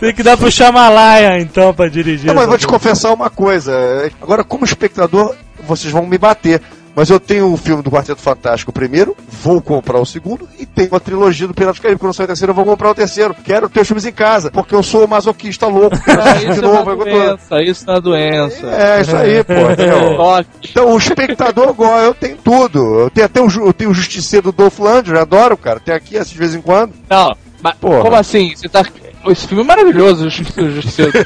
Tem 0.00 0.14
que 0.14 0.22
dar 0.22 0.36
pro 0.36 0.50
Chamalaia, 0.50 1.40
então, 1.40 1.72
pra 1.72 1.88
dirigir. 1.88 2.26
Não, 2.26 2.34
mas 2.34 2.46
vou 2.46 2.58
te 2.58 2.66
porra. 2.66 2.78
confessar 2.78 3.10
uma 3.12 3.30
coisa. 3.30 3.72
Agora, 4.20 4.44
como 4.44 4.64
espectador, 4.66 5.34
vocês 5.66 5.90
vão 5.92 6.06
me 6.06 6.18
bater. 6.18 6.60
Mas 6.98 7.10
eu 7.10 7.20
tenho 7.20 7.52
o 7.52 7.56
filme 7.56 7.80
do 7.80 7.92
Quarteto 7.92 8.20
Fantástico 8.20 8.72
primeiro, 8.72 9.16
vou 9.40 9.62
comprar 9.62 10.00
o 10.00 10.04
segundo, 10.04 10.48
e 10.58 10.66
tenho 10.66 10.92
a 10.96 10.98
trilogia 10.98 11.46
do 11.46 11.54
Piratas 11.54 11.78
do 11.78 11.82
Caribe. 11.82 12.00
Quando 12.00 12.12
sair 12.12 12.24
o 12.24 12.26
terceiro, 12.26 12.50
eu 12.50 12.54
vou 12.56 12.64
comprar 12.64 12.90
o 12.90 12.94
terceiro. 12.94 13.36
Quero 13.44 13.68
ter 13.68 13.82
os 13.82 13.86
filmes 13.86 14.04
em 14.04 14.10
casa, 14.10 14.50
porque 14.50 14.74
eu 14.74 14.82
sou 14.82 15.06
masoquista 15.06 15.68
louco. 15.68 15.96
De 15.96 16.50
Isso 16.50 16.58
é 16.58 16.62
novo. 16.62 16.96
tô- 16.96 17.04
doença, 17.04 17.62
isso 17.62 17.84
é 17.88 17.92
uma 17.92 18.00
doença. 18.00 18.66
É, 18.66 19.00
isso 19.00 19.14
aí, 19.16 19.44
pô. 19.44 19.52
entendeu? 19.70 20.16
Toque. 20.16 20.48
Então, 20.70 20.92
o 20.92 20.98
espectador, 20.98 21.68
igual, 21.70 22.00
eu 22.00 22.14
tenho 22.14 22.36
tudo. 22.38 22.98
Eu 22.98 23.10
tenho 23.10 23.26
até 23.26 23.40
o, 23.40 23.48
eu 23.48 23.72
tenho 23.72 23.90
o 23.90 23.94
Justiceiro 23.94 24.50
do 24.50 24.56
Dolph 24.56 24.80
Lundgren, 24.80 25.18
eu 25.18 25.22
adoro, 25.22 25.56
cara. 25.56 25.78
Tem 25.78 25.94
aqui, 25.94 26.16
assisto 26.16 26.32
de 26.34 26.40
vez 26.40 26.52
em 26.56 26.60
quando. 26.60 26.94
Não, 27.08 27.36
mas 27.62 27.76
Porra. 27.76 28.00
como 28.02 28.16
assim? 28.16 28.56
Você 28.56 28.68
tá. 28.68 28.84
Esse 29.28 29.46
filme 29.46 29.62
é 29.62 29.66
maravilhoso, 29.66 30.26
o 30.26 30.30
Justiceiro. 30.30 31.12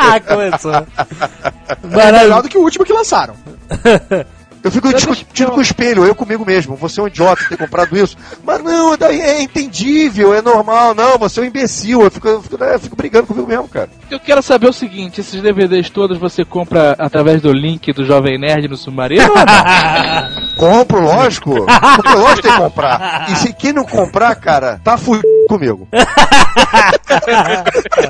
Ah, 0.00 0.20
começou. 0.20 0.74
É 0.74 2.12
melhor 2.12 2.40
do 2.40 2.48
que 2.48 2.56
o 2.56 2.62
último 2.62 2.84
que 2.84 2.92
lançaram. 2.92 3.34
Eu 4.62 4.70
fico 4.70 4.92
discutindo 4.92 5.50
com 5.50 5.58
o 5.58 5.62
espelho, 5.62 6.04
eu 6.04 6.14
comigo 6.14 6.44
mesmo. 6.44 6.76
Você 6.76 7.00
é 7.00 7.02
um 7.02 7.06
idiota 7.06 7.44
ter 7.48 7.56
comprado 7.56 7.96
isso. 7.96 8.16
Mas 8.44 8.62
não, 8.62 8.96
daí 8.96 9.20
é 9.20 9.42
entendível, 9.42 10.34
é 10.34 10.42
normal. 10.42 10.94
Não, 10.94 11.18
você 11.18 11.40
é 11.40 11.42
um 11.44 11.46
imbecil. 11.46 12.02
Eu 12.02 12.10
fico, 12.10 12.28
eu 12.28 12.42
fico, 12.42 12.62
eu 12.62 12.80
fico 12.80 12.96
brigando 12.96 13.26
comigo 13.26 13.46
mesmo, 13.46 13.68
cara. 13.68 13.88
Eu 14.10 14.18
quero 14.18 14.42
saber 14.42 14.68
o 14.68 14.72
seguinte: 14.72 15.20
esses 15.20 15.40
DVDs 15.40 15.90
todos 15.90 16.18
você 16.18 16.44
compra 16.44 16.96
através 16.98 17.40
do 17.40 17.52
link 17.52 17.92
do 17.92 18.04
Jovem 18.04 18.38
Nerd 18.38 18.68
no 18.68 18.76
Submarino? 18.76 19.32
Compro, 20.58 21.00
lógico. 21.06 21.54
Porque 21.94 22.14
lógico 22.14 22.42
tem 22.42 22.52
que 22.52 22.58
comprar. 22.58 23.30
E 23.30 23.36
se 23.36 23.52
quem 23.52 23.72
não 23.72 23.84
comprar, 23.84 24.34
cara, 24.34 24.80
tá 24.82 24.98
fudido 24.98 25.22
comigo. 25.48 25.88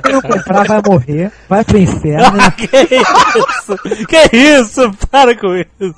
Quem 0.02 0.12
não 0.12 0.22
comprar 0.22 0.64
vai 0.66 0.82
morrer, 0.84 1.30
vai 1.48 1.62
pro 1.62 1.78
inferno. 1.78 2.38
que 2.56 2.66
isso? 2.96 4.06
Que 4.06 4.36
isso? 4.36 4.90
Para 5.10 5.36
com 5.36 5.54
isso. 5.54 5.94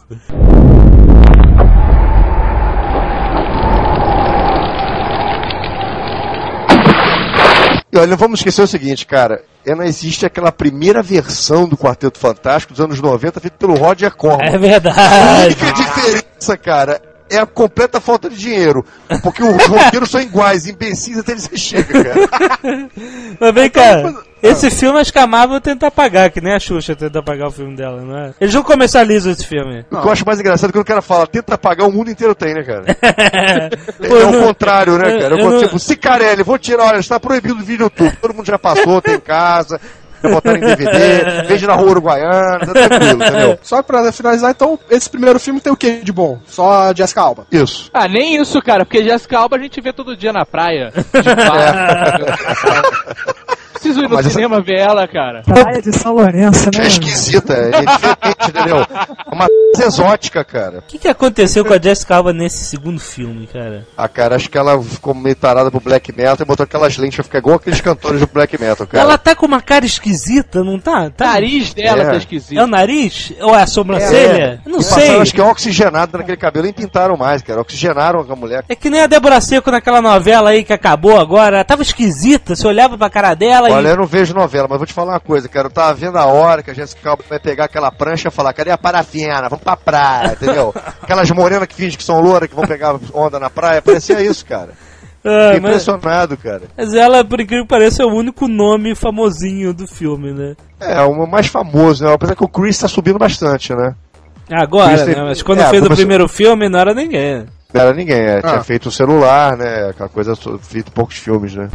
E 7.93 7.99
olha, 7.99 8.07
não 8.07 8.17
vamos 8.17 8.41
esquecer 8.41 8.63
o 8.63 8.67
seguinte, 8.67 9.07
cara. 9.07 9.43
É, 9.65 9.75
não 9.75 9.85
existe 9.85 10.25
aquela 10.25 10.51
primeira 10.51 11.03
versão 11.03 11.69
do 11.69 11.77
Quarteto 11.77 12.19
Fantástico 12.19 12.73
dos 12.73 12.81
anos 12.83 13.01
90 13.01 13.41
feita 13.41 13.57
pelo 13.59 13.75
Roger 13.75 14.15
Corman. 14.15 14.47
É 14.47 14.55
A 14.55 14.59
verdade. 14.59 15.57
única 15.63 15.73
diferença, 15.73 16.57
cara, 16.57 17.01
é 17.31 17.39
a 17.39 17.47
completa 17.47 18.01
falta 18.01 18.29
de 18.29 18.37
dinheiro. 18.37 18.85
Porque 19.23 19.43
os 19.43 19.67
roteiros 19.67 20.11
são 20.11 20.21
iguais, 20.21 20.67
imbecis 20.67 21.19
até 21.19 21.33
ele 21.33 21.41
se 21.41 21.57
chega, 21.57 22.05
cara. 22.05 22.29
Mas 23.41 23.55
vem 23.55 23.71
cá, 23.71 24.13
esse 24.43 24.71
filme 24.71 24.99
acho 25.01 25.13
que 25.13 25.19
a 25.19 25.27
Marvel 25.27 25.61
tenta 25.61 25.87
apagar, 25.89 26.31
que 26.31 26.41
nem 26.41 26.55
a 26.55 26.59
Xuxa 26.61 26.95
tenta 26.97 27.19
apagar 27.19 27.49
o 27.49 27.51
filme 27.51 27.77
dela, 27.77 28.01
não 28.03 28.17
é? 28.19 28.35
Eles 28.41 28.55
não 28.55 28.63
comercializam 28.63 29.33
esse 29.33 29.47
filme. 29.47 29.85
O 29.91 30.01
que 30.01 30.07
eu 30.07 30.13
acho 30.13 30.25
mais 30.27 30.41
engraçado 30.41 30.71
é 30.71 30.73
quando 30.73 30.83
o 30.83 30.87
cara 30.87 31.03
fala, 31.03 31.27
tenta 31.27 31.55
apagar 31.55 31.87
o 31.87 31.93
mundo 31.93 32.11
inteiro 32.11 32.35
tem, 32.35 32.55
né, 32.55 32.63
cara? 32.63 32.85
Pô, 33.99 34.17
é 34.17 34.23
eu 34.23 34.29
o 34.29 34.33
não- 34.33 34.43
contrário, 34.49 34.97
né, 34.99 35.19
cara? 35.21 35.35
eu 35.35 35.39
Eu, 35.39 35.51
não- 35.51 35.59
tipo, 35.61 35.79
Cicarelli, 35.79 36.43
vou 36.43 36.59
tirar, 36.59 36.85
olha, 36.85 36.99
está 37.01 37.19
proibido 37.21 37.55
o 37.55 37.65
vídeo 37.65 37.85
YouTube. 37.85 38.17
Todo 38.21 38.35
mundo 38.35 38.47
já 38.47 38.59
passou, 38.59 39.01
tem 39.03 39.15
em 39.15 39.21
casa, 39.21 39.81
botaram 40.29 40.59
em 40.59 40.61
DVD, 40.61 41.43
veja 41.47 41.67
na 41.67 41.75
rua 41.75 41.91
uruguaiana, 41.91 42.59
tá 42.61 42.73
tranquilo, 42.73 43.25
entendeu? 43.25 43.59
Só 43.63 43.83
pra 43.83 44.13
finalizar, 44.13 44.51
então, 44.51 44.79
esse 44.91 45.09
primeiro 45.09 45.39
filme 45.39 45.61
tem 45.61 45.73
o 45.73 45.77
que 45.77 46.03
de 46.03 46.13
bom? 46.13 46.39
Só 46.47 46.89
a 46.89 46.95
Jessica 46.95 47.21
Alba. 47.21 47.47
Isso. 47.51 47.91
Ah, 47.93 48.09
nem 48.09 48.41
isso, 48.41 48.61
cara, 48.61 48.85
porque 48.85 49.05
Jessica 49.05 49.39
Alba 49.39 49.57
a 49.57 49.61
gente 49.61 49.81
vê 49.81 49.93
todo 49.93 50.17
dia 50.17 50.33
na 50.33 50.45
praia. 50.45 50.93
De 51.13 51.35
barco. 51.35 52.25
Preciso 53.81 54.01
ir 54.01 54.09
no 54.09 54.15
Mas 54.17 54.27
essa- 54.27 54.35
cinema 54.35 54.61
ver 54.61 54.79
ela, 54.79 55.09
cara. 55.09 55.43
Praia 55.43 55.81
de 55.81 55.91
São 55.97 56.13
Lourenço, 56.15 56.67
né? 56.77 56.85
É 56.85 56.87
esquisita, 56.87 57.53
é 57.55 57.71
diferente, 57.71 58.49
entendeu? 58.49 58.77
É 58.81 59.35
uma 59.35 59.47
coisa 59.47 59.87
exótica, 59.87 60.45
cara. 60.45 60.79
O 60.79 60.83
que, 60.83 60.99
que 60.99 61.09
aconteceu 61.09 61.65
com 61.65 61.73
a 61.73 61.81
Jessica 61.81 62.17
Alba 62.17 62.33
nesse 62.33 62.65
segundo 62.65 63.01
filme, 63.01 63.47
cara? 63.47 63.87
Ah, 63.97 64.09
cara, 64.09 64.37
acho 64.37 64.51
que 64.51 64.59
ela 64.59 64.81
ficou 64.83 65.15
meio 65.15 65.35
tarada 65.35 65.71
pro 65.71 65.81
black 65.81 66.13
metal 66.15 66.37
e 66.41 66.45
botou 66.45 66.65
aquelas 66.65 66.97
lentes 66.99 67.17
pra 67.17 67.25
ficar 67.25 67.39
igual 67.39 67.57
aqueles 67.57 67.81
cantores 67.81 68.21
do 68.21 68.27
black 68.27 68.61
metal, 68.61 68.87
cara. 68.87 69.03
Ela 69.03 69.17
tá 69.17 69.35
com 69.35 69.47
uma 69.47 69.61
cara 69.63 69.87
esquisita, 69.87 70.63
não 70.63 70.79
tá? 70.79 71.05
O 71.07 71.11
tá? 71.11 71.27
nariz 71.27 71.73
dela 71.73 72.03
É. 72.03 72.07
tá 72.07 72.15
É 72.15 72.19
esquisito. 72.19 72.61
o 72.61 72.67
nariz? 72.67 73.33
Ou 73.41 73.55
é 73.57 73.63
a 73.63 73.67
sobrancelha? 73.67 74.61
Eu 74.67 74.73
Não 74.73 74.81
E 74.81 74.83
sei. 74.83 75.01
passaram, 75.03 75.23
acho 75.23 75.35
que 75.35 75.41
é 75.41 75.45
oxigenado 75.45 76.19
naquele 76.19 76.37
cabelo 76.37 76.67
e 76.67 76.73
pintaram 76.73 77.17
mais, 77.17 77.41
cara. 77.43 77.61
Oxigenaram 77.61 78.27
a 78.29 78.37
mulher. 78.37 78.65
É 78.69 78.75
que 78.75 78.91
nem 78.91 79.01
a 79.01 79.07
Débora 79.07 79.41
Seco 79.41 79.71
naquela 79.71 80.03
novela 80.03 80.51
aí 80.51 80.65
que 80.65 80.73
acabou 80.73 81.19
agora. 81.19 81.57
Ela 81.57 81.65
tava 81.65 81.83
esquisita, 81.83 82.55
você 82.55 82.67
olhava 82.67 82.99
pra 82.99 83.09
cara 83.09 83.35
dela 83.35 83.70
Olha, 83.73 83.89
e. 83.89 83.91
eu 83.91 83.97
não 83.97 84.07
vejo 84.07 84.35
novela, 84.35 84.67
mas 84.69 84.79
vou 84.79 84.87
te 84.87 84.93
falar 84.93 85.13
uma 85.15 85.21
coisa, 85.21 85.49
cara. 85.49 85.67
Eu 85.67 85.71
tava 85.73 85.95
vendo 85.95 86.17
a 86.19 86.27
hora 86.27 86.63
que 86.63 86.71
a 86.71 86.75
Jessica 86.75 87.11
Alba 87.11 87.25
vai 87.29 87.39
pegar 87.39 87.65
aquela 87.65 87.91
prancha 87.91 88.29
e 88.29 88.31
falar, 88.31 88.53
cadê 88.53 88.71
a 88.71 88.79
parafina? 88.79 89.49
Vamos 89.49 89.65
pra 89.65 89.77
praia, 89.77 90.33
entendeu? 90.41 90.75
Aquelas 91.03 91.31
morenas 91.31 91.67
que 91.69 91.75
fingem 91.75 91.97
que 91.97 92.05
são 92.05 92.21
louras, 92.21 92.49
que 92.49 92.55
vão 92.55 92.67
pegar 92.67 92.97
onda 93.15 93.39
na 93.39 93.51
praia. 93.51 93.81
Parecia 93.83 94.21
isso, 94.23 94.45
cara. 94.47 94.71
Ah, 95.25 95.53
Fiquei 95.53 95.61
mas, 95.61 95.71
impressionado, 95.83 96.37
cara. 96.37 96.63
mas 96.77 96.95
ela, 96.95 97.25
por 97.25 97.41
incrível 97.41 97.65
que 97.65 97.69
pareça, 97.69 98.03
é 98.03 98.07
o 98.07 98.11
único 98.15 98.49
nome 98.49 98.95
famosinho 98.95 99.75
do 99.75 99.87
filme, 99.87 100.33
né? 100.33 100.55
É, 100.81 101.01
o 101.03 101.27
mais 101.27 101.47
famoso, 101.47 102.05
né? 102.05 102.13
Apesar 102.15 102.35
que 102.35 102.45
o 102.45 102.49
Chris 102.49 102.79
tá 102.79 102.89
subindo 102.89 103.19
bastante, 103.19 103.75
né? 103.75 103.95
Agora, 104.51 104.95
Isso 104.95 105.05
tem- 105.05 105.15
né? 105.15 105.23
Mas 105.25 105.43
quando 105.43 105.61
é, 105.61 105.67
fez 105.69 105.85
o 105.85 105.91
primeiro 105.91 106.27
filme, 106.27 106.69
não 106.69 106.79
era 106.81 106.93
ninguém. 106.95 107.45
Não 107.73 107.81
era 107.83 107.93
ninguém, 107.93 108.17
é, 108.19 108.41
tinha 108.41 108.55
Ah. 108.55 108.65
feito 108.65 108.89
o 108.89 108.91
celular, 108.91 109.57
né? 109.57 109.91
Aquela 109.91 110.09
coisa, 110.09 110.35
feito 110.63 110.91
poucos 110.91 111.17
filmes, 111.19 111.55
né? 111.55 111.69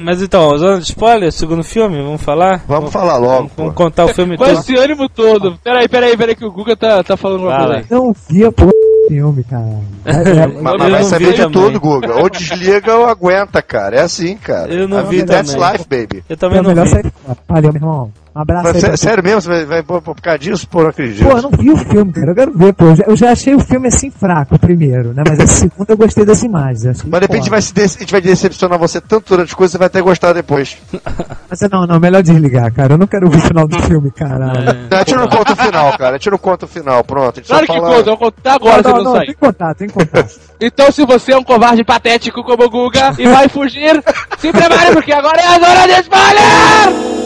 Mas 0.00 0.22
então, 0.22 0.56
zona 0.56 0.78
de 0.78 0.84
spoiler, 0.84 1.32
segundo 1.32 1.64
filme, 1.64 2.00
vamos 2.02 2.22
falar? 2.22 2.62
Vamos 2.68 2.92
falar 2.92 3.16
logo, 3.16 3.34
Vamos, 3.36 3.52
vamos 3.56 3.74
pô. 3.74 3.82
contar 3.84 4.04
o 4.04 4.08
filme 4.14 4.36
Com 4.36 4.44
todo. 4.44 4.58
esse 4.58 4.76
ânimo 4.76 5.08
todo. 5.08 5.58
Peraí, 5.62 5.88
peraí, 5.88 6.16
peraí, 6.16 6.36
que 6.36 6.44
o 6.44 6.52
Guga 6.52 6.76
tá, 6.76 7.02
tá 7.02 7.16
falando 7.16 7.42
uma 7.42 7.50
Fala. 7.50 7.66
coisa 7.74 7.78
aí. 7.80 7.86
Não 7.90 8.14
vi 8.28 8.44
a 8.44 8.52
porra 8.52 8.70
do 8.70 9.08
filme, 9.08 9.44
cara. 9.44 9.64
É, 10.08 10.10
é, 10.40 10.46
Mas, 10.46 10.76
mas 10.78 10.90
vai 10.92 11.04
saber 11.04 11.32
de 11.34 11.42
também. 11.42 11.52
tudo, 11.62 11.80
Guga. 11.80 12.14
Ou 12.16 12.30
desliga 12.30 12.94
ou 12.96 13.06
aguenta, 13.06 13.60
cara. 13.60 13.96
É 13.96 14.00
assim, 14.02 14.36
cara. 14.36 14.72
Eu 14.72 14.86
não 14.88 15.00
I 15.00 15.02
vi 15.04 15.16
mean, 15.16 15.26
That's 15.26 15.52
também. 15.52 15.72
life, 15.72 15.84
baby. 15.88 16.24
Eu 16.28 16.36
também 16.36 16.58
é 16.58 16.62
não 16.62 16.70
melhor 16.70 16.84
vi. 16.86 16.90
sair. 16.92 17.12
Valeu, 17.48 17.72
meu 17.72 17.80
irmão. 17.82 18.12
Um 18.34 18.40
abraço 18.40 18.64
Mas, 18.72 18.84
aí. 18.84 18.96
sério 18.96 19.22
mesmo? 19.24 19.40
Você 19.40 19.48
vai, 19.48 19.64
vai 19.66 19.82
por, 19.82 20.00
por 20.02 20.20
causa 20.20 20.38
disso? 20.38 20.68
Pô, 20.68 20.82
não 20.82 20.90
acredito. 20.90 21.24
Pô, 21.28 21.36
eu 21.36 21.42
não 21.42 21.50
vi 21.50 21.70
o 21.70 21.76
filme, 21.76 22.12
cara. 22.12 22.30
Eu 22.30 22.34
quero 22.34 22.52
ver, 22.56 22.72
pô. 22.72 22.84
Eu 22.86 22.96
já- 22.96 23.04
Eu 23.08 23.16
já 23.16 23.32
achei 23.32 23.54
o 23.54 23.58
filme 23.60 23.88
assim 23.88 24.10
fraco, 24.10 24.54
o 24.54 24.58
primeiro, 24.58 25.12
né? 25.12 25.22
Mas 25.26 25.40
a 25.40 25.46
segunda 25.46 25.92
eu 25.92 25.96
gostei 25.96 26.24
das 26.24 26.42
imagens. 26.42 27.02
Mas 27.04 27.20
de 27.20 27.26
repente 27.26 27.50
vai 27.50 27.60
se 27.62 27.72
de- 27.74 27.82
a 27.82 27.86
gente 27.86 28.12
vai 28.12 28.20
decepcionar 28.20 28.78
você 28.78 29.00
tanto 29.00 29.28
durante 29.30 29.48
as 29.48 29.54
coisas, 29.54 29.72
você 29.72 29.78
vai 29.78 29.86
até 29.88 30.00
gostar 30.00 30.32
depois. 30.32 30.76
Mas 31.50 31.60
não, 31.70 31.86
não, 31.86 31.98
melhor 31.98 32.22
desligar, 32.22 32.72
cara. 32.72 32.94
Eu 32.94 32.98
não 32.98 33.06
quero 33.06 33.28
ver 33.30 33.38
o 33.38 33.40
final 33.40 33.66
do 33.66 33.80
filme, 33.82 34.10
caralho. 34.10 34.70
É. 34.70 34.72
Não, 34.90 34.96
a 34.96 34.98
gente 34.98 35.14
não 35.14 35.28
conta 35.28 35.52
o 35.52 35.56
final, 35.56 35.98
cara. 35.98 36.10
A 36.10 36.18
gente 36.18 36.30
não 36.30 36.38
conta 36.38 36.64
o 36.66 36.68
final, 36.68 37.04
pronto. 37.04 37.32
A 37.40 37.40
gente 37.40 37.48
Claro 37.48 37.66
só 37.66 37.72
que 37.72 37.80
fala... 37.80 37.94
conta, 37.96 38.10
eu 38.10 38.16
vou 38.16 38.30
contar 38.32 38.54
agora 38.54 38.82
se 38.82 38.88
não, 38.88 38.96
não 38.98 39.04
não, 39.04 39.12
sair. 39.16 39.26
tem 39.26 39.34
contato, 39.34 39.76
tem 39.78 39.88
contato. 39.88 40.40
Então, 40.60 40.90
se 40.90 41.06
você 41.06 41.30
é 41.32 41.38
um 41.38 41.44
covarde 41.44 41.84
patético 41.84 42.42
como 42.42 42.64
o 42.64 42.68
Guga 42.68 43.14
e 43.16 43.28
vai 43.28 43.48
fugir, 43.48 44.02
se 44.38 44.50
prepare 44.50 44.92
porque 44.92 45.12
agora 45.12 45.40
é 45.40 45.46
a 45.46 45.52
zona 45.52 45.86
de 45.86 46.00
spoiler! 46.00 47.17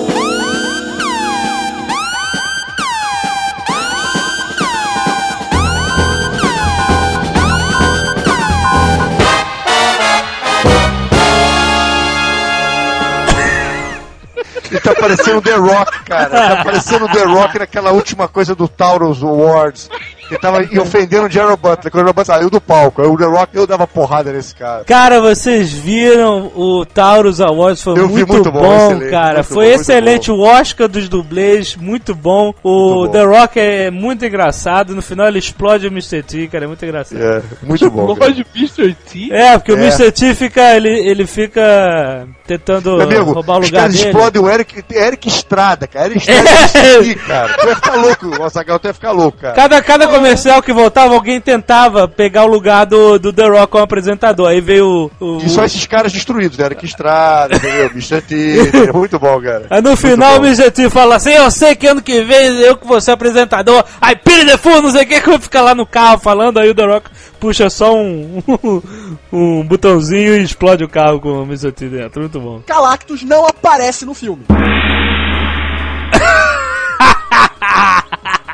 Ele 14.73 14.81
tá 14.81 14.95
parecendo 14.95 15.43
The 15.43 15.55
Rock, 15.55 16.05
cara. 16.05 16.31
Tá 16.31 16.65
parecendo 16.65 17.07
The 17.09 17.25
Rock 17.25 17.59
naquela 17.59 17.93
última 17.93 18.27
coisa 18.27 18.55
do 18.55 18.67
Taurus 18.67 19.23
Awards. 19.23 19.91
Ele 20.33 20.41
tava 20.41 20.63
e 20.65 20.79
ofendendo 20.79 21.27
o 21.27 21.31
Gerald 21.31 21.61
Butler. 21.61 21.91
Quando 21.93 21.95
o 22.05 22.07
Gerald 22.07 22.15
Butler 22.17 22.27
saiu 22.39 22.51
do 22.51 22.61
palco, 22.61 23.03
aí 23.03 23.09
o 23.09 23.17
The 23.17 23.25
Rock 23.25 23.57
eu 23.57 23.67
dava 23.67 23.87
porrada 23.87 24.33
nesse 24.33 24.55
cara. 24.55 24.85
Cara, 24.85 25.21
vocês 25.21 25.73
viram 25.73 26.51
o 26.55 26.85
Taurus 26.87 27.41
Awards, 27.41 27.83
foi 27.83 27.99
Eu 27.99 28.09
vi 28.09 28.15
muito, 28.25 28.33
muito 28.33 28.53
bom, 28.53 28.61
bom, 28.95 29.11
cara. 29.11 29.35
muito 29.35 29.55
foi 29.55 29.67
bom, 29.67 29.81
excelente. 29.81 30.31
O 30.31 30.41
Oscar 30.41 30.89
dos 30.89 31.09
dublês, 31.09 31.77
muito 31.77 32.15
bom. 32.15 32.55
O 32.63 32.95
Muito 33.01 33.07
bom. 33.07 33.13
The 33.13 33.25
Rock 33.25 33.61
é 33.61 33.91
muito 33.91 34.25
engraçado. 34.25 34.95
No 34.95 35.03
final 35.03 35.27
ele 35.29 35.39
explode 35.39 35.87
o 35.87 35.91
Mr. 35.91 36.23
T, 36.23 36.49
cara. 36.49 36.65
É 36.65 36.69
muito 36.69 36.85
engraçado. 36.85 37.21
É, 37.23 37.43
muito 37.63 37.91
bom. 37.91 38.15
cara. 38.15 38.33
Gosto 38.33 38.35
de 38.35 38.47
Mr. 38.59 38.95
T. 39.11 39.33
É, 39.33 39.59
porque 39.59 39.73
o 39.73 39.77
É. 39.79 39.81
Mr. 39.81 40.11
T 40.13 40.35
fica, 40.35 40.75
ele, 40.77 40.89
ele 40.91 41.27
fica 41.27 42.27
tentando 42.47 42.97
Meu 42.97 43.03
amigo, 43.07 43.33
roubar 43.33 43.57
o 43.57 43.61
lugar 43.61 43.89
dele. 43.89 44.03
explodem 44.05 44.43
o 44.43 44.49
Eric, 44.49 44.85
Eric 44.91 45.29
Estrada, 45.29 45.87
cara. 45.87 46.07
Eric 46.07 46.19
Estrada 46.19 46.51
aqui, 47.01 47.15
cara. 47.17 47.53
Tu 47.59 47.67
ia 47.69 47.75
ficar 47.77 47.95
louco, 47.97 48.27
o 48.41 48.45
Azaghal, 48.45 48.79
tu 48.79 48.87
ia 48.89 48.95
ficar 48.95 49.11
louco, 49.13 49.39
cara. 49.39 49.55
Cada, 49.55 49.83
cada 49.83 50.09
comercial 50.23 50.63
que 50.63 50.73
voltava, 50.73 51.15
alguém 51.15 51.41
tentava 51.41 52.07
pegar 52.07 52.45
o 52.45 52.47
lugar 52.47 52.87
do, 52.87 53.19
do 53.19 53.33
The 53.33 53.49
Rock 53.49 53.73
como 53.73 53.83
apresentador. 53.83 54.49
Aí 54.49 54.61
veio 54.61 55.11
o. 55.21 55.25
o 55.25 55.39
E 55.39 55.49
só 55.49 55.65
esses 55.65 55.85
caras 55.85 56.13
destruídos, 56.13 56.57
né? 56.57 56.67
Eric 56.67 56.85
Estrada, 56.85 57.57
entendeu? 57.57 57.87
Mr. 57.87 58.23
T, 58.23 58.61
entendeu? 58.69 58.95
muito 58.95 59.19
bom, 59.19 59.41
cara. 59.43 59.67
Aí 59.69 59.83
no 59.83 59.97
final 59.97 60.39
o 60.39 60.45
Mr. 60.45 60.71
T 60.71 60.89
fala 60.89 61.17
assim, 61.17 61.31
eu 61.31 61.51
sei 61.51 61.75
que 61.75 61.89
ano 61.89 62.01
que 62.01 62.23
vem 62.23 62.61
eu 62.61 62.77
que 62.77 62.87
vou 62.87 63.01
ser 63.01 63.11
apresentador, 63.11 63.85
aí 64.01 64.15
pire 64.15 64.45
de 64.45 64.57
fundo, 64.57 64.83
não 64.83 64.91
sei 64.93 65.03
o 65.03 65.07
que, 65.07 65.21
que 65.21 65.39
fica 65.41 65.61
lá 65.61 65.75
no 65.75 65.85
carro 65.85 66.19
falando, 66.19 66.61
aí 66.61 66.71
o 66.71 66.75
The 66.75 66.85
Rock 66.85 67.11
puxa 67.41 67.69
só 67.69 67.93
um, 67.93 68.41
um 69.33 69.65
botãozinho 69.65 70.37
e 70.37 70.43
explode 70.43 70.85
o 70.85 70.89
carro 70.89 71.21
com 71.21 71.43
o 71.43 71.43
Mr. 71.43 71.73
T 71.73 71.89
dentro, 71.89 72.21
muito 72.21 72.39
bom. 72.39 72.63
Galactus 72.65 73.25
não 73.25 73.45
aparece 73.45 74.05
no 74.05 74.15
filme. 74.15 74.45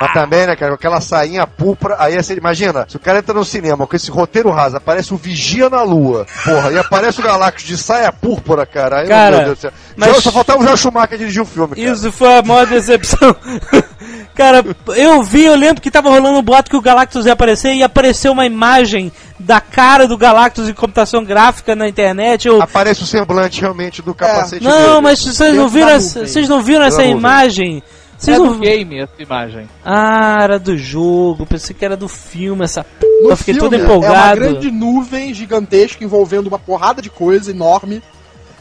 Mas 0.01 0.13
também, 0.13 0.47
né, 0.47 0.55
cara, 0.55 0.71
com 0.71 0.75
aquela 0.77 1.01
sainha 1.01 1.47
púrpura, 1.47 1.97
aí 1.99 2.17
você 2.21 2.35
imagina, 2.35 2.87
se 2.89 2.97
o 2.97 3.01
cara 3.01 3.19
entra 3.19 3.35
no 3.35 3.45
cinema 3.45 3.87
com 3.87 3.97
esse 3.97 4.11
roteiro 4.11 4.51
raso, 4.51 4.77
aparece 4.77 5.13
o 5.13 5.17
Vigia 5.17 5.69
na 5.69 5.83
Lua, 5.83 6.25
porra, 6.45 6.71
e 6.73 6.79
aparece 6.79 7.21
o 7.21 7.23
Galactus 7.23 7.65
de 7.65 7.77
saia 7.77 8.13
púrpura, 8.13 8.65
cara, 8.65 9.01
aí, 9.01 9.09
Cara, 9.09 9.37
meu 9.37 9.45
Deus 9.47 9.59
do 9.59 9.61
céu. 9.63 9.73
mas- 9.97 10.15
Já- 10.15 10.21
Só 10.21 10.33
faltava 10.33 10.61
o 10.61 10.63
Joel 10.63 10.77
Schumacher 10.77 11.19
dirigir 11.19 11.43
o 11.43 11.47
filme, 11.47 11.75
cara. 11.75 11.89
Isso 11.93 12.13
foi 12.13 12.39
a 12.39 12.43
maior 12.43 12.67
decepção. 12.67 13.35
Cara, 14.35 14.65
eu 14.97 15.21
vi, 15.25 15.45
eu 15.47 15.57
lembro 15.57 15.83
que 15.83 15.91
tava 15.91 16.09
rolando 16.11 16.39
um 16.39 16.43
boato 16.43 16.71
que 16.71 16.77
o 16.77 16.81
Galactus 16.81 17.27
ia 17.27 17.33
aparecer 17.33 17.75
e 17.75 17.83
apareceu 17.83 18.31
uma 18.31 18.47
imagem 18.47 19.11
da 19.37 19.61
cara 19.61 20.07
do 20.07 20.17
Galactus 20.17 20.69
em 20.69 20.73
computação 20.73 21.25
gráfica 21.25 21.75
na 21.75 21.89
internet. 21.89 22.47
Eu... 22.47 22.63
Aparece 22.63 23.03
o 23.03 23.07
semblante 23.07 23.61
realmente 23.61 24.01
do 24.01 24.15
capacete 24.15 24.65
É. 24.65 24.69
Não, 24.71 24.79
dele. 24.91 25.01
mas 25.01 25.25
vocês 25.25 25.57
não 25.57 25.69
viram, 25.69 26.01
vocês 26.01 26.49
não 26.49 26.63
viram 26.63 26.85
essa 26.85 27.03
imagem? 27.03 27.83
Vocês 28.19 28.37
É 28.37 28.41
não 28.41 28.53
do 28.53 28.59
game 28.59 28.99
essa 28.99 29.13
imagem. 29.23 29.69
Ah, 29.85 30.39
era 30.43 30.59
do 30.59 30.77
jogo, 30.77 31.47
pensei 31.47 31.75
que 31.75 31.85
era 31.85 31.97
do 31.97 32.09
filme, 32.09 32.65
essa 32.65 32.83
p. 32.83 33.07
No 33.23 33.31
Eu 33.31 33.37
fiquei 33.37 33.55
todo 33.55 33.71
filme, 33.71 33.85
É 33.85 33.87
uma 33.89 33.97
empolgado. 33.97 34.41
grande 34.41 34.71
nuvem 34.71 35.33
gigantesca 35.33 36.03
envolvendo 36.05 36.49
uma 36.49 36.59
porrada 36.59 37.01
de 37.01 37.09
coisa 37.11 37.51
enorme. 37.51 38.03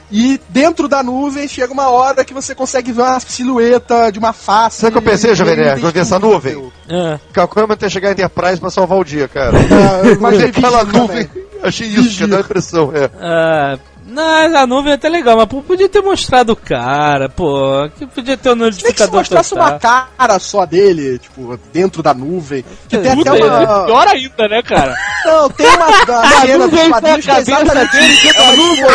E 0.10 0.40
dentro 0.48 0.88
da 0.88 1.04
nuvem 1.04 1.48
chega 1.50 1.74
uma 1.74 1.90
hora 1.90 2.24
que 2.24 2.34
você 2.34 2.56
consegue 2.56 2.94
ver 2.94 3.02
uma 3.02 3.20
silhueta 3.20 4.10
de 4.10 4.18
uma 4.20 4.32
face. 4.32 4.78
Sabe 4.80 4.90
o 4.98 5.02
que 5.02 5.06
eu 5.08 5.12
pensei, 5.12 5.36
Jovem 5.36 5.58
Nerd, 5.58 5.82
quando 5.82 5.94
vi 5.94 6.00
essa 6.00 6.18
nuvem? 6.18 6.72
Ah, 6.90 7.20
Calculando 7.34 7.74
até 7.74 7.90
chegar 7.90 8.10
a 8.10 8.12
Enterprise 8.14 8.58
pra 8.62 8.70
salvar 8.70 9.00
o 9.00 9.04
dia, 9.04 9.28
cara. 9.28 9.58
Ah, 9.58 10.00
eu 10.08 10.12
Mas 10.12 10.18
imaginei 10.40 10.48
aquela 10.50 10.84
nuvem, 10.86 11.30
achei 11.62 11.88
isso, 11.88 12.18
que 12.20 12.26
dá 12.28 12.38
a 12.38 12.40
impressão, 12.40 12.92
é. 12.96 13.10
ah, 13.20 13.78
Não, 14.08 14.58
a 14.58 14.66
nuvem 14.66 14.94
é 14.94 14.96
até 14.96 15.10
legal, 15.10 15.36
mas 15.36 15.48
pô, 15.48 15.62
podia 15.62 15.90
ter 15.90 16.02
mostrado 16.02 16.54
o 16.54 16.56
cara, 16.56 17.28
pô. 17.28 17.90
Que 17.98 18.06
podia 18.08 18.38
ter 18.38 18.52
um 18.52 18.54
que 18.54 18.60
se 18.60 18.82
notificador 18.82 19.16
mostrasse 19.16 19.54
uma 19.54 19.78
cara 19.78 20.40
só 20.40 20.66
dele, 20.66 21.20
tipo, 21.20 21.60
dentro 21.74 22.02
da 22.02 22.14
nuvem. 22.14 22.64
Que 22.88 22.98
tem 22.98 23.14
Puta, 23.14 23.32
até 23.32 23.42
é 23.42 23.46
uma. 23.46 23.86
pior 23.86 24.08
ainda, 24.08 24.48
né, 24.48 24.62
cara? 24.64 24.96
Não, 25.26 25.50
tem 25.50 25.68
uma 25.68 25.88
da 26.06 26.24
cena 26.24 26.68
dos 26.70 26.72
nuvem 26.72 26.90
quadrinhos 26.90 27.26
que 27.26 27.32
é 27.32 27.40
exatamente 27.40 27.92
dele 27.92 28.18
É 28.34 28.42
uma 28.42 28.56
nuvem. 28.56 28.86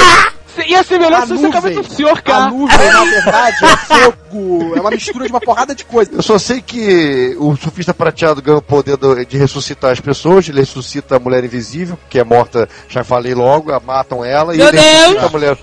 Ia 0.66 0.82
ser 0.84 0.98
melhor 0.98 1.22
A 1.22 1.26
se 1.26 1.34
você 1.34 1.46
acaba 1.46 1.68
nuvem. 1.70 1.82
do 1.82 1.94
senhor 1.94 2.18
A 2.18 2.22
K. 2.22 2.50
nuvem, 2.50 2.92
na 2.92 3.04
verdade, 3.04 3.56
é 3.64 3.76
fogo. 3.76 4.72
É 4.76 4.80
uma 4.80 4.90
mistura 4.90 5.24
de 5.26 5.30
uma 5.32 5.40
porrada 5.40 5.74
de 5.74 5.84
coisas. 5.84 6.14
Eu 6.14 6.22
só 6.22 6.38
sei 6.38 6.60
que 6.60 7.34
o 7.38 7.56
surfista 7.56 7.94
prateado 7.94 8.42
ganha 8.42 8.58
o 8.58 8.62
poder 8.62 8.96
do- 8.96 9.24
de 9.24 9.36
ressuscitar 9.38 9.90
as 9.92 10.00
pessoas, 10.00 10.48
ele 10.48 10.60
ressuscita 10.60 11.16
a 11.16 11.18
mulher 11.18 11.42
invisível, 11.44 11.98
que 12.10 12.18
é 12.18 12.24
morta, 12.24 12.68
já 12.88 13.02
falei 13.04 13.34
logo, 13.34 13.72
a- 13.72 13.80
matam 13.80 14.24
ela, 14.24 14.54
e 14.54 14.58
Meu 14.58 14.68
ele 14.68 14.78
ressuscita 14.80 15.26
a 15.26 15.28
mulher. 15.28 15.58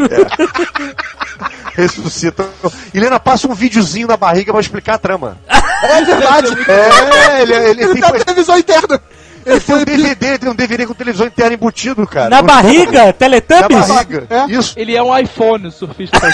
É. 0.00 1.72
ressuscita. 1.82 2.48
Helena 2.94 3.18
passa 3.20 3.46
um 3.48 3.54
videozinho 3.54 4.06
na 4.08 4.16
barriga 4.16 4.52
pra 4.52 4.60
explicar 4.60 4.94
a 4.94 4.98
trama. 4.98 5.38
É 5.82 6.00
verdade. 6.04 6.46
É, 6.70 7.42
ele, 7.42 7.52
ele, 7.54 7.82
Ele 7.82 7.92
tem, 7.94 8.00
tá 8.02 8.12
na 8.12 8.20
televisão 8.20 8.56
interna. 8.56 9.02
Ele 9.44 9.60
tem 9.60 9.74
um 9.76 9.84
DVD, 9.84 10.38
tem 10.38 10.50
um 10.50 10.54
DVD 10.54 10.86
com 10.86 10.94
televisão 10.94 11.26
interna 11.26 11.54
embutido, 11.54 12.06
cara. 12.06 12.28
Na 12.30 12.40
No- 12.42 12.46
barriga? 12.48 13.06
Na 13.06 13.12
Teletubbies? 13.12 13.88
barriga. 13.88 14.26
É? 14.30 14.44
Isso. 14.50 14.74
Ele 14.78 14.96
é 14.96 15.02
um 15.02 15.16
iPhone, 15.16 15.66
o 15.68 15.70
surfista 15.72 16.18
aí. 16.22 16.32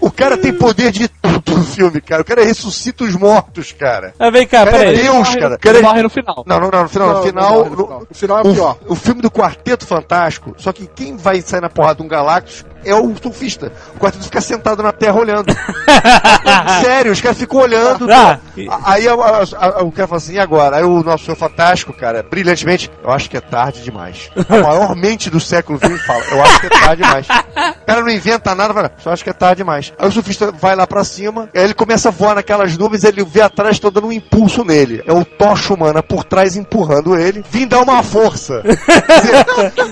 O 0.00 0.10
cara 0.10 0.36
tem 0.38 0.52
poder 0.52 0.92
de 0.92 1.08
tudo 1.08 1.56
no 1.56 1.64
filme, 1.64 2.00
cara. 2.00 2.22
O 2.22 2.24
cara 2.24 2.44
ressuscita 2.44 3.02
os 3.04 3.14
mortos, 3.16 3.72
cara. 3.72 4.14
Ah, 4.18 4.30
vem 4.30 4.46
cá, 4.46 4.62
O 4.64 4.68
é 4.68 4.70
peraí. 4.70 4.96
Deus, 4.96 5.14
Morre- 5.16 5.40
cara. 5.40 5.54
O 5.54 5.58
cara 5.58 5.76
Ele 5.78 5.84
é- 5.84 5.88
morre 5.88 6.02
no 6.02 6.10
final. 6.10 6.44
Não, 6.46 6.60
não, 6.60 6.70
não, 6.70 6.82
no 6.84 6.88
final, 6.88 7.08
Não, 7.08 7.16
no 7.16 7.22
final. 7.26 7.50
não, 7.50 7.64
no 7.64 7.76
final. 7.76 8.02
O 8.10 8.14
final 8.14 8.38
é 8.38 8.40
o 8.42 8.54
pior. 8.54 8.78
O 8.88 8.94
filme 8.94 9.20
do 9.20 9.30
Quarteto 9.30 9.84
Fantástico, 9.86 10.54
só 10.56 10.72
que 10.72 10.86
quem 10.86 11.16
vai 11.16 11.40
sair 11.42 11.60
na 11.60 11.68
porrada 11.68 11.96
de 11.96 12.02
um 12.02 12.08
Galactus 12.08 12.64
é 12.86 12.94
o 12.94 13.14
surfista. 13.20 13.72
O 13.94 13.98
quarteto 13.98 14.24
fica 14.24 14.40
sentado 14.40 14.82
na 14.82 14.92
terra 14.92 15.18
olhando. 15.18 15.54
Sério, 16.82 17.12
os 17.12 17.20
caras 17.20 17.38
ficam 17.38 17.60
olhando. 17.60 18.10
Ah, 18.10 18.38
A- 18.70 18.92
Aí 18.92 19.06
a- 19.08 19.12
a- 19.14 19.80
a- 19.80 19.82
o 19.82 19.92
cara 19.92 20.08
fala 20.08 20.18
assim, 20.18 20.34
e 20.34 20.38
agora? 20.38 20.76
Aí 20.76 20.84
o 20.84 21.02
nosso 21.02 21.24
senhor 21.24 21.36
fantástico, 21.36 21.92
cara, 21.92 22.22
brilhantemente, 22.22 22.90
eu 23.02 23.10
acho 23.10 23.28
que 23.28 23.36
é 23.36 23.40
tarde 23.40 23.82
demais. 23.82 24.30
A 24.48 24.56
maior 24.62 24.94
mente 24.96 25.28
do 25.30 25.38
século 25.40 25.78
XX 25.78 26.00
fala, 26.06 26.22
eu 26.30 26.42
acho 26.42 26.60
que 26.60 26.66
é 26.66 26.70
tarde 26.70 27.02
demais. 27.02 27.26
O 27.28 27.84
cara 27.86 28.00
não 28.00 28.08
inventa 28.10 28.54
nada, 28.54 28.72
fala, 28.74 28.92
só 28.98 29.12
acho 29.12 29.24
que 29.24 29.30
é 29.30 29.32
tarde 29.32 29.56
demais. 29.58 29.92
Aí 29.98 30.08
o 30.08 30.12
surfista 30.12 30.50
vai 30.52 30.74
lá 30.76 30.86
pra 30.86 31.04
cima, 31.04 31.48
aí 31.54 31.62
ele 31.64 31.74
começa 31.74 32.08
a 32.08 32.12
voar 32.12 32.34
naquelas 32.36 32.76
nuvens, 32.76 33.04
ele 33.04 33.24
vê 33.24 33.40
atrás, 33.42 33.78
tô 33.78 33.90
dando 33.90 34.06
um 34.08 34.12
impulso 34.12 34.64
nele. 34.64 35.02
É 35.06 35.12
o 35.12 35.24
tocha 35.24 35.74
humana 35.74 36.02
por 36.02 36.24
trás 36.24 36.56
empurrando 36.56 37.16
ele, 37.18 37.44
vim 37.50 37.66
dar 37.66 37.80
uma 37.82 38.02
força. 38.02 38.62
Quer 38.66 39.20
dizer, 39.20 39.44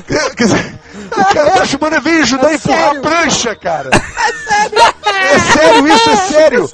quer- 0.06 0.34
quer 0.34 0.44
dizer, 0.44 0.74
o 1.16 1.24
cara 1.34 1.50
tocha 1.52 1.76
humana 1.76 2.00
veio 2.00 2.22
ajudar 2.22 2.48
a 2.48 2.54
empurrar 2.54 2.83
a 2.90 3.00
prancha, 3.00 3.54
cara. 3.54 3.90
É 5.24 5.38
sério 5.38 5.88
isso, 5.88 6.10
é 6.10 6.16
sério. 6.16 6.70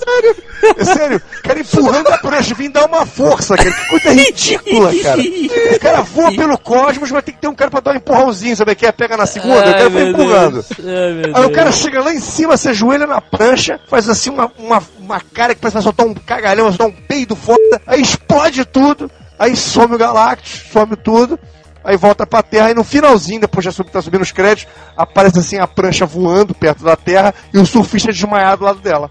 É 0.77 0.85
sério. 0.85 1.23
O 1.39 1.43
cara 1.43 1.61
empurrando 1.61 2.09
a 2.09 2.19
prancha, 2.19 2.55
vim 2.55 2.71
dar 2.71 2.87
uma 2.87 3.07
força, 3.07 3.57
cara. 3.57 3.73
Que 3.73 3.89
coisa 3.89 4.13
ridícula, 4.13 4.93
cara. 5.03 5.21
O 5.21 5.81
cara 5.81 6.01
voa 6.03 6.33
pelo 6.33 6.59
cosmos, 6.59 7.11
mas 7.11 7.25
tem 7.25 7.35
que 7.35 7.41
ter 7.41 7.49
um 7.49 7.55
cara 7.55 7.71
pra 7.71 7.81
dar 7.81 7.93
um 7.93 7.97
empurrãozinho, 7.97 8.57
sabe 8.57 8.75
que 8.75 8.87
é? 8.87 8.93
Pega 8.93 9.17
na 9.17 9.27
segunda, 9.27 9.61
o 9.61 9.73
cara 9.73 9.89
vai 9.89 10.09
empurrando. 10.09 10.65
Ai, 10.79 11.33
Aí 11.35 11.45
o 11.45 11.53
cara 11.53 11.73
chega 11.73 12.03
lá 12.03 12.13
em 12.13 12.21
cima, 12.21 12.57
se 12.57 12.69
ajoelha 12.69 13.07
na 13.07 13.21
prancha, 13.21 13.81
faz 13.89 14.09
assim 14.09 14.31
uma, 14.31 14.51
uma, 14.59 14.83
uma 14.99 15.21
cara 15.21 15.55
que 15.55 15.61
parece 15.61 15.79
que 15.79 15.83
vai 15.83 15.83
soltar 15.83 16.07
um 16.07 16.15
cagalhão, 16.15 16.69
vai 16.69 16.77
soltar 16.77 16.89
um 16.89 17.07
peido 17.07 17.37
foda, 17.37 17.81
aí 17.87 18.01
explode 18.03 18.65
tudo, 18.65 19.11
aí 19.39 19.57
some 19.57 19.95
o 19.95 19.99
Galactus, 19.99 20.65
some 20.73 20.97
tudo, 20.97 21.39
aí 21.85 21.97
volta 21.97 22.27
pra 22.27 22.43
Terra, 22.43 22.71
e 22.71 22.75
no 22.75 22.85
finalzinho, 22.85 23.41
depois 23.41 23.65
já 23.65 23.73
sub, 23.73 23.91
tá 23.91 24.01
subindo 24.03 24.23
os 24.23 24.33
créditos, 24.33 24.73
aparece 24.97 25.39
assim 25.39 25.59
a 25.59 25.67
prancha 25.67 26.07
voando 26.07 26.55
perto 26.55 26.85
da 26.85 26.97
Terra 26.97 27.35
e 27.53 27.59
o 27.59 27.67
surfista 27.67 28.13
desmaiado 28.13 28.59
do 28.59 28.65
lado 28.65 28.81
dela. 28.81 29.11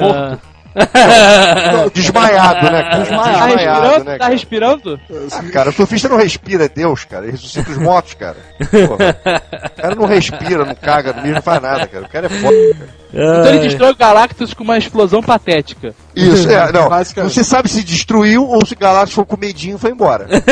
Ah. 0.00 0.38
Desmaiado, 1.94 2.70
né? 2.70 2.82
cara? 2.82 2.90
Tá 2.90 2.98
Desmaiado, 2.98 3.46
respirando? 3.46 4.04
né? 4.04 4.12
Tá 4.12 4.18
cara? 4.18 4.32
respirando? 4.32 5.00
Ah, 5.32 5.52
cara, 5.52 5.70
o 5.70 5.72
surfista 5.72 6.08
não 6.08 6.16
respira, 6.16 6.64
é 6.64 6.68
Deus, 6.68 7.04
cara. 7.04 7.24
Ele 7.24 7.32
ressuscita 7.32 7.70
os 7.70 7.78
mortos, 7.78 8.14
cara. 8.14 8.36
Porra. 8.58 9.16
O 9.66 9.82
cara 9.82 9.94
não 9.94 10.06
respira, 10.06 10.64
não 10.64 10.74
caga, 10.74 11.12
não 11.12 11.42
faz 11.42 11.62
nada, 11.62 11.86
cara. 11.86 12.04
O 12.04 12.08
cara 12.08 12.26
é 12.26 12.28
foda, 12.28 12.56
cara. 12.78 13.03
Então 13.14 13.46
ele 13.46 13.60
destrói 13.60 13.92
o 13.92 13.96
Galactus 13.96 14.52
com 14.52 14.64
uma 14.64 14.76
explosão 14.76 15.22
patética. 15.22 15.94
Isso, 16.14 16.50
é, 16.50 16.72
não. 16.72 17.28
Se 17.30 17.44
sabe 17.44 17.68
se 17.68 17.82
destruiu 17.84 18.46
ou 18.48 18.66
se 18.66 18.74
Galactus 18.74 19.14
foi 19.14 19.24
com 19.24 19.36
medinho 19.36 19.76
e 19.76 19.78
foi 19.78 19.90
embora. 19.90 20.26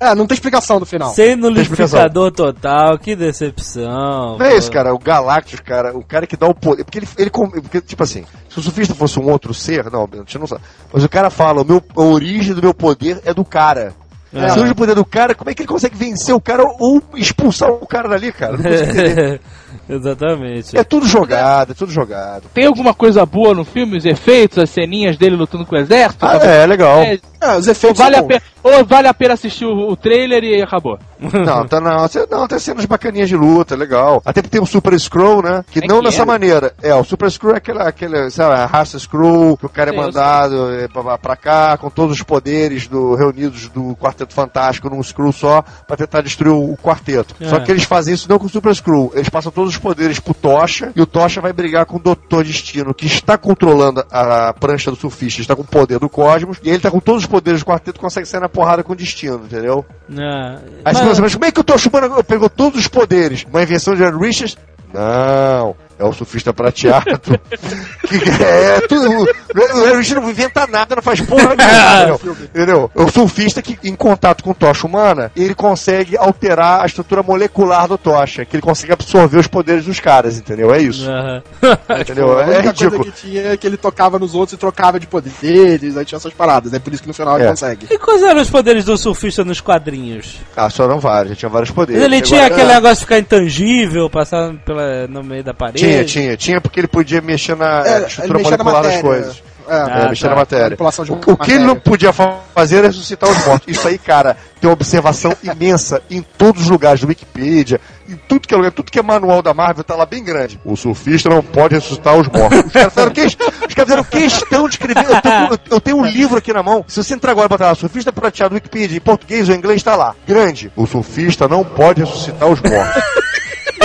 É, 0.00 0.14
não 0.14 0.26
tem 0.26 0.34
explicação 0.34 0.80
no 0.80 0.86
final. 0.86 1.10
Sem 1.10 1.36
nulificador 1.36 2.30
total, 2.30 2.98
que 2.98 3.14
decepção. 3.14 4.38
Não 4.38 4.46
é 4.46 4.56
isso, 4.56 4.70
cara. 4.70 4.94
O 4.94 4.98
Galactus, 4.98 5.60
cara, 5.60 5.96
o 5.96 6.04
cara 6.04 6.26
que 6.26 6.36
dá 6.36 6.46
o 6.46 6.54
poder. 6.54 6.84
Porque 6.84 6.98
ele, 6.98 7.08
ele 7.18 7.30
porque, 7.30 7.80
tipo 7.80 8.02
assim, 8.02 8.24
se 8.48 8.58
o 8.58 8.62
surfista 8.62 8.94
fosse 8.94 9.18
um 9.18 9.30
outro 9.30 9.52
ser, 9.54 9.90
não, 9.90 10.08
a 10.10 10.16
gente 10.16 10.38
não 10.38 10.46
sabe. 10.46 10.62
Mas 10.92 11.04
o 11.04 11.08
cara 11.08 11.30
fala, 11.30 11.62
o 11.62 11.64
meu, 11.64 11.82
a 11.96 12.02
origem 12.02 12.54
do 12.54 12.62
meu 12.62 12.74
poder 12.74 13.20
é 13.24 13.32
do 13.32 13.44
cara. 13.44 13.94
É. 14.34 14.48
Se 14.48 14.58
hoje 14.58 14.72
o 14.72 14.74
poder 14.74 14.96
do 14.96 15.04
cara, 15.04 15.34
como 15.34 15.48
é 15.48 15.54
que 15.54 15.62
ele 15.62 15.68
consegue 15.68 15.96
vencer 15.96 16.34
o 16.34 16.40
cara 16.40 16.64
ou 16.64 17.00
expulsar 17.14 17.70
o 17.70 17.86
cara 17.86 18.08
dali, 18.08 18.32
cara? 18.32 18.56
Não 18.56 18.64
consigo 18.64 18.90
entender. 18.98 19.40
Exatamente. 19.88 20.76
É 20.76 20.84
tudo 20.84 21.06
jogado, 21.06 21.72
é 21.72 21.74
tudo 21.74 21.92
jogado. 21.92 22.44
Tem 22.52 22.66
alguma 22.66 22.94
coisa 22.94 23.24
boa 23.26 23.54
no 23.54 23.64
filme? 23.64 23.96
Os 23.96 24.04
efeitos, 24.04 24.58
as 24.58 24.70
ceninhas 24.70 25.16
dele 25.16 25.36
lutando 25.36 25.64
com 25.66 25.74
o 25.74 25.78
exército? 25.78 26.24
Ah, 26.26 26.36
é, 26.36 26.66
legal. 26.66 26.98
É, 27.02 27.18
É, 27.40 27.56
os 27.56 27.66
ou, 27.66 27.72
efeitos 27.72 27.98
vale 27.98 28.16
a 28.16 28.18
são 28.20 28.28
pena, 28.28 28.42
ou 28.62 28.84
vale 28.84 29.08
a 29.08 29.14
pena 29.14 29.34
assistir 29.34 29.64
o, 29.66 29.90
o 29.90 29.96
trailer 29.96 30.42
e 30.44 30.62
acabou. 30.62 30.98
Não, 31.24 31.66
tá 31.66 31.80
não, 31.80 32.06
cê- 32.06 32.26
não, 32.30 32.46
tem 32.46 32.58
cenas 32.58 32.84
bacaninhas 32.84 33.30
de 33.30 33.36
luta, 33.36 33.74
legal. 33.74 34.20
Até 34.26 34.42
porque 34.42 34.58
tem 34.58 34.60
o 34.62 34.66
Super 34.66 34.98
Scroll, 35.00 35.42
né? 35.42 35.64
Que 35.70 35.78
É 35.82 35.86
não 35.86 36.00
que 36.00 36.04
dessa 36.04 36.20
é? 36.20 36.24
maneira. 36.26 36.74
É, 36.82 36.94
o 36.94 37.02
Super 37.02 37.30
Scroll 37.30 37.54
é 37.54 37.56
aquela, 37.58 37.84
aquele, 37.88 38.30
sabe, 38.30 38.54
a 38.54 38.66
raça 38.66 38.98
Scroll, 38.98 39.56
que 39.56 39.64
o 39.64 39.68
cara 39.70 39.90
é 39.90 39.92
Sim, 39.94 39.98
eu 40.00 40.04
mandado 40.04 40.74
é, 40.74 40.86
pra, 40.88 41.16
pra 41.16 41.34
cá, 41.36 41.78
com 41.78 41.88
todos 41.88 42.14
os 42.16 42.22
poderes 42.22 42.86
do, 42.88 43.14
reunidos 43.14 43.68
do 43.70 43.96
Quarteto 43.96 44.34
Fantástico 44.34 44.90
num 44.90 45.02
Scroll 45.02 45.32
só, 45.32 45.64
pra 45.86 45.96
tentar 45.96 46.20
destruir 46.20 46.52
o, 46.52 46.72
o 46.72 46.76
quarteto. 46.76 47.34
É. 47.40 47.48
Só 47.48 47.58
que 47.60 47.70
eles 47.70 47.84
fazem 47.84 48.12
isso 48.12 48.28
não 48.28 48.38
com 48.38 48.44
o 48.46 48.50
Super 48.50 48.74
Scroll. 48.74 49.12
Eles 49.14 49.30
passam 49.30 49.50
todos 49.64 49.74
os 49.74 49.78
poderes 49.78 50.20
pro 50.20 50.34
Tocha, 50.34 50.92
e 50.94 51.00
o 51.00 51.06
Tocha 51.06 51.40
vai 51.40 51.52
brigar 51.52 51.86
com 51.86 51.96
o 51.96 52.00
Doutor 52.00 52.44
Destino, 52.44 52.92
que 52.92 53.06
está 53.06 53.38
controlando 53.38 54.04
a, 54.10 54.52
prancha 54.52 54.90
do 54.90 54.96
surfista, 54.96 55.40
está 55.40 55.56
com 55.56 55.62
o 55.62 55.66
poder 55.66 55.98
do 55.98 56.08
cosmos, 56.08 56.58
e 56.62 56.68
ele 56.68 56.80
tá 56.80 56.90
com 56.90 57.00
todos 57.00 57.22
os 57.22 57.26
poderes 57.28 57.60
do 57.60 57.66
quarteto, 57.66 57.98
consegue 57.98 58.26
sair 58.26 58.40
na 58.40 58.48
porrada 58.48 58.82
com 58.82 58.92
o 58.92 58.96
Destino, 58.96 59.40
entendeu? 59.44 59.84
Ah, 60.10 60.58
Aí 60.84 60.92
mas- 60.92 60.98
você 60.98 61.04
pensa, 61.04 61.22
mas 61.22 61.34
como 61.34 61.44
é 61.46 61.52
que 61.52 61.60
o 61.60 61.64
Tocha 61.64 61.88
Humana 61.88 62.22
pegou 62.22 62.50
todos 62.50 62.78
os 62.78 62.88
poderes? 62.88 63.46
Uma 63.50 63.62
invenção 63.62 63.94
de 63.96 64.04
Richards? 64.04 64.56
Não, 64.92 65.74
é 65.98 66.04
o 66.04 66.12
surfista 66.12 66.52
prateado. 66.52 67.04
que 68.08 68.42
é 68.42 68.80
tudo. 68.88 69.28
O 69.54 69.96
Richards 69.96 70.22
não 70.22 70.30
inventa 70.30 70.66
nada, 70.66 70.96
não 70.96 71.02
faz 71.02 71.20
porra 71.20 71.54
nenhuma, 71.54 72.14
entendeu? 72.14 72.36
entendeu? 72.44 72.90
É 72.96 73.02
o 73.02 73.10
surfista 73.10 73.62
que, 73.62 73.78
em 73.84 73.94
contato 73.94 74.42
com 74.42 74.52
Tocha 74.52 74.86
Humana, 74.86 75.30
ele 75.36 75.54
consegue 75.54 76.16
alterar 76.16 76.82
a 76.82 76.86
estrutura 76.86 77.22
molecular 77.22 77.86
do 77.88 77.96
Tocha, 77.96 78.44
que 78.44 78.56
ele 78.56 78.62
consegue 78.62 78.92
absorver 78.92 79.38
os 79.38 79.46
poderes 79.46 79.84
dos 79.84 80.00
caras, 80.00 80.38
entendeu? 80.38 80.74
É 80.74 80.80
isso. 80.80 81.08
Entendeu? 82.00 82.38
A 82.38 82.42
É 82.42 82.46
única 82.46 82.62
ridículo. 82.70 82.96
coisa 83.04 83.12
que 83.12 83.20
tinha 83.28 83.42
é 83.52 83.56
que 83.56 83.66
ele 83.66 83.76
tocava 83.76 84.18
nos 84.18 84.34
outros 84.34 84.54
e 84.54 84.56
trocava 84.56 84.98
de 84.98 85.06
poderes, 85.06 85.96
aí 85.96 86.04
tinha 86.04 86.16
essas 86.16 86.32
paradas, 86.32 86.72
é 86.72 86.78
por 86.78 86.92
isso 86.92 87.02
que 87.02 87.08
no 87.08 87.14
final 87.14 87.36
ele 87.36 87.46
É. 87.46 87.50
consegue. 87.50 87.86
E 87.90 87.98
quais 87.98 88.22
eram 88.22 88.40
os 88.40 88.50
poderes 88.50 88.84
do 88.84 88.96
surfista 88.96 89.44
nos 89.44 89.60
quadrinhos? 89.60 90.40
Ah, 90.56 90.68
só 90.70 90.86
não 90.88 90.98
vários, 90.98 91.30
já 91.30 91.36
tinha 91.36 91.48
vários 91.48 91.70
poderes. 91.70 92.02
Ele 92.02 92.20
tinha 92.20 92.46
Agora- 92.46 92.54
aquele 92.62 92.74
negócio 92.74 92.96
de 92.96 93.00
ficar 93.02 93.18
intangível, 93.18 94.10
passar 94.10 94.52
pela, 94.64 95.06
no 95.08 95.22
meio 95.22 95.42
da 95.44 95.54
parede? 95.54 95.83
Tinha, 95.86 96.04
tinha, 96.04 96.36
tinha 96.36 96.60
porque 96.60 96.80
ele 96.80 96.88
podia 96.88 97.20
mexer 97.20 97.56
na 97.56 97.82
É, 97.86 98.02
é, 98.02 98.06
estrutura 98.06 98.38
molecular 98.38 98.82
das 98.82 99.00
coisas. 99.00 99.36
É, 99.36 99.44
É, 99.66 99.76
Ah, 99.76 100.08
mexer 100.10 100.24
tá. 100.24 100.30
na 100.30 100.36
matéria. 100.36 100.76
O, 100.78 101.32
o 101.32 101.36
que 101.38 101.52
ele 101.52 101.64
não 101.64 101.74
podia 101.76 102.12
fa- 102.12 102.36
fazer 102.54 102.76
era 102.78 102.88
ressuscitar 102.88 103.30
os 103.30 103.46
mortos. 103.46 103.66
Isso 103.66 103.88
aí, 103.88 103.96
cara, 103.96 104.36
tem 104.60 104.68
uma 104.68 104.74
observação 104.74 105.34
imensa 105.42 106.02
em 106.10 106.20
todos 106.20 106.64
os 106.64 106.68
lugares, 106.68 107.00
do 107.00 107.06
Wikipedia, 107.06 107.80
em 108.06 108.14
tudo 108.28 108.46
que 108.46 108.52
é 108.52 108.56
lugar, 108.58 108.72
tudo 108.72 108.92
que 108.92 108.98
é 108.98 109.02
manual 109.02 109.40
da 109.40 109.54
Marvel, 109.54 109.82
tá 109.82 109.94
lá 109.94 110.04
bem 110.04 110.22
grande. 110.22 110.60
O 110.66 110.76
surfista 110.76 111.30
não 111.30 111.42
pode 111.42 111.76
ressuscitar 111.76 112.14
os 112.14 112.28
mortos. 112.28 112.58
Os 112.66 112.72
caras 112.74 112.92
fizeram, 112.92 113.10
que- 113.12 113.24
os 113.24 113.34
caras 113.36 113.64
fizeram 113.84 114.04
questão 114.04 114.68
de 114.68 114.74
escrever. 114.74 115.06
Eu, 115.06 115.22
tô 115.22 115.30
com- 115.30 115.74
eu 115.76 115.80
tenho 115.80 115.96
um 115.96 116.04
livro 116.04 116.36
aqui 116.36 116.52
na 116.52 116.62
mão. 116.62 116.84
Se 116.86 117.02
você 117.02 117.14
entrar 117.14 117.30
agora 117.30 117.46
e 117.46 117.48
botar 117.48 117.68
lá, 117.68 117.74
surfista 117.74 118.12
prateado 118.12 118.54
Wikipedia, 118.56 118.98
em 118.98 119.00
português 119.00 119.48
ou 119.48 119.54
em 119.54 119.58
inglês, 119.58 119.82
tá 119.82 119.96
lá. 119.96 120.14
Grande. 120.28 120.70
O 120.76 120.86
surfista 120.86 121.48
não 121.48 121.64
pode 121.64 122.02
ressuscitar 122.02 122.46
os 122.50 122.60
mortos. 122.60 123.02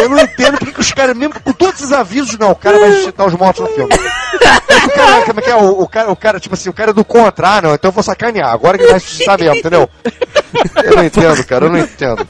Eu 0.01 0.09
não 0.09 0.19
entendo 0.19 0.57
porque 0.57 0.73
que 0.73 0.79
os 0.79 0.91
caras, 0.91 1.15
mesmo 1.15 1.39
com 1.39 1.51
todos 1.53 1.75
esses 1.75 1.91
avisos, 1.91 2.37
não, 2.37 2.51
o 2.51 2.55
cara 2.55 2.79
vai 2.79 2.89
ressuscitar 2.89 3.27
os 3.27 3.33
mortos 3.33 3.61
no 3.61 3.75
filme. 3.75 3.89
Mas 4.69 4.83
o 4.83 4.89
cara, 4.89 5.25
como 5.25 5.39
é 5.39 5.43
que 5.43 5.49
é? 5.49 5.55
O, 5.55 5.81
o 5.81 5.87
cara, 5.87 6.11
o 6.11 6.15
cara, 6.15 6.39
tipo 6.39 6.55
assim, 6.55 6.69
o 6.69 6.73
cara 6.73 6.91
é 6.91 6.93
do 6.93 7.05
contra, 7.05 7.57
ah, 7.57 7.61
não, 7.61 7.73
então 7.73 7.89
eu 7.89 7.93
vou 7.93 8.03
sacanear, 8.03 8.49
agora 8.51 8.77
que 8.77 8.85
vai 8.85 8.93
ressuscitar 8.93 9.39
mesmo, 9.39 9.55
entendeu? 9.55 9.89
Eu 10.83 10.95
não 10.95 11.03
entendo, 11.03 11.43
cara, 11.45 11.65
eu 11.65 11.69
não 11.69 11.79
entendo. 11.79 12.27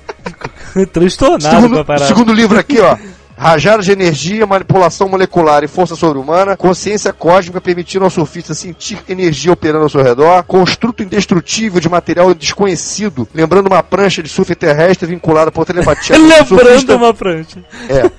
Transtornado 0.91 1.55
Segundo, 1.55 1.85
parada. 1.85 2.07
segundo 2.07 2.33
livro 2.33 2.59
aqui, 2.59 2.79
ó. 2.79 2.95
Rajadas 3.39 3.85
de 3.85 3.93
energia, 3.93 4.45
manipulação 4.45 5.07
molecular 5.07 5.63
e 5.63 5.67
força 5.67 5.95
sobre-humana, 5.95 6.57
consciência 6.57 7.13
cósmica 7.13 7.61
permitindo 7.61 8.03
ao 8.03 8.11
surfista 8.11 8.53
sentir 8.53 8.99
energia 9.07 9.53
operando 9.53 9.83
ao 9.83 9.89
seu 9.89 10.03
redor, 10.03 10.43
construto 10.43 11.01
indestrutível 11.01 11.79
de 11.79 11.87
material 11.87 12.33
desconhecido, 12.33 13.25
lembrando 13.33 13.67
uma 13.67 13.81
prancha 13.81 14.21
de 14.21 14.27
surf 14.27 14.53
terrestre 14.55 15.07
vinculada 15.07 15.51
por 15.51 15.65
telepatia. 15.65 16.17
Lembrando 16.19 16.97
uma 16.97 17.13
prancha. 17.13 17.63
É. 17.87 18.11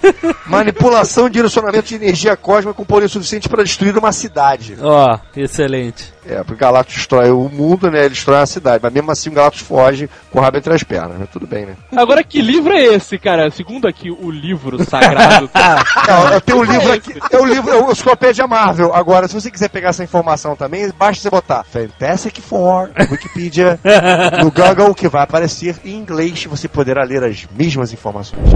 Manipulação 0.46 1.26
e 1.26 1.30
direcionamento 1.30 1.88
de 1.88 1.96
energia 1.96 2.34
cósmica 2.34 2.72
com 2.72 2.84
poder 2.84 3.08
suficiente 3.08 3.46
para 3.46 3.62
destruir 3.62 3.96
uma 3.98 4.12
cidade. 4.12 4.78
Ó, 4.80 5.18
excelente. 5.36 6.14
É, 6.26 6.36
porque 6.38 6.54
o 6.54 6.56
Galactus 6.56 6.94
destrói 6.94 7.30
o 7.30 7.48
mundo, 7.48 7.90
né? 7.90 8.00
Ele 8.00 8.10
destrói 8.10 8.38
uma 8.38 8.46
cidade. 8.46 8.80
Mas 8.82 8.92
mesmo 8.92 9.10
assim 9.10 9.30
o 9.30 9.32
Galactus 9.32 9.62
foge 9.62 10.08
com 10.30 10.38
o 10.38 10.42
rabo 10.42 10.58
entre 10.58 10.72
as 10.72 10.82
pernas. 10.82 11.16
Mas 11.18 11.30
tudo 11.30 11.46
bem, 11.46 11.66
né? 11.66 11.76
Agora, 11.96 12.22
que 12.22 12.40
livro 12.40 12.72
é 12.72 12.84
esse, 12.84 13.18
cara? 13.18 13.50
Segundo 13.50 13.88
aqui 13.88 14.10
o 14.10 14.30
livro 14.30 14.78
sagrado. 15.10 15.50
Não, 16.08 16.28
eu 16.32 16.40
tenho 16.40 16.58
um 16.58 16.64
livro 16.64 16.92
aqui. 16.92 17.14
O 17.36 17.44
livro, 17.44 17.86
o 17.86 17.92
Enciclopédia 17.92 18.46
Marvel. 18.46 18.94
Agora, 18.94 19.28
se 19.28 19.34
você 19.34 19.50
quiser 19.50 19.68
pegar 19.68 19.90
essa 19.90 20.04
informação 20.04 20.56
também, 20.56 20.90
basta 20.96 21.22
você 21.22 21.30
botar 21.30 21.64
Fantastic 21.64 22.40
Four, 22.40 22.90
Wikipedia, 23.10 23.78
no 24.42 24.50
Google, 24.50 24.94
que 24.94 25.08
vai 25.08 25.22
aparecer 25.22 25.76
em 25.84 25.96
inglês. 25.96 26.44
Você 26.44 26.68
poderá 26.68 27.02
ler 27.04 27.24
as 27.24 27.46
mesmas 27.56 27.92
informações. 27.92 28.50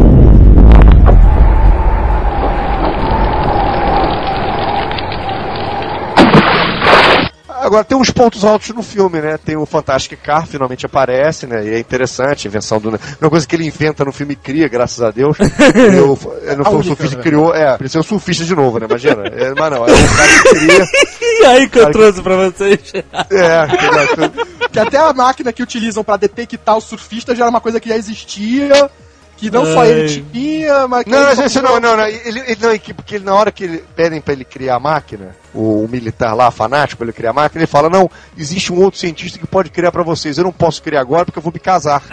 Agora, 7.64 7.82
tem 7.82 7.96
uns 7.96 8.10
pontos 8.10 8.44
altos 8.44 8.68
no 8.70 8.82
filme, 8.82 9.20
né? 9.20 9.38
Tem 9.38 9.56
o 9.56 9.64
Fantastic 9.64 10.20
Car, 10.20 10.46
finalmente 10.46 10.84
aparece, 10.84 11.46
né? 11.46 11.64
E 11.64 11.74
é 11.74 11.78
interessante, 11.78 12.46
a 12.46 12.48
invenção 12.50 12.78
do... 12.78 12.90
Uma 13.20 13.30
coisa 13.30 13.46
que 13.46 13.56
ele 13.56 13.66
inventa 13.66 14.04
no 14.04 14.12
filme 14.12 14.34
e 14.34 14.36
cria, 14.36 14.68
graças 14.68 15.00
a 15.02 15.10
Deus. 15.10 15.38
Ele, 15.74 16.00
o- 16.04 16.18
é, 16.46 16.54
não 16.56 16.64
foi 16.64 16.74
o 16.76 16.82
surfista 16.82 17.16
né? 17.16 17.22
que 17.22 17.28
criou, 17.28 17.54
é, 17.54 17.76
precisa 17.78 18.02
ser 18.02 18.06
um 18.06 18.08
surfista 18.08 18.44
de 18.44 18.54
novo, 18.54 18.78
né? 18.78 18.86
Imagina. 18.88 19.26
É, 19.28 19.54
mas 19.54 19.70
não, 19.72 19.86
é 19.88 19.92
o 19.92 20.16
cara 20.16 20.42
que 20.42 20.48
cria. 20.50 20.84
E 21.40 21.46
aí 21.46 21.68
que 21.68 21.78
eu 21.78 21.90
trouxe 21.90 22.22
pra 22.22 22.36
vocês. 22.36 22.80
É? 23.30 24.68
Que 24.70 24.78
até 24.78 24.96
a 24.98 25.12
máquina 25.12 25.52
que 25.52 25.62
utilizam 25.62 26.04
pra 26.04 26.16
detectar 26.16 26.76
o 26.76 26.80
surfista 26.80 27.34
já 27.34 27.44
era 27.44 27.50
uma 27.50 27.60
coisa 27.60 27.80
que 27.80 27.88
já 27.88 27.96
existia, 27.96 28.90
que 29.36 29.50
não 29.50 29.64
só 29.64 29.80
Ai. 29.80 29.90
ele 29.90 30.24
tinha, 30.32 30.86
mas 30.88 31.04
que 31.04 31.10
Não, 31.10 31.30
ele 31.30 31.60
não, 31.62 31.80
não, 31.80 31.96
não. 31.96 32.06
Ele, 32.06 32.40
ele 32.46 32.58
não, 32.60 32.78
que- 32.78 32.94
porque 32.94 33.16
ele, 33.16 33.24
na 33.24 33.34
hora 33.34 33.50
que 33.52 33.64
ele 33.64 33.84
pedem 33.96 34.20
pra 34.20 34.32
ele 34.32 34.44
criar 34.44 34.76
a 34.76 34.80
máquina, 34.80 35.34
o, 35.54 35.84
o 35.84 35.88
militar 35.88 36.34
lá, 36.34 36.50
fanático, 36.50 37.02
ele 37.04 37.12
criar 37.12 37.30
a 37.30 37.34
máquina, 37.34 37.60
ele 37.62 37.66
fala: 37.66 37.88
Não, 37.88 38.10
existe 38.36 38.72
um 38.72 38.80
outro 38.82 38.98
cientista 39.00 39.38
que 39.38 39.46
pode 39.46 39.70
criar 39.70 39.92
pra 39.92 40.02
vocês. 40.02 40.36
Eu 40.38 40.44
não 40.44 40.52
posso 40.52 40.82
criar 40.82 41.00
agora 41.00 41.24
porque 41.24 41.38
eu 41.38 41.42
vou 41.42 41.52
me 41.52 41.58
casar. 41.60 42.02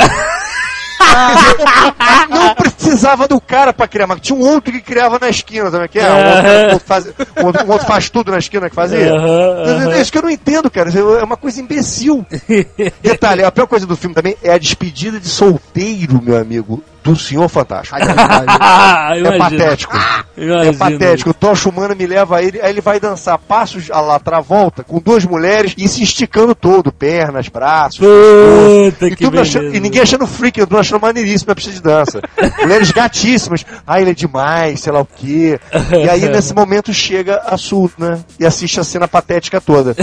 Não 2.29 2.55
precisava 2.55 3.27
do 3.27 3.39
cara 3.41 3.73
pra 3.73 3.87
criar 3.87 4.07
máquina. 4.07 4.23
Tinha 4.23 4.37
um 4.39 4.41
outro 4.47 4.71
que 4.71 4.79
criava 4.81 5.17
na 5.19 5.29
esquina 5.29 5.69
também, 5.69 5.87
que 5.89 5.99
é, 5.99 6.09
um, 6.09 6.71
outro, 6.73 6.87
faz, 6.87 7.05
um 7.07 7.45
outro- 7.45 7.85
faz 7.87 8.09
tudo 8.09 8.31
na 8.31 8.37
esquina 8.37 8.69
que 8.69 8.75
fazia. 8.75 9.13
Aham. 9.13 9.91
É 9.93 10.01
isso 10.01 10.11
que 10.11 10.17
eu 10.17 10.21
não 10.21 10.29
entendo, 10.29 10.69
cara. 10.69 10.89
É 10.89 11.23
uma 11.23 11.35
coisa 11.37 11.59
imbecil. 11.59 12.25
Detalhe, 13.01 13.43
a 13.43 13.51
pior 13.51 13.67
coisa 13.67 13.85
do 13.85 13.97
filme 13.97 14.15
também 14.15 14.37
é 14.41 14.53
a 14.53 14.57
despedida 14.57 15.19
de 15.19 15.27
solteiro, 15.27 16.21
meu 16.21 16.37
amigo, 16.37 16.83
do 17.03 17.15
Senhor 17.15 17.47
Fantástico. 17.49 17.97
Ah, 17.99 19.13
É 19.17 19.37
patético. 19.37 19.97
É 20.37 20.71
patético. 20.73 21.29
O 21.31 21.33
Tocha 21.33 21.69
Humana 21.69 21.95
me 21.95 22.05
leva 22.05 22.37
a 22.37 22.43
ele, 22.43 22.59
aí 22.61 22.69
ele 22.71 22.81
vai 22.81 22.99
dançar 22.99 23.37
passos 23.37 23.89
a 23.91 23.99
lá 23.99 24.19
volta 24.41 24.83
com 24.83 24.99
duas 24.99 25.25
mulheres 25.25 25.73
e 25.77 25.87
se 25.87 26.03
esticando 26.03 26.53
todo, 26.55 26.91
pernas, 26.91 27.47
braços, 27.47 27.99
Puta 27.99 29.07
e, 29.07 29.15
tudo 29.15 29.39
achando- 29.39 29.75
e 29.75 29.79
ninguém 29.79 30.01
achando 30.01 30.25
freak, 30.27 30.59
eu 30.59 30.67
tô 30.67 30.77
achando 30.77 31.01
maneiríssimo 31.01 31.51
a 31.51 31.55
pista 31.55 31.71
de 31.71 31.81
dança. 31.81 32.21
Mulheres 32.61 32.91
gatíssimas. 32.91 33.65
Ah, 33.85 33.99
ele 34.01 34.11
é 34.11 34.13
demais, 34.13 34.79
sei 34.79 34.91
lá 34.93 35.01
o 35.01 35.05
quê. 35.05 35.59
E 35.91 36.09
aí, 36.09 36.21
nesse 36.29 36.53
momento, 36.53 36.93
chega 36.93 37.41
a 37.45 37.57
Sultana 37.57 38.23
e 38.39 38.45
assiste 38.45 38.79
a 38.79 38.83
cena 38.83 39.07
patética 39.07 39.59
toda. 39.59 39.95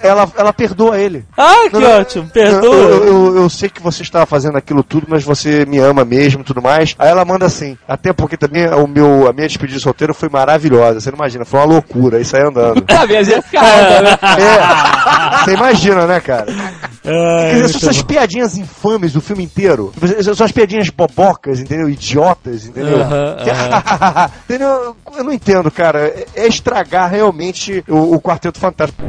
Ela, 0.00 0.30
ela 0.36 0.52
perdoa 0.52 0.98
ele. 0.98 1.24
Ah, 1.36 1.54
que 1.68 1.72
Não, 1.72 1.80
não, 1.80 2.00
ótimo. 2.00 2.28
Perdoa. 2.28 2.74
Eu, 2.74 2.90
eu- 2.90 3.04
eu- 3.06 3.36
eu 3.38 3.50
sei 3.50 3.68
que 3.68 3.82
você 3.82 4.02
estava 4.02 4.24
fazendo 4.26 4.56
aquilo 4.56 4.82
tudo, 4.82 5.06
mas 5.08 5.24
você 5.24 5.64
me 5.66 5.77
ama 5.78 6.04
mesmo 6.04 6.40
e 6.40 6.44
tudo 6.44 6.60
mais. 6.62 6.94
Aí 6.98 7.08
ela 7.08 7.24
manda 7.24 7.46
assim. 7.46 7.76
Até 7.86 8.12
porque 8.12 8.36
também 8.36 8.66
o 8.68 8.86
meu, 8.86 9.28
a 9.28 9.32
minha 9.32 9.46
despedida 9.46 9.78
de 9.78 9.82
solteiro 9.82 10.14
foi 10.14 10.28
maravilhosa. 10.28 11.00
Você 11.00 11.10
não 11.10 11.16
imagina, 11.16 11.44
foi 11.44 11.60
uma 11.60 11.66
loucura. 11.66 12.18
Aí 12.18 12.24
sai 12.24 12.42
andando. 12.42 12.84
Ah, 12.88 13.06
minha 13.06 13.20
é 13.20 13.22
né? 14.02 14.18
É, 14.38 15.44
você 15.44 15.52
imagina, 15.54 16.06
né, 16.06 16.20
cara? 16.20 16.46
Quer 17.02 17.54
dizer, 17.62 17.68
são 17.78 17.90
essas 17.90 18.02
piadinhas 18.02 18.56
infames 18.56 19.12
do 19.12 19.20
filme 19.20 19.44
inteiro. 19.44 19.92
São 20.34 20.44
as 20.44 20.52
piadinhas 20.52 20.90
bobocas, 20.90 21.60
entendeu? 21.60 21.88
Idiotas, 21.88 22.66
entendeu? 22.66 23.00
Aham, 23.00 23.36
Que- 23.44 24.52
entendeu? 24.54 24.96
Eu 25.16 25.24
não 25.24 25.32
entendo, 25.32 25.70
cara. 25.70 26.00
É- 26.08 26.26
É 26.34 26.46
estragar 26.46 27.10
realmente 27.10 27.84
o, 27.88 28.14
o 28.16 28.20
Quarteto 28.20 28.58
Fantástico. 28.58 29.02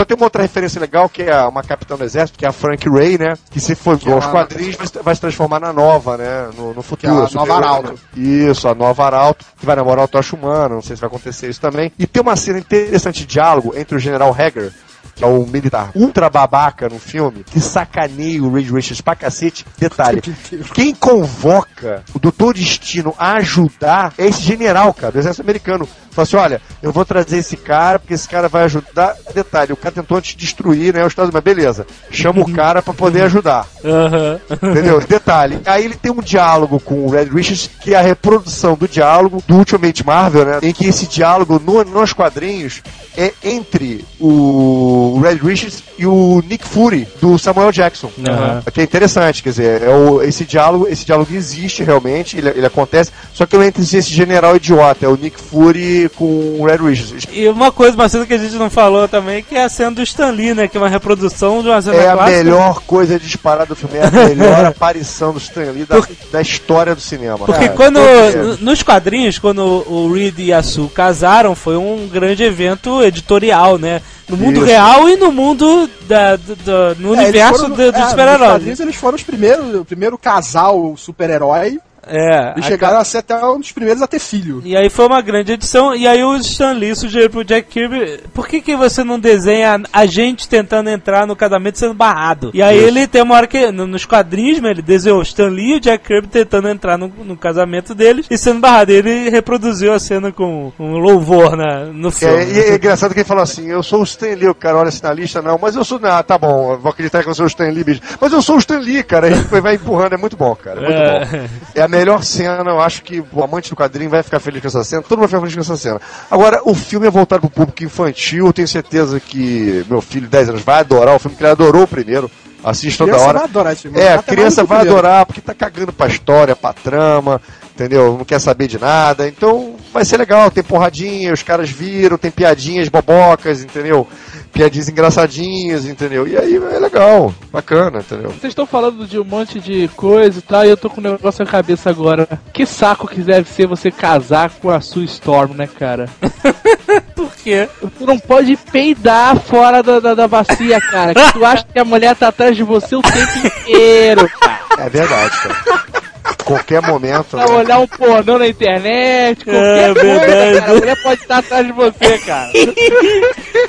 Vou 0.00 0.06
ter 0.06 0.14
uma 0.14 0.24
outra 0.24 0.40
referência 0.40 0.80
legal, 0.80 1.10
que 1.10 1.24
é 1.24 1.42
uma 1.44 1.62
capitã 1.62 1.94
do 1.94 2.02
exército, 2.04 2.38
que 2.38 2.46
é 2.46 2.48
a 2.48 2.52
Frank 2.52 2.88
Ray, 2.88 3.18
né? 3.18 3.34
Que 3.50 3.60
se 3.60 3.74
for 3.74 4.00
é 4.06 4.10
aos 4.12 4.24
uma- 4.24 4.32
quadrinhos, 4.32 4.74
vai, 4.76 4.86
se- 4.86 4.98
vai 5.02 5.14
se 5.14 5.20
transformar 5.20 5.60
na 5.60 5.74
nova, 5.74 6.16
né? 6.16 6.48
No, 6.56 6.72
no 6.72 6.80
futuro. 6.82 7.12
Que 7.12 7.20
é 7.20 7.24
a 7.24 7.26
Super- 7.28 7.38
nova 7.40 7.54
Arauto. 7.56 7.94
Isso, 8.16 8.66
a 8.66 8.74
nova 8.74 9.04
Arauto, 9.04 9.44
que 9.58 9.66
vai 9.66 9.76
namorar 9.76 10.06
o 10.06 10.08
Tocha 10.08 10.34
Humano, 10.34 10.76
não 10.76 10.82
sei 10.82 10.96
se 10.96 11.00
vai 11.02 11.08
acontecer 11.08 11.50
isso 11.50 11.60
também. 11.60 11.92
E 11.98 12.06
tem 12.06 12.22
uma 12.22 12.34
cena 12.34 12.58
interessante 12.58 13.20
de 13.20 13.26
diálogo 13.26 13.74
entre 13.76 13.94
o 13.94 13.98
General 13.98 14.32
Hager, 14.34 14.72
que 15.20 15.24
é 15.24 15.26
o 15.26 15.46
militar 15.46 15.90
ultra 15.94 16.30
babaca 16.30 16.88
no 16.88 16.98
filme, 16.98 17.44
que 17.44 17.60
sacaneia 17.60 18.42
o 18.42 18.50
Reed 18.50 18.70
Richards 18.70 19.02
pra 19.02 19.14
cacete. 19.14 19.66
Detalhe, 19.78 20.22
quem 20.72 20.94
convoca 20.94 22.02
o 22.14 22.18
Doutor 22.18 22.54
Destino 22.54 23.14
a 23.18 23.34
ajudar 23.34 24.14
é 24.16 24.26
esse 24.26 24.40
general, 24.40 24.94
cara, 24.94 25.12
do 25.12 25.18
exército 25.18 25.42
americano. 25.42 25.86
Fala 26.10 26.24
assim, 26.24 26.36
olha, 26.36 26.62
eu 26.82 26.90
vou 26.90 27.04
trazer 27.04 27.38
esse 27.38 27.56
cara, 27.56 27.98
porque 27.98 28.14
esse 28.14 28.28
cara 28.28 28.48
vai 28.48 28.64
ajudar. 28.64 29.14
Detalhe, 29.32 29.72
o 29.72 29.76
cara 29.76 29.94
tentou 29.94 30.18
antes 30.18 30.34
destruir, 30.34 30.92
né, 30.92 31.02
os 31.02 31.12
Estados 31.12 31.28
Unidos, 31.28 31.42
mas 31.44 31.54
beleza. 31.56 31.86
Chama 32.10 32.40
o 32.40 32.52
cara 32.52 32.82
pra 32.82 32.92
poder 32.92 33.22
ajudar. 33.22 33.66
Aham. 33.84 34.40
Entendeu? 34.50 35.00
Detalhe. 35.06 35.60
Aí 35.64 35.84
ele 35.84 35.94
tem 35.94 36.10
um 36.10 36.20
diálogo 36.20 36.80
com 36.80 37.06
o 37.06 37.10
Red 37.10 37.26
Richards, 37.26 37.70
que 37.80 37.94
é 37.94 37.98
a 37.98 38.02
reprodução 38.02 38.74
do 38.74 38.88
diálogo 38.88 39.42
do 39.46 39.56
Ultimate 39.56 40.04
Marvel, 40.04 40.44
né? 40.44 40.58
Em 40.62 40.72
que 40.72 40.86
esse 40.86 41.06
diálogo 41.06 41.60
no, 41.64 41.84
nos 41.84 42.12
quadrinhos 42.12 42.82
é 43.16 43.32
entre 43.42 44.04
o 44.18 45.09
Red 45.18 45.36
Richards 45.42 45.82
e 45.98 46.06
o 46.06 46.42
Nick 46.46 46.66
Fury, 46.66 47.06
do 47.20 47.38
Samuel 47.38 47.72
Jackson. 47.72 48.10
Aham. 48.26 48.62
Que 48.72 48.80
é 48.80 48.84
interessante, 48.84 49.42
quer 49.42 49.48
dizer, 49.50 49.82
é 49.82 49.88
o, 49.88 50.22
esse 50.22 50.44
diálogo, 50.44 50.86
esse 50.88 51.04
diálogo 51.04 51.34
existe 51.34 51.82
realmente, 51.82 52.36
ele, 52.36 52.48
ele 52.50 52.66
acontece, 52.66 53.10
só 53.32 53.46
que 53.46 53.56
não 53.56 53.62
é 53.64 53.68
entre 53.68 53.82
esse 53.82 54.02
general 54.02 54.56
idiota, 54.56 55.06
é 55.06 55.08
o 55.08 55.16
Nick 55.16 55.40
Fury 55.40 56.10
com 56.16 56.24
o 56.58 56.64
Red 56.66 56.76
Richards. 56.76 57.26
E 57.32 57.48
uma 57.48 57.72
coisa, 57.72 57.94
uma 57.96 58.08
cena 58.08 58.26
que 58.26 58.34
a 58.34 58.38
gente 58.38 58.54
não 58.54 58.70
falou 58.70 59.08
também, 59.08 59.42
que 59.42 59.54
é 59.56 59.64
a 59.64 59.68
cena 59.68 59.90
do 59.92 60.02
Stan 60.02 60.30
Lee, 60.30 60.54
né? 60.54 60.68
Que 60.68 60.76
é 60.76 60.80
uma 60.80 60.88
reprodução 60.88 61.62
de 61.62 61.68
uma 61.68 61.80
cena 61.82 61.96
É 61.96 62.08
a 62.08 62.12
clássica. 62.14 62.36
melhor 62.44 62.80
coisa 62.86 63.18
disparada 63.18 63.66
do 63.66 63.76
filme, 63.76 63.96
é 63.98 64.06
a 64.06 64.10
melhor 64.28 64.64
aparição 64.64 65.32
do 65.32 65.38
Stan 65.38 65.70
Lee 65.72 65.84
da, 65.84 66.00
da 66.32 66.40
história 66.40 66.94
do 66.94 67.00
cinema. 67.00 67.38
Porque 67.38 67.66
cara. 67.66 67.76
quando, 67.76 68.00
Todo 68.32 68.54
n- 68.54 68.58
nos 68.64 68.82
quadrinhos, 68.82 69.38
quando 69.38 69.60
o 69.64 70.12
Reed 70.12 70.38
e 70.38 70.52
a 70.52 70.62
Sue 70.62 70.88
casaram, 70.88 71.54
foi 71.54 71.76
um 71.76 72.08
grande 72.10 72.42
evento 72.42 73.02
editorial, 73.02 73.78
né? 73.78 74.00
No 74.28 74.36
mundo 74.36 74.58
Isso. 74.58 74.66
real 74.66 74.89
e 75.08 75.16
no 75.16 75.30
mundo 75.32 75.88
da, 76.02 76.36
do- 76.36 76.56
do- 76.56 76.94
no 77.00 77.14
É, 77.14 77.18
universo 77.22 77.60
foram- 77.60 77.74
do- 77.74 77.82
é, 77.82 77.92
nos 77.92 78.10
super-heróis. 78.10 78.50
quadrinhos 78.52 78.80
Eles 78.80 78.96
foram 78.96 79.16
os 79.16 79.22
primeiros, 79.22 79.74
o 79.74 79.84
primeiro 79.84 80.16
casal 80.18 80.94
super-herói 80.96 81.78
É, 82.06 82.54
e 82.58 82.62
chegaram 82.62 82.98
a 82.98 83.04
ser 83.04 83.18
até 83.18 83.36
um 83.44 83.58
dos 83.58 83.72
primeiros 83.72 84.02
a 84.02 84.06
ter 84.06 84.18
filho. 84.18 84.62
E 84.64 84.76
aí 84.76 84.88
foi 84.88 85.06
uma 85.06 85.20
grande 85.20 85.52
edição. 85.52 85.94
E 85.94 86.06
aí 86.08 86.22
o 86.24 86.36
Stan 86.36 86.72
Lee 86.72 86.94
sugeriu 86.96 87.30
pro 87.30 87.44
Jack 87.44 87.68
Kirby: 87.68 88.20
por 88.34 88.48
que, 88.48 88.60
que 88.60 88.74
você 88.76 89.04
não 89.04 89.18
desenha 89.18 89.80
a 89.92 90.06
gente 90.06 90.48
tentando 90.48 90.88
entrar 90.90 91.26
no 91.26 91.36
casamento 91.36 91.78
sendo 91.78 91.94
barrado? 91.94 92.50
E 92.54 92.62
aí 92.62 92.76
ele 92.78 93.06
tem 93.06 93.22
uma 93.22 93.34
hora 93.36 93.46
que, 93.46 93.70
no- 93.70 93.86
nos 93.86 94.04
quadrinhos, 94.04 94.60
né, 94.60 94.70
ele 94.70 94.82
desenhou 94.82 95.18
o 95.18 95.22
Stan 95.22 95.48
Lee 95.48 95.74
e 95.74 95.76
o 95.76 95.80
Jack 95.80 96.04
Kirby 96.06 96.28
tentando 96.28 96.68
entrar 96.68 96.96
no, 96.98 97.08
no 97.24 97.36
casamento 97.36 97.94
deles 97.94 98.26
e 98.30 98.36
sendo 98.38 98.60
barrado. 98.60 98.90
Ele 98.90 99.28
reproduziu 99.30 99.92
a 99.92 99.98
cena 100.00 100.32
com 100.32 100.72
um 100.78 100.98
louvor 100.98 101.56
na, 101.56 101.84
no 101.86 102.10
filme. 102.10 102.34
É, 102.36 102.44
e 102.48 102.58
é 102.60 102.74
engraçado 102.76 103.12
que 103.12 103.20
ele 103.20 103.28
falou 103.28 103.42
assim: 103.42 103.68
Eu 103.70 103.82
sou 103.82 104.00
o 104.00 104.04
Stan 104.04 104.34
Lee, 104.34 104.48
o 104.48 104.54
cara 104.54 104.78
olha 104.78 104.88
assim 104.88 105.02
na 105.02 105.12
lista, 105.12 105.42
não, 105.42 105.58
mas 105.60 105.76
eu 105.76 105.84
sou. 105.84 106.00
Ah, 106.02 106.22
tá 106.22 106.38
bom, 106.38 106.76
vou 106.78 106.90
acreditar 106.90 107.22
que 107.22 107.28
eu 107.28 107.34
sou 107.34 107.44
o 107.44 107.48
Stan 107.48 107.68
Lee, 107.70 107.84
bicho. 107.84 108.00
Mas 108.20 108.32
eu 108.32 108.40
sou 108.42 108.56
o 108.56 108.58
Stan 108.58 108.78
Lee, 108.78 109.02
cara. 109.02 109.28
E 109.28 109.60
vai 109.60 109.74
empurrando, 109.74 110.14
é 110.14 110.16
muito 110.16 110.36
bom, 110.36 110.54
cara. 110.56 110.80
é 110.80 110.82
Muito 110.82 110.98
É. 111.00 111.24
bom. 111.40 111.48
É 111.74 111.82
a 111.82 111.88
melhor 111.90 112.22
cena, 112.24 112.70
eu 112.70 112.80
acho 112.80 113.02
que 113.02 113.22
o 113.32 113.42
amante 113.42 113.70
do 113.70 113.76
quadrinho 113.76 114.08
vai 114.10 114.22
ficar 114.22 114.40
feliz 114.40 114.62
com 114.62 114.68
essa 114.68 114.84
cena, 114.84 115.02
todo 115.02 115.18
mundo 115.18 115.28
vai 115.28 115.40
ficar 115.40 115.40
feliz 115.40 115.54
com 115.54 115.72
essa 115.74 115.82
cena. 115.82 116.00
Agora, 116.30 116.62
o 116.64 116.74
filme 116.74 117.06
é 117.06 117.10
voltado 117.10 117.40
pro 117.42 117.50
público 117.50 117.84
infantil, 117.84 118.46
eu 118.46 118.52
tenho 118.52 118.68
certeza 118.68 119.18
que 119.20 119.84
meu 119.88 120.00
filho 120.00 120.24
de 120.26 120.30
10 120.30 120.48
anos 120.50 120.62
vai 120.62 120.80
adorar 120.80 121.14
o 121.14 121.18
filme, 121.18 121.36
que 121.36 121.42
ele 121.42 121.50
adorou 121.50 121.82
o 121.82 121.88
primeiro. 121.88 122.30
Assiste 122.62 122.98
toda 122.98 123.16
hora. 123.16 123.38
vai 123.38 123.48
adorar 123.48 123.74
filme. 123.74 123.98
É, 123.98 124.12
a 124.12 124.14
Até 124.16 124.32
criança 124.34 124.62
vai 124.64 124.78
o 124.78 124.80
primeiro. 124.80 124.98
adorar 124.98 125.24
porque 125.26 125.40
tá 125.40 125.54
cagando 125.54 125.94
pra 125.94 126.06
história, 126.08 126.54
pra 126.54 126.74
trama, 126.74 127.40
entendeu? 127.74 128.18
Não 128.18 128.24
quer 128.24 128.38
saber 128.38 128.66
de 128.66 128.78
nada. 128.78 129.26
Então 129.26 129.76
vai 129.92 130.04
ser 130.04 130.18
legal, 130.18 130.50
tem 130.50 130.62
porradinha, 130.62 131.32
os 131.32 131.42
caras 131.42 131.70
viram, 131.70 132.18
tem 132.18 132.30
piadinhas 132.30 132.90
bobocas, 132.90 133.62
entendeu? 133.62 134.06
Piadinhas 134.52 134.88
engraçadinhas, 134.88 135.86
entendeu? 135.86 136.26
E 136.26 136.36
aí 136.36 136.56
é 136.56 136.78
legal, 136.78 137.34
bacana, 137.52 138.00
entendeu? 138.00 138.30
Vocês 138.30 138.50
estão 138.50 138.66
falando 138.66 139.06
de 139.06 139.18
um 139.18 139.24
monte 139.24 139.60
de 139.60 139.88
coisa 139.96 140.38
e 140.38 140.42
tal, 140.42 140.64
e 140.64 140.68
eu 140.68 140.76
tô 140.76 140.90
com 140.90 141.00
um 141.00 141.04
negócio 141.04 141.44
na 141.44 141.50
cabeça 141.50 141.90
agora. 141.90 142.28
Que 142.52 142.66
saco 142.66 143.08
que 143.08 143.20
deve 143.20 143.48
ser 143.48 143.66
você 143.66 143.90
casar 143.90 144.50
com 144.50 144.70
a 144.70 144.80
sua 144.80 145.04
Storm, 145.04 145.54
né, 145.54 145.66
cara? 145.66 146.08
Por 147.14 147.34
quê? 147.36 147.68
Tu 147.98 148.06
não 148.06 148.18
pode 148.18 148.56
peidar 148.56 149.38
fora 149.40 149.82
da, 149.82 150.00
da, 150.00 150.14
da 150.14 150.28
bacia, 150.28 150.80
cara. 150.80 151.14
Que 151.14 151.32
tu 151.32 151.44
acha 151.44 151.64
que 151.64 151.78
a 151.78 151.84
mulher 151.84 152.16
tá 152.16 152.28
atrás 152.28 152.56
de 152.56 152.62
você 152.62 152.96
o 152.96 153.02
tempo 153.02 153.46
inteiro, 153.46 154.28
cara. 154.40 154.60
É 154.78 154.88
verdade, 154.88 155.36
cara. 155.40 156.09
Qualquer 156.44 156.82
momento. 156.82 157.24
Pra 157.30 157.46
né? 157.46 157.52
olhar 157.52 157.78
um 157.78 157.86
pornô 157.86 158.38
na 158.38 158.48
internet, 158.48 159.42
É 159.48 159.52
qualquer 159.52 159.94
coisa, 159.94 160.18
verdade. 160.26 160.58
cara. 160.60 160.70
A 160.72 160.74
mulher 160.74 161.02
pode 161.02 161.20
estar 161.22 161.38
atrás 161.38 161.66
de 161.66 161.72
você, 161.72 162.18
cara. 162.18 162.50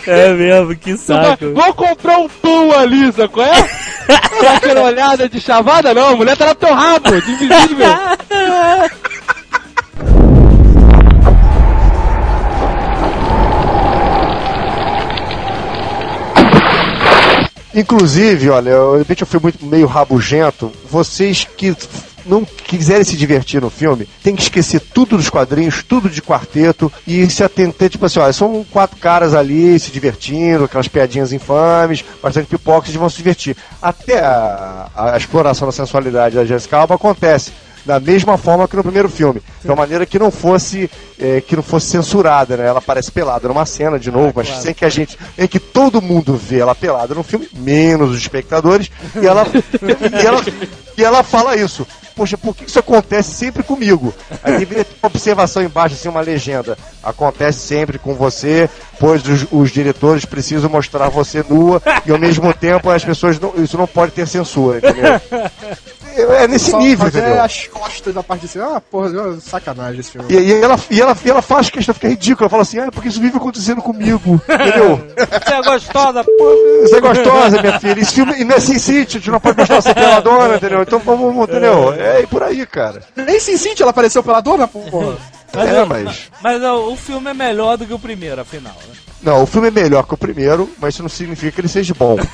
É 0.08 0.30
mesmo, 0.34 0.76
que 0.76 0.98
saco. 0.98 1.54
Vou 1.54 1.74
comprar 1.76 2.18
um 2.18 2.28
pão 2.28 2.72
ali, 2.72 3.12
sacou? 3.12 3.44
É? 3.44 3.70
Dá 4.42 4.54
aquela 4.56 4.82
olhada 4.84 5.30
de 5.30 5.40
chavada, 5.40 5.94
não. 5.94 6.10
A 6.10 6.16
mulher 6.16 6.36
tá 6.36 6.48
no 6.48 6.56
teu 6.56 6.74
rabo, 6.74 7.22
de 7.22 7.32
invisível. 7.32 7.88
Inclusive, 17.74 18.50
olha, 18.50 18.70
eu- 18.72 18.94
de 18.94 19.00
repente 19.00 19.22
eu 19.22 19.28
fui 19.28 19.40
muito 19.42 19.66
meio 19.66 19.88
rabugento. 19.88 20.72
Vocês 20.90 21.48
que 21.58 21.74
não 22.26 22.46
quiserem 22.46 23.04
se 23.04 23.16
divertir 23.16 23.62
no 23.62 23.70
filme, 23.70 24.08
tem 24.24 24.36
que 24.36 24.44
esquecer 24.44 24.80
tudo 24.80 25.18
dos 25.18 25.30
quadrinhos, 25.30 25.84
tudo 25.84 26.10
de 26.10 26.22
quarteto 26.22 26.92
e 27.06 27.30
se 27.30 27.44
atentar, 27.44 27.90
tipo 27.90 28.06
assim, 28.06 28.20
olha, 28.20 28.34
são 28.34 28.66
quatro 28.70 28.98
caras 28.98 29.34
ali 29.34 29.80
se 29.80 29.92
divertindo, 29.92 30.66
aquelas 30.66 30.88
piadinhas 30.88 31.34
infames, 31.34 32.04
bastante 32.22 32.48
pipoca, 32.48 32.86
vocês 32.86 32.98
vão 32.98 33.10
se 33.10 33.18
divertir. 33.18 33.56
Até 33.82 34.20
a, 34.20 34.90
a 34.96 35.18
exploração 35.18 35.68
da 35.68 35.72
sensualidade 35.72 36.36
da 36.36 36.46
Jessica 36.46 36.78
Alba 36.78 36.96
acontece 36.96 37.52
da 37.86 38.00
mesma 38.00 38.38
forma 38.38 38.68
que 38.68 38.76
no 38.76 38.84
primeiro 38.84 39.10
filme, 39.10 39.42
de 39.62 39.68
uma 39.68 39.76
maneira 39.76 40.06
que 40.06 40.20
não 40.20 40.32
fosse 40.32 40.90
eh, 41.20 41.42
que 41.42 41.56
não 41.56 41.64
fosse 41.64 41.88
censurada, 41.88 42.58
né? 42.58 42.68
Ela 42.68 42.80
aparece 42.80 43.12
pelada 43.12 43.48
numa 43.48 43.66
cena 43.66 44.00
de 44.00 44.12
novo, 44.12 44.34
mas 44.36 44.50
sem 44.50 44.74
que 44.74 44.86
a 44.86 44.90
gente, 44.90 45.18
em 45.38 45.48
que 45.48 45.60
todo 45.60 46.02
mundo 46.02 46.36
vê 46.36 46.60
ela 46.60 46.76
pelada 46.76 47.16
no 47.16 47.24
filme, 47.24 47.48
menos 47.54 48.12
os 48.12 48.18
espectadores, 48.18 48.92
e 49.22 49.26
ela 49.26 49.46
e 50.22 50.26
ela, 50.26 50.42
e 50.98 51.04
ela 51.04 51.24
fala 51.24 51.56
isso. 51.56 51.86
Poxa, 52.22 52.38
por 52.38 52.56
que 52.56 52.66
isso 52.66 52.78
acontece 52.78 53.32
sempre 53.32 53.64
comigo? 53.64 54.14
Aí 54.44 54.60
deveria 54.60 54.86
ter 54.86 54.94
uma 55.02 55.08
observação 55.08 55.64
embaixo, 55.64 55.96
assim, 55.96 56.08
uma 56.08 56.22
legenda. 56.22 56.78
Acontece 57.02 57.58
sempre 57.58 57.98
com 57.98 58.14
você, 58.14 58.70
pois 59.00 59.28
os, 59.28 59.48
os 59.52 59.72
diretores 59.72 60.24
precisam 60.24 60.70
mostrar 60.70 61.10
você 61.10 61.44
nua 61.50 61.82
e 62.06 62.12
ao 62.12 62.20
mesmo 62.20 62.54
tempo 62.54 62.92
as 62.92 63.04
pessoas 63.04 63.40
não, 63.40 63.56
isso 63.56 63.76
não 63.76 63.88
pode 63.88 64.12
ter 64.12 64.28
censura, 64.28 64.78
entendeu? 64.78 65.20
É 66.16 66.48
nesse 66.48 66.76
nível, 66.76 67.06
fazer 67.06 67.20
entendeu? 67.20 67.44
as 67.44 67.68
costas 67.68 68.14
da 68.14 68.24
parte 68.24 68.42
de 68.42 68.48
cima. 68.48 68.78
Ah, 68.78 68.82
porra, 68.82 69.40
sacanagem 69.40 70.00
esse 70.00 70.12
filme. 70.12 70.32
E, 70.32 70.38
e 70.38 70.54
ela, 70.54 70.80
e, 70.90 71.02
ela, 71.02 71.18
e 71.24 71.30
ela 71.30 71.42
faz 71.42 71.70
questão, 71.70 71.94
fica 71.94 72.10
ridícula. 72.10 72.46
Ela 72.46 72.50
fala 72.50 72.62
assim, 72.64 72.80
ah, 72.80 72.92
porque 72.92 73.08
isso 73.10 73.22
vive 73.22 73.38
acontecendo 73.38 73.82
comigo. 73.82 74.42
Entendeu? 74.50 75.02
Você 75.18 75.54
é 75.54 75.62
gostosa, 75.62 76.24
pô. 76.24 76.56
Você 76.82 76.96
é 76.96 77.02
gostosa, 77.02 77.62
minha 77.62 77.80
filha. 77.80 78.00
Esse 78.00 78.14
filme 78.14 78.34
e 78.40 78.44
não 78.44 78.56
é 78.56 78.60
Sin 78.60 78.80
City, 78.80 79.18
a 79.18 79.20
gente 79.20 79.32
não 79.32 79.40
pode 79.40 79.58
mostrar 79.58 79.82
você 79.82 79.94
peladona, 79.94 80.56
entendeu? 80.56 80.82
Então 80.82 81.00
vamos, 81.00 81.50
entendeu? 81.50 81.94
É 81.94 82.26
por 82.28 82.44
aí, 82.44 82.66
cara. 82.66 83.02
Nem 83.16 83.40
Sin 83.40 83.58
City 83.58 83.82
ela 83.82 83.92
apareceu 83.92 84.24
pela 84.24 84.42
dona, 84.42 84.68
porra. 84.68 85.18
Mas, 85.54 85.70
É, 85.70 85.80
eu- 85.82 85.86
mas- 85.86 86.30
mas 86.42 86.64
o 86.64 86.96
filme 86.96 87.30
é 87.30 87.34
melhor 87.34 87.78
do 87.78 87.86
que 87.86 87.94
o 87.94 88.00
primeiro, 88.00 88.40
afinal. 88.42 88.74
Né? 88.88 88.96
Não, 89.22 89.44
o 89.44 89.46
filme 89.46 89.68
é 89.68 89.72
melhor 89.72 90.02
que 90.04 90.14
o 90.14 90.18
primeiro, 90.18 90.68
mas 90.80 90.94
isso 90.96 91.04
não 91.04 91.10
significa 91.10 91.52
que 91.52 91.62
ele 91.62 91.68
seja 91.68 91.94
bom. 91.94 92.18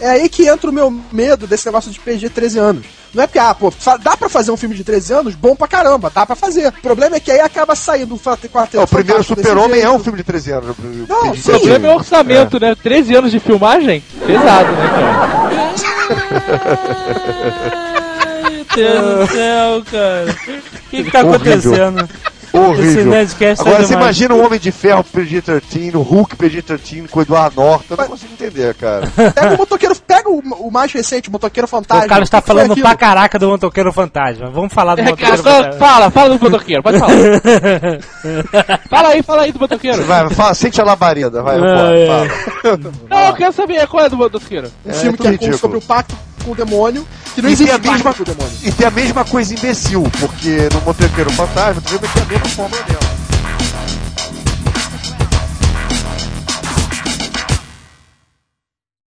É 0.00 0.10
aí 0.10 0.28
que 0.28 0.46
entra 0.46 0.70
o 0.70 0.72
meu 0.72 0.90
medo 1.10 1.46
desse 1.46 1.66
negócio 1.66 1.90
de 1.90 1.98
PG 1.98 2.28
13 2.30 2.58
anos. 2.58 2.84
Não 3.12 3.24
é 3.24 3.26
porque, 3.26 3.38
ah, 3.38 3.52
pô, 3.54 3.72
dá 4.00 4.16
pra 4.16 4.28
fazer 4.28 4.50
um 4.52 4.56
filme 4.56 4.74
de 4.74 4.84
13 4.84 5.12
anos 5.12 5.34
bom 5.34 5.56
pra 5.56 5.66
caramba, 5.66 6.10
dá 6.14 6.24
pra 6.26 6.36
fazer. 6.36 6.68
O 6.68 6.72
problema 6.82 7.16
é 7.16 7.20
que 7.20 7.30
aí 7.32 7.40
acaba 7.40 7.74
saindo 7.74 8.14
um 8.14 8.18
quarteto 8.18 8.78
É, 8.78 8.80
o 8.84 8.86
primeiro 8.86 9.22
Super-Homem 9.24 9.80
é 9.80 9.90
um 9.90 9.98
filme 9.98 10.18
de 10.18 10.24
13 10.24 10.52
anos. 10.52 10.76
Não. 11.08 11.30
O 11.32 11.36
problema 11.42 11.88
é 11.88 11.90
o 11.90 11.94
orçamento, 11.96 12.60
né? 12.60 12.74
13 12.80 13.16
anos 13.16 13.30
de 13.32 13.40
filmagem? 13.40 14.02
Pesado, 14.26 14.72
né, 14.72 14.88
cara? 14.88 15.38
Meu 18.76 18.86
Deus 18.86 19.28
do 19.28 19.32
céu, 19.34 19.82
cara. 19.90 20.30
O 20.30 20.90
que, 20.90 21.04
que 21.04 21.10
tá 21.10 21.18
Horrível. 21.24 21.34
acontecendo? 21.34 22.08
Esse 22.48 22.56
Horrível. 22.56 23.12
Agora 23.58 23.82
é 23.82 23.86
você 23.86 23.92
imagina 23.92 24.34
um 24.34 24.44
Homem 24.44 24.58
de 24.58 24.72
Ferro 24.72 25.04
PG-13, 25.04 25.94
o 25.94 26.00
Hulk 26.00 26.34
PG-13 26.34 27.08
com 27.10 27.18
o 27.18 27.22
Eduardo 27.22 27.56
Norton. 27.60 27.84
Eu 27.90 27.96
não 27.98 28.06
consigo 28.08 28.32
entender, 28.32 28.74
cara. 28.74 29.06
Pega 29.34 29.54
o 29.54 29.58
motoqueiro, 29.58 29.94
pega 29.96 30.30
o, 30.30 30.38
o 30.38 30.70
mais 30.72 30.90
recente, 30.90 31.28
o 31.28 31.32
motoqueiro 31.32 31.68
fantasma. 31.68 32.06
O 32.06 32.08
cara 32.08 32.24
está 32.24 32.40
falando 32.40 32.74
pra 32.74 32.96
caraca 32.96 33.38
do 33.38 33.48
Motoqueiro 33.50 33.92
Fantasma. 33.92 34.50
Vamos 34.50 34.72
falar 34.72 34.94
do 34.94 35.02
É, 35.02 35.04
cara, 35.04 35.36
Motoqueiro 35.36 35.42
só 35.42 35.50
Fantasma. 35.62 35.78
fala, 35.86 36.10
fala 36.10 36.38
do 36.38 36.42
motoqueiro, 36.42 36.82
pode 36.82 36.98
falar. 36.98 37.12
fala 38.88 39.08
aí, 39.10 39.22
fala 39.22 39.42
aí 39.42 39.52
do 39.52 39.60
motoqueiro. 39.60 40.04
Vai, 40.04 40.30
fala, 40.30 40.54
sente 40.54 40.80
a 40.80 40.84
labareda, 40.84 41.42
vai, 41.42 41.56
Ah, 41.56 41.60
bora, 41.60 41.98
é. 41.98 42.06
fala. 42.06 42.78
Não, 43.10 43.20
eu 43.26 43.34
quero 43.34 43.52
saber 43.52 43.86
qual 43.86 44.04
é 44.06 44.08
do 44.08 44.16
motoqueiro. 44.16 44.68
Um 44.86 44.90
É, 44.90 44.94
filme 44.94 45.18
que 45.38 45.46
é 45.48 45.52
sobre 45.52 45.76
o 45.76 45.82
pacto 45.82 46.16
com 46.48 46.52
o 46.52 46.54
demônio, 46.54 47.06
que 47.34 47.42
não 47.42 47.50
E 47.50 47.52
existe 47.52 47.66
tem 47.78 47.90
a 47.90 47.92
mesma- 47.92 48.14
com 48.14 48.22
o 48.22 48.24
demônio. 48.24 48.52
E 48.62 48.72
tem 48.72 48.86
a 48.86 48.90
mesma 48.90 49.24
coisa 49.24 49.52
imbecil, 49.54 50.02
porque 50.18 50.68
no 50.72 50.80
Motoqueiro 50.80 51.30
Fantasma, 51.32 51.82
tu 51.82 51.92
vê 51.92 51.98
que 51.98 52.18
é 52.18 52.22
a 52.22 52.24
mesma 52.24 52.48
forma 52.48 52.76
dela. 52.82 53.17